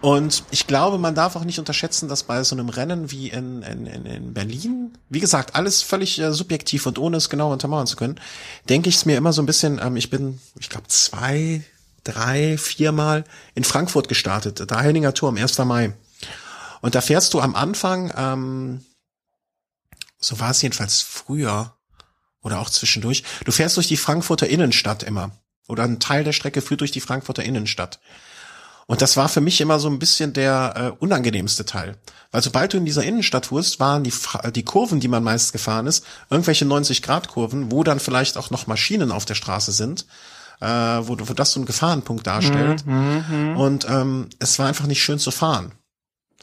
Und 0.01 0.45
ich 0.53 0.67
glaube, 0.69 0.99
man 0.99 1.15
darf 1.17 1.35
auch 1.35 1.45
nicht 1.45 1.59
unterschätzen, 1.59 2.09
dass 2.09 2.23
bei 2.23 2.45
so 2.45 2.55
einem 2.55 2.69
Rennen 2.69 3.11
wie 3.11 3.31
in, 3.31 3.63
in, 3.63 3.87
in 3.87 4.33
Berlin, 4.33 4.93
wie 5.09 5.19
gesagt, 5.19 5.57
alles 5.57 5.83
völlig 5.83 6.21
äh, 6.21 6.33
subjektiv 6.33 6.87
und 6.87 6.99
ohne 6.99 7.17
es 7.17 7.29
genau 7.29 7.53
untermauern 7.53 7.89
zu 7.89 7.97
können, 7.97 8.21
denke 8.69 8.89
ich 8.89 8.97
es 8.97 9.07
mir 9.07 9.17
immer 9.17 9.33
so 9.33 9.43
ein 9.43 9.47
bisschen, 9.47 9.81
ähm, 9.83 9.97
ich 9.97 10.09
bin, 10.09 10.41
ich 10.61 10.69
glaube, 10.69 10.87
zwei, 10.87 11.65
drei, 12.05 12.57
viermal 12.59 13.25
in 13.57 13.65
Frankfurt 13.65 14.09
gestartet, 14.09 14.71
da 14.71 14.81
Henninger 14.81 15.15
Turm, 15.15 15.37
1. 15.37 15.59
Mai. 15.59 15.93
Und 16.81 16.95
da 16.95 17.01
fährst 17.01 17.35
du 17.35 17.41
am 17.41 17.57
Anfang, 17.57 18.13
ähm, 18.17 18.85
so 20.21 20.39
war 20.39 20.53
es 20.53 20.63
jedenfalls 20.63 21.01
früher 21.03 21.75
oder 22.43 22.61
auch 22.61 22.71
zwischendurch, 22.71 23.25
du 23.45 23.53
fährst 23.53 23.77
durch 23.77 23.89
die 23.89 23.97
Frankfurter 23.97 24.49
Innenstadt 24.49 25.03
immer. 25.03 25.33
Oder 25.69 25.85
ein 25.85 26.01
Teil 26.01 26.25
der 26.25 26.33
Strecke 26.33 26.63
führt 26.63 26.81
durch 26.81 26.93
die 26.93 27.01
Frankfurter 27.01 27.45
Innenstadt. 27.45 28.01
Und 28.87 29.03
das 29.03 29.19
war 29.19 29.29
für 29.29 29.43
mich 29.43 29.61
immer 29.61 29.79
so 29.79 29.89
ein 29.89 29.99
bisschen 29.99 30.33
der 30.33 30.75
äh, 30.99 31.05
unangenehmste 31.05 31.67
Teil. 31.67 31.99
Weil 32.31 32.43
sobald 32.43 32.73
du 32.73 32.79
in 32.79 32.87
dieser 32.87 33.05
Innenstadt 33.05 33.47
fuhrst, 33.47 33.81
waren 33.81 34.03
die, 34.03 34.13
die 34.55 34.65
Kurven, 34.65 34.99
die 34.99 35.09
man 35.09 35.23
meist 35.23 35.53
gefahren 35.53 35.87
ist, 35.87 36.07
irgendwelche 36.31 36.65
90-Grad-Kurven, 36.65 37.71
wo 37.71 37.85
dann 37.85 38.01
vielleicht 38.01 38.39
auch 38.39 38.49
noch 38.49 38.67
Maschinen 38.67 39.13
auf 39.13 39.27
der 39.27 39.35
Straße 39.35 39.73
sind, 39.73 40.07
äh, 40.61 40.67
wo, 40.67 41.19
wo 41.21 41.35
das 41.35 41.53
so 41.53 41.61
ein 41.61 41.67
Gefahrenpunkt 41.67 42.27
darstellt. 42.27 42.87
Mhm, 42.87 43.25
mhm, 43.29 43.57
Und 43.59 43.87
ähm, 43.91 44.29
es 44.39 44.59
war 44.59 44.67
einfach 44.67 44.87
nicht 44.87 45.03
schön 45.03 45.19
zu 45.19 45.33
fahren. 45.33 45.73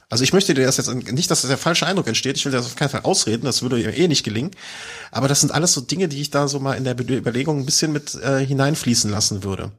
Also 0.10 0.23
ich 0.23 0.34
möchte 0.34 0.53
dir 0.53 0.65
das 0.65 0.77
jetzt 0.77 0.94
nicht, 0.94 1.32
dass 1.32 1.41
das 1.41 1.49
der 1.49 1.57
falsche 1.57 1.86
Eindruck 1.88 2.07
entsteht. 2.07 2.38
Ich 2.38 2.45
will 2.45 2.52
das 2.52 2.65
auf 2.65 2.76
keinen 2.76 2.90
Fall 2.90 3.02
ausreden. 3.02 3.45
Das 3.45 3.61
würde 3.61 3.82
eh 3.82 4.07
nicht 4.07 4.23
gelingen. 4.23 4.52
Aber 5.11 5.27
das 5.27 5.41
sind 5.41 5.52
alles 5.52 5.73
so 5.73 5.82
Dinge, 5.82 6.07
die 6.07 6.22
ich 6.22 6.30
da 6.30 6.48
so 6.48 6.60
mal 6.60 6.73
in 6.73 6.84
der 6.84 6.99
Überlegung 6.99 7.60
ein 7.60 7.65
bisschen 7.65 7.91
mit 7.91 8.15
äh, 8.15 8.45
hineinfließen 8.45 9.10
lassen 9.10 9.44
würde. 9.44 9.72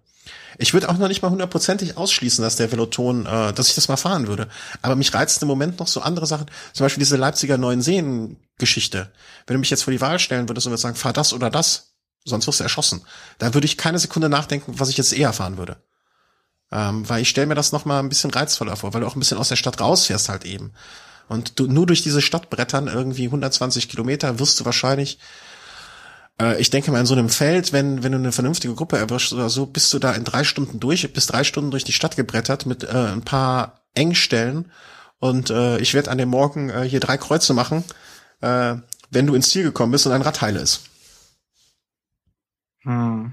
Ich 0.58 0.72
würde 0.72 0.88
auch 0.88 0.96
noch 0.96 1.08
nicht 1.08 1.22
mal 1.22 1.30
hundertprozentig 1.30 1.96
ausschließen, 1.96 2.42
dass 2.42 2.56
der 2.56 2.72
Veloton, 2.72 3.26
äh, 3.26 3.52
dass 3.52 3.68
ich 3.68 3.74
das 3.74 3.88
mal 3.88 3.96
fahren 3.96 4.26
würde. 4.26 4.48
Aber 4.82 4.96
mich 4.96 5.12
reizt 5.14 5.42
im 5.42 5.48
Moment 5.48 5.78
noch 5.78 5.86
so 5.86 6.00
andere 6.00 6.26
Sachen. 6.26 6.46
Zum 6.72 6.84
Beispiel 6.84 7.02
diese 7.02 7.16
Leipziger 7.16 7.58
Neuen 7.58 7.82
Seen-Geschichte. 7.82 9.12
Wenn 9.46 9.54
du 9.54 9.60
mich 9.60 9.70
jetzt 9.70 9.84
vor 9.84 9.92
die 9.92 10.00
Wahl 10.00 10.18
stellen 10.18 10.48
würdest 10.48 10.66
und 10.66 10.72
würdest 10.72 10.82
sagen, 10.82 10.96
fahr 10.96 11.12
das 11.12 11.32
oder 11.32 11.50
das, 11.50 11.94
sonst 12.24 12.46
wirst 12.46 12.60
du 12.60 12.64
erschossen. 12.64 13.02
Dann 13.38 13.54
würde 13.54 13.66
ich 13.66 13.76
keine 13.76 13.98
Sekunde 13.98 14.28
nachdenken, 14.28 14.78
was 14.78 14.88
ich 14.88 14.96
jetzt 14.96 15.12
eher 15.12 15.32
fahren 15.32 15.58
würde. 15.58 15.76
Ähm, 16.72 17.08
weil 17.08 17.22
ich 17.22 17.28
stelle 17.28 17.46
mir 17.46 17.54
das 17.54 17.72
noch 17.72 17.84
mal 17.84 18.00
ein 18.00 18.08
bisschen 18.08 18.30
reizvoller 18.30 18.76
vor, 18.76 18.92
weil 18.92 19.00
du 19.00 19.06
auch 19.06 19.16
ein 19.16 19.20
bisschen 19.20 19.38
aus 19.38 19.48
der 19.48 19.56
Stadt 19.56 19.80
rausfährst 19.80 20.28
halt 20.28 20.44
eben. 20.44 20.72
Und 21.28 21.58
du 21.58 21.66
nur 21.66 21.86
durch 21.86 22.02
diese 22.02 22.22
Stadt 22.22 22.50
brettern 22.50 22.88
irgendwie 22.88 23.26
120 23.26 23.88
Kilometer 23.88 24.38
wirst 24.38 24.60
du 24.60 24.64
wahrscheinlich 24.64 25.18
äh, 26.40 26.60
ich 26.60 26.70
denke 26.70 26.90
mal, 26.90 27.00
in 27.00 27.06
so 27.06 27.14
einem 27.14 27.28
Feld, 27.28 27.72
wenn, 27.72 28.02
wenn 28.02 28.12
du 28.12 28.18
eine 28.18 28.32
vernünftige 28.32 28.74
Gruppe 28.74 28.98
erwischst 28.98 29.32
oder 29.32 29.48
so, 29.48 29.66
bist 29.66 29.92
du 29.92 29.98
da 29.98 30.12
in 30.12 30.24
drei 30.24 30.44
Stunden 30.44 30.80
durch, 30.80 31.12
bis 31.12 31.26
drei 31.26 31.44
Stunden 31.44 31.70
durch 31.70 31.84
die 31.84 31.92
Stadt 31.92 32.16
gebrettert 32.16 32.66
mit 32.66 32.84
äh, 32.84 32.88
ein 32.88 33.22
paar 33.22 33.80
Engstellen. 33.94 34.70
Und 35.18 35.50
äh, 35.50 35.78
ich 35.78 35.94
werde 35.94 36.10
an 36.10 36.18
dem 36.18 36.28
Morgen 36.28 36.68
äh, 36.70 36.82
hier 36.82 37.00
drei 37.00 37.16
Kreuze 37.16 37.54
machen, 37.54 37.84
äh, 38.40 38.76
wenn 39.10 39.26
du 39.26 39.34
ins 39.34 39.50
Ziel 39.50 39.62
gekommen 39.62 39.92
bist 39.92 40.06
und 40.06 40.12
ein 40.12 40.22
Rad 40.22 40.40
heile 40.42 40.60
ist. 40.60 40.82
Hm. 42.82 43.32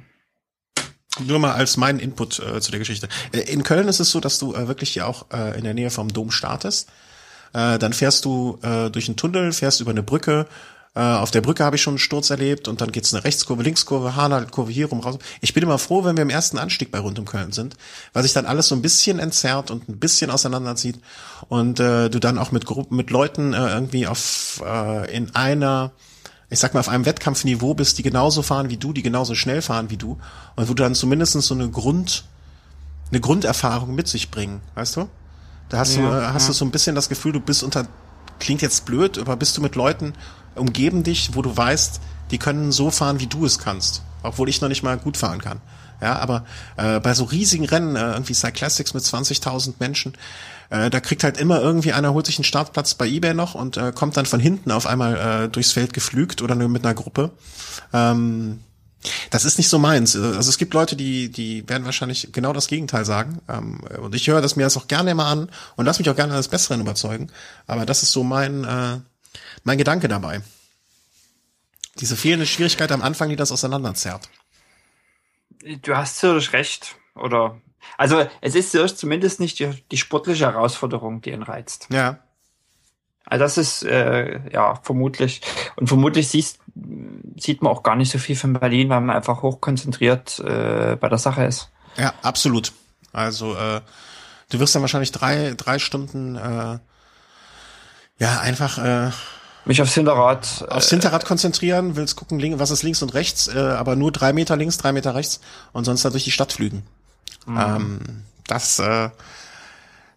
Nur 1.20 1.40
mal 1.40 1.54
als 1.54 1.78
mein 1.78 2.00
Input 2.00 2.40
äh, 2.40 2.60
zu 2.60 2.72
der 2.72 2.80
Geschichte. 2.80 3.08
Äh, 3.32 3.42
in 3.42 3.64
Köln 3.64 3.88
ist 3.88 4.00
es 4.00 4.12
so, 4.12 4.20
dass 4.20 4.40
du 4.40 4.54
äh, 4.56 4.68
wirklich 4.68 4.92
hier 4.92 5.08
auch 5.08 5.26
äh, 5.32 5.58
in 5.58 5.64
der 5.64 5.74
Nähe 5.74 5.92
vom 5.92 6.12
Dom 6.12 6.32
startest. 6.32 6.90
Äh, 7.54 7.78
dann 7.78 7.94
fährst 7.94 8.26
du 8.26 8.58
äh, 8.64 8.90
durch 8.90 9.08
einen 9.08 9.16
Tunnel, 9.16 9.54
fährst 9.54 9.80
über 9.80 9.92
eine 9.92 10.04
Brücke 10.04 10.48
äh, 10.96 11.00
auf 11.00 11.32
der 11.32 11.42
Brücke 11.42 11.64
habe 11.64 11.76
ich 11.76 11.82
schon 11.82 11.94
einen 11.94 12.00
Sturz 12.00 12.30
erlebt 12.30 12.68
und 12.68 12.80
dann 12.80 12.92
geht's 12.92 13.14
eine 13.14 13.24
Rechtskurve, 13.24 13.64
Linkskurve, 13.64 14.16
Hanalkurve 14.16 14.72
hier 14.72 14.88
rum 14.88 15.00
raus. 15.00 15.18
Ich 15.42 15.54
bin 15.54 15.64
immer 15.64 15.80
froh, 15.80 16.04
wenn 16.04 16.18
wir 16.18 16.22
im 16.22 16.30
ersten 16.30 16.60
Anstieg 16.60 16.92
bei 16.92 17.00
Rund 17.00 17.18
um 17.18 17.26
Köln 17.26 17.52
sind, 17.52 17.76
weil 18.14 18.22
sich 18.22 18.34
dann 18.34 18.46
alles 18.46 18.68
so 18.68 18.76
ein 18.76 18.84
bisschen 18.84 19.18
entzerrt 19.18 19.72
und 19.72 19.90
ein 19.90 19.98
bisschen 19.98 20.30
auseinanderzieht 20.30 21.00
und 21.50 21.80
äh, 21.80 22.10
du 22.10 22.20
dann 22.20 22.38
auch 22.38 22.52
mit 22.52 22.66
Gruppen, 22.66 22.96
mit 22.96 23.10
Leuten 23.10 23.54
äh, 23.54 23.74
irgendwie 23.74 24.06
auf 24.06 24.62
äh, 24.64 25.16
in 25.16 25.34
einer 25.36 25.92
ich 26.54 26.60
sag 26.60 26.76
mal, 26.76 26.82
auf 26.82 26.90
einem 26.90 27.08
Wettkampfniveau 27.08 27.74
bist, 27.74 27.98
die 27.98 28.04
genauso 28.04 28.44
fahren 28.44 28.70
wie 28.70 28.78
du, 28.78 28.94
die 28.94 29.02
genauso 29.02 29.34
schnell 29.34 29.64
fahren 29.64 29.90
wie 29.90 29.98
du 29.98 30.20
und 30.56 30.70
wo 30.70 30.76
du 30.76 30.84
dann 30.84 30.94
zumindest 30.94 31.34
so 31.34 31.56
eine 31.56 31.68
Grund, 31.68 32.26
eine 33.10 33.20
Grunderfahrung 33.20 33.96
mit 33.96 34.08
sich 34.08 34.30
bringen, 34.30 34.62
weißt 34.76 34.98
du? 34.98 35.10
Da 35.70 35.80
hast 35.80 35.96
ja, 35.96 36.02
du, 36.04 36.16
äh, 36.16 36.28
hast 36.28 36.44
ja. 36.44 36.48
du 36.50 36.54
so 36.54 36.66
ein 36.66 36.70
bisschen 36.70 36.94
das 36.94 37.10
Gefühl, 37.10 37.32
du 37.32 37.40
bist 37.40 37.64
unter, 37.64 37.88
klingt 38.40 38.62
jetzt 38.62 38.86
blöd, 38.86 39.18
aber 39.18 39.36
bist 39.36 39.58
du 39.58 39.62
mit 39.62 39.74
Leuten 39.74 40.14
umgeben 40.54 41.02
dich, 41.02 41.32
wo 41.34 41.42
du 41.42 41.58
weißt, 41.58 42.00
die 42.30 42.38
können 42.38 42.72
so 42.72 42.92
fahren, 42.92 43.20
wie 43.20 43.26
du 43.26 43.48
es 43.48 43.58
kannst, 43.58 44.04
obwohl 44.22 44.48
ich 44.48 44.62
noch 44.62 44.70
nicht 44.70 44.84
mal 44.84 45.00
gut 45.00 45.18
fahren 45.18 45.42
kann. 45.42 45.60
Ja, 46.02 46.20
aber 46.20 46.46
äh, 46.78 47.00
bei 47.00 47.16
so 47.16 47.24
riesigen 47.24 47.66
Rennen, 47.66 47.96
äh, 47.96 48.12
irgendwie 48.12 48.36
Cyclassics 48.36 48.94
mit 48.94 49.04
20.000 49.04 49.74
Menschen, 49.80 50.14
äh, 50.74 50.90
da 50.90 51.00
kriegt 51.00 51.24
halt 51.24 51.38
immer 51.38 51.62
irgendwie 51.62 51.94
einer 51.94 52.14
holt 52.14 52.26
sich 52.26 52.40
einen 52.40 52.46
Startplatz 52.46 52.96
bei 52.96 53.08
eBay 53.08 53.36
noch 53.36 53.54
und 53.54 53.78
äh, 53.78 53.92
kommt 53.94 54.18
dann 54.18 54.26
von 54.26 54.40
hinten 54.40 54.72
auf 54.72 54.88
einmal 54.88 55.44
äh, 55.44 55.50
durchs 55.50 55.72
Feld 55.72 55.94
geflügt 55.94 56.42
oder 56.42 56.56
nur 56.56 56.68
mit 56.68 56.84
einer 56.84 56.96
Gruppe. 56.96 57.30
Ähm, 57.94 58.60
das 59.30 59.46
ist 59.46 59.60
nicht 59.60 59.70
so 59.70 59.78
meins. 59.78 60.16
Also 60.16 60.50
es 60.50 60.58
gibt 60.58 60.74
Leute, 60.74 60.96
die, 60.96 61.32
die 61.32 61.70
werden 61.70 61.86
wahrscheinlich 61.86 62.30
genau 62.32 62.54
das 62.54 62.68
Gegenteil 62.68 63.06
sagen. 63.06 63.40
Ähm, 63.48 63.82
und 64.02 64.16
ich 64.16 64.28
höre 64.28 64.42
das 64.42 64.56
mir 64.56 64.64
das 64.64 64.76
auch 64.76 64.88
gerne 64.88 65.12
immer 65.12 65.28
an 65.28 65.52
und 65.76 65.86
lass 65.86 66.00
mich 66.00 66.10
auch 66.10 66.16
gerne 66.16 66.34
als 66.34 66.48
Besseren 66.48 66.82
überzeugen. 66.82 67.30
Aber 67.68 67.86
das 67.86 68.02
ist 68.02 68.12
so 68.12 68.24
mein, 68.24 68.64
äh, 68.64 69.00
mein 69.64 69.78
Gedanke 69.78 70.08
dabei. 70.08 70.42
Diese 72.00 72.16
fehlende 72.16 72.48
Schwierigkeit 72.48 72.92
am 72.92 73.04
Anfang, 73.04 73.30
die 73.30 73.36
das 73.36 73.52
auseinanderzerrt. 73.52 74.28
Du 75.84 75.96
hast 75.96 76.18
sicherlich 76.18 76.52
recht. 76.52 76.96
Oder 77.14 77.62
also 77.98 78.26
es 78.42 78.56
ist 78.56 78.72
zumindest 78.98 79.40
nicht 79.40 79.60
die, 79.60 79.70
die 79.92 79.98
sportliche 79.98 80.46
Herausforderung, 80.46 81.22
die 81.22 81.32
ihn 81.32 81.44
reizt. 81.44 81.88
Ja. 81.92 82.20
Also 83.26 83.44
das 83.44 83.58
ist 83.58 83.84
äh, 83.84 84.42
ja 84.52 84.76
vermutlich 84.84 85.42
und 85.76 85.88
vermutlich 85.88 86.28
siehst, 86.28 86.60
sieht 87.38 87.62
man 87.62 87.72
auch 87.72 87.84
gar 87.84 87.96
nicht 87.96 88.12
so 88.12 88.18
viel 88.18 88.36
von 88.36 88.54
Berlin, 88.54 88.90
weil 88.90 89.02
man 89.02 89.16
einfach 89.16 89.42
hochkonzentriert 89.42 90.40
äh, 90.40 90.98
bei 91.00 91.10
der 91.10 91.18
Sache 91.18 91.46
ist. 91.46 91.70
Ja, 91.98 92.14
absolut. 92.22 92.74
Also 93.14 93.56
äh, 93.56 93.82
du 94.50 94.60
wirst 94.60 94.76
dann 94.76 94.82
wahrscheinlich 94.82 95.12
drei 95.12 95.54
drei 95.56 95.80
Stunden 95.80 96.36
äh, 96.36 96.80
ja 98.20 98.40
einfach 98.42 98.78
äh, 98.78 99.12
mich 99.66 99.82
aufs 99.82 99.94
Hinterrad. 99.94 100.66
Aufs 100.70 100.90
Hinterrad 100.90 101.26
konzentrieren, 101.26 101.96
willst 101.96 102.18
gucken, 102.18 102.60
was 102.60 102.72
ist 102.72 102.84
links 102.84 103.02
und 103.02 103.14
rechts, 103.14 103.48
äh, 103.48 103.58
aber 103.58 103.96
nur 103.96 104.12
drei 104.12 104.34
Meter 104.34 104.58
links, 104.58 104.78
drei 104.78 104.92
Meter 104.92 105.16
rechts 105.16 105.40
und 105.72 105.86
sonst 105.86 106.04
da 106.04 106.10
durch 106.10 106.26
die 106.26 106.32
Stadt 106.32 106.52
flügen. 106.52 106.84
Mhm. 107.46 107.58
Ähm, 107.60 108.00
das, 108.48 108.80
äh, 108.80 109.10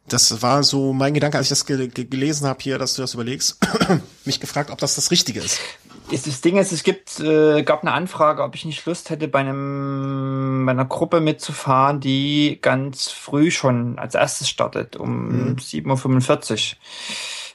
das 0.08 0.42
war 0.42 0.62
so 0.62 0.92
mein 0.92 1.14
Gedanke, 1.14 1.38
als 1.38 1.46
ich 1.46 1.50
das 1.50 1.66
ge 1.66 1.88
gelesen 1.88 2.46
habe 2.46 2.62
hier, 2.62 2.78
dass 2.78 2.94
du 2.94 3.02
das 3.02 3.14
überlegst, 3.14 3.58
mich 4.24 4.40
gefragt, 4.40 4.70
ob 4.70 4.78
das 4.78 4.94
das 4.94 5.10
Richtige 5.10 5.40
ist. 5.40 5.60
Das 6.10 6.40
Ding 6.40 6.56
ist, 6.56 6.70
es 6.70 6.84
gibt, 6.84 7.18
äh, 7.18 7.64
gab 7.64 7.82
eine 7.82 7.92
Anfrage, 7.92 8.44
ob 8.44 8.54
ich 8.54 8.64
nicht 8.64 8.86
Lust 8.86 9.10
hätte, 9.10 9.26
bei 9.26 9.40
einem, 9.40 10.64
bei 10.64 10.70
einer 10.70 10.84
Gruppe 10.84 11.20
mitzufahren, 11.20 11.98
die 11.98 12.60
ganz 12.62 13.10
früh 13.10 13.50
schon 13.50 13.98
als 13.98 14.14
erstes 14.14 14.48
startet, 14.48 14.94
um 14.94 15.48
mhm. 15.50 15.56
7.45 15.56 16.76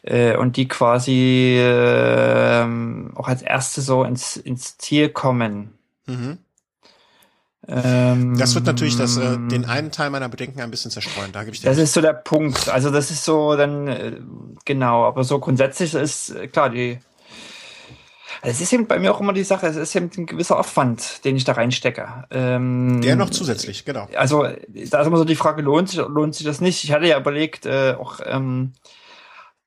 Uhr 0.03 0.11
äh, 0.11 0.35
und 0.35 0.57
die 0.57 0.68
quasi 0.68 1.57
äh, 1.57 2.65
auch 3.15 3.27
als 3.30 3.41
erste 3.41 3.81
so 3.81 4.03
ins, 4.03 4.35
ins 4.35 4.77
Ziel 4.77 5.07
kommen. 5.10 5.77
Mhm. 6.06 6.39
Ähm, 7.73 8.38
das 8.38 8.53
wird 8.53 8.65
natürlich 8.65 8.98
das, 8.98 9.15
äh, 9.18 9.38
den 9.38 9.65
einen 9.65 9.91
Teil 9.91 10.10
meiner 10.10 10.27
Bedenken 10.27 10.60
ein 10.60 10.72
bisschen 10.72 10.91
zerstreuen. 10.91 11.31
Da 11.31 11.43
gebe 11.43 11.56
ich 11.56 11.61
dir 11.61 11.68
Das 11.69 11.77
nicht. 11.77 11.85
ist 11.85 11.93
so 11.93 12.02
der 12.02 12.14
Punkt. 12.14 12.68
Also 12.69 12.91
das 12.91 13.11
ist 13.11 13.23
so 13.23 13.56
dann 13.56 13.88
äh, 13.88 14.19
genau, 14.65 15.06
aber 15.06 15.23
so 15.23 15.39
grundsätzlich 15.39 15.93
ist 15.93 16.31
äh, 16.31 16.48
klar 16.48 16.69
die. 16.69 16.99
Also 18.41 18.56
es 18.56 18.61
ist 18.61 18.73
eben 18.73 18.88
bei 18.88 18.98
mir 18.98 19.14
auch 19.14 19.22
immer 19.22 19.34
die 19.34 19.43
Sache, 19.43 19.68
es 19.68 19.76
ist 19.76 19.95
eben 19.95 20.10
ein 20.18 20.26
gewisser 20.26 20.57
Aufwand, 20.60 21.23
den 21.26 21.35
ich 21.35 21.43
da 21.43 21.53
reinstecke. 21.53 22.26
Ähm, 22.31 22.99
Der 23.02 23.15
noch 23.15 23.30
zusätzlich, 23.30 23.85
genau. 23.85 24.07
Also 24.15 24.43
da 24.68 25.02
ist 25.02 25.07
immer 25.07 25.18
so 25.18 25.26
die 25.26 25.35
Frage, 25.35 25.61
lohnt 25.61 25.89
sich, 25.89 25.99
lohnt 25.99 26.34
sich 26.34 26.45
das 26.45 26.60
nicht? 26.60 26.84
Ich 26.84 26.91
hatte 26.91 27.06
ja 27.06 27.19
überlegt, 27.19 27.68
äh, 27.68 27.95
auch 27.99 28.19
ähm, 28.26 28.73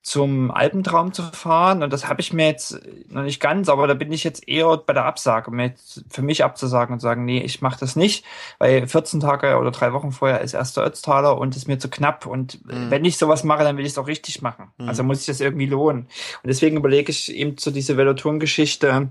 zum 0.05 0.51
Alpentraum 0.51 1.13
zu 1.13 1.23
fahren. 1.23 1.81
Und 1.81 1.91
das 1.91 2.07
habe 2.07 2.21
ich 2.21 2.31
mir 2.31 2.45
jetzt 2.45 2.79
noch 3.09 3.23
nicht 3.23 3.39
ganz, 3.39 3.69
aber 3.69 3.87
da 3.87 3.95
bin 3.95 4.11
ich 4.11 4.23
jetzt 4.23 4.47
eher 4.47 4.77
bei 4.77 4.93
der 4.93 5.05
Absage, 5.05 5.49
mir 5.49 5.73
für 6.11 6.21
mich 6.21 6.43
abzusagen 6.43 6.93
und 6.93 6.99
sagen, 6.99 7.25
nee, 7.25 7.39
ich 7.39 7.63
mache 7.63 7.79
das 7.79 7.95
nicht, 7.95 8.23
weil 8.59 8.87
14 8.87 9.19
Tage 9.19 9.57
oder 9.57 9.71
drei 9.71 9.93
Wochen 9.93 10.11
vorher 10.11 10.41
ist 10.41 10.53
erster 10.53 10.85
Ötztaler 10.85 11.39
und 11.39 11.55
ist 11.55 11.67
mir 11.67 11.79
zu 11.79 11.89
knapp. 11.89 12.27
Und 12.27 12.63
mhm. 12.67 12.91
wenn 12.91 13.03
ich 13.03 13.17
sowas 13.17 13.43
mache, 13.43 13.63
dann 13.63 13.77
will 13.77 13.85
ich 13.85 13.93
es 13.93 13.97
auch 13.97 14.05
richtig 14.05 14.43
machen. 14.43 14.67
Mhm. 14.77 14.89
Also 14.89 15.01
muss 15.01 15.21
ich 15.21 15.25
das 15.25 15.41
irgendwie 15.41 15.65
lohnen. 15.65 16.01
Und 16.01 16.47
deswegen 16.47 16.77
überlege 16.77 17.09
ich 17.09 17.33
eben 17.33 17.57
zu 17.57 17.71
dieser 17.71 17.97
Veloton-Geschichte, 17.97 19.09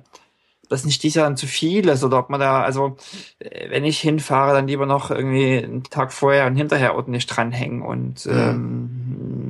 dass 0.68 0.84
nicht 0.84 1.02
dieser 1.02 1.22
dann 1.22 1.36
zu 1.36 1.46
viel 1.46 1.88
ist 1.88 2.04
oder 2.04 2.18
ob 2.18 2.30
man 2.30 2.40
da, 2.40 2.62
also 2.62 2.96
äh, 3.38 3.70
wenn 3.70 3.84
ich 3.84 3.98
hinfahre, 4.00 4.54
dann 4.54 4.68
lieber 4.68 4.86
noch 4.86 5.10
irgendwie 5.10 5.58
einen 5.58 5.82
Tag 5.82 6.12
vorher 6.12 6.46
und 6.46 6.56
hinterher 6.56 6.94
ordentlich 6.94 7.26
dranhängen 7.26 7.82
und 7.82 8.26
mhm. 8.26 8.32
ähm, 8.32 9.43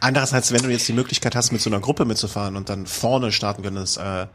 Andererseits, 0.00 0.52
wenn 0.52 0.62
du 0.62 0.70
jetzt 0.70 0.88
die 0.88 0.92
Möglichkeit 0.92 1.34
hast, 1.34 1.52
mit 1.52 1.60
so 1.60 1.70
einer 1.70 1.80
Gruppe 1.80 2.04
mitzufahren 2.04 2.56
und 2.56 2.68
dann 2.68 2.86
vorne 2.86 3.32
starten 3.32 3.62
könntest, 3.62 3.98
äh, 3.98 4.26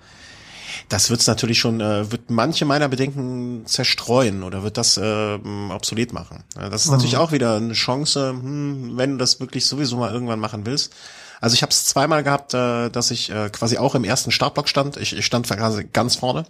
Das 0.90 1.10
wird's 1.10 1.28
natürlich 1.28 1.60
schon, 1.60 1.82
äh, 1.82 2.11
wird 2.11 2.30
manche 2.30 2.66
meiner 2.66 2.90
Bedenken 2.90 3.66
zerstreuen 3.66 4.44
oder 4.44 4.64
wird 4.64 4.78
das 4.78 4.98
äh, 4.98 5.40
obsolet 5.72 6.14
machen. 6.14 6.44
Das 6.56 6.84
ist 6.84 6.88
mhm. 6.88 6.94
natürlich 6.94 7.18
auch 7.18 7.32
wieder 7.32 7.56
eine 7.56 7.74
Chance, 7.74 8.30
hm, 8.30 8.98
wenn 8.98 9.11
du 9.11 9.18
das 9.18 9.40
wirklich 9.40 9.66
sowieso 9.66 9.98
mal 9.98 10.11
irgendwann 10.11 10.40
machen 10.40 10.66
willst. 10.66 10.94
Also 11.41 11.53
ich 11.53 11.61
habe 11.61 11.72
es 11.72 11.86
zweimal 11.86 12.24
gehabt, 12.24 12.53
äh, 12.53 12.90
dass 12.90 13.11
ich 13.11 13.30
äh, 13.30 13.49
quasi 13.49 13.78
auch 13.78 13.95
im 13.95 14.03
ersten 14.03 14.32
Startblock 14.32 14.68
stand. 14.68 14.98
Ich, 14.98 15.16
ich 15.16 15.26
stand 15.26 15.48
quasi 15.48 15.86
ganz 15.86 16.16
vorne. 16.18 16.45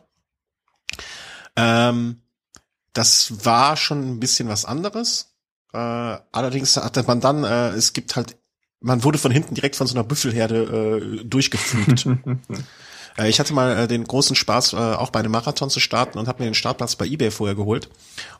Ähm, 1.56 2.22
das 2.94 3.46
war 3.46 3.78
schon 3.78 4.02
ein 4.12 4.20
bisschen 4.20 4.48
was 4.50 4.66
anderes. 4.66 5.36
Äh, 5.74 5.78
allerdings 5.78 6.76
hatte 6.78 7.04
man 7.04 7.22
dann, 7.22 7.44
äh, 7.44 7.70
es 7.70 7.94
gibt 7.94 8.16
halt, 8.16 8.38
man 8.82 9.04
wurde 9.04 9.18
von 9.18 9.32
hinten 9.32 9.56
direkt 9.56 9.76
von 9.76 9.88
so 9.88 9.96
einer 9.96 10.04
Büffelherde 10.04 11.22
äh, 11.22 11.24
durchgepflügt. 11.26 12.08
Äh, 13.18 13.28
ich 13.28 13.40
hatte 13.40 13.54
mal 13.54 13.76
äh, 13.76 13.88
den 13.88 14.04
großen 14.04 14.36
Spaß, 14.36 14.74
äh, 14.74 14.76
auch 14.76 15.10
bei 15.10 15.20
einem 15.20 15.32
Marathon 15.32 15.72
zu 15.72 15.80
starten 15.80 16.20
und 16.20 16.28
habe 16.28 16.44
mir 16.44 16.50
den 16.50 16.54
Startplatz 16.54 16.96
bei 16.96 17.06
eBay 17.06 17.32
vorher 17.32 17.56
geholt 17.56 17.90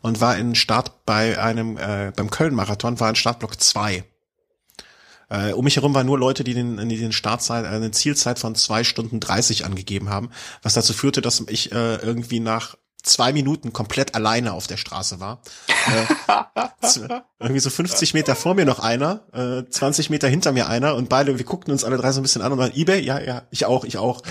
und 0.02 0.22
war 0.22 0.38
in 0.38 0.54
Start 0.54 1.06
bei 1.06 1.42
einem, 1.42 1.76
äh, 1.78 2.14
beim 2.16 2.30
Köln-Marathon, 2.30 3.00
war 3.00 3.10
in 3.10 3.16
Startblock 3.16 3.60
2. 3.60 4.04
Äh, 5.30 5.54
um 5.54 5.64
mich 5.64 5.76
herum 5.76 5.94
waren 5.94 6.06
nur 6.06 6.18
Leute, 6.18 6.44
die 6.44 6.54
den, 6.54 6.90
die 6.90 6.98
den 6.98 7.12
Startzeit, 7.12 7.66
eine 7.66 7.92
Zielzeit 7.92 8.40
von 8.40 8.56
zwei 8.56 8.84
Stunden 8.84 9.20
dreißig 9.20 9.66
angegeben 9.66 10.10
haben, 10.10 10.30
was 10.64 10.74
dazu 10.74 10.94
führte, 10.94 11.22
dass 11.22 11.44
ich 11.48 11.72
äh, 11.72 11.96
irgendwie 11.98 12.40
nach 12.40 12.76
zwei 13.04 13.32
Minuten 13.32 13.72
komplett 13.74 14.16
alleine 14.16 14.54
auf 14.54 14.68
der 14.68 14.78
Straße 14.78 15.20
war. 15.20 15.42
äh, 16.84 17.22
irgendwie 17.40 17.60
so 17.60 17.70
50 17.70 18.14
Meter 18.14 18.36
vor 18.36 18.56
mir 18.56 18.66
noch 18.66 18.80
einer, 18.80 19.22
äh, 19.34 19.70
20 19.70 20.10
Meter 20.10 20.28
hinter 20.28 20.52
mir 20.52 20.68
einer 20.68 20.96
und 20.96 21.08
beide, 21.08 21.38
wir 21.38 21.46
guckten 21.46 21.72
uns 21.72 21.84
alle 21.84 21.98
drei 21.98 22.12
so 22.12 22.20
ein 22.20 22.24
bisschen 22.24 22.42
an 22.42 22.52
und 22.52 22.58
waren, 22.58 22.76
Ebay? 22.76 23.00
Ja, 23.02 23.20
ja, 23.20 23.44
ich 23.52 23.66
auch, 23.66 23.86
ich 23.86 23.98
auch. 23.98 24.22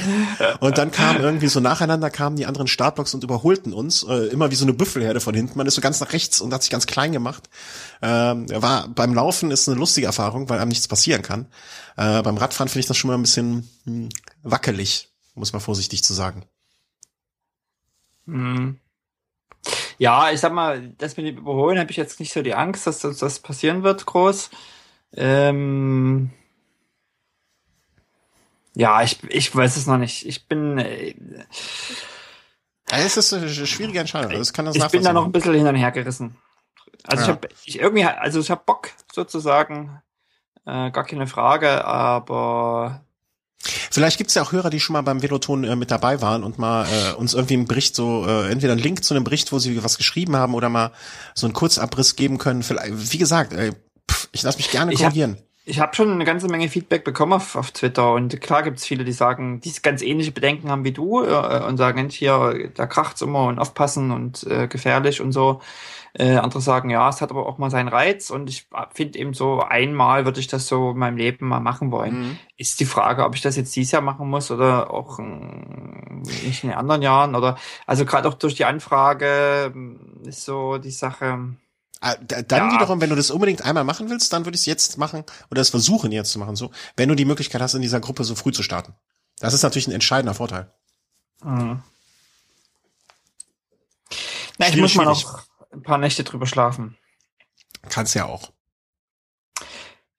Und 0.61 0.79
dann 0.79 0.91
kamen 0.91 1.21
irgendwie 1.21 1.49
so 1.49 1.61
nacheinander 1.61 2.11
kamen 2.11 2.37
die 2.37 2.47
anderen 2.47 2.69
Startblocks 2.69 3.15
und 3.15 3.25
überholten 3.25 3.73
uns, 3.73 4.03
äh, 4.03 4.27
immer 4.27 4.51
wie 4.51 4.57
so 4.57 4.65
eine 4.65 4.75
Büffelherde 4.75 5.21
von 5.21 5.35
hinten. 5.35 5.57
Man 5.57 5.67
ist 5.67 5.75
so 5.75 5.81
ganz 5.81 6.01
nach 6.01 6.13
rechts 6.13 6.41
und 6.41 6.53
hat 6.53 6.63
sich 6.63 6.71
ganz 6.71 6.87
klein 6.87 7.13
gemacht. 7.13 7.49
Ähm, 8.03 8.47
war 8.51 8.89
beim 8.89 9.15
Laufen 9.15 9.51
ist 9.51 9.69
eine 9.69 9.79
lustige 9.79 10.07
Erfahrung, 10.07 10.49
weil 10.49 10.59
einem 10.59 10.69
nichts 10.69 10.89
passieren 10.89 11.23
kann. 11.23 11.47
Äh, 11.97 12.23
beim 12.23 12.37
Radfahren 12.37 12.69
finde 12.69 12.81
ich 12.81 12.87
das 12.87 12.97
schon 12.97 13.09
mal 13.09 13.15
ein 13.15 13.23
bisschen 13.23 13.69
hm, 13.85 14.09
wackelig, 14.43 15.09
muss 15.35 15.53
man 15.53 15.63
vorsichtig 15.63 16.05
zu 16.05 16.15
sagen. 16.15 16.45
Mhm. 18.29 18.79
Ja, 19.97 20.31
ich 20.31 20.41
sag 20.41 20.53
mal, 20.53 20.91
das 20.99 21.17
mit 21.17 21.27
dem 21.27 21.39
Überholen 21.39 21.79
habe 21.79 21.91
ich 21.91 21.97
jetzt 21.97 22.21
nicht 22.21 22.33
so 22.33 22.43
die 22.43 22.55
Angst, 22.55 22.87
dass 22.87 23.01
das, 23.01 23.19
das 23.19 23.41
passieren 23.41 23.83
wird, 23.83 24.07
groß. 24.07 24.51
Ähm 25.15 26.31
ja, 28.75 29.03
ich, 29.03 29.19
ich 29.29 29.55
weiß 29.55 29.77
es 29.77 29.87
noch 29.87 29.99
nicht. 29.99 30.25
Ich 30.27 30.47
bin. 30.47 30.79
Äh, 30.79 31.15
es 32.91 33.17
ist 33.17 33.33
eine 33.33 33.49
schwierige 33.49 33.99
Entscheidung. 33.99 34.33
Das 34.33 34.53
kann 34.53 34.67
das 34.67 34.77
ich 34.77 34.87
bin 34.89 35.03
da 35.03 35.13
noch 35.13 35.25
ein 35.25 35.33
bisschen 35.33 35.55
hin 35.55 35.67
und 35.67 35.75
her 35.75 35.91
gerissen. 35.91 36.37
Also 37.05 37.23
ja. 37.23 37.23
ich 37.23 37.29
habe 37.29 37.49
ich 37.65 37.81
irgendwie, 37.81 38.05
also 38.05 38.41
ich 38.41 38.51
habe 38.51 38.63
Bock 38.65 38.91
sozusagen, 39.13 40.01
äh, 40.65 40.91
gar 40.91 41.05
keine 41.05 41.27
Frage, 41.27 41.85
aber 41.85 43.05
Vielleicht 43.91 44.19
gibt's 44.19 44.35
ja 44.35 44.43
auch 44.43 44.53
Hörer, 44.53 44.71
die 44.71 44.81
schon 44.81 44.95
mal 44.95 45.03
beim 45.03 45.23
Veloton 45.23 45.65
äh, 45.65 45.77
mit 45.77 45.91
dabei 45.91 46.21
waren 46.21 46.45
und 46.45 46.59
mal 46.59 46.87
äh, 46.87 47.15
uns 47.15 47.35
irgendwie 47.35 47.55
einen 47.55 47.67
Bericht 47.67 47.97
so, 47.97 48.25
äh, 48.27 48.51
entweder 48.51 48.73
einen 48.73 48.83
Link 48.83 49.03
zu 49.03 49.15
einem 49.15 49.25
Bericht, 49.25 49.53
wo 49.53 49.59
sie 49.59 49.83
was 49.83 49.99
geschrieben 49.99 50.37
haben 50.37 50.55
oder 50.55 50.69
mal 50.69 50.93
so 51.35 51.47
einen 51.47 51.55
Kurzabriss 51.55 52.17
geben 52.17 52.39
können. 52.39 52.63
Vielleicht, 52.63 53.13
wie 53.13 53.19
gesagt, 53.19 53.53
äh, 53.53 53.73
pff, 54.11 54.29
ich 54.33 54.43
lasse 54.43 54.59
mich 54.59 54.71
gerne 54.71 54.95
korrigieren. 54.95 55.39
Ich 55.69 55.79
habe 55.81 55.89
hab 55.89 55.97
schon 55.97 56.11
eine 56.11 56.25
ganze 56.25 56.49
Menge 56.49 56.69
Feedback 56.69 57.05
bekommen 57.05 57.35
auf, 57.35 57.55
auf 57.55 57.71
Twitter 57.71 58.13
und 58.13 58.41
klar 58.41 58.63
gibt's 58.63 58.87
viele, 58.87 59.05
die 59.05 59.13
sagen, 59.13 59.61
die 59.61 59.73
ganz 59.83 60.03
ähnliche 60.03 60.33
Bedenken 60.33 60.71
haben 60.71 60.85
wie 60.85 60.93
du 60.93 61.23
äh, 61.23 61.63
und 61.67 61.77
sagen, 61.77 62.09
hier, 62.09 62.71
da 62.75 62.87
kracht's 62.87 63.23
immer 63.23 63.45
und 63.45 63.59
aufpassen 63.59 64.11
und 64.11 64.45
äh, 64.45 64.67
gefährlich 64.67 65.21
und 65.21 65.33
so. 65.33 65.61
Äh, 66.15 66.37
andere 66.37 66.61
sagen, 66.61 66.91
ja, 66.91 67.09
es 67.09 67.21
hat 67.21 67.31
aber 67.31 67.47
auch 67.47 67.59
mal 67.59 67.71
seinen 67.71 67.89
Reiz 67.89 68.31
und 68.31 68.49
ich 68.49 68.67
finde 68.95 69.19
eben 69.19 69.35
so, 69.35 69.61
einmal 69.61 70.25
würde 70.25 70.41
ich 70.41 70.47
das 70.47 70.67
so 70.67 70.91
in 70.91 70.99
meinem 70.99 71.17
Leben 71.17 71.47
mal 71.47 71.61
machen 71.61 71.93
wollen. 71.93 72.21
Mhm. 72.21 72.39
Ist 72.57 72.81
die 72.81 72.87
Frage, 72.87 73.25
ob 73.25 73.35
ich 73.35 73.43
das 73.43 73.57
jetzt 73.57 73.77
dieses 73.77 73.93
Jahr 73.93 74.03
machen 74.03 74.29
muss 74.29 74.51
oder 74.51 74.91
auch 74.93 75.19
in, 75.19 76.23
nicht 76.23 76.65
in 76.65 76.71
den 76.71 76.79
anderen 76.79 77.03
Jahren 77.03 77.35
oder, 77.35 77.57
also 77.87 78.05
gerade 78.05 78.27
auch 78.29 78.35
durch 78.35 78.55
die 78.55 78.65
Anfrage 78.65 79.71
hm, 79.73 80.23
ist 80.27 80.45
so 80.45 80.79
die 80.79 80.91
Sache, 80.91 81.27
ah, 81.27 81.47
dann 82.01 82.47
ja. 82.49 82.73
wiederum, 82.73 83.01
wenn 83.01 83.11
du 83.11 83.17
das 83.17 83.31
unbedingt 83.31 83.65
einmal 83.65 83.85
machen 83.85 84.09
willst, 84.09 84.33
dann 84.33 84.45
würde 84.45 84.55
ich 84.55 84.63
es 84.63 84.67
jetzt 84.67 84.99
machen 84.99 85.25
oder 85.51 85.61
es 85.61 85.71
versuchen 85.71 86.13
jetzt 86.13 86.31
zu 86.31 86.39
machen, 86.39 86.57
so, 86.57 86.71
wenn 86.97 87.09
du 87.09 87.15
die 87.15 87.25
Möglichkeit 87.25 87.61
hast, 87.61 87.75
in 87.75 87.83
dieser 87.83 88.01
Gruppe 88.01 88.25
so 88.25 88.35
früh 88.35 88.53
zu 88.53 88.63
starten. 88.63 88.95
Das 89.41 89.55
ist 89.55 89.63
natürlich 89.63 89.89
ein 89.89 89.93
entscheidender 89.93 90.35
Vorteil. 90.35 90.73
Mhm. 91.43 91.83
Na, 94.59 94.69
ich 94.69 94.77
muss 94.77 94.95
mal 94.95 95.05
noch 95.05 95.43
ein 95.73 95.83
paar 95.83 95.99
Nächte 95.99 96.25
drüber 96.25 96.47
schlafen. 96.47 96.97
Kannst 97.89 98.15
ja 98.15 98.27
auch. 98.27 98.53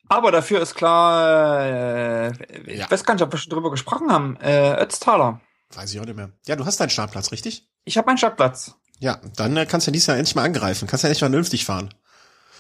Aber 0.08 0.32
dafür 0.32 0.62
ist 0.62 0.74
klar, 0.74 1.62
äh, 1.62 2.30
ich 2.66 2.80
ja. 2.80 2.90
weiß 2.90 3.04
gar 3.04 3.14
nicht, 3.14 3.24
ob 3.24 3.32
wir 3.32 3.38
schon 3.38 3.52
drüber 3.52 3.70
gesprochen 3.70 4.12
haben, 4.12 4.38
äh, 4.38 4.74
Ötztaler. 4.82 5.40
Weiß 5.74 5.94
ich 5.94 6.00
auch 6.00 6.06
nicht 6.06 6.16
mehr. 6.16 6.32
Ja, 6.48 6.56
du 6.56 6.66
hast 6.66 6.80
deinen 6.80 6.90
Startplatz, 6.90 7.32
richtig? 7.32 7.70
Ich 7.84 7.98
habe 7.98 8.08
meinen 8.08 8.18
Startplatz. 8.18 8.76
Ja, 9.00 9.20
dann 9.36 9.56
äh, 9.58 9.66
kannst 9.66 9.88
du 9.88 9.92
ja 9.92 9.94
dieses 9.94 10.08
Jahr 10.08 10.18
endlich 10.18 10.36
mal 10.36 10.44
angreifen. 10.44 10.88
Kannst 10.88 11.04
ja 11.04 11.10
endlich 11.10 11.22
mal 11.22 11.30
vernünftig 11.30 11.66
fahren. 11.66 11.94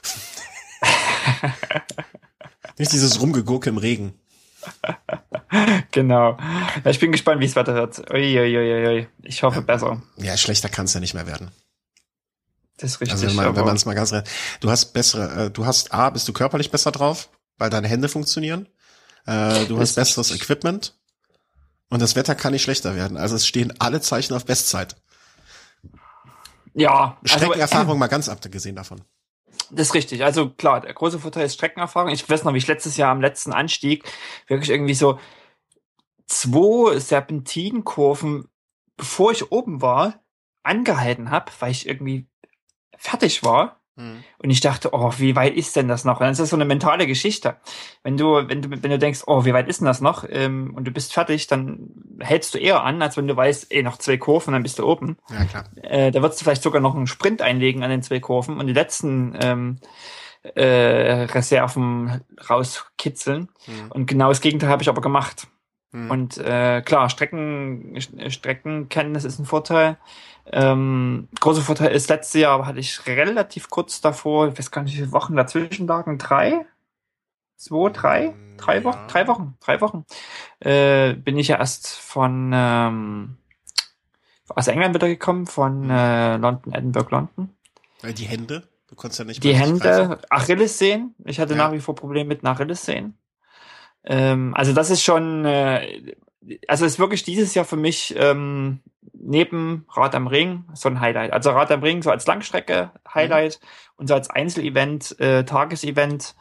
nicht 2.78 2.91
dieses 2.91 3.20
Rumgegurke 3.22 3.70
im 3.70 3.78
Regen. 3.78 4.14
genau. 5.91 6.38
Ja, 6.84 6.91
ich 6.91 6.99
bin 6.99 7.11
gespannt, 7.11 7.41
wie 7.41 7.45
es 7.45 7.56
weiter 7.56 7.76
wird. 7.76 8.10
Uiuiuiui. 8.11 9.07
Ich 9.24 9.44
hoffe 9.44 9.57
ja, 9.57 9.61
besser. 9.61 10.02
Ja, 10.18 10.38
schlechter 10.38 10.70
kann 10.70 10.86
es 10.86 10.94
ja 10.94 10.99
nicht 10.99 11.14
mehr 11.14 11.28
werden. 11.28 11.52
Das 12.78 12.91
ist 12.91 13.02
richtig. 13.02 13.14
Also 13.22 13.28
wenn 13.28 13.36
man, 13.66 13.76
es 13.76 13.86
mal 13.86 13.94
ganz 13.94 14.14
du 14.61 14.72
hast 14.72 14.94
bessere, 14.94 15.45
äh, 15.45 15.52
du 15.52 15.66
hast 15.66 15.94
A, 15.94 16.10
bist 16.10 16.28
du 16.28 16.34
körperlich 16.34 16.72
besser 16.72 16.91
drauf, 16.91 17.30
weil 17.57 17.70
deine 17.70 17.90
Hände 17.90 18.07
funktionieren. 18.07 18.70
Äh, 19.26 19.66
du 19.66 19.78
hast 19.80 19.95
besseres 19.95 20.32
Equipment 20.32 20.98
und 21.90 22.02
das 22.02 22.16
Wetter 22.16 22.36
kann 22.36 22.53
nicht 22.53 22.64
schlechter 22.64 22.95
werden. 22.95 23.18
Also 23.18 23.36
es 23.36 23.45
stehen 23.45 23.74
alle 23.80 23.99
Zeichen 23.99 24.34
auf 24.34 24.45
Bestzeit. 24.45 24.95
Ja. 26.74 27.18
Also, 27.24 27.46
Streckenerfahrung 27.46 27.88
also, 27.88 27.91
äh, 27.96 28.00
mal 28.00 28.08
ganz 28.08 28.30
abgesehen 28.30 28.76
davon. 28.76 29.02
Das 29.72 29.88
ist 29.88 29.94
richtig. 29.94 30.24
Also 30.24 30.50
klar, 30.50 30.82
der 30.82 30.94
große 30.94 31.20
Vorteil 31.20 31.46
ist 31.46 31.56
Streckenerfahrung. 31.56 32.12
Ich 32.12 32.28
weiß 32.28 32.44
noch, 32.44 32.54
wie 32.54 32.58
ich 32.58 32.68
letztes 32.68 32.98
Jahr 32.98 33.12
am 33.12 33.22
letzten 33.22 33.54
Anstieg 33.54 34.04
wirklich 34.48 34.70
irgendwie 34.70 34.94
so 34.94 35.20
zwei 36.28 36.98
Serpentinkurven, 37.00 38.48
bevor 38.98 39.32
ich 39.32 39.52
oben 39.52 39.82
war, 39.82 40.24
angehalten 40.64 41.32
habe, 41.32 41.52
weil 41.60 41.72
ich 41.72 41.88
irgendwie 41.88 42.28
fertig 42.98 43.44
war. 43.44 43.78
Mhm. 44.00 44.24
Und 44.38 44.50
ich 44.50 44.62
dachte, 44.62 44.94
oh, 44.94 45.14
wie 45.18 45.36
weit 45.36 45.56
ist 45.56 45.76
denn 45.76 45.88
das 45.88 46.06
noch? 46.06 46.20
Und 46.20 46.22
dann 46.22 46.32
ist 46.32 46.40
das 46.40 46.50
so 46.50 46.56
eine 46.56 46.66
mentale 46.66 47.06
Geschichte. 47.06 47.58
Wenn 48.02 48.18
du, 48.18 48.48
wenn 48.48 48.62
du, 48.62 48.70
wenn 48.72 48.90
du 48.90 48.98
denkst, 48.98 49.24
oh, 49.28 49.44
wie 49.46 49.54
weit 49.54 49.68
ist 49.68 49.82
denn 49.82 49.86
das 49.86 50.00
noch? 50.00 50.26
Ähm, 50.28 50.74
und 50.74 50.86
du 50.86 50.92
bist 50.92 51.14
fertig, 51.14 51.48
dann 51.48 51.90
hältst 52.20 52.54
du 52.54 52.58
eher 52.58 52.84
an, 52.84 53.02
als 53.02 53.18
wenn 53.18 53.28
du 53.28 53.36
weißt, 53.36 53.74
eh, 53.74 53.84
noch 53.84 53.98
zwei 53.98 54.18
Kurven, 54.18 54.54
dann 54.54 54.64
bist 54.64 54.80
du 54.80 54.86
oben. 54.86 55.18
Ja, 55.30 55.46
klar. 55.46 55.66
Äh, 55.84 56.12
da 56.12 56.22
würdest 56.22 56.40
du 56.40 56.46
vielleicht 56.46 56.64
sogar 56.64 56.82
noch 56.82 56.96
einen 56.96 57.08
Sprint 57.08 57.42
einlegen 57.42 57.84
an 57.84 57.90
den 57.90 58.02
zwei 58.02 58.20
Kurven 58.20 58.58
und 58.58 58.68
die 58.68 58.74
letzten 58.74 59.38
ähm, 59.42 59.80
äh, 60.56 61.26
Reserven 61.26 62.22
rauskitzeln. 62.50 63.50
Mhm. 63.68 63.92
Und 63.92 64.06
genau 64.06 64.30
das 64.30 64.42
Gegenteil 64.42 64.70
habe 64.70 64.82
ich 64.82 64.90
aber 64.90 65.02
gemacht. 65.02 65.48
Mhm. 65.91 66.11
Und 66.11 66.38
äh, 66.38 66.82
klar, 66.82 67.10
Strecken, 67.10 67.99
Streckenkenntnis 68.28 69.24
ist 69.24 69.40
ein 69.40 69.45
Vorteil. 69.45 69.98
Ähm, 70.52 71.28
großer 71.40 71.61
Vorteil 71.61 71.91
ist, 71.91 72.10
letztes 72.10 72.41
Jahr 72.41 72.66
hatte 72.66 72.80
ich 72.80 73.06
relativ 73.07 73.70
kurz 73.70 74.02
davor, 74.02 74.48
ich 74.48 74.57
weiß 74.57 74.72
gar 74.72 74.84
nicht, 74.84 74.94
wie 74.94 75.02
viele 75.02 75.11
Wochen 75.11 75.36
dazwischen 75.36 75.88
lagen, 75.88 76.18
drei? 76.18 76.66
Zwei, 77.56 77.90
drei? 77.90 78.34
Drei 78.57 78.78
ja. 78.78 78.84
Wochen? 78.84 79.07
Drei 79.07 79.28
Wochen, 79.28 79.57
drei 79.60 79.82
Wochen. 79.82 80.06
Äh, 80.60 81.14
bin 81.14 81.38
ich 81.38 81.49
ja 81.49 81.57
erst 81.57 81.88
von 81.88 82.52
ähm, 82.53 83.38
aus 84.49 84.68
England 84.68 84.95
wieder 84.95 85.07
gekommen, 85.07 85.45
von 85.45 85.86
mhm. 85.86 85.91
äh, 85.91 86.38
London, 86.38 86.74
Edinburgh, 86.74 87.11
London. 87.11 87.49
Die 88.03 88.26
Hände? 88.26 88.68
Du 88.88 88.95
konntest 88.95 89.20
ja 89.20 89.26
nicht 89.26 89.44
Die 89.44 89.53
Hände, 89.53 90.20
Achilles 90.30 90.80
sehen. 90.80 91.14
Ich 91.26 91.40
hatte 91.40 91.53
ja. 91.53 91.57
nach 91.57 91.72
wie 91.74 91.80
vor 91.80 91.95
Probleme 91.95 92.30
mit 92.30 92.44
Achilles 92.44 92.86
sehen. 92.86 93.19
Ähm, 94.04 94.54
also 94.56 94.74
das 94.74 94.90
ist 94.90 95.04
schon, 95.04 95.46
äh, 95.46 96.16
also 96.68 96.86
ist 96.86 97.00
wirklich 97.00 97.24
dieses 97.24 97.54
Jahr 97.54 97.66
für 97.66 97.78
mich 97.78 98.16
ähm, 98.18 98.80
neben 99.14 99.86
Rad 99.90 100.16
am 100.16 100.28
Ring 100.28 100.66
so 100.74 100.90
ein 100.90 101.00
Highlight. 101.00 101.34
Also 101.34 101.52
Rad 101.52 101.72
am 101.72 101.84
Ring 101.84 102.02
so 102.02 102.10
als 102.10 102.26
Langstrecke 102.26 102.92
Highlight 103.14 103.60
mhm. 103.62 103.68
und 103.98 104.08
so 104.08 104.14
als 104.14 104.30
Einzelevent, 104.30 105.20
äh, 105.20 105.44
Tagesevent 105.44 106.36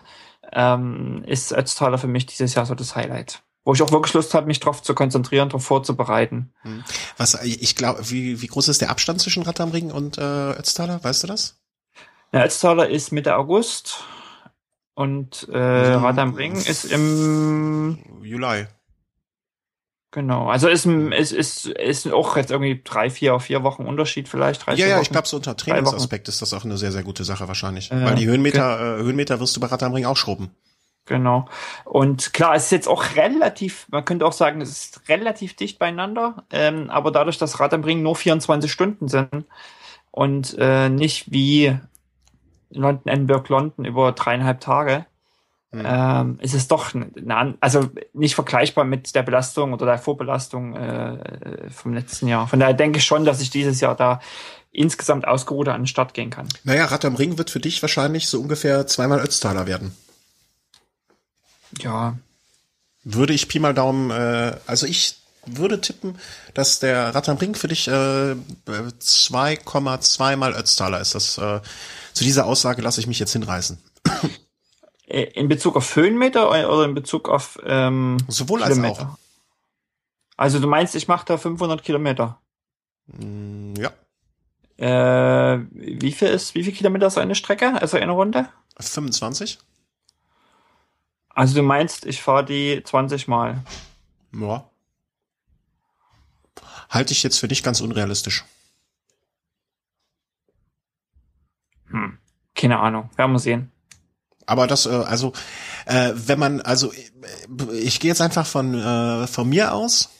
ähm, 0.53 1.25
ist 1.27 1.53
Ötztaler 1.53 1.99
für 1.99 2.07
mich 2.07 2.27
dieses 2.27 2.55
Jahr 2.55 2.67
so 2.67 2.75
das 2.75 2.97
Highlight. 2.97 3.43
Wo 3.65 3.75
ich 3.75 3.83
auch 3.83 3.93
wirklich 3.93 4.15
Lust 4.15 4.33
habe, 4.33 4.47
mich 4.47 4.61
darauf 4.61 4.83
zu 4.83 4.95
konzentrieren, 4.95 5.51
darauf 5.51 5.65
vorzubereiten. 5.65 6.55
Mhm. 6.63 6.85
Was 7.19 7.43
ich 7.45 7.77
glaube, 7.77 8.11
wie, 8.11 8.41
wie 8.41 8.47
groß 8.47 8.69
ist 8.69 8.81
der 8.81 8.91
Abstand 8.91 9.21
zwischen 9.21 9.43
Rad 9.43 9.61
am 9.61 9.73
Ring 9.73 9.91
und 9.91 10.17
äh, 10.17 10.53
Ötztaler? 10.53 11.03
Weißt 11.05 11.23
du 11.23 11.27
das? 11.27 11.61
Ja, 12.33 12.45
Ötztaler 12.45 12.89
ist 12.89 13.13
Mitte 13.13 13.37
August 13.37 14.05
und 14.99 15.49
äh, 15.53 15.57
Rad 15.57 16.19
am 16.19 16.35
Ring 16.35 16.57
ist 16.57 16.85
im 16.85 18.01
Juli. 18.21 18.67
Genau. 20.11 20.49
Also 20.49 20.67
ist, 20.67 20.87
ist, 20.87 21.33
ist, 21.33 21.67
ist 21.67 22.13
auch 22.13 22.37
jetzt 22.37 22.51
irgendwie 22.51 22.81
drei, 22.83 23.09
vier, 23.09 23.39
vier 23.39 23.63
Wochen 23.63 23.85
Unterschied 23.85 24.29
vielleicht. 24.29 24.67
Drei, 24.67 24.75
ja, 24.75 24.89
ja, 24.89 24.95
Wochen. 24.97 25.03
ich 25.03 25.11
glaube, 25.11 25.29
so 25.29 25.37
unter 25.37 25.57
Trainingsaspekt 25.57 26.27
ist 26.27 26.43
das 26.43 26.53
auch 26.53 26.65
eine 26.65 26.77
sehr, 26.77 26.91
sehr 26.91 27.05
gute 27.05 27.23
Sache 27.23 27.47
wahrscheinlich. 27.47 27.93
Äh, 27.93 28.05
Weil 28.05 28.17
die 28.17 28.27
Höhenmeter, 28.27 28.99
äh, 28.99 29.03
Höhenmeter 29.05 29.39
wirst 29.39 29.55
du 29.55 29.61
bei 29.61 29.69
Rad 29.69 29.85
am 29.85 29.95
Ring 29.95 30.05
auch 30.05 30.17
schrubben. 30.17 30.51
Genau. 31.05 31.49
Und 31.85 32.33
klar, 32.33 32.57
es 32.57 32.65
ist 32.65 32.73
jetzt 32.73 32.89
auch 32.89 33.15
relativ, 33.15 33.87
man 33.93 34.05
könnte 34.05 34.27
auch 34.27 34.33
sagen, 34.33 34.61
es 34.61 34.71
ist 34.71 35.09
relativ 35.09 35.55
dicht 35.55 35.79
beieinander, 35.79 36.43
ähm, 36.51 36.91
aber 36.91 37.13
dadurch, 37.13 37.39
dass 37.39 37.61
Rad 37.61 37.73
am 37.73 37.85
Ring 37.85 38.03
nur 38.03 38.17
24 38.17 38.73
Stunden 38.73 39.07
sind 39.07 39.47
und 40.11 40.57
äh, 40.59 40.89
nicht 40.89 41.31
wie 41.31 41.79
London, 42.71 43.13
Edinburgh, 43.13 43.49
London 43.49 43.85
über 43.85 44.13
dreieinhalb 44.13 44.61
Tage, 44.61 45.07
mhm. 45.71 45.83
ähm, 45.85 46.39
ist 46.41 46.55
es 46.55 46.69
doch, 46.69 46.95
eine, 46.95 47.57
also 47.61 47.89
nicht 48.13 48.35
vergleichbar 48.35 48.85
mit 48.85 49.15
der 49.15 49.23
Belastung 49.23 49.73
oder 49.73 49.87
der 49.87 49.99
Vorbelastung 49.99 50.77
äh, 50.77 51.71
vom 51.71 51.95
letzten 51.95 52.29
Jahr. 52.29 52.49
Von 52.49 52.61
daher 52.61 52.75
denke 52.75 52.99
ich 52.99 53.05
schon, 53.05 53.25
dass 53.25 53.41
ich 53.41 53.51
dieses 53.51 53.81
Jahr 53.81 53.95
da 53.95 54.21
insgesamt 54.71 55.27
ausgeruht 55.27 55.69
an 55.69 55.83
den 55.83 55.87
Start 55.87 56.15
gehen 56.15 56.31
kann. 56.31 56.49
Naja, 56.65 56.85
Rad 56.85 57.05
am 57.05 57.17
Ring 57.17 57.39
wird 57.39 57.51
für 57.51 57.61
dich 57.61 57.83
wahrscheinlich 57.83 58.29
so 58.29 58.41
ungefähr 58.41 58.87
zweimal 58.87 59.21
Ötztaler 59.21 59.67
werden. 59.67 59.97
Ja. 61.81 62.17
Würde 63.05 63.33
ich 63.33 63.49
Pi 63.49 63.59
mal 63.59 63.75
Daumen, 63.75 64.11
äh, 64.11 64.57
also 64.67 64.87
ich 64.87 65.17
würde 65.57 65.81
tippen, 65.81 66.19
dass 66.55 66.79
der 66.79 67.15
Rad 67.15 67.29
am 67.29 67.39
Ring 67.39 67.55
für 67.55 67.69
dich 67.69 67.89
äh, 67.89 68.35
2,2 68.67 70.37
mal 70.37 70.55
Ötztaler 70.55 71.01
ist. 71.01 71.15
Das, 71.15 71.39
äh, 71.39 71.61
zu 72.13 72.25
dieser 72.25 72.47
Aussage 72.47 72.83
lasse 72.83 73.01
ich 73.01 73.07
mich 73.07 73.19
jetzt 73.19 73.33
hinreißen. 73.33 73.79
Äh, 75.07 75.23
in 75.23 75.49
Bezug 75.49 75.75
auf 75.75 75.97
Höhenmeter 75.97 76.49
oder 76.49 76.85
in 76.85 76.95
Bezug 76.95 77.31
auf 77.31 77.59
ähm, 77.65 78.19
Sowohl 78.29 78.61
Kilometer? 78.61 79.01
als 79.01 79.09
auch. 79.09 79.19
Also 80.37 80.61
du 80.61 80.69
meinst, 80.69 80.95
ich 80.95 81.09
mache 81.09 81.25
da 81.25 81.39
500 81.39 81.83
Kilometer? 81.83 82.39
Mm, 83.07 83.75
ja. 83.77 83.91
Äh, 84.77 85.65
wie 85.71 86.13
viel 86.13 86.29
ist, 86.29 86.55
wie 86.55 86.63
viel 86.63 86.75
Kilometer 86.75 87.07
ist 87.07 87.17
eine 87.17 87.35
Strecke, 87.35 87.81
also 87.81 87.97
eine 87.97 88.13
Runde? 88.13 88.49
25. 88.79 89.59
Also 91.31 91.55
du 91.55 91.63
meinst, 91.63 92.05
ich 92.05 92.21
fahre 92.23 92.45
die 92.45 92.83
20 92.85 93.29
Mal? 93.29 93.65
Ja. 94.33 94.68
Halte 96.89 97.13
ich 97.13 97.23
jetzt 97.23 97.39
für 97.39 97.49
dich 97.49 97.63
ganz 97.63 97.81
unrealistisch. 97.81 98.45
Hm. 101.91 102.19
Keine 102.55 102.79
Ahnung. 102.79 103.11
Werden 103.17 103.33
wir 103.33 103.39
sehen. 103.39 103.71
Aber 104.47 104.67
das, 104.67 104.87
äh, 104.87 104.91
also, 104.91 105.33
äh, 105.87 106.13
wenn 106.15 106.39
man, 106.39 106.61
also 106.63 106.93
ich 107.73 108.01
gehe 108.01 108.09
jetzt 108.09 108.23
einfach 108.23 108.47
von, 108.47 108.75
äh, 108.75 109.27
von 109.27 109.49
mir 109.49 109.75
aus. 109.75 110.11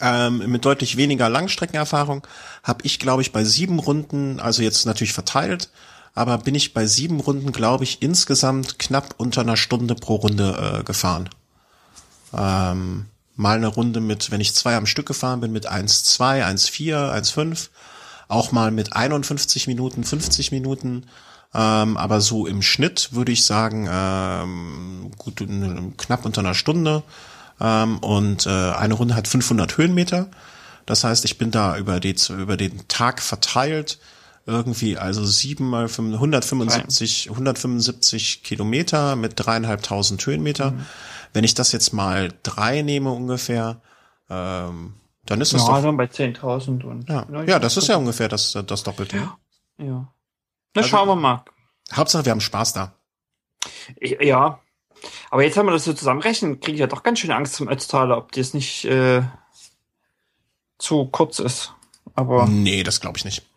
Ähm, 0.00 0.50
mit 0.50 0.64
deutlich 0.64 0.96
weniger 0.96 1.28
Langstreckenerfahrung 1.28 2.26
habe 2.62 2.84
ich, 2.84 2.98
glaube 2.98 3.22
ich, 3.22 3.32
bei 3.32 3.44
sieben 3.44 3.78
Runden, 3.78 4.38
also 4.38 4.62
jetzt 4.62 4.84
natürlich 4.84 5.14
verteilt, 5.14 5.70
aber 6.14 6.38
bin 6.38 6.54
ich 6.54 6.74
bei 6.74 6.86
sieben 6.86 7.20
Runden, 7.20 7.52
glaube 7.52 7.84
ich, 7.84 8.02
insgesamt 8.02 8.78
knapp 8.78 9.14
unter 9.16 9.40
einer 9.40 9.56
Stunde 9.56 9.94
pro 9.94 10.16
Runde 10.16 10.80
äh, 10.80 10.84
gefahren. 10.84 11.30
Ähm, 12.34 13.06
mal 13.38 13.56
eine 13.56 13.68
Runde 13.68 14.00
mit, 14.00 14.30
wenn 14.32 14.40
ich 14.40 14.52
zwei 14.52 14.76
am 14.76 14.84
Stück 14.84 15.06
gefahren 15.06 15.40
bin, 15.40 15.52
mit 15.52 15.70
1,2, 15.70 16.44
1,4, 16.44 17.14
1,5. 17.14 17.68
Auch 18.26 18.52
mal 18.52 18.72
mit 18.72 18.94
51 18.94 19.68
Minuten, 19.68 20.02
50 20.04 20.50
Minuten. 20.50 21.06
Ähm, 21.54 21.96
aber 21.96 22.20
so 22.20 22.46
im 22.46 22.62
Schnitt 22.62 23.12
würde 23.12 23.32
ich 23.32 23.46
sagen, 23.46 23.88
ähm, 23.90 25.12
gut, 25.16 25.42
knapp 25.96 26.26
unter 26.26 26.40
einer 26.40 26.54
Stunde. 26.54 27.04
Ähm, 27.60 27.98
und 27.98 28.46
äh, 28.46 28.50
eine 28.50 28.94
Runde 28.94 29.14
hat 29.14 29.28
500 29.28 29.78
Höhenmeter. 29.78 30.28
Das 30.84 31.04
heißt, 31.04 31.24
ich 31.24 31.38
bin 31.38 31.52
da 31.52 31.78
über, 31.78 32.00
die, 32.00 32.16
über 32.30 32.56
den 32.56 32.88
Tag 32.88 33.22
verteilt 33.22 33.98
irgendwie, 34.48 34.96
also 34.96 35.24
sieben 35.24 35.68
mal 35.68 35.88
175, 35.88 37.30
175 37.30 38.42
Kilometer 38.42 39.14
mit 39.14 39.34
dreieinhalbtausend 39.36 40.24
Höhenmeter. 40.24 40.72
Mhm. 40.72 40.86
Wenn 41.34 41.44
ich 41.44 41.54
das 41.54 41.72
jetzt 41.72 41.92
mal 41.92 42.32
drei 42.42 42.82
nehme 42.82 43.10
ungefähr, 43.10 43.82
ähm, 44.30 44.94
dann 45.26 45.40
ist 45.42 45.52
das 45.52 45.62
ja, 45.62 45.68
doch... 45.68 45.74
Also 45.74 45.92
bei 45.92 46.06
10.000 46.06 46.84
und... 46.84 47.08
Ja. 47.08 47.26
ja, 47.46 47.58
das 47.58 47.76
ist 47.76 47.88
ja 47.88 47.96
ungefähr 47.96 48.28
das, 48.28 48.56
das 48.66 48.82
Doppelte. 48.82 49.18
Ja. 49.18 49.38
ja. 49.78 49.86
Na, 49.86 50.12
also, 50.74 50.88
schauen 50.88 51.08
wir 51.08 51.16
mal. 51.16 51.44
Hauptsache, 51.92 52.24
wir 52.24 52.32
haben 52.32 52.40
Spaß 52.40 52.72
da. 52.72 52.94
Ja, 54.00 54.60
aber 55.30 55.44
jetzt 55.44 55.56
haben 55.56 55.66
wir 55.66 55.72
das 55.72 55.84
so 55.84 55.92
zusammenrechnen, 55.92 56.60
kriege 56.60 56.74
ich 56.74 56.80
ja 56.80 56.86
doch 56.86 57.02
ganz 57.02 57.18
schön 57.18 57.30
Angst 57.30 57.54
zum 57.54 57.68
Ötztaler, 57.68 58.16
ob 58.16 58.32
das 58.32 58.54
nicht 58.54 58.86
äh, 58.86 59.22
zu 60.78 61.04
kurz 61.06 61.38
ist. 61.38 61.74
Aber 62.14 62.46
nee, 62.46 62.82
das 62.82 63.00
glaube 63.00 63.18
ich 63.18 63.24
nicht. 63.24 63.47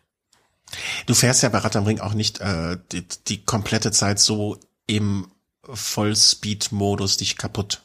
Du 1.06 1.14
fährst 1.14 1.42
ja 1.42 1.48
bei 1.48 1.58
Rad 1.58 1.76
am 1.76 1.84
Ring 1.84 2.00
auch 2.00 2.14
nicht 2.14 2.40
äh, 2.40 2.78
die, 2.92 3.06
die 3.28 3.44
komplette 3.44 3.92
Zeit 3.92 4.18
so 4.18 4.58
im 4.86 5.30
Vollspeed-Modus 5.64 7.16
dich 7.18 7.36
kaputt. 7.36 7.82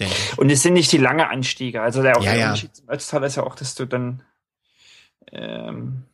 Denke. 0.00 0.14
Und 0.36 0.50
es 0.50 0.62
sind 0.62 0.74
nicht 0.74 0.92
die 0.92 0.98
lange 0.98 1.28
Anstiege. 1.28 1.82
Also 1.82 2.02
der, 2.02 2.20
ja, 2.20 2.34
ja. 2.34 2.46
Unterschied 2.46 2.76
zum 2.76 2.88
Ötztal 2.88 3.24
ist 3.24 3.36
ja 3.36 3.42
auch, 3.42 3.56
dass 3.56 3.74
du 3.74 3.86
dann 3.86 4.22
ähm, 5.32 6.04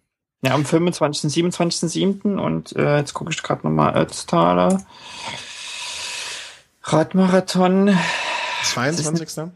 ja, 0.42 0.52
am 0.52 0.64
25., 0.64 1.32
27.7. 1.32 2.36
und 2.36 2.74
äh, 2.76 2.98
jetzt 2.98 3.14
gucke 3.14 3.30
ich 3.30 3.42
gerade 3.42 3.66
nochmal 3.66 3.96
Ötztaler. 3.96 4.84
Radmarathon. 6.82 7.96
22. 8.64 9.52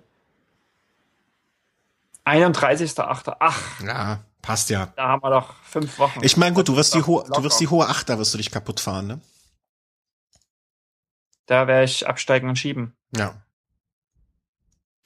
31.8. 2.24 3.36
Ach. 3.40 3.80
Ja. 3.84 4.20
Passt 4.48 4.70
ja. 4.70 4.86
Da 4.96 5.08
haben 5.08 5.22
wir 5.22 5.28
doch 5.28 5.56
fünf 5.62 5.98
Wochen. 5.98 6.20
Ich 6.22 6.38
meine, 6.38 6.54
gut, 6.54 6.68
du 6.68 6.74
wirst 6.74 6.94
die 6.94 7.02
hohe, 7.02 7.22
du 7.22 7.42
wirst 7.42 7.60
die 7.60 7.68
hohe 7.68 7.86
Acht, 7.86 8.08
da 8.08 8.18
wirst 8.18 8.32
du 8.32 8.38
dich 8.38 8.50
kaputt 8.50 8.80
fahren, 8.80 9.06
ne? 9.06 9.20
Da 11.44 11.66
werde 11.66 11.84
ich 11.84 12.08
absteigen 12.08 12.48
und 12.48 12.56
schieben. 12.56 12.96
Ja. 13.14 13.42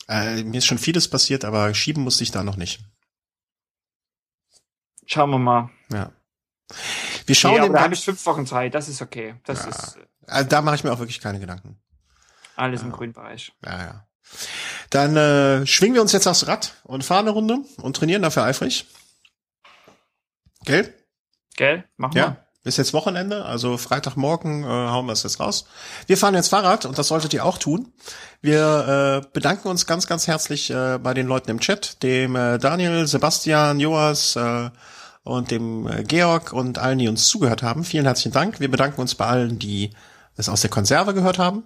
Äh, 0.07 0.45
mir 0.45 0.59
ist 0.59 0.67
schon 0.67 0.79
vieles 0.79 1.11
passiert, 1.11 1.45
aber 1.45 1.75
schieben 1.75 2.05
musste 2.05 2.23
ich 2.23 2.31
da 2.31 2.45
noch 2.45 2.55
nicht. 2.55 2.85
Schauen 5.07 5.31
wir 5.31 5.39
mal. 5.39 5.71
Ja. 5.91 6.13
Wir 7.27 7.35
schauen 7.35 7.55
nee, 7.55 7.61
aber 7.63 7.75
da 7.75 7.83
habe 7.83 7.95
ich 7.95 8.05
fünf 8.05 8.25
Wochen 8.27 8.47
Zeit, 8.47 8.77
das 8.77 8.89
ist 8.89 9.03
okay. 9.03 9.35
Das 9.43 9.65
ja. 9.65 9.71
ist. 9.71 9.99
Also 10.29 10.49
da 10.51 10.63
mache 10.63 10.77
ich 10.77 10.85
mir 10.85 10.93
auch 10.93 11.01
wirklich 11.01 11.21
keine 11.21 11.41
Gedanken. 11.41 11.81
Alles 12.55 12.83
ja. 12.83 12.87
im 12.87 12.93
grünen 12.93 13.13
Bereich. 13.13 13.53
Ja, 13.65 13.83
ja. 13.83 14.07
Dann 14.91 15.17
äh, 15.17 15.67
schwingen 15.67 15.95
wir 15.95 16.03
uns 16.03 16.13
jetzt 16.13 16.29
aufs 16.29 16.47
Rad 16.47 16.77
und 16.85 17.03
fahren 17.03 17.27
eine 17.27 17.31
Runde 17.31 17.59
und 17.79 17.97
trainieren 17.97 18.23
dafür 18.23 18.45
eifrig. 18.45 18.87
Gell? 20.65 20.95
Gell? 21.57 21.85
Machen 21.97 22.17
ja. 22.17 22.27
wir. 22.27 22.43
Ist 22.65 22.79
jetzt 22.79 22.93
Wochenende, 22.93 23.45
also 23.45 23.77
Freitagmorgen 23.77 24.63
äh, 24.63 24.67
hauen 24.67 25.07
wir 25.07 25.13
es 25.15 25.25
jetzt 25.25 25.41
raus. 25.41 25.67
Wir 26.07 26.17
fahren 26.17 26.37
jetzt 26.37 26.47
Fahrrad 26.47 26.87
und 26.87 26.97
das 26.97 27.09
solltet 27.09 27.35
ihr 27.35 27.45
auch 27.45 27.59
tun. 27.59 27.93
Wir 28.41 29.23
äh, 29.25 29.29
bedanken 29.33 29.67
uns 29.67 29.85
ganz, 29.85 30.07
ganz 30.07 30.29
herzlich 30.29 30.71
äh, 30.71 30.99
bei 31.03 31.13
den 31.13 31.27
Leuten 31.27 31.51
im 31.51 31.59
Chat, 31.59 32.05
dem 32.05 32.37
äh, 32.37 32.59
Daniel, 32.59 33.09
Sebastian, 33.09 33.81
Joas 33.81 34.37
äh, 34.37 34.71
und 35.25 35.51
dem 35.51 35.89
äh, 35.89 36.05
Georg 36.05 36.53
und 36.53 36.79
allen, 36.79 36.99
die 36.99 37.09
uns 37.09 37.27
zugehört 37.27 37.65
haben. 37.65 37.83
Vielen 37.83 38.05
herzlichen 38.05 38.33
Dank. 38.33 38.61
Wir 38.61 38.71
bedanken 38.71 39.01
uns 39.01 39.17
bei 39.17 39.27
allen, 39.27 39.59
die 39.59 39.91
es 40.37 40.49
aus 40.49 40.61
der 40.61 40.71
Konserve 40.71 41.15
gehört 41.15 41.39
haben. 41.39 41.65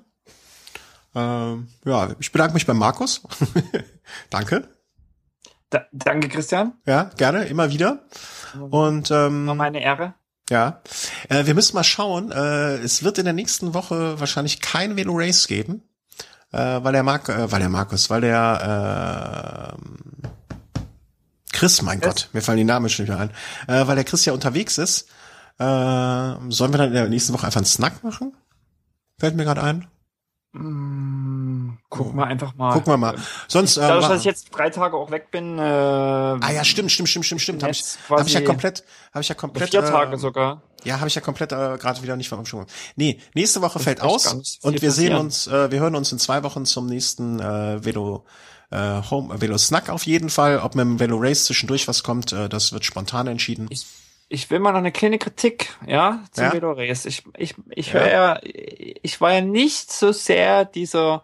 Äh, 1.14 1.56
ja, 1.90 2.09
ich 2.18 2.32
bedanke 2.32 2.55
mich 2.55 2.64
bei 2.64 2.74
Markus. 2.74 3.20
Danke. 4.31 4.66
Da, 5.68 5.85
danke, 5.90 6.28
Christian. 6.28 6.74
Ja, 6.86 7.10
gerne, 7.16 7.44
immer 7.47 7.70
wieder. 7.70 8.05
Und 8.70 9.11
ähm, 9.11 9.47
War 9.47 9.55
meine 9.55 9.83
Ehre. 9.83 10.15
Ja, 10.49 10.81
äh, 11.28 11.47
wir 11.47 11.55
müssen 11.55 11.74
mal 11.74 11.85
schauen. 11.85 12.31
Äh, 12.31 12.77
es 12.77 13.03
wird 13.03 13.19
in 13.19 13.24
der 13.24 13.35
nächsten 13.35 13.74
Woche 13.74 14.20
wahrscheinlich 14.20 14.61
kein 14.61 14.97
Velo 14.97 15.15
Race 15.16 15.49
geben, 15.49 15.83
äh, 16.53 16.59
weil 16.59 16.93
der 16.93 17.03
Mark, 17.03 17.28
äh, 17.28 17.51
weil 17.51 17.61
der 17.61 17.69
Markus, 17.69 18.11
weil 18.11 18.20
der 18.20 19.74
äh, 19.74 20.81
Chris, 21.53 21.83
mein 21.83 22.01
Chris? 22.01 22.15
Gott, 22.15 22.28
mir 22.33 22.43
fallen 22.43 22.59
die 22.59 22.65
Namen 22.65 22.89
schon 22.89 23.07
wieder 23.07 23.19
ein, 23.19 23.31
äh, 23.66 23.87
weil 23.89 23.97
der 23.97 24.05
Chris 24.05 24.24
ja 24.24 24.33
unterwegs 24.33 24.78
ist. 24.78 25.09
Äh, 25.59 25.65
sollen 25.65 26.73
wir 26.73 26.78
dann 26.78 26.89
in 26.89 26.95
der 26.95 27.09
nächsten 27.09 27.33
Woche 27.33 27.47
einfach 27.47 27.61
einen 27.61 27.66
Snack 27.66 28.05
machen? 28.05 28.37
Fällt 29.19 29.37
mir 29.37 29.45
gerade 29.45 29.62
ein. 29.62 29.87
Mm, 30.53 31.15
gucken 31.89 32.16
wir 32.16 32.27
einfach 32.27 32.55
mal. 32.55 32.73
Gucken 32.73 32.93
wir 32.93 32.97
mal. 32.97 33.16
Sonst, 33.48 33.77
äh, 33.77 33.81
Dadurch, 33.81 34.09
dass 34.09 34.20
ich 34.20 34.24
jetzt 34.24 34.51
drei 34.51 34.70
Tage 34.70 34.97
auch 34.97 35.11
weg 35.11 35.31
bin. 35.31 35.59
Äh, 35.59 35.62
ah 35.62 36.53
ja, 36.53 36.65
stimmt, 36.65 36.93
stimmt, 36.93 37.09
stimmt, 37.09 37.24
stimmt, 37.24 37.43
stimmt. 37.43 37.62
Habe 37.62 37.73
ich, 37.73 37.85
hab 38.09 38.27
ich 38.27 38.32
ja 38.32 38.40
komplett, 38.40 38.85
habe 39.12 39.23
ich 39.23 39.28
ja 39.28 39.35
komplett. 39.35 39.70
Vier 39.70 39.85
Tage 39.85 40.15
äh, 40.15 40.19
sogar. 40.19 40.62
Ja, 40.85 40.98
habe 40.98 41.09
ich 41.09 41.15
ja 41.15 41.20
komplett 41.20 41.53
äh, 41.53 41.78
gerade 41.78 42.03
wieder 42.03 42.16
nicht 42.16 42.28
vom 42.28 42.47
Schwung. 42.47 42.66
Nee, 42.97 43.20
nächste 43.35 43.62
Woche 43.62 43.74
das 43.74 43.82
fällt 43.82 44.01
aus 44.01 44.59
und 44.62 44.82
wir 44.82 44.90
sehen 44.93 45.16
uns, 45.16 45.47
äh, 45.47 45.70
wir 45.70 45.81
hören 45.81 45.97
uns 45.97 46.12
in 46.12 46.19
zwei 46.19 46.43
Wochen 46.43 46.65
zum 46.65 46.86
nächsten 46.86 47.40
äh, 47.40 47.85
Velo 47.85 48.24
äh, 48.70 49.03
Home 49.11 49.40
Velo 49.40 49.59
Snack 49.59 49.90
auf 49.90 50.05
jeden 50.07 50.31
Fall. 50.31 50.59
Ob 50.59 50.74
mit 50.74 50.85
dem 50.85 51.01
Velo 51.01 51.16
Race 51.19 51.44
zwischendurch 51.44 51.89
was 51.89 52.03
kommt, 52.03 52.32
äh, 52.32 52.48
das 52.48 52.73
wird 52.73 52.85
spontan 52.85 53.27
entschieden. 53.27 53.66
Ich 53.70 53.86
ich 54.28 54.51
will 54.51 54.59
mal 54.59 54.73
noch 54.73 54.78
eine 54.78 54.93
kleine 54.93 55.19
Kritik, 55.19 55.77
ja, 55.86 56.24
zum 56.32 56.44
ja? 56.44 56.53
Velores. 56.53 57.07
Ich, 57.07 57.23
ich, 57.36 57.55
ich 57.70 57.93
höre 57.94 58.11
ja, 58.11 58.40
ich 58.43 59.20
war 59.20 59.32
ja 59.32 59.40
nicht 59.40 59.93
so 59.93 60.11
sehr 60.11 60.65
dieser 60.65 61.23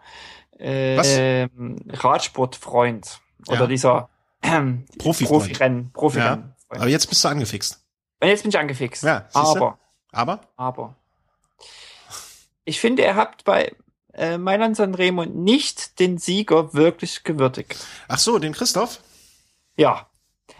äh, 0.63 1.49
Radsportfreund 1.89 3.19
oder 3.47 3.61
Ja. 3.61 3.67
dieser 3.67 4.09
ähm, 4.41 4.85
Profifreund. 4.97 5.43
Profirennen, 5.43 5.91
Profirennen. 5.93 6.55
Aber 6.69 6.87
jetzt 6.87 7.07
bist 7.07 7.23
du 7.23 7.27
angefixt. 7.29 7.83
Und 8.21 8.27
jetzt 8.29 8.41
bin 8.43 8.49
ich 8.49 8.57
angefixt. 8.57 9.03
Ja, 9.03 9.27
aber, 9.33 9.77
Aber? 10.11 10.39
aber. 10.55 10.95
Ich 12.65 12.79
finde, 12.79 13.03
ihr 13.03 13.15
habt 13.15 13.43
bei 13.43 13.75
äh, 14.13 14.37
Mailand 14.37 14.77
Sanremo 14.77 15.25
nicht 15.25 15.99
den 15.99 16.17
Sieger 16.17 16.73
wirklich 16.73 17.23
gewürdigt. 17.23 17.85
Ach 18.07 18.17
so, 18.19 18.39
den 18.39 18.53
Christoph? 18.53 18.99
Ja. 19.75 20.07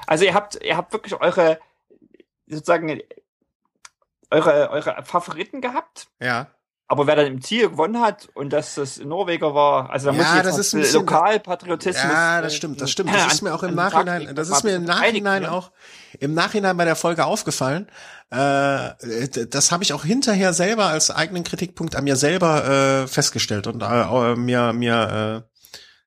Also 0.05 0.25
ihr 0.25 0.33
habt, 0.33 0.61
ihr 0.61 0.75
habt 0.75 0.91
wirklich 0.91 1.13
eure, 1.21 1.59
sozusagen, 2.47 2.99
eure, 4.29 4.69
eure 4.71 5.03
Favoriten 5.05 5.61
gehabt. 5.61 6.07
Ja. 6.19 6.47
Aber 6.87 7.07
wer 7.07 7.15
dann 7.15 7.25
im 7.27 7.41
Ziel 7.41 7.69
gewonnen 7.69 8.01
hat 8.01 8.27
und 8.35 8.51
dass 8.51 8.75
das 8.75 8.97
Norweger 8.99 9.55
war, 9.55 9.89
also 9.89 10.07
da 10.07 10.11
Ja, 10.11 10.17
muss 10.17 10.27
ich 10.29 10.35
jetzt 10.35 10.45
das 10.47 10.57
ist 10.59 10.73
ein 10.73 10.81
bisschen- 10.81 10.99
Lokalpatriotismus. 10.99 12.03
Ja, 12.03 12.39
äh, 12.39 12.41
das 12.43 12.55
stimmt, 12.55 12.81
das 12.81 12.91
stimmt. 12.91 13.13
Das 13.13 13.33
ist 13.33 13.41
mir 13.41 13.53
auch 13.55 13.63
im 13.63 13.73
Nachhinein, 13.73 14.35
das 14.35 14.49
ist 14.49 14.63
mir 14.63 14.75
im 14.75 14.83
Nachhinein 14.83 15.45
auch, 15.45 15.71
im 16.19 16.33
Nachhinein 16.33 16.75
bei 16.77 16.85
der 16.85 16.95
Folge 16.97 17.25
aufgefallen. 17.25 17.87
Äh, 18.29 18.89
das 19.49 19.71
habe 19.71 19.83
ich 19.83 19.93
auch 19.93 20.03
hinterher 20.03 20.53
selber 20.53 20.85
als 20.87 21.09
eigenen 21.09 21.43
Kritikpunkt 21.43 21.95
an 21.95 22.03
mir 22.03 22.15
selber 22.15 23.03
äh, 23.03 23.07
festgestellt 23.07 23.65
und 23.67 23.81
äh, 23.81 23.85
äh, 24.31 24.35
mir 24.35 24.73
mir 24.73 25.43
äh, 25.47 25.53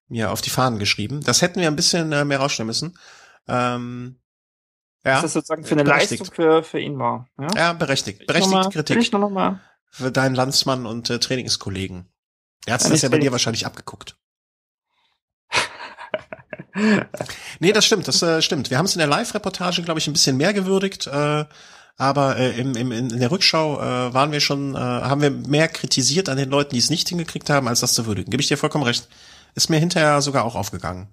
mir 0.08 0.30
auf 0.30 0.40
die 0.42 0.50
Fahnen 0.50 0.78
geschrieben. 0.78 1.20
Das 1.24 1.40
hätten 1.42 1.60
wir 1.60 1.68
ein 1.68 1.76
bisschen 1.76 2.12
äh, 2.12 2.24
mehr 2.24 2.38
rausstellen 2.38 2.66
müssen. 2.66 2.98
Ähm, 3.48 4.20
Ja. 5.04 5.14
Was 5.16 5.22
das 5.22 5.32
sozusagen 5.34 5.64
für 5.64 5.72
eine 5.74 5.84
berechtigt. 5.84 6.20
Leistung 6.20 6.34
für, 6.34 6.62
für 6.64 6.80
ihn 6.80 6.98
war. 6.98 7.28
Ja? 7.40 7.46
ja, 7.56 7.72
berechtigt, 7.72 8.26
berechtigte 8.26 8.56
mal- 8.56 8.64
Will 8.66 8.72
Kritik 8.72 8.98
ich 8.98 9.12
noch 9.12 9.30
mal. 9.30 9.60
Für 9.96 10.12
deinen 10.12 10.34
Landsmann 10.34 10.84
und 10.84 11.08
äh, 11.08 11.18
Trainingskollegen. 11.18 12.06
Er 12.66 12.74
hat 12.74 12.82
Ja, 12.82 12.90
das 12.90 13.02
ja 13.02 13.08
bei 13.08 13.18
dir 13.18 13.32
wahrscheinlich 13.32 13.66
abgeguckt. 13.66 14.16
Nee, 17.58 17.72
das 17.72 17.86
stimmt, 17.86 18.06
das 18.06 18.20
äh, 18.20 18.42
stimmt. 18.42 18.68
Wir 18.68 18.76
haben 18.76 18.84
es 18.84 18.94
in 18.94 18.98
der 18.98 19.08
Live-Reportage, 19.08 19.82
glaube 19.82 19.98
ich, 19.98 20.06
ein 20.08 20.12
bisschen 20.12 20.36
mehr 20.36 20.52
gewürdigt, 20.52 21.06
äh, 21.06 21.46
aber 21.96 22.36
äh, 22.36 22.50
im, 22.60 22.76
im, 22.76 22.92
in 22.92 23.18
der 23.18 23.30
Rückschau 23.30 23.80
äh, 23.80 24.12
waren 24.12 24.30
wir 24.30 24.40
schon, 24.40 24.74
äh, 24.74 24.78
haben 24.78 25.22
wir 25.22 25.30
mehr 25.30 25.68
kritisiert 25.68 26.28
an 26.28 26.36
den 26.36 26.50
Leuten, 26.50 26.74
die 26.74 26.78
es 26.78 26.90
nicht 26.90 27.08
hingekriegt 27.08 27.48
haben, 27.48 27.66
als 27.66 27.80
das 27.80 27.94
zu 27.94 28.04
würdigen. 28.04 28.30
Gebe 28.30 28.42
ich 28.42 28.48
dir 28.48 28.58
vollkommen 28.58 28.84
recht. 28.84 29.08
Ist 29.54 29.70
mir 29.70 29.78
hinterher 29.78 30.20
sogar 30.20 30.44
auch 30.44 30.54
aufgegangen. 30.54 31.08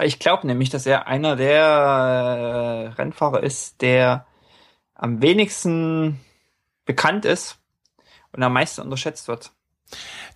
Ich 0.00 0.20
glaube 0.20 0.46
nämlich, 0.46 0.70
dass 0.70 0.86
er 0.86 1.08
einer 1.08 1.34
der 1.34 1.64
äh, 1.64 2.86
Rennfahrer 2.94 3.42
ist, 3.42 3.82
der 3.82 4.26
am 4.94 5.20
wenigsten 5.20 6.20
bekannt 6.84 7.24
ist 7.24 7.58
und 8.34 8.42
am 8.42 8.52
meisten 8.52 8.82
unterschätzt 8.82 9.28
wird. 9.28 9.50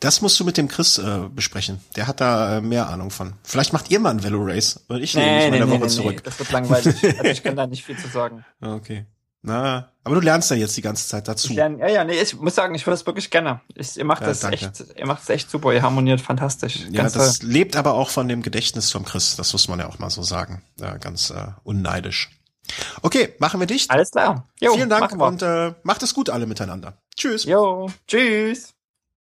Das 0.01 0.20
musst 0.20 0.39
du 0.39 0.45
mit 0.45 0.57
dem 0.57 0.69
Chris 0.69 0.99
äh, 0.99 1.20
besprechen. 1.31 1.81
Der 1.97 2.07
hat 2.07 2.20
da 2.20 2.59
äh, 2.59 2.61
mehr 2.61 2.89
Ahnung 2.89 3.11
von. 3.11 3.33
Vielleicht 3.43 3.73
macht 3.73 3.91
ihr 3.91 3.99
mal 3.99 4.11
ein 4.11 4.23
Velo 4.23 4.41
Race 4.43 4.85
und 4.89 5.03
ich 5.03 5.15
nehme 5.15 5.51
mich 5.51 5.51
mal 5.51 5.57
eine 5.62 5.81
Woche 5.81 5.89
zurück. 5.89 6.23
das 6.23 6.39
wird 6.39 6.53
langweilig. 6.53 7.03
also 7.19 7.25
ich 7.25 7.43
kann 7.43 7.57
da 7.57 7.66
nicht 7.66 7.85
viel 7.85 7.99
zu 7.99 8.09
sagen. 8.09 8.45
Okay. 8.61 9.07
Na, 9.41 9.93
aber 10.05 10.16
du 10.16 10.20
lernst 10.20 10.51
ja 10.51 10.57
jetzt 10.57 10.77
die 10.77 10.83
ganze 10.83 11.07
Zeit 11.09 11.29
dazu. 11.29 11.49
Ich 11.51 11.57
lerne, 11.57 11.79
ja, 11.79 11.89
ja, 11.89 12.05
nee, 12.05 12.20
ich 12.20 12.37
muss 12.37 12.55
sagen, 12.57 12.75
ich 12.75 12.85
würde 12.87 12.97
das 12.97 13.07
wirklich 13.07 13.31
gerne. 13.31 13.61
Ich, 13.75 13.97
ihr 13.97 14.05
macht 14.05 14.20
Ja, 14.23 14.29
das 14.29 14.41
danke. 14.41 14.57
echt, 14.57 14.85
ihr 14.97 15.07
macht 15.07 15.23
das 15.23 15.31
echt 15.31 15.51
super, 15.51 15.73
ihr 15.73 15.83
harmoniert 15.83 16.20
fantastisch. 16.20 16.81
Ja, 16.91 17.03
Ganz 17.03 17.12
das 17.15 17.39
toll. 17.39 17.49
lebt 17.49 17.77
aber 17.77 17.95
auch 17.95 18.11
von 18.11 18.27
dem 18.29 18.43
Gedächtnis 18.43 18.91
vom 18.91 19.05
Chris. 19.05 19.37
Das 19.37 19.53
muss 19.53 19.69
man 19.69 19.79
ja 19.79 19.89
auch 19.89 19.99
mal 20.01 20.11
so 20.11 20.23
sagen. 20.23 20.62
Ja, 20.81 20.97
ganz 20.97 21.31
äh, 21.31 21.47
unneidisch. 21.62 22.31
Okay, 23.03 23.35
machen 23.39 23.61
wir 23.61 23.66
dicht. 23.66 23.91
Alles 23.91 24.11
klar. 24.11 24.49
Jo, 24.61 24.75
Vielen 24.75 24.91
Dank 24.91 25.12
und 25.12 25.43
äh, 25.43 25.75
macht 25.85 26.03
es 26.03 26.15
gut 26.15 26.31
alle 26.31 26.47
miteinander. 26.47 26.99
Tschüss. 27.19 27.45
Jo, 27.45 27.89
tschüss. 28.07 28.78